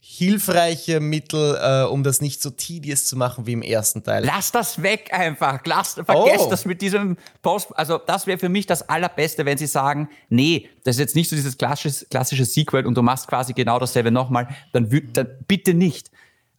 hilfreiche 0.00 1.00
Mittel, 1.00 1.58
äh, 1.60 1.82
um 1.84 2.02
das 2.02 2.20
nicht 2.20 2.40
so 2.42 2.50
tedious 2.50 3.06
zu 3.06 3.16
machen 3.16 3.46
wie 3.46 3.52
im 3.52 3.62
ersten 3.62 4.02
Teil. 4.02 4.24
Lass 4.24 4.52
das 4.52 4.82
weg 4.82 5.10
einfach. 5.12 5.60
Lass, 5.64 5.94
vergesst 5.94 6.46
Oh. 6.46 6.50
das 6.50 6.64
mit 6.64 6.80
diesem 6.82 7.16
Post. 7.42 7.68
Also, 7.76 7.98
das 7.98 8.26
wäre 8.26 8.38
für 8.38 8.48
mich 8.48 8.66
das 8.66 8.88
Allerbeste, 8.88 9.44
wenn 9.44 9.58
sie 9.58 9.66
sagen, 9.66 10.08
nee, 10.28 10.68
das 10.84 10.96
ist 10.96 11.00
jetzt 11.00 11.16
nicht 11.16 11.28
so 11.28 11.36
dieses 11.36 11.58
klassische, 11.58 12.06
klassische 12.06 12.44
Sequel 12.44 12.86
und 12.86 12.94
du 12.94 13.02
machst 13.02 13.28
quasi 13.28 13.52
genau 13.52 13.78
dasselbe 13.78 14.10
nochmal. 14.10 14.48
Dann, 14.72 14.88
dann 15.12 15.28
bitte 15.46 15.74
nicht. 15.74 16.10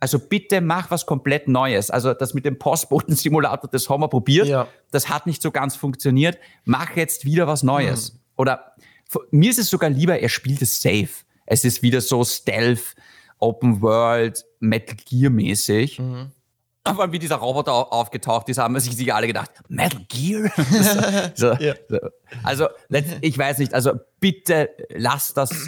Also 0.01 0.19
bitte 0.19 0.61
mach 0.61 0.91
was 0.91 1.05
komplett 1.05 1.47
Neues. 1.49 1.89
Also 1.91 2.13
das 2.13 2.33
mit 2.33 2.45
dem 2.45 2.57
Postboten-Simulator, 2.57 3.69
das 3.69 3.89
haben 3.89 4.01
wir 4.01 4.07
probiert. 4.07 4.47
Ja. 4.47 4.67
Das 4.91 5.09
hat 5.09 5.25
nicht 5.27 5.41
so 5.41 5.51
ganz 5.51 5.75
funktioniert. 5.75 6.37
Mach 6.63 6.95
jetzt 6.95 7.25
wieder 7.25 7.47
was 7.47 7.63
Neues. 7.63 8.17
Oder 8.37 8.73
f- 9.09 9.19
mir 9.31 9.49
ist 9.49 9.59
es 9.59 9.69
sogar 9.69 9.89
lieber, 9.89 10.17
er 10.19 10.29
spielt 10.29 10.61
es 10.61 10.81
safe. 10.81 11.09
Es 11.45 11.65
ist 11.65 11.81
wieder 11.81 11.99
so 11.99 12.23
Stealth, 12.23 12.95
Open 13.39 13.81
World, 13.81 14.43
Metal 14.59 14.95
Gear 15.05 15.29
mäßig. 15.31 16.01
Aber 16.83 17.11
wie 17.11 17.19
dieser 17.19 17.35
Roboter 17.35 17.73
au- 17.73 17.89
aufgetaucht 17.89 18.49
ist, 18.49 18.57
haben 18.57 18.79
sich 18.79 18.95
sicher 18.95 19.15
alle 19.15 19.27
gedacht, 19.27 19.51
Metal 19.67 20.01
Gear? 20.07 20.49
so, 21.35 21.53
Ja. 21.53 21.75
so. 21.87 21.97
Also, 22.43 22.67
ich 23.21 23.37
weiß 23.37 23.57
nicht, 23.59 23.73
also 23.73 23.91
bitte 24.19 24.69
lasst 24.89 25.37
das. 25.37 25.67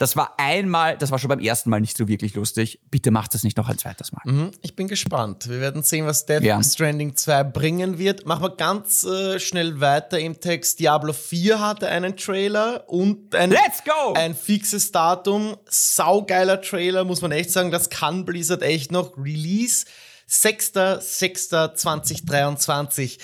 Das 0.00 0.16
war 0.16 0.32
einmal, 0.38 0.96
das 0.96 1.10
war 1.10 1.18
schon 1.18 1.28
beim 1.28 1.40
ersten 1.40 1.68
Mal 1.68 1.78
nicht 1.80 1.94
so 1.94 2.08
wirklich 2.08 2.34
lustig. 2.34 2.80
Bitte 2.90 3.10
macht 3.10 3.34
das 3.34 3.42
nicht 3.42 3.58
noch 3.58 3.68
ein 3.68 3.76
zweites 3.76 4.12
Mal. 4.12 4.22
Mhm, 4.24 4.50
Ich 4.62 4.74
bin 4.74 4.88
gespannt. 4.88 5.46
Wir 5.46 5.60
werden 5.60 5.82
sehen, 5.82 6.06
was 6.06 6.24
Death 6.24 6.42
Ja. 6.42 6.62
Stranding 6.62 7.16
2 7.16 7.44
bringen 7.44 7.98
wird. 7.98 8.24
Machen 8.24 8.44
wir 8.44 8.56
ganz 8.56 9.04
äh, 9.04 9.38
schnell 9.38 9.78
weiter 9.80 10.18
im 10.18 10.40
Text. 10.40 10.80
Diablo 10.80 11.12
4 11.12 11.60
hatte 11.60 11.88
einen 11.88 12.16
Trailer 12.16 12.88
und 12.88 13.34
ein, 13.34 13.50
Let's 13.50 13.84
go! 13.84 14.14
ein 14.14 14.34
fixes 14.34 14.90
Datum. 14.90 15.58
Saugeiler 15.68 16.62
Trailer, 16.62 17.04
muss 17.04 17.20
man 17.20 17.30
echt 17.32 17.50
sagen. 17.50 17.70
Das 17.70 17.90
kann 17.90 18.24
Blizzard 18.24 18.62
echt 18.62 18.90
noch. 18.92 19.18
Release 19.18 19.84
6.6.2023. 20.30 23.18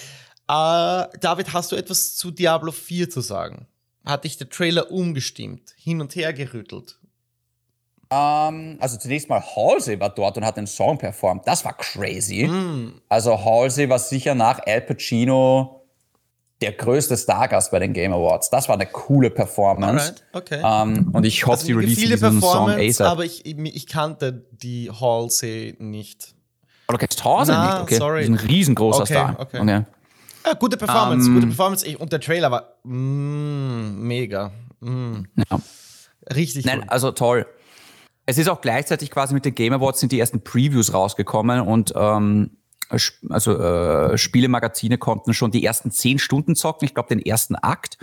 Äh, 0.49 1.18
David, 1.20 1.53
hast 1.53 1.72
du 1.72 1.77
etwas 1.77 2.14
zu 2.16 2.31
Diablo 2.31 2.70
4 2.72 3.09
zu 3.11 3.20
sagen? 3.22 3.66
Hat 4.07 4.25
dich 4.25 4.37
der 4.39 4.49
Trailer 4.49 4.91
umgestimmt, 4.91 5.75
hin 5.77 6.01
und 6.01 6.15
her 6.17 6.33
gerüttelt? 6.33 6.99
Ähm, 8.09 8.77
also 8.81 8.97
zunächst 8.99 9.29
mal 9.29 9.43
Halsey 9.43 9.99
war 9.99 10.11
dort 10.11 10.37
und 10.37 10.45
hat 10.45 10.57
den 10.57 10.67
Song 10.69 10.97
performt. 10.97 11.43
Das 11.47 11.65
war 11.65 11.77
crazy. 11.77 12.49
Also 13.09 13.45
Halsey 13.45 13.89
war 13.89 13.99
sicher 13.99 14.35
nach 14.35 14.61
Al 14.65 14.81
Pacino 14.83 15.83
der 16.63 16.73
größte 16.73 17.17
Stargast 17.17 17.71
bei 17.71 17.81
den 17.81 17.93
Game 17.93 18.13
Awards. 18.13 18.49
Das 18.49 18.69
war 18.69 18.77
eine 18.77 18.87
coole 18.87 19.29
Performance. 19.29 20.15
okay. 20.33 20.63
Ähm, 20.65 21.11
und 21.13 21.25
ich 21.25 21.45
hoffe, 21.45 21.59
Also 21.63 21.73
mir 21.75 21.79
releasen 21.81 22.03
die 22.05 22.09
diesen 22.11 22.41
Song 22.41 22.71
ASAP. 22.71 23.07
aber 23.09 23.25
ich, 23.25 23.45
ich 23.45 23.87
kannte 23.89 24.47
die 24.53 24.91
Halsey 24.91 25.75
nicht. 25.81 26.35
Oh, 26.89 26.93
du 26.93 26.99
kennst 26.99 27.23
Halsey 27.25 27.59
nicht? 27.59 27.81
Okay. 27.81 27.97
sorry. 27.97 28.21
Das 28.21 28.31
ist 28.31 28.45
ein 28.45 28.49
riesengroßer 28.49 29.03
Okay, 29.03 29.13
Star. 29.13 29.37
okay. 29.41 29.61
okay. 29.61 29.85
Ja, 30.47 30.55
gute 30.55 30.77
Performance, 30.77 31.29
Ähm. 31.29 31.35
gute 31.35 31.47
Performance. 31.49 31.87
Ich, 31.87 31.99
und 31.99 32.13
der 32.13 32.21
Trailer 32.21 32.51
war 32.51 32.77
mm, 32.85 33.99
mega. 34.07 34.53
Mm, 34.81 35.23
Ja. 35.37 35.61
richtig 36.35 36.65
Nein, 36.65 36.81
gut. 36.83 36.91
also 36.91 37.11
toll. 37.13 37.47
Es 38.27 38.39
ist 38.39 38.49
auch 38.49 38.61
gleichzeitig 38.61 39.11
quasi 39.11 39.35
mit 39.35 39.45
den 39.45 39.55
Game 39.55 39.73
Awards 39.73 40.01
sind 40.01 40.13
die 40.13 40.19
ersten 40.21 40.43
Previews 40.43 40.93
rausgekommen 40.93 41.61
und 41.61 41.93
ähm, 41.97 42.57
also 43.29 43.59
äh, 43.59 44.17
Spielemagazine 44.17 44.99
konnten 44.99 45.35
schon 45.35 45.51
die 45.51 45.65
ersten 45.65 45.91
zehn 45.91 46.19
Stunden 46.19 46.55
zocken, 46.55 46.87
ich 46.87 46.95
glaube 46.95 47.09
den 47.09 47.21
ersten 47.25 47.57
Akt. 47.57 47.99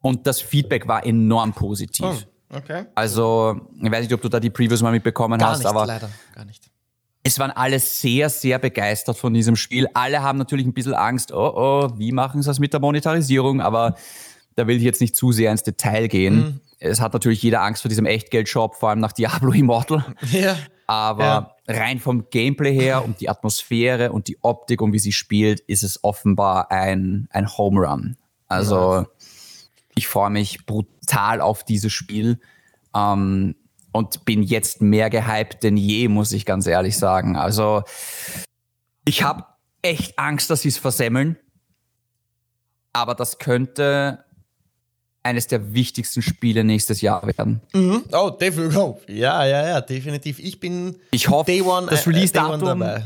Und 0.00 0.26
das 0.28 0.40
Feedback 0.40 0.86
war 0.86 1.04
enorm 1.04 1.52
positiv. 1.52 2.06
Oh, 2.06 2.56
okay. 2.56 2.86
Also, 2.94 3.60
ich 3.82 3.90
weiß 3.90 4.02
nicht, 4.02 4.12
ob 4.12 4.20
du 4.22 4.28
da 4.28 4.38
die 4.38 4.50
Previews 4.50 4.80
mal 4.82 4.92
mitbekommen 4.92 5.38
Gar 5.38 5.50
hast, 5.50 5.58
nicht, 5.58 5.66
aber 5.66 5.86
leider. 5.86 6.08
Gar 6.34 6.44
nicht. 6.44 6.70
Es 7.26 7.38
waren 7.38 7.50
alle 7.50 7.78
sehr, 7.80 8.28
sehr 8.30 8.58
begeistert 8.58 9.16
von 9.18 9.34
diesem 9.34 9.56
Spiel. 9.56 9.86
Alle 9.94 10.22
haben 10.22 10.38
natürlich 10.38 10.66
ein 10.66 10.72
bisschen 10.72 10.94
Angst, 10.94 11.32
oh 11.32 11.52
oh, 11.54 11.90
wie 11.98 12.12
machen 12.12 12.42
sie 12.42 12.46
das 12.48 12.58
mit 12.58 12.72
der 12.72 12.80
Monetarisierung? 12.80 13.60
Aber 13.60 13.96
da 14.54 14.66
will 14.66 14.76
ich 14.76 14.82
jetzt 14.82 15.00
nicht 15.00 15.14
zu 15.16 15.32
sehr 15.32 15.50
ins 15.52 15.62
Detail 15.62 16.08
gehen. 16.08 16.60
Es 16.78 17.00
hat 17.00 17.12
natürlich 17.12 17.42
jeder 17.42 17.62
Angst 17.62 17.82
vor 17.82 17.88
diesem 17.88 18.06
Echtgeldshop, 18.06 18.74
vor 18.76 18.90
allem 18.90 19.00
nach 19.00 19.12
Diablo 19.12 19.52
Immortal. 19.52 20.04
Ja. 20.30 20.56
Aber 20.88 21.24
Ja. 21.66 21.74
rein 21.80 21.98
vom 21.98 22.30
Gameplay 22.30 22.72
her 22.72 23.04
und 23.04 23.20
die 23.20 23.28
Atmosphäre 23.28 24.12
und 24.12 24.28
die 24.28 24.38
Optik 24.42 24.80
und 24.80 24.92
wie 24.92 25.00
sie 25.00 25.10
spielt, 25.10 25.58
ist 25.60 25.82
es 25.82 26.04
offenbar 26.04 26.70
ein, 26.70 27.26
ein 27.32 27.48
Home 27.58 27.80
Run. 27.80 28.16
Also 28.46 29.04
ich 29.96 30.06
freue 30.06 30.30
mich 30.30 30.64
brutal 30.64 31.40
auf 31.40 31.64
dieses 31.64 31.92
Spiel 31.92 32.38
ähm, 32.94 33.56
und 33.96 34.24
bin 34.24 34.42
jetzt 34.42 34.82
mehr 34.82 35.08
gehypt 35.10 35.62
denn 35.62 35.76
je, 35.76 36.08
muss 36.08 36.32
ich 36.32 36.44
ganz 36.44 36.66
ehrlich 36.66 36.96
sagen. 36.98 37.36
Also 37.36 37.82
ich 39.06 39.22
habe 39.22 39.44
echt 39.82 40.18
Angst, 40.18 40.50
dass 40.50 40.62
sie 40.62 40.68
es 40.68 40.78
versemmeln. 40.78 41.36
Aber 42.92 43.14
das 43.14 43.38
könnte 43.38 44.24
eines 45.22 45.46
der 45.48 45.74
wichtigsten 45.74 46.22
Spiele 46.22 46.62
nächstes 46.62 47.00
Jahr 47.00 47.26
werden. 47.26 47.60
Mhm. 47.74 48.04
Oh, 48.12 48.30
definitiv. 48.30 48.78
Oh. 48.78 49.00
Ja, 49.08 49.44
ja, 49.44 49.66
ja, 49.68 49.80
definitiv. 49.80 50.38
Ich 50.38 50.60
bin 50.60 50.96
Ich 51.10 51.28
hoffe, 51.28 51.50
Day 51.50 51.62
One, 51.62 51.88
das 51.88 52.00
äh, 52.00 52.04
Day 52.04 52.12
Release-Datum 52.14 52.62
One 52.62 52.64
dabei. 52.64 53.02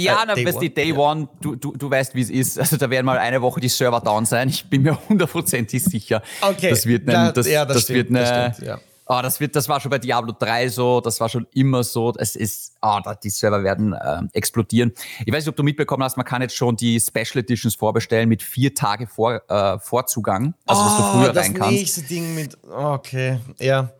Ja, 0.00 0.22
Äh, 0.22 0.26
na, 0.26 0.36
weißt 0.36 0.62
du, 0.62 0.70
Day 0.70 0.90
ja. 0.90 0.96
One, 0.96 1.28
du, 1.40 1.54
du, 1.54 1.76
du 1.76 1.90
weißt, 1.90 2.14
wie 2.14 2.22
es 2.22 2.30
ist. 2.30 2.58
Also 2.58 2.76
da 2.76 2.88
werden 2.88 3.04
mal 3.06 3.18
eine 3.18 3.42
Woche 3.42 3.60
die 3.60 3.68
Server 3.68 4.00
down 4.00 4.24
sein. 4.26 4.48
Ich 4.48 4.64
bin 4.70 4.82
mir 4.82 4.96
hundertprozentig 5.08 5.84
sicher. 5.84 6.22
Okay. 6.40 6.70
Das 6.70 6.86
wird 6.86 7.08
Ja, 7.08 7.28
ein, 7.28 7.34
das, 7.34 7.46
ja, 7.48 7.64
das 7.64 7.74
das, 7.76 7.82
stimmt, 7.84 7.96
wird 7.96 8.08
eine, 8.10 8.18
das 8.20 8.56
stimmt, 8.56 8.68
ja. 8.68 8.80
Oh, 9.14 9.20
das, 9.22 9.40
wird, 9.40 9.54
das 9.56 9.68
war 9.68 9.78
schon 9.80 9.90
bei 9.90 9.98
Diablo 9.98 10.32
3 10.38 10.68
so, 10.68 11.00
das 11.02 11.20
war 11.20 11.28
schon 11.28 11.46
immer 11.52 11.84
so. 11.84 12.14
Es 12.16 12.34
ist, 12.34 12.76
oh, 12.80 12.98
die 13.22 13.28
Server 13.28 13.62
werden 13.62 13.94
ähm, 14.02 14.30
explodieren. 14.32 14.92
Ich 15.26 15.32
weiß 15.32 15.44
nicht, 15.44 15.48
ob 15.50 15.56
du 15.56 15.62
mitbekommen 15.62 16.02
hast, 16.02 16.16
man 16.16 16.24
kann 16.24 16.40
jetzt 16.40 16.56
schon 16.56 16.76
die 16.76 16.98
Special 16.98 17.42
Editions 17.42 17.74
vorbestellen 17.74 18.28
mit 18.28 18.42
vier 18.42 18.74
Tage 18.74 19.06
vor, 19.06 19.42
äh, 19.50 19.78
Vorzugang. 19.80 20.54
Also, 20.66 20.82
dass 20.82 20.96
du 20.96 21.02
früher 21.02 21.30
Oh, 21.30 21.32
das 21.32 21.44
rein 21.46 21.54
kannst. 21.54 21.72
nächste 21.72 22.02
Ding 22.02 22.34
mit. 22.34 22.56
Okay, 22.70 23.38
ja. 23.58 23.90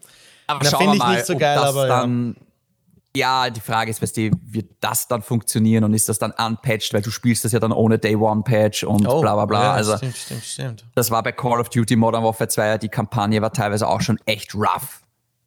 Aber 0.46 0.64
schauen 0.64 0.78
find 0.80 0.90
wir 0.92 0.94
ich 0.94 0.98
mal, 1.00 1.14
nicht 1.14 1.26
so 1.26 1.34
ob 1.34 1.40
geil, 1.40 1.56
das 1.56 1.68
aber 1.68 1.88
ja. 1.88 2.00
dann, 2.00 2.36
ja. 3.14 3.50
die 3.50 3.60
Frage 3.60 3.90
ist, 3.90 4.00
weißt 4.00 4.16
du, 4.16 4.30
wird 4.46 4.70
das 4.80 5.08
dann 5.08 5.20
funktionieren 5.20 5.84
und 5.84 5.92
ist 5.92 6.08
das 6.08 6.18
dann 6.18 6.30
unpatched, 6.32 6.94
weil 6.94 7.02
du 7.02 7.10
spielst 7.10 7.44
das 7.44 7.52
ja 7.52 7.60
dann 7.60 7.72
ohne 7.72 7.98
Day 7.98 8.16
One 8.16 8.42
Patch 8.44 8.82
und 8.84 9.02
bla 9.02 9.20
bla 9.20 9.44
bla. 9.44 9.60
Oh, 9.60 9.62
Ja, 9.62 9.72
also 9.72 9.96
stimmt, 9.98 10.16
stimmt, 10.16 10.44
stimmt. 10.44 10.84
das 10.94 11.10
war 11.10 11.22
bei 11.22 11.32
Call 11.32 11.60
of 11.60 11.68
Duty 11.68 11.96
Modern 11.96 12.24
Warfare 12.24 12.48
2, 12.48 12.66
ja, 12.66 12.78
die 12.78 12.88
Kampagne 12.88 13.42
war 13.42 13.52
teilweise 13.52 13.86
auch 13.86 14.00
schon 14.00 14.18
echt 14.24 14.54
rough. 14.54 15.01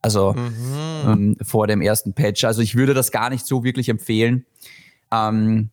Also 0.05 0.33
Mhm. 0.33 1.07
ähm, 1.07 1.37
vor 1.41 1.65
dem 1.65 1.81
ersten 1.81 2.13
Patch. 2.13 2.43
Also 2.43 2.61
ich 2.61 2.75
würde 2.75 2.93
das 2.93 3.11
gar 3.11 3.31
nicht 3.31 3.47
so 3.47 3.63
wirklich 3.63 3.89
empfehlen. 3.89 4.45
Ähm, 5.11 5.71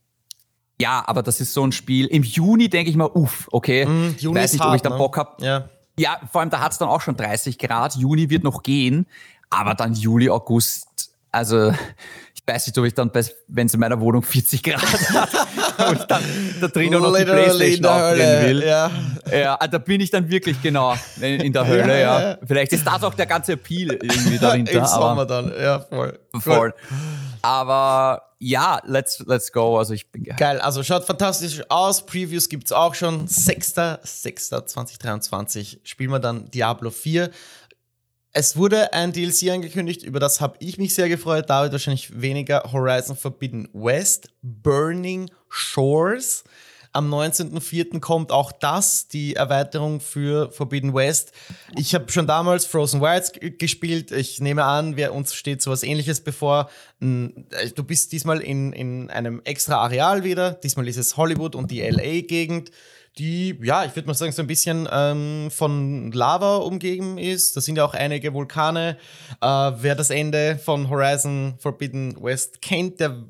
ja, 0.81 1.05
aber 1.07 1.23
das 1.23 1.43
ist 1.43 1.53
so 1.53 1.63
ein 1.67 1.71
Spiel. 1.71 2.07
Im 2.07 2.23
Juni 2.23 2.71
denke 2.71 2.91
ich 2.91 2.97
mal, 2.97 3.11
uff, 3.13 3.47
okay. 3.53 3.85
Mhm, 3.85 4.15
Juni 4.19 4.37
weiß 4.41 4.47
ist 4.47 4.53
nicht, 4.55 4.63
ob 4.63 4.69
hart, 4.69 4.77
ich 4.77 4.83
da 4.83 4.89
ne? 4.89 4.97
Bock 4.97 5.19
habe. 5.19 5.45
Ja. 5.45 5.69
Ja, 5.99 6.19
vor 6.33 6.41
allem 6.41 6.49
da 6.49 6.61
hat 6.61 6.73
es 6.73 6.79
dann 6.79 6.89
auch 6.89 7.03
schon 7.03 7.15
30 7.15 7.59
Grad. 7.59 7.95
Juni 7.97 8.31
wird 8.31 8.43
noch 8.43 8.63
gehen, 8.63 9.05
aber 9.51 9.75
dann 9.75 9.93
Juli, 9.93 10.31
August. 10.31 11.13
Also 11.31 11.75
ich 12.35 12.43
weiß 12.47 12.67
nicht, 12.69 12.79
ob 12.79 12.87
ich 12.87 12.95
dann, 12.95 13.11
wenn 13.49 13.67
es 13.67 13.75
in 13.75 13.81
meiner 13.81 14.01
Wohnung 14.01 14.23
40 14.23 14.63
Grad 14.63 14.81
hat 14.81 15.29
und 15.89 16.05
dann 16.09 16.23
da 16.61 16.69
drin 16.69 16.95
auch 16.95 17.01
noch 17.01 17.17
die 17.17 17.25
Playstation 17.25 17.87
aufdrehen 17.87 18.47
will. 18.47 18.65
Ja. 18.65 18.91
Ja, 19.31 19.57
da 19.57 19.79
bin 19.79 20.01
ich 20.01 20.11
dann 20.11 20.29
wirklich 20.29 20.61
genau 20.61 20.95
in, 21.21 21.41
in 21.41 21.53
der 21.53 21.67
Hölle, 21.67 21.89
Ja, 21.89 21.99
ja, 21.99 22.31
ja. 22.31 22.39
Vielleicht 22.45 22.73
ist 22.73 22.87
das 22.87 23.03
auch 23.03 23.15
der 23.15 23.27
ganze 23.27 23.53
Appeal 23.53 23.93
irgendwie 23.93 24.39
dahinter. 24.41 24.73
Im 24.73 24.87
Sommer 24.87 25.23
aber, 25.23 25.27
dann. 25.27 25.53
Ja, 25.61 25.81
voll. 25.81 26.19
voll. 26.41 26.75
Aber 27.41 28.33
ja, 28.45 28.81
let's, 28.85 29.23
let's 29.27 29.53
go. 29.53 29.79
Also 29.79 29.95
ich 29.95 30.11
bin 30.11 30.25
gehypt. 30.25 30.41
Geil, 30.41 30.61
also 30.61 30.83
schaut 30.83 31.05
fantastisch 31.05 31.63
aus. 31.69 32.05
Previews 32.05 32.49
gibt 32.49 32.65
es 32.65 32.73
auch 32.73 32.97
schon. 32.97 33.29
6.6.2023 33.29 35.79
spielen 35.85 36.11
wir 36.11 36.19
dann 36.19 36.51
Diablo 36.51 36.91
4. 36.91 37.31
Es 38.35 38.57
wurde 38.57 38.95
ein 38.95 39.13
DLC 39.13 39.51
angekündigt, 39.51 40.03
über 40.05 40.19
das 40.19 40.41
habe 40.41 40.57
ich 40.61 40.79
mich 40.79 40.95
sehr 40.95 41.11
gefreut. 41.11 41.51
David 41.51 41.73
wahrscheinlich 41.73 42.23
weniger. 42.23 42.63
Horizon 42.73 43.15
Forbidden 43.15 43.69
West, 43.75 44.31
Burning 44.41 45.31
Shores. 45.51 46.45
Am 46.95 47.13
19.04. 47.13 48.01
kommt 48.01 48.33
auch 48.33 48.53
das, 48.53 49.09
die 49.09 49.35
Erweiterung 49.35 50.01
für 50.01 50.51
Forbidden 50.51 50.95
West. 50.95 51.33
Ich 51.77 51.95
habe 51.95 52.11
schon 52.11 52.27
damals 52.27 52.65
Frozen 52.65 53.03
Wilds 53.03 53.33
gespielt. 53.59 54.13
Ich 54.13 54.41
nehme 54.41 54.65
an, 54.65 54.97
wer 54.97 55.15
uns 55.15 55.35
steht 55.35 55.61
sowas 55.61 55.83
ähnliches 55.83 56.21
bevor. 56.21 56.71
Äh, 57.01 57.29
Du 57.75 57.85
bist 57.85 58.13
diesmal 58.13 58.41
in, 58.41 58.73
in 58.73 59.11
einem 59.11 59.43
extra 59.45 59.77
Areal 59.77 60.25
wieder. 60.25 60.53
Diesmal 60.53 60.89
ist 60.89 60.99
es 60.99 61.19
Hollywood 61.19 61.55
und 61.55 61.71
die 61.71 61.81
LA-Gegend, 61.81 62.71
die, 63.19 63.59
ja, 63.63 63.85
ich 63.85 63.95
würde 63.95 64.09
mal 64.09 64.15
sagen, 64.15 64.33
so 64.33 64.43
ein 64.43 64.47
bisschen 64.47 64.89
ähm, 64.91 65.51
von 65.51 66.13
Lava 66.13 66.57
umgeben 66.57 67.19
ist. 67.19 67.57
Da 67.57 67.61
sind 67.61 67.77
ja 67.77 67.85
auch 67.85 67.95
einige 67.95 68.33
Vulkane. 68.33 68.97
Äh, 69.41 69.47
wer 69.47 69.95
das 69.95 70.11
Ende 70.11 70.59
von 70.59 70.89
Horizon 70.89 71.55
Forbidden 71.59 72.23
West 72.23 72.63
kennt, 72.63 73.01
der 73.01 73.23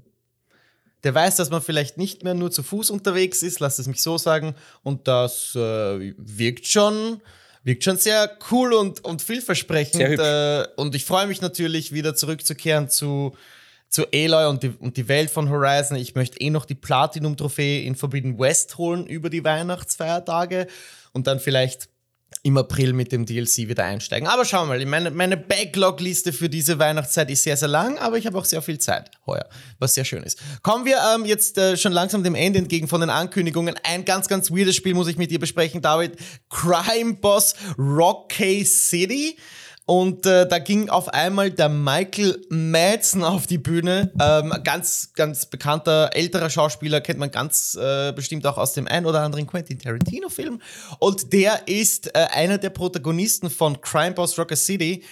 der 1.04 1.16
weiß, 1.16 1.34
dass 1.34 1.50
man 1.50 1.60
vielleicht 1.60 1.98
nicht 1.98 2.22
mehr 2.22 2.34
nur 2.34 2.52
zu 2.52 2.62
Fuß 2.62 2.90
unterwegs 2.90 3.42
ist, 3.42 3.58
lasst 3.58 3.80
es 3.80 3.88
mich 3.88 4.00
so 4.00 4.18
sagen. 4.18 4.54
Und 4.84 5.08
das 5.08 5.52
äh, 5.56 6.14
wirkt 6.16 6.66
schon 6.68 7.20
wirkt 7.64 7.84
schon 7.84 7.96
sehr 7.96 8.30
cool 8.50 8.72
und, 8.72 9.04
und 9.04 9.22
vielversprechend. 9.22 10.18
Äh, 10.18 10.66
und 10.76 10.94
ich 10.94 11.04
freue 11.04 11.26
mich 11.26 11.40
natürlich, 11.40 11.92
wieder 11.92 12.14
zurückzukehren 12.14 12.88
zu, 12.88 13.36
zu 13.92 14.06
Aloy 14.12 14.46
und 14.48 14.62
die, 14.62 14.70
und 14.80 14.96
die 14.96 15.06
Welt 15.06 15.30
von 15.30 15.50
Horizon. 15.50 15.96
Ich 15.98 16.14
möchte 16.14 16.40
eh 16.40 16.50
noch 16.50 16.64
die 16.64 16.74
Platinum-Trophäe 16.74 17.82
in 17.84 17.94
Forbidden 17.94 18.38
West 18.38 18.78
holen 18.78 19.06
über 19.06 19.28
die 19.30 19.44
Weihnachtsfeiertage 19.44 20.66
und 21.12 21.26
dann 21.26 21.38
vielleicht 21.38 21.90
im 22.42 22.56
April 22.56 22.94
mit 22.94 23.12
dem 23.12 23.26
DLC 23.26 23.68
wieder 23.68 23.84
einsteigen. 23.84 24.26
Aber 24.26 24.46
schauen 24.46 24.68
wir 24.68 24.78
mal, 24.78 24.86
meine, 24.86 25.10
meine 25.10 25.36
Backlog-Liste 25.36 26.32
für 26.32 26.48
diese 26.48 26.78
Weihnachtszeit 26.78 27.30
ist 27.30 27.42
sehr, 27.42 27.56
sehr 27.58 27.68
lang, 27.68 27.98
aber 27.98 28.16
ich 28.16 28.26
habe 28.26 28.38
auch 28.38 28.46
sehr 28.46 28.62
viel 28.62 28.78
Zeit 28.78 29.10
heuer, 29.26 29.46
was 29.78 29.94
sehr 29.94 30.06
schön 30.06 30.22
ist. 30.22 30.40
Kommen 30.62 30.86
wir 30.86 30.96
ähm, 31.14 31.26
jetzt 31.26 31.58
äh, 31.58 31.76
schon 31.76 31.92
langsam 31.92 32.24
dem 32.24 32.34
Ende 32.34 32.58
entgegen 32.58 32.88
von 32.88 33.02
den 33.02 33.10
Ankündigungen. 33.10 33.74
Ein 33.84 34.06
ganz, 34.06 34.26
ganz 34.26 34.50
weirdes 34.50 34.74
Spiel 34.74 34.94
muss 34.94 35.08
ich 35.08 35.18
mit 35.18 35.30
dir 35.30 35.38
besprechen, 35.38 35.82
David. 35.82 36.16
Crime 36.48 37.14
Boss 37.14 37.54
Rocky 37.76 38.64
City. 38.64 39.36
Und 39.84 40.26
äh, 40.26 40.46
da 40.46 40.58
ging 40.58 40.88
auf 40.88 41.08
einmal 41.08 41.50
der 41.50 41.68
Michael 41.68 42.40
Madsen 42.48 43.24
auf 43.24 43.46
die 43.46 43.58
Bühne. 43.58 44.12
Ähm, 44.20 44.54
ganz, 44.62 45.12
ganz 45.14 45.46
bekannter 45.46 46.10
älterer 46.12 46.50
Schauspieler, 46.50 47.00
kennt 47.00 47.18
man 47.18 47.30
ganz 47.30 47.76
äh, 47.80 48.12
bestimmt 48.12 48.46
auch 48.46 48.58
aus 48.58 48.74
dem 48.74 48.86
ein 48.86 49.06
oder 49.06 49.20
anderen 49.20 49.46
Quentin 49.46 49.78
Tarantino-Film. 49.78 50.60
Und 51.00 51.32
der 51.32 51.66
ist 51.66 52.14
äh, 52.14 52.26
einer 52.32 52.58
der 52.58 52.70
Protagonisten 52.70 53.50
von 53.50 53.80
Crime 53.80 54.12
Boss 54.12 54.38
Rocker 54.38 54.56
City 54.56 55.02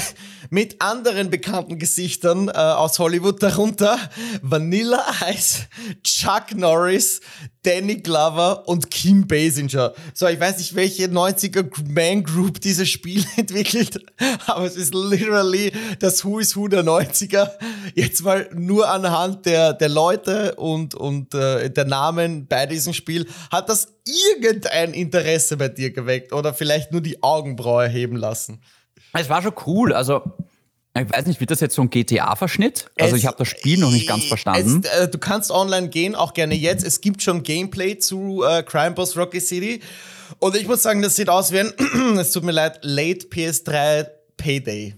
mit 0.50 0.80
anderen 0.80 1.30
bekannten 1.30 1.78
Gesichtern 1.78 2.48
äh, 2.48 2.52
aus 2.52 2.98
Hollywood, 2.98 3.42
darunter 3.42 3.98
Vanilla 4.42 5.04
Ice, 5.30 5.66
Chuck 6.02 6.54
Norris, 6.54 7.20
Danny 7.62 7.96
Glover 7.96 8.68
und 8.68 8.90
Kim 8.90 9.26
Basinger. 9.26 9.94
So, 10.14 10.26
ich 10.26 10.40
weiß 10.40 10.58
nicht, 10.58 10.74
welche 10.74 11.06
90er 11.06 11.64
Man 11.88 12.24
Group 12.24 12.60
dieses 12.60 12.88
Spiel 12.88 13.24
entwickelt, 13.36 14.00
aber 14.46 14.64
es 14.64 14.76
ist 14.76 14.94
literally 14.94 15.72
das 16.00 16.24
Who 16.24 16.40
is 16.40 16.56
Who 16.56 16.68
der 16.68 16.82
90er. 16.82 17.50
Jetzt 17.94 18.24
mal 18.24 18.48
nur 18.52 18.88
anhand 18.88 19.46
der, 19.46 19.72
der 19.72 19.88
Leute 19.88 20.56
und, 20.56 20.94
und 20.94 21.34
äh, 21.34 21.70
der 21.70 21.84
Namen 21.84 22.46
bei 22.46 22.66
diesem 22.66 22.94
Spiel. 22.94 23.26
Hat 23.50 23.68
das 23.68 23.88
irgendein 24.04 24.92
Interesse 24.92 25.56
bei 25.56 25.68
dir 25.68 25.92
geweckt 25.92 26.32
oder 26.32 26.52
vielleicht 26.54 26.92
nur 26.92 27.00
die 27.00 27.22
Augenbraue 27.22 27.88
heben 27.88 28.16
lassen? 28.16 28.60
Es 29.12 29.28
war 29.28 29.42
schon 29.42 29.54
cool. 29.66 29.92
Also, 29.92 30.22
ich 30.94 31.10
weiß 31.10 31.26
nicht, 31.26 31.40
wird 31.40 31.50
das 31.50 31.60
jetzt 31.60 31.74
so 31.74 31.82
ein 31.82 31.90
GTA-Verschnitt? 31.90 32.90
Also, 32.98 33.14
es, 33.14 33.22
ich 33.22 33.26
habe 33.26 33.36
das 33.38 33.48
Spiel 33.48 33.78
noch 33.78 33.90
nicht 33.90 34.08
ganz 34.08 34.24
verstanden. 34.24 34.82
Es, 34.84 35.00
äh, 35.00 35.08
du 35.08 35.18
kannst 35.18 35.50
online 35.50 35.88
gehen, 35.88 36.14
auch 36.14 36.34
gerne 36.34 36.54
jetzt. 36.54 36.84
Es 36.84 37.00
gibt 37.00 37.22
schon 37.22 37.42
Gameplay 37.42 37.98
zu 37.98 38.44
äh, 38.44 38.62
Crime 38.62 38.92
Boss 38.92 39.16
Rocky 39.16 39.40
City. 39.40 39.80
Und 40.38 40.56
ich 40.56 40.66
muss 40.66 40.82
sagen, 40.82 41.02
das 41.02 41.16
sieht 41.16 41.28
aus 41.28 41.52
wie 41.52 41.60
ein, 41.60 41.72
es 42.18 42.32
tut 42.32 42.44
mir 42.44 42.52
leid, 42.52 42.78
Late 42.82 43.26
PS3 43.26 44.06
Payday. 44.36 44.94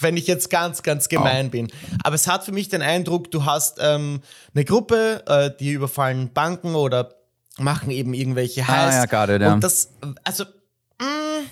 Wenn 0.00 0.16
ich 0.16 0.26
jetzt 0.26 0.50
ganz, 0.50 0.82
ganz 0.82 1.08
gemein 1.08 1.46
oh. 1.46 1.50
bin. 1.50 1.72
Aber 2.02 2.14
es 2.14 2.26
hat 2.26 2.44
für 2.44 2.52
mich 2.52 2.68
den 2.68 2.82
Eindruck, 2.82 3.30
du 3.30 3.44
hast 3.44 3.78
ähm, 3.80 4.20
eine 4.54 4.64
Gruppe, 4.64 5.22
äh, 5.26 5.50
die 5.58 5.72
überfallen 5.72 6.32
Banken 6.32 6.74
oder 6.74 7.14
machen 7.58 7.90
eben 7.90 8.14
irgendwelche 8.14 8.66
Heists. 8.66 8.96
Ah, 8.96 9.00
ja, 9.00 9.04
gerade, 9.06 9.40
ja. 9.40 9.52
Und 9.52 9.62
das, 9.62 9.90
also, 10.24 10.44
mh, 11.00 11.06
mm, 11.06 11.46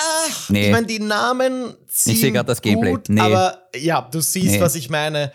Ach, 0.00 0.50
nee. 0.50 0.66
Ich 0.66 0.72
meine, 0.72 0.86
die 0.86 0.98
Namen 0.98 1.74
ziehen 1.86 2.12
Ich 2.12 2.20
sehe 2.20 2.32
gerade 2.32 2.46
das 2.46 2.62
Gameplay. 2.62 2.92
Gut, 2.92 3.08
nee. 3.08 3.20
Aber 3.20 3.68
ja, 3.76 4.08
du 4.10 4.20
siehst, 4.20 4.52
nee. 4.52 4.60
was 4.60 4.74
ich 4.74 4.88
meine. 4.90 5.32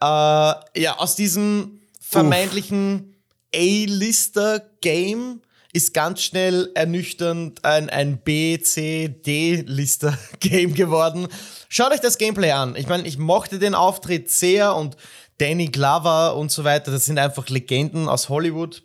Äh, 0.00 0.04
ja, 0.04 0.96
aus 0.98 1.14
diesem 1.16 1.80
vermeintlichen 2.00 3.14
A-Lister-Game 3.54 5.40
ist 5.72 5.92
ganz 5.94 6.22
schnell 6.22 6.70
ernüchternd 6.74 7.64
ein, 7.64 7.90
ein 7.90 8.18
B, 8.18 8.58
C, 8.58 9.08
D-Lister-Game 9.08 10.74
geworden. 10.76 11.28
Schaut 11.68 11.92
euch 11.92 12.00
das 12.00 12.18
Gameplay 12.18 12.50
an. 12.52 12.74
Ich 12.76 12.88
meine, 12.88 13.06
ich 13.06 13.18
mochte 13.18 13.58
den 13.58 13.74
Auftritt 13.74 14.30
sehr 14.30 14.74
und 14.74 14.96
Danny 15.38 15.66
Glover 15.66 16.36
und 16.36 16.50
so 16.50 16.64
weiter. 16.64 16.90
Das 16.90 17.04
sind 17.04 17.18
einfach 17.18 17.48
Legenden 17.48 18.08
aus 18.08 18.28
Hollywood 18.28 18.82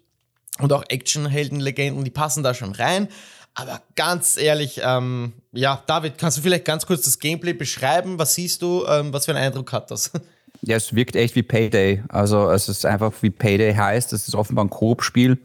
und 0.59 0.71
auch 0.71 0.83
Actionhelden-Legenden, 0.87 2.03
die 2.03 2.11
passen 2.11 2.43
da 2.43 2.53
schon 2.53 2.73
rein. 2.73 3.07
Aber 3.55 3.81
ganz 3.95 4.37
ehrlich, 4.37 4.81
ähm, 4.83 5.33
ja, 5.51 5.83
David, 5.85 6.17
kannst 6.17 6.37
du 6.37 6.41
vielleicht 6.41 6.65
ganz 6.65 6.85
kurz 6.85 7.03
das 7.03 7.19
Gameplay 7.19 7.53
beschreiben? 7.53 8.17
Was 8.17 8.33
siehst 8.33 8.61
du? 8.61 8.85
Ähm, 8.87 9.13
was 9.13 9.25
für 9.25 9.35
einen 9.35 9.45
Eindruck 9.45 9.71
hat 9.71 9.91
das? 9.91 10.11
Ja, 10.65 10.77
es 10.77 10.95
wirkt 10.95 11.17
echt 11.17 11.35
wie 11.35 11.43
Payday. 11.43 12.03
Also 12.07 12.49
es 12.49 12.69
ist 12.69 12.85
einfach 12.85 13.11
wie 13.19 13.31
Payday 13.31 13.73
heißt. 13.73 14.13
Es 14.13 14.29
ist 14.29 14.33
offenbar 14.33 14.63
ein 14.63 14.69
Coop-Spiel. 14.69 15.37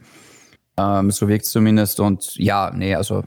Ähm, 0.77 1.11
so 1.11 1.27
wirkt 1.27 1.43
es 1.43 1.51
zumindest. 1.51 1.99
Und 1.99 2.35
ja, 2.37 2.71
nee, 2.73 2.95
also 2.95 3.25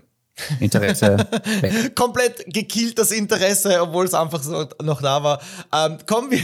Interesse. 0.59 1.29
Komplett 1.95 2.47
gekillt 2.47 2.99
das 2.99 3.11
Interesse, 3.11 3.83
obwohl 3.83 4.07
es 4.07 4.15
einfach 4.15 4.43
so 4.43 4.67
noch 4.83 5.03
da 5.03 5.23
war. 5.23 5.43
Ähm, 5.71 5.99
kommen 6.07 6.31
wir. 6.31 6.41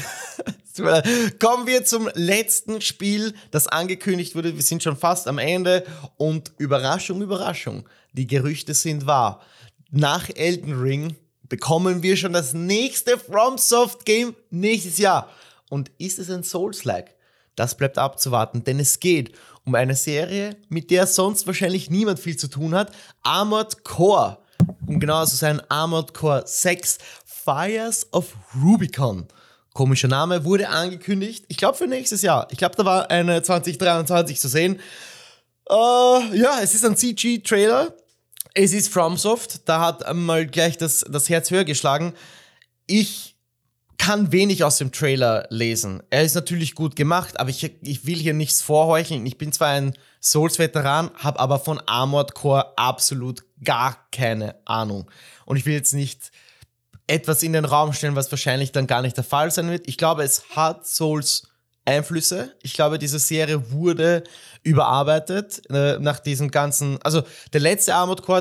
kommen 1.41 1.66
wir 1.66 1.84
zum 1.86 2.11
letzten 2.12 2.82
Spiel, 2.82 3.32
das 3.51 3.68
angekündigt 3.68 4.34
wurde. 4.34 4.55
Wir 4.55 4.62
sind 4.62 4.82
schon 4.82 4.97
fast 4.97 5.28
am 5.28 5.39
Ende 5.39 5.84
und 6.18 6.53
Überraschung, 6.59 7.22
Überraschung 7.22 7.84
die 8.19 8.27
Gerüchte 8.27 8.75
sind 8.75 9.07
wahr. 9.07 9.41
Nach 9.91 10.29
Elden 10.35 10.81
Ring 10.81 11.16
bekommen 11.49 12.03
wir 12.03 12.16
schon 12.16 12.33
das 12.33 12.53
nächste 12.53 13.16
FromSoft 13.16 14.05
Game 14.05 14.35
nächstes 14.51 14.99
Jahr. 14.99 15.31
Und 15.71 15.91
ist 15.99 16.19
es 16.19 16.29
ein 16.29 16.43
Souls-like? 16.43 17.14
Das 17.55 17.77
bleibt 17.77 17.97
abzuwarten, 17.97 18.64
denn 18.64 18.81
es 18.81 19.01
geht 19.01 19.33
um 19.64 19.75
eine 19.75 19.95
Serie, 19.95 20.57
mit 20.69 20.91
der 20.91 21.07
sonst 21.07 21.47
wahrscheinlich 21.47 21.91
niemand 21.91 22.19
viel 22.19 22.37
zu 22.37 22.49
tun 22.49 22.75
hat. 22.75 22.93
Armored 23.23 23.85
Core. 23.85 24.39
Um 24.87 24.99
genauer 24.99 25.27
zu 25.27 25.37
sein, 25.37 25.62
Armored 25.69 26.12
Core 26.14 26.43
6 26.45 26.99
Fires 27.25 28.12
of 28.12 28.35
Rubicon. 28.55 29.27
Komischer 29.75 30.09
Name, 30.09 30.45
wurde 30.45 30.69
angekündigt. 30.69 31.45
Ich 31.49 31.57
glaube 31.57 31.79
für 31.79 31.87
nächstes 31.87 32.23
Jahr. 32.23 32.49
Ich 32.51 32.59
glaube, 32.59 32.75
da 32.77 32.85
war 32.85 33.11
eine 33.11 33.43
2023 33.43 34.41
zu 34.41 34.49
sehen. 34.49 34.81
Uh, 35.71 36.21
ja, 36.33 36.61
es 36.62 36.75
ist 36.75 36.85
ein 36.85 36.97
CG-Trailer. 36.97 37.95
Es 38.61 38.73
ist 38.73 38.93
FromSoft. 38.93 39.69
Da 39.69 39.81
hat 39.81 40.15
mal 40.17 40.45
gleich 40.45 40.77
das, 40.77 41.05
das 41.09 41.29
Herz 41.29 41.53
höher 41.53 41.63
geschlagen. 41.63 42.13
Ich 42.89 43.37
kann 43.99 44.33
wenig 44.33 44.65
aus 44.65 44.79
dem 44.79 44.91
Trailer 44.91 45.47
lesen. 45.49 46.03
Er 46.11 46.25
ist 46.25 46.35
natürlich 46.35 46.75
gut 46.75 46.97
gemacht, 46.97 47.39
aber 47.39 47.51
ich, 47.51 47.63
ich 47.83 48.05
will 48.05 48.17
hier 48.17 48.35
nichts 48.35 48.61
vorheucheln. 48.61 49.25
Ich 49.27 49.39
bin 49.39 49.53
zwar 49.53 49.69
ein 49.69 49.95
Souls-Veteran, 50.21 51.13
habe 51.15 51.39
aber 51.39 51.61
von 51.61 51.81
Armored 51.87 52.35
Core 52.35 52.77
absolut 52.77 53.45
gar 53.63 54.09
keine 54.11 54.57
Ahnung. 54.65 55.09
Und 55.45 55.57
ich 55.57 55.65
will 55.65 55.75
jetzt 55.75 55.95
nicht 55.95 56.33
etwas 57.07 57.45
in 57.45 57.53
den 57.53 57.65
Raum 57.65 57.93
stellen, 57.93 58.17
was 58.17 58.33
wahrscheinlich 58.33 58.73
dann 58.73 58.89
gar 58.89 59.03
nicht 59.03 59.17
der 59.17 59.23
Fall 59.23 59.53
sein 59.53 59.71
wird. 59.71 59.87
Ich 59.87 59.99
glaube, 59.99 60.25
es 60.25 60.57
hat 60.57 60.85
Souls 60.85 61.47
Einflüsse. 61.85 62.57
Ich 62.63 62.75
glaube, 62.75 62.99
diese 62.99 63.21
Serie 63.21 63.71
wurde 63.71 64.25
überarbeitet 64.63 65.63
äh, 65.71 65.99
nach 65.99 66.21
diesem 66.21 66.51
ganzen. 66.51 66.99
Also 67.03 67.23
der 67.53 67.61
letzte 67.61 67.93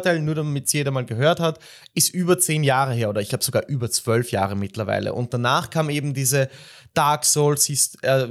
Teil, 0.04 0.20
nur 0.20 0.36
damit 0.36 0.66
es 0.66 0.74
jeder 0.74 0.92
mal 0.92 1.06
gehört 1.06 1.40
hat, 1.40 1.60
ist 1.94 2.14
über 2.14 2.40
zehn 2.40 2.64
Jahre 2.64 2.94
her 2.94 3.10
oder 3.10 3.22
ich 3.22 3.30
glaube 3.30 3.44
sogar 3.44 3.68
über 3.68 3.90
zwölf 3.90 4.32
Jahre 4.32 4.56
mittlerweile. 4.56 5.14
Und 5.14 5.34
danach 5.34 5.70
kam 5.70 5.90
eben 5.90 6.14
diese 6.14 6.50
Dark 6.94 7.26
Souls, 7.26 7.70
äh, 8.02 8.28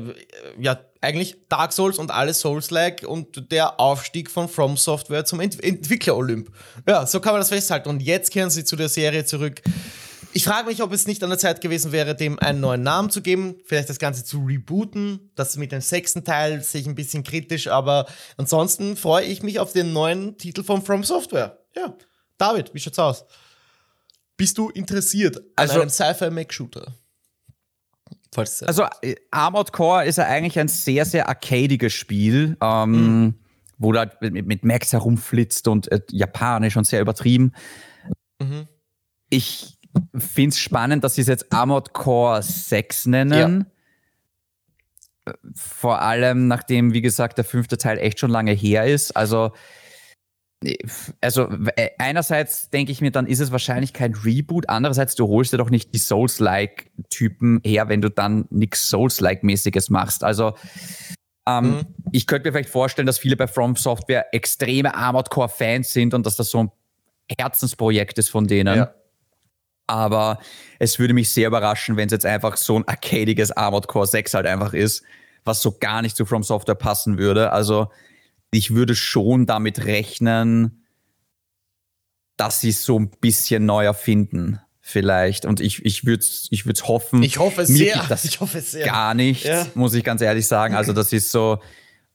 ja 0.59 0.79
eigentlich 1.01 1.37
Dark 1.49 1.73
Souls 1.73 1.99
und 1.99 2.11
alle 2.11 2.35
Souls-like 2.35 3.05
und 3.07 3.53
der 3.53 3.79
Aufstieg 3.79 4.31
von 4.31 4.49
From 4.49 4.77
Software 4.77 5.25
zum 5.25 5.41
Ent 5.41 5.63
Entwickler 5.63 6.17
Olymp. 6.17 6.51
Ja, 6.87 7.07
so 7.07 7.21
kann 7.21 7.33
man 7.33 7.41
das 7.41 7.51
festhalten. 7.51 7.89
Und 7.89 8.03
jetzt 8.03 8.33
kehren 8.33 8.51
sie 8.51 8.65
zu 8.65 8.75
der 8.75 8.89
Serie 8.89 9.25
zurück 9.25 9.63
ich 10.37 10.45
frage 10.45 10.69
mich, 10.69 10.83
ob 10.83 10.93
es 10.93 11.07
nicht 11.07 11.25
an 11.25 11.31
der 11.31 11.39
Zeit 11.39 11.63
gewesen 11.63 11.93
wäre, 11.93 12.15
dem 12.15 12.39
einen 12.39 12.61
neuen 12.61 12.83
Namen 12.83 13.09
zu 13.09 13.23
geben, 13.23 13.57
vielleicht 13.65 13.89
das 13.89 13.99
Ganze 13.99 14.23
zu 14.23 14.45
rebooten. 14.45 15.31
Das 15.35 15.57
mit 15.57 15.73
dem 15.73 15.81
sechsten 15.81 16.25
Teil 16.25 16.63
sehe 16.63 16.83
ich 16.83 16.87
ein 16.87 16.95
bisschen 16.95 17.25
kritisch, 17.25 17.69
aber 17.69 18.05
ansonsten 18.37 18.99
freue 18.99 19.25
ich 19.25 19.43
mich 19.43 19.61
auf 19.61 19.73
den 19.73 19.95
neuen 19.95 20.37
Titel 20.37 20.63
von 20.63 20.83
From 20.83 21.05
Software. 21.05 21.65
Ja. 21.75 21.97
David, 22.37 22.75
wie 22.75 22.81
schaut's 22.81 22.99
aus? 22.99 23.25
Bist 24.37 24.59
du 24.59 24.69
interessiert 24.69 25.41
also, 25.57 25.77
an 25.77 25.81
einem 25.81 25.91
Sci-Fi-Mac-Shooter? 25.91 26.95
Also, 28.37 28.85
äh, 29.01 29.15
Armored 29.31 29.73
Core 29.73 30.05
ist 30.05 30.19
ja 30.19 30.27
eigentlich 30.27 30.59
ein 30.59 30.69
sehr, 30.69 31.07
sehr 31.07 31.31
arcadiges 31.31 31.95
Spiel, 31.95 32.59
ähm, 32.61 32.91
mhm. 32.91 33.35
wo 33.79 33.91
du 33.91 34.01
halt 34.01 34.21
mit, 34.21 34.47
mit 34.47 34.65
Max 34.67 34.93
herumflitzt 34.93 35.67
und 35.67 35.91
äh, 35.91 36.03
japanisch 36.11 36.77
und 36.77 36.87
sehr 36.87 37.01
übertrieben. 37.01 37.55
Mhm. 38.39 38.69
Ich 39.31 39.76
finde 40.17 40.51
es 40.51 40.59
spannend, 40.59 41.05
dass 41.05 41.15
sie 41.15 41.23
es 41.23 41.29
jetzt 41.29 41.53
Armored 41.53 41.93
Core 41.93 42.43
6 42.43 43.07
nennen. 43.07 43.67
Ja. 45.27 45.35
Vor 45.55 46.01
allem, 46.03 46.47
nachdem, 46.49 46.93
wie 46.93 47.03
gesagt, 47.03 47.39
der 47.39 47.45
fünfte 47.45 47.79
Teil 47.79 47.99
echt 47.99 48.21
schon 48.21 48.31
lange 48.31 48.53
her 48.53 48.87
ist. 48.87 49.17
Also, 49.17 49.53
also 51.21 51.49
einerseits 51.99 52.71
denke 52.71 52.93
ich 52.93 53.01
mir, 53.01 53.11
dann 53.11 53.27
ist 53.27 53.41
es 53.41 53.53
wahrscheinlich 53.53 53.93
kein 53.93 54.15
Reboot. 54.15 54.69
Andererseits, 54.69 55.15
du 55.17 55.27
holst 55.27 55.53
dir 55.53 55.59
doch 55.59 55.71
nicht 55.71 55.95
die 55.95 55.99
Souls-like-Typen 55.99 57.61
her, 57.65 57.89
wenn 57.89 58.01
du 58.01 58.09
dann 58.09 58.47
nichts 58.51 58.89
Souls-like-mäßiges 58.89 59.91
machst. 59.91 60.23
Also, 60.23 60.55
ähm, 61.49 61.65
mhm. 61.65 61.87
ich 62.13 62.27
könnte 62.27 62.49
mir 62.49 62.53
vielleicht 62.53 62.71
vorstellen, 62.71 63.07
dass 63.07 63.19
viele 63.19 63.37
bei 63.37 63.47
From 63.47 63.77
Software 63.77 64.33
extreme 64.33 64.95
Armored 64.95 65.31
Core-Fans 65.31 65.93
sind 65.93 66.15
und 66.15 66.25
dass 66.27 66.37
das 66.37 66.51
so 66.51 66.65
ein 66.65 66.71
Herzensprojekt 67.39 68.19
ist 68.19 68.31
von 68.31 68.47
denen. 68.47 68.77
Ja. 68.77 68.95
Aber 69.87 70.41
es 70.79 70.99
würde 70.99 71.15
mich 71.15 71.31
sehr 71.31 71.49
überraschen, 71.49 71.97
wenn 71.97 72.07
es 72.07 72.13
jetzt 72.13 72.27
einfach 72.27 72.57
so 72.57 72.79
ein 72.79 72.89
arcadiges 72.89 73.53
Armored 73.53 73.87
Core 73.87 74.07
6 74.07 74.35
halt 74.35 74.47
einfach 74.47 74.73
ist, 74.73 75.03
was 75.45 75.63
so 75.63 75.77
gar 75.79 76.03
nicht 76.03 76.17
zu 76.17 76.27
From 76.27 76.43
Software 76.43 76.75
passen 76.75 77.19
würde. 77.19 77.53
Also 77.53 77.91
ich 78.51 78.75
würde 78.75 78.95
schon 78.95 79.47
damit 79.47 79.85
rechnen, 79.85 80.85
dass 82.37 82.61
sie 82.61 82.71
es 82.71 82.85
so 82.85 82.99
ein 82.99 83.11
bisschen 83.21 83.65
neu 83.65 83.85
erfinden 83.85 84.61
vielleicht. 84.81 85.45
Und 85.45 85.61
ich, 85.61 85.85
ich 85.85 86.05
würde 86.05 86.21
es 86.21 86.47
ich 86.51 86.67
würd's 86.67 86.87
hoffen. 86.87 87.23
Ich 87.23 87.39
hoffe 87.39 87.63
es 87.63 87.69
sehr. 87.69 88.05
Das 88.09 88.25
ich 88.25 88.41
hoffe 88.41 88.59
es 88.59 88.73
sehr. 88.73 88.87
Gar 88.87 89.15
nicht, 89.15 89.45
ja. 89.45 89.67
muss 89.75 89.95
ich 89.95 90.05
ganz 90.05 90.21
ehrlich 90.21 90.47
sagen. 90.47 90.75
Also 90.75 90.93
das 90.93 91.13
ist 91.13 91.31
so, 91.31 91.59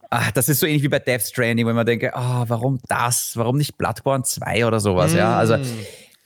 ach, 0.09 0.31
das 0.31 0.47
ist 0.47 0.59
so 0.59 0.65
ähnlich 0.65 0.83
wie 0.83 0.87
bei 0.87 0.99
Death 0.99 1.23
Stranding, 1.23 1.67
wo 1.67 1.73
man 1.73 1.85
denke, 1.85 2.11
oh, 2.15 2.45
warum 2.47 2.79
das? 2.87 3.31
Warum 3.35 3.57
nicht 3.57 3.77
Bloodborne 3.77 4.23
2 4.23 4.65
oder 4.65 4.79
sowas? 4.79 5.13
Mm. 5.13 5.17
Ja, 5.17 5.37
also 5.37 5.57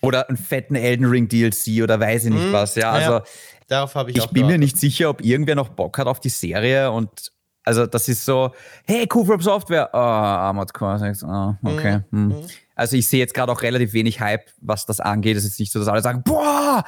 oder 0.06 0.30
einen 0.30 0.38
fetten 0.38 0.76
Elden 0.76 1.06
Ring 1.06 1.28
DLC 1.28 1.84
oder 1.84 1.99
weiß 1.99 2.26
ich 2.26 2.32
nicht 2.32 2.49
mm. 2.49 2.53
was. 2.53 2.76
Ja, 2.76 2.91
also 2.91 3.22
Darauf 3.68 3.95
habe 3.95 4.12
ich 4.12 4.18
Ich 4.18 4.28
bin 4.28 4.43
gewartet. 4.43 4.60
mir 4.60 4.66
nicht 4.66 4.78
sicher, 4.78 5.10
ob 5.10 5.24
irgendwer 5.24 5.56
noch 5.56 5.70
Bock 5.70 5.97
hat 5.97 6.08
auf 6.08 6.20
die 6.20 6.30
Serie 6.30 6.91
und 6.91 7.32
also 7.64 7.88
das 7.88 8.08
ist 8.08 8.24
so, 8.24 8.51
hey, 8.86 9.08
cool 9.14 9.26
from 9.26 9.41
Software, 9.41 9.89
oh, 9.91 9.97
Armored 9.97 10.72
Core 10.72 10.99
6, 10.99 11.24
oh, 11.24 11.56
okay. 11.64 12.01
Mm. 12.12 12.32
Hm. 12.32 12.36
Also 12.76 12.95
ich 12.95 13.10
sehe 13.10 13.20
jetzt 13.20 13.34
gerade 13.34 13.51
auch 13.51 13.64
relativ 13.64 13.93
wenig 13.93 14.20
Hype, 14.20 14.51
was 14.62 14.86
das 14.86 14.99
angeht. 14.99 15.36
Es 15.36 15.45
ist 15.45 15.60
nicht 15.60 15.72
so, 15.72 15.80
dass 15.80 15.88
alle 15.88 16.01
sagen, 16.01 16.22
boah, 16.24 16.84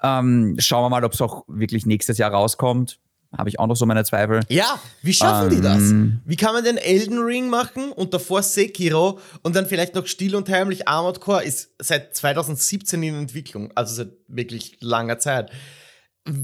ähm, 0.00 0.56
schauen 0.58 0.84
wir 0.84 0.90
mal, 0.90 1.04
ob 1.04 1.12
es 1.12 1.20
auch 1.20 1.44
wirklich 1.48 1.86
nächstes 1.86 2.18
Jahr 2.18 2.30
rauskommt. 2.30 3.00
Habe 3.36 3.48
ich 3.48 3.58
auch 3.58 3.66
noch 3.66 3.76
so 3.76 3.86
meine 3.86 4.04
Zweifel. 4.04 4.40
Ja, 4.48 4.78
wie 5.02 5.12
schaffen 5.14 5.50
ähm, 5.50 5.56
die 5.56 5.62
das? 5.62 5.78
Ähm, 5.78 6.20
wie 6.24 6.36
kann 6.36 6.52
man 6.52 6.64
den 6.64 6.76
Elden 6.76 7.18
Ring 7.18 7.48
machen 7.48 7.90
und 7.92 8.12
davor 8.12 8.42
Sekiro 8.42 9.18
und 9.42 9.56
dann 9.56 9.66
vielleicht 9.66 9.94
noch 9.94 10.06
still 10.06 10.34
und 10.34 10.48
heimlich 10.50 10.86
Armored 10.86 11.20
Core 11.20 11.42
ist 11.42 11.70
seit 11.78 12.14
2017 12.14 13.02
in 13.02 13.14
Entwicklung, 13.14 13.72
also 13.74 13.94
seit 13.94 14.12
wirklich 14.28 14.76
langer 14.80 15.18
Zeit. 15.18 15.50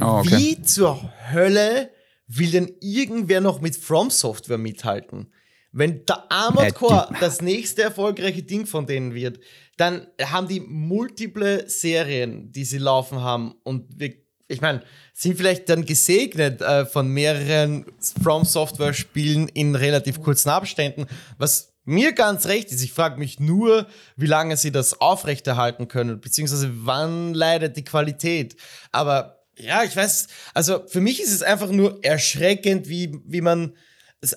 Oh, 0.00 0.20
okay. 0.20 0.36
Wie 0.36 0.62
zur 0.62 1.12
Hölle 1.30 1.90
will 2.26 2.50
denn 2.50 2.72
irgendwer 2.80 3.40
noch 3.40 3.60
mit 3.60 3.76
From 3.76 4.10
Software 4.10 4.58
mithalten? 4.58 5.32
Wenn 5.72 6.06
der 6.06 6.32
Armored 6.32 6.74
Core 6.74 7.14
das 7.20 7.42
nächste 7.42 7.82
erfolgreiche 7.82 8.42
Ding 8.42 8.64
von 8.64 8.86
denen 8.86 9.14
wird, 9.14 9.40
dann 9.76 10.06
haben 10.22 10.48
die 10.48 10.60
multiple 10.60 11.68
Serien, 11.68 12.50
die 12.50 12.64
sie 12.64 12.78
laufen 12.78 13.20
haben. 13.20 13.54
Und 13.62 13.86
wir, 13.98 14.14
ich 14.48 14.60
meine, 14.62 14.82
sind 15.12 15.36
vielleicht 15.36 15.68
dann 15.68 15.84
gesegnet 15.84 16.62
äh, 16.62 16.86
von 16.86 17.08
mehreren 17.08 17.84
From 18.22 18.44
Software 18.44 18.94
Spielen 18.94 19.48
in 19.48 19.74
relativ 19.74 20.22
kurzen 20.22 20.48
Abständen, 20.48 21.06
was 21.36 21.74
mir 21.84 22.12
ganz 22.12 22.46
recht 22.46 22.70
ist. 22.70 22.82
Ich 22.82 22.92
frage 22.92 23.18
mich 23.18 23.40
nur, 23.40 23.86
wie 24.16 24.26
lange 24.26 24.56
sie 24.56 24.72
das 24.72 25.00
aufrechterhalten 25.00 25.88
können, 25.88 26.20
beziehungsweise 26.20 26.70
wann 26.84 27.34
leidet 27.34 27.76
die 27.76 27.84
Qualität. 27.84 28.56
Aber 28.90 29.44
ja, 29.56 29.82
ich 29.82 29.96
weiß, 29.96 30.28
also 30.54 30.86
für 30.86 31.00
mich 31.00 31.20
ist 31.20 31.32
es 31.32 31.42
einfach 31.42 31.70
nur 31.70 32.02
erschreckend, 32.04 32.88
wie, 32.88 33.18
wie 33.26 33.40
man 33.40 33.74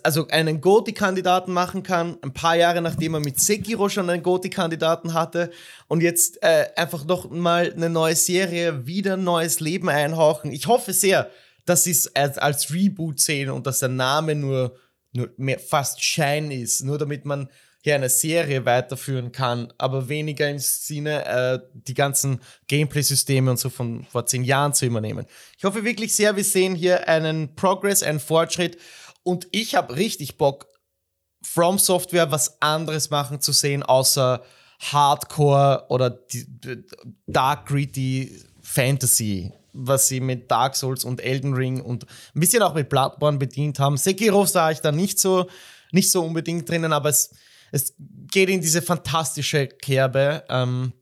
also 0.03 0.27
einen 0.27 0.61
Goti-Kandidaten 0.61 1.51
machen 1.51 1.81
kann, 1.81 2.17
ein 2.21 2.33
paar 2.33 2.55
Jahre 2.55 2.81
nachdem 2.81 3.13
man 3.13 3.23
mit 3.23 3.39
Sekiro 3.39 3.89
schon 3.89 4.09
einen 4.09 4.21
Goti-Kandidaten 4.21 5.13
hatte 5.13 5.49
und 5.87 6.01
jetzt 6.01 6.41
äh, 6.43 6.67
einfach 6.75 7.05
noch 7.05 7.29
mal 7.29 7.73
eine 7.73 7.89
neue 7.89 8.15
Serie, 8.15 8.85
wieder 8.85 9.13
ein 9.13 9.23
neues 9.23 9.59
Leben 9.59 9.89
einhauchen. 9.89 10.51
Ich 10.51 10.67
hoffe 10.67 10.93
sehr, 10.93 11.31
dass 11.65 11.83
sie 11.83 11.91
es 11.91 12.15
als, 12.15 12.37
als, 12.37 12.71
Reboot 12.71 13.19
sehen 13.19 13.49
und 13.49 13.65
dass 13.65 13.79
der 13.79 13.89
Name 13.89 14.35
nur, 14.35 14.75
nur 15.13 15.29
mehr 15.37 15.59
fast 15.59 16.03
Schein 16.03 16.51
ist, 16.51 16.83
nur 16.83 16.97
damit 16.97 17.25
man 17.25 17.49
hier 17.83 17.95
eine 17.95 18.09
Serie 18.09 18.63
weiterführen 18.65 19.31
kann, 19.31 19.73
aber 19.79 20.07
weniger 20.07 20.47
im 20.47 20.59
Sinne, 20.59 21.25
äh, 21.25 21.59
die 21.73 21.95
ganzen 21.95 22.39
Gameplay-Systeme 22.67 23.49
und 23.49 23.57
so 23.57 23.69
von 23.69 24.05
vor 24.05 24.27
zehn 24.27 24.43
Jahren 24.43 24.73
zu 24.73 24.85
übernehmen. 24.85 25.25
Ich 25.57 25.63
hoffe 25.63 25.83
wirklich 25.83 26.15
sehr, 26.15 26.35
wir 26.35 26.43
sehen 26.43 26.75
hier 26.75 27.07
einen 27.07 27.55
Progress, 27.55 28.03
einen 28.03 28.19
Fortschritt 28.19 28.77
und 29.23 29.47
ich 29.51 29.75
habe 29.75 29.95
richtig 29.95 30.37
Bock, 30.37 30.67
From 31.43 31.79
Software 31.79 32.31
was 32.31 32.61
anderes 32.61 33.09
machen 33.09 33.41
zu 33.41 33.51
sehen, 33.51 33.81
außer 33.81 34.43
Hardcore 34.79 35.85
oder 35.89 36.19
Dark 37.25 37.67
Gritty 37.67 38.43
Fantasy, 38.61 39.51
was 39.73 40.07
sie 40.07 40.19
mit 40.19 40.49
Dark 40.51 40.75
Souls 40.75 41.03
und 41.03 41.19
Elden 41.19 41.53
Ring 41.53 41.81
und 41.81 42.05
ein 42.35 42.39
bisschen 42.39 42.61
auch 42.61 42.73
mit 42.73 42.89
Bloodborne 42.89 43.37
bedient 43.37 43.79
haben. 43.79 43.97
Sekiro 43.97 44.45
sah 44.45 44.69
ich 44.69 44.81
da 44.81 44.91
nicht 44.91 45.19
so, 45.19 45.47
nicht 45.91 46.11
so 46.11 46.23
unbedingt 46.23 46.69
drinnen, 46.69 46.93
aber 46.93 47.09
es, 47.09 47.31
es 47.71 47.95
geht 47.97 48.49
in 48.49 48.61
diese 48.61 48.81
fantastische 48.81 49.67
Kerbe. 49.67 50.43
Ähm, 50.47 50.93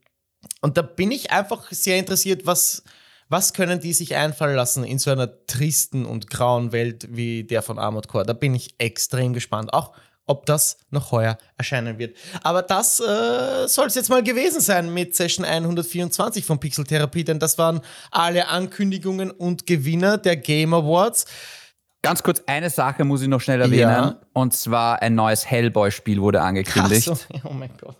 und 0.62 0.78
da 0.78 0.82
bin 0.82 1.12
ich 1.12 1.32
einfach 1.32 1.70
sehr 1.72 1.98
interessiert, 1.98 2.46
was, 2.46 2.84
was 3.30 3.54
können 3.54 3.80
die 3.80 3.94
sich 3.94 4.16
einfallen 4.16 4.56
lassen 4.56 4.84
in 4.84 5.00
so 5.00 5.12
einer 5.12 5.46
tristen 5.46 6.06
und 6.06 6.30
grauen 6.30 6.72
Welt 6.72 7.08
wie 7.12 7.44
der 7.44 7.62
von 7.62 7.80
Armored 7.80 8.08
Core? 8.08 8.26
Da 8.26 8.34
bin 8.34 8.56
ich 8.56 8.76
extrem 8.80 9.34
gespannt. 9.34 9.74
Auch 9.74 9.94
ob 10.30 10.46
das 10.46 10.78
noch 10.92 11.12
heuer 11.12 11.38
erscheinen 11.58 11.98
wird. 11.98 12.16
Aber 12.44 12.62
das 12.62 13.00
äh, 13.00 13.68
soll 13.68 13.88
es 13.88 13.96
jetzt 13.96 14.10
mal 14.10 14.22
gewesen 14.22 14.62
sein 14.62 14.94
mit 14.94 15.16
Session 15.16 15.44
124 15.44 16.46
von 16.46 16.60
Pixel 16.60 16.86
Therapie, 16.86 17.24
denn 17.24 17.40
das 17.40 17.58
waren 17.58 17.82
alle 18.12 18.48
Ankündigungen 18.48 19.32
und 19.32 19.66
Gewinner 19.66 20.20
der 20.20 20.38
Game 20.38 20.74
Awards. 20.74 21.26
Ganz 22.04 22.22
kurz, 22.22 22.44
eine 22.46 22.70
Sache 22.70 23.04
muss 23.04 23.24
ich 23.24 23.28
noch 23.28 23.42
schnell 23.42 23.60
erwähnen. 23.60 23.82
Ja. 23.82 24.22
Und 24.34 24.54
zwar 24.54 25.02
ein 25.02 25.16
neues 25.16 25.46
Hellboy-Spiel 25.46 26.22
wurde 26.22 26.42
angekündigt. 26.42 27.06
So. 27.06 27.18
Oh 27.44 27.54
mein 27.54 27.72
Gott. 27.82 27.98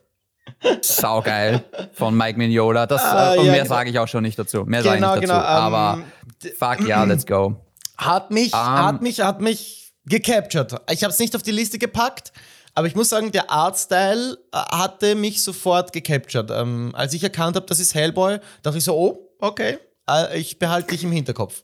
Saugeil 0.82 1.64
von 1.94 2.16
Mike 2.16 2.38
Mignola. 2.38 2.86
Das, 2.86 3.04
ah, 3.04 3.36
äh, 3.36 3.38
und 3.40 3.46
ja, 3.46 3.52
mehr 3.52 3.64
genau. 3.64 3.76
sage 3.76 3.90
ich 3.90 4.00
auch 4.00 4.08
schon 4.08 4.24
nicht 4.24 4.38
dazu. 4.38 4.64
Mehr 4.66 4.82
genau, 4.82 4.90
sage 4.94 4.98
ich 4.98 5.02
nicht 5.02 5.12
dazu. 5.12 5.22
Genau, 5.22 5.40
aber 5.40 5.94
um, 5.94 6.52
fuck 6.58 6.82
ja, 6.82 6.98
yeah, 6.98 7.04
let's 7.04 7.26
go. 7.26 7.56
Hat 7.98 8.32
mich, 8.32 8.54
um, 8.54 8.60
hat 8.60 9.02
mich, 9.02 9.20
hat 9.22 9.42
mich 9.42 9.94
gecaptured. 10.06 10.76
Ich 10.92 11.04
habe 11.04 11.14
es 11.14 11.20
nicht 11.20 11.36
auf 11.36 11.44
die 11.44 11.52
Liste 11.52 11.78
gepackt, 11.78 12.32
aber 12.76 12.88
ich 12.88 12.96
muss 12.96 13.10
sagen, 13.10 13.32
der 13.32 13.50
Artstyle 13.50 14.38
äh, 14.52 14.58
hatte 14.58 15.16
mich 15.16 15.44
sofort 15.44 15.92
gecaptured. 15.94 16.52
Ähm, 16.52 16.92
als 16.94 17.14
ich 17.14 17.24
erkannt 17.24 17.56
habe, 17.56 17.66
das 17.66 17.80
ist 17.80 17.94
Hellboy, 17.94 18.40
dachte 18.64 18.78
ich 18.78 18.84
so, 18.84 18.96
oh, 18.96 19.36
okay, 19.40 19.78
äh, 20.10 20.40
ich 20.40 20.60
behalte 20.60 20.92
dich 20.92 21.04
im 21.04 21.12
Hinterkopf. 21.12 21.64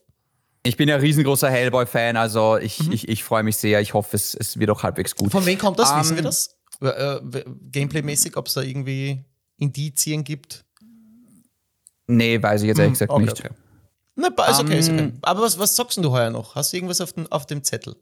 Ich 0.62 0.76
bin 0.76 0.88
ja 0.88 0.96
riesengroßer 0.96 1.48
Hellboy-Fan, 1.48 2.16
also 2.16 2.56
ich, 2.56 2.80
mhm. 2.80 2.92
ich, 2.92 3.08
ich 3.08 3.22
freue 3.22 3.44
mich 3.44 3.56
sehr. 3.56 3.80
Ich 3.80 3.94
hoffe, 3.94 4.16
es, 4.16 4.34
es 4.34 4.58
wird 4.58 4.70
auch 4.70 4.82
halbwegs 4.82 5.14
gut. 5.14 5.30
Von 5.30 5.46
wem 5.46 5.58
kommt 5.58 5.78
das? 5.78 5.92
Um, 5.92 6.00
Wissen 6.00 6.16
wir 6.16 6.18
ähm, 6.18 6.24
das? 6.24 6.55
Äh, 6.80 7.20
Gameplay-mäßig, 7.72 8.36
ob 8.36 8.48
es 8.48 8.54
da 8.54 8.62
irgendwie 8.62 9.24
Indizien 9.58 10.24
gibt? 10.24 10.64
Nee, 12.06 12.42
weiß 12.42 12.62
ich 12.62 12.68
jetzt 12.68 12.78
ehrlich 12.78 12.90
hm, 12.90 12.94
gesagt 12.94 13.10
okay, 13.10 13.24
nicht. 13.24 13.40
Okay. 13.44 13.54
Na, 14.16 14.28
ist 14.28 14.60
okay, 14.60 14.72
um, 14.72 14.78
ist 14.78 14.88
okay. 14.88 14.98
Ähm, 14.98 15.18
Aber 15.22 15.42
was, 15.42 15.58
was 15.58 15.74
zockst 15.74 15.98
du 15.98 16.10
heuer 16.10 16.30
noch? 16.30 16.54
Hast 16.54 16.72
du 16.72 16.76
irgendwas 16.76 17.00
auf, 17.00 17.12
den, 17.12 17.30
auf 17.30 17.46
dem 17.46 17.62
Zettel? 17.62 17.96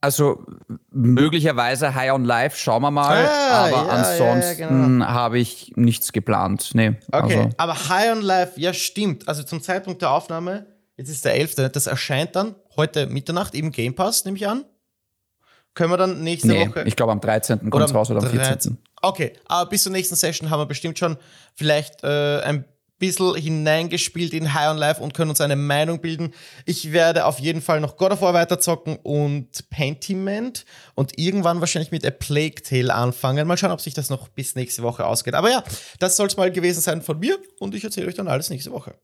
Also 0.00 0.44
möglicherweise 0.90 1.92
High 1.92 2.12
on 2.12 2.24
Life, 2.24 2.56
schauen 2.56 2.82
wir 2.82 2.92
mal. 2.92 3.26
Ah, 3.26 3.66
aber 3.66 3.70
ja, 3.70 3.86
ansonsten 3.88 4.60
ja, 4.60 4.68
genau. 4.68 5.06
habe 5.06 5.40
ich 5.40 5.72
nichts 5.74 6.12
geplant. 6.12 6.70
Nee. 6.74 6.94
Okay, 7.10 7.36
also. 7.36 7.50
aber 7.56 7.88
High 7.88 8.12
on 8.12 8.22
Life, 8.22 8.60
ja 8.60 8.72
stimmt. 8.72 9.26
Also 9.26 9.42
zum 9.42 9.60
Zeitpunkt 9.60 10.00
der 10.00 10.12
Aufnahme, 10.12 10.66
jetzt 10.96 11.08
ist 11.08 11.24
der 11.24 11.34
11. 11.34 11.56
Das 11.72 11.88
erscheint 11.88 12.36
dann 12.36 12.54
heute 12.76 13.08
Mitternacht 13.08 13.56
im 13.56 13.72
Game 13.72 13.96
Pass, 13.96 14.24
nehme 14.24 14.36
ich 14.36 14.46
an. 14.46 14.64
Können 15.74 15.90
wir 15.92 15.96
dann 15.96 16.22
nächste 16.22 16.48
nee, 16.48 16.68
Woche. 16.68 16.82
Ich 16.86 16.96
glaube, 16.96 17.12
am 17.12 17.20
13. 17.20 17.70
kommt 17.70 17.84
es 17.84 17.94
raus 17.94 18.10
oder 18.10 18.22
am 18.22 18.30
14. 18.30 18.78
Okay, 19.00 19.32
aber 19.46 19.70
bis 19.70 19.84
zur 19.84 19.92
nächsten 19.92 20.16
Session 20.16 20.50
haben 20.50 20.60
wir 20.60 20.66
bestimmt 20.66 20.98
schon 20.98 21.16
vielleicht 21.54 22.02
äh, 22.02 22.40
ein 22.40 22.64
bisschen 22.98 23.36
hineingespielt 23.36 24.32
in 24.32 24.54
High 24.54 24.70
on 24.70 24.76
Life 24.76 25.00
und 25.00 25.14
können 25.14 25.30
uns 25.30 25.40
eine 25.40 25.56
Meinung 25.56 26.00
bilden. 26.00 26.34
Ich 26.64 26.92
werde 26.92 27.26
auf 27.26 27.38
jeden 27.38 27.62
Fall 27.62 27.80
noch 27.80 27.96
God 27.96 28.12
of 28.12 28.20
War 28.22 28.34
weiterzocken 28.34 28.96
und 28.96 29.70
Pentiment 29.70 30.64
und 30.94 31.18
irgendwann 31.18 31.60
wahrscheinlich 31.60 31.92
mit 31.92 32.04
A 32.04 32.10
Plague 32.10 32.62
Tale 32.62 32.92
anfangen. 32.92 33.46
Mal 33.46 33.56
schauen, 33.56 33.70
ob 33.70 33.80
sich 33.80 33.94
das 33.94 34.10
noch 34.10 34.28
bis 34.28 34.56
nächste 34.56 34.82
Woche 34.82 35.06
ausgeht. 35.06 35.34
Aber 35.34 35.50
ja, 35.50 35.62
das 35.98 36.16
soll 36.16 36.26
es 36.26 36.36
mal 36.36 36.50
gewesen 36.50 36.80
sein 36.80 37.02
von 37.02 37.18
mir 37.18 37.38
und 37.60 37.74
ich 37.74 37.84
erzähle 37.84 38.08
euch 38.08 38.14
dann 38.14 38.28
alles 38.28 38.50
nächste 38.50 38.72
Woche. 38.72 38.94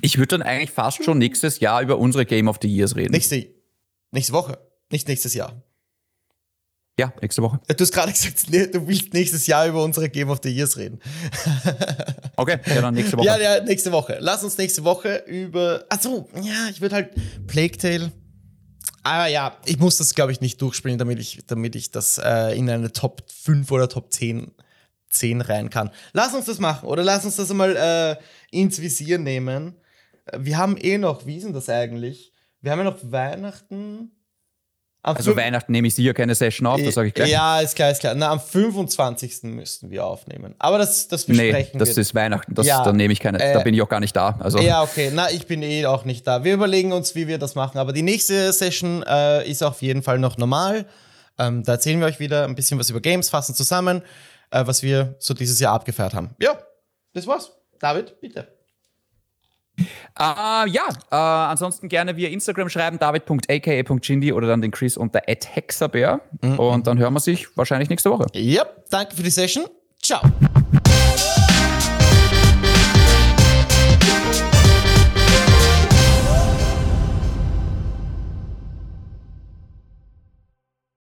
Ich 0.00 0.16
würde 0.18 0.38
dann 0.38 0.42
eigentlich 0.42 0.70
fast 0.70 1.04
schon 1.04 1.18
nächstes 1.18 1.58
Jahr 1.60 1.82
über 1.82 1.98
unsere 1.98 2.24
Game 2.24 2.48
of 2.48 2.58
the 2.62 2.68
Years 2.68 2.94
reden. 2.94 3.12
Nächste, 3.12 3.48
nächste 4.12 4.32
Woche, 4.32 4.58
nicht 4.92 5.08
nächstes 5.08 5.34
Jahr. 5.34 5.62
Ja, 6.98 7.12
nächste 7.22 7.42
Woche. 7.42 7.58
Du 7.66 7.82
hast 7.82 7.92
gerade 7.92 8.12
gesagt, 8.12 8.46
du 8.50 8.86
willst 8.86 9.14
nächstes 9.14 9.46
Jahr 9.46 9.66
über 9.66 9.82
unsere 9.82 10.08
Game 10.08 10.30
of 10.30 10.40
the 10.42 10.50
Years 10.50 10.76
reden. 10.76 11.00
okay, 12.36 12.58
ja, 12.66 12.80
dann 12.82 12.94
nächste 12.94 13.16
Woche. 13.16 13.26
Ja, 13.26 13.38
ja, 13.38 13.62
nächste 13.62 13.90
Woche. 13.92 14.18
Lass 14.20 14.44
uns 14.44 14.58
nächste 14.58 14.84
Woche 14.84 15.24
über. 15.26 15.84
Achso, 15.88 16.28
ja, 16.42 16.68
ich 16.70 16.80
würde 16.80 16.96
halt 16.96 17.10
Plague 17.46 17.78
Tale. 17.78 18.12
Aber 19.02 19.26
ja, 19.26 19.56
ich 19.64 19.78
muss 19.78 19.96
das, 19.96 20.14
glaube 20.14 20.32
ich, 20.32 20.40
nicht 20.40 20.60
durchspielen, 20.62 20.98
damit 20.98 21.18
ich, 21.18 21.40
damit 21.46 21.74
ich 21.74 21.90
das 21.90 22.18
äh, 22.18 22.56
in 22.56 22.70
eine 22.70 22.92
Top 22.92 23.24
5 23.30 23.70
oder 23.72 23.88
Top 23.88 24.12
10, 24.12 24.52
10 25.10 25.40
rein 25.40 25.70
kann. 25.70 25.90
Lass 26.12 26.34
uns 26.34 26.44
das 26.44 26.58
machen 26.60 26.88
oder 26.88 27.02
lass 27.02 27.24
uns 27.24 27.36
das 27.36 27.50
einmal 27.50 27.76
äh, 27.76 28.16
ins 28.56 28.80
Visier 28.80 29.18
nehmen. 29.18 29.76
Wir 30.36 30.58
haben 30.58 30.76
eh 30.76 30.98
noch, 30.98 31.26
wie 31.26 31.36
ist 31.36 31.44
denn 31.44 31.52
das 31.52 31.68
eigentlich? 31.68 32.32
Wir 32.60 32.70
haben 32.70 32.78
ja 32.78 32.84
noch 32.84 32.98
Weihnachten. 33.02 34.12
Am 35.04 35.16
Also 35.16 35.36
Weihnachten 35.36 35.72
nehme 35.72 35.88
ich 35.88 35.96
sicher 35.96 36.14
keine 36.14 36.34
Session 36.36 36.64
auf, 36.66 36.80
das 36.80 36.94
sage 36.94 37.08
ich 37.08 37.14
gleich. 37.14 37.28
Ja, 37.28 37.58
ist 37.58 37.74
klar, 37.74 37.90
ist 37.90 37.98
klar. 37.98 38.14
Na, 38.14 38.30
am 38.30 38.38
25. 38.38 39.42
müssten 39.42 39.90
wir 39.90 40.06
aufnehmen. 40.06 40.54
Aber 40.60 40.78
das, 40.78 41.08
das 41.08 41.26
nee, 41.26 41.34
besprechen 41.50 41.80
das 41.80 41.96
wir. 41.96 42.02
ist 42.02 42.14
Weihnachten, 42.14 42.54
das, 42.54 42.66
Ja, 42.68 42.84
da 42.84 42.92
nehme 42.92 43.12
ich 43.12 43.18
keine, 43.18 43.38
da 43.38 43.60
äh, 43.60 43.64
bin 43.64 43.74
ich 43.74 43.82
auch 43.82 43.88
gar 43.88 43.98
nicht 43.98 44.14
da. 44.14 44.36
Also 44.38 44.58
Ja, 44.60 44.80
okay. 44.82 45.10
Na, 45.12 45.28
ich 45.30 45.48
bin 45.48 45.60
eh 45.64 45.86
auch 45.86 46.04
nicht 46.04 46.24
da. 46.26 46.44
Wir 46.44 46.54
überlegen 46.54 46.92
uns, 46.92 47.16
wie 47.16 47.26
wir 47.26 47.38
das 47.38 47.56
machen. 47.56 47.78
Aber 47.78 47.92
die 47.92 48.02
nächste 48.02 48.52
Session 48.52 49.02
äh, 49.02 49.48
ist 49.50 49.64
auf 49.64 49.82
jeden 49.82 50.04
Fall 50.04 50.20
noch 50.20 50.38
normal. 50.38 50.86
Ähm, 51.36 51.64
da 51.64 51.72
erzählen 51.72 51.98
wir 51.98 52.06
euch 52.06 52.20
wieder 52.20 52.44
ein 52.44 52.54
bisschen 52.54 52.78
was 52.78 52.88
über 52.88 53.00
Games, 53.00 53.28
fassen 53.28 53.56
zusammen, 53.56 54.02
äh, 54.52 54.64
was 54.66 54.84
wir 54.84 55.16
so 55.18 55.34
dieses 55.34 55.58
Jahr 55.58 55.74
abgefeiert 55.74 56.14
haben. 56.14 56.30
Ja, 56.40 56.56
das 57.12 57.26
war's. 57.26 57.50
David, 57.80 58.20
bitte. 58.20 58.46
Ah, 60.14 60.66
ja, 60.66 60.82
äh, 61.10 61.14
ansonsten 61.14 61.88
gerne 61.88 62.16
via 62.16 62.28
Instagram 62.28 62.68
schreiben, 62.68 62.98
david.aka.chindi 62.98 64.32
oder 64.32 64.46
dann 64.46 64.60
den 64.60 64.70
Chris 64.70 64.96
unter 64.96 65.22
@hexabear 65.26 66.20
und 66.58 66.86
dann 66.86 66.98
hören 66.98 67.14
wir 67.14 67.20
sich 67.20 67.56
wahrscheinlich 67.56 67.88
nächste 67.88 68.10
Woche. 68.10 68.26
Ja, 68.34 68.64
danke 68.90 69.16
für 69.16 69.22
die 69.22 69.30
Session. 69.30 69.64
Ciao. 70.02 70.20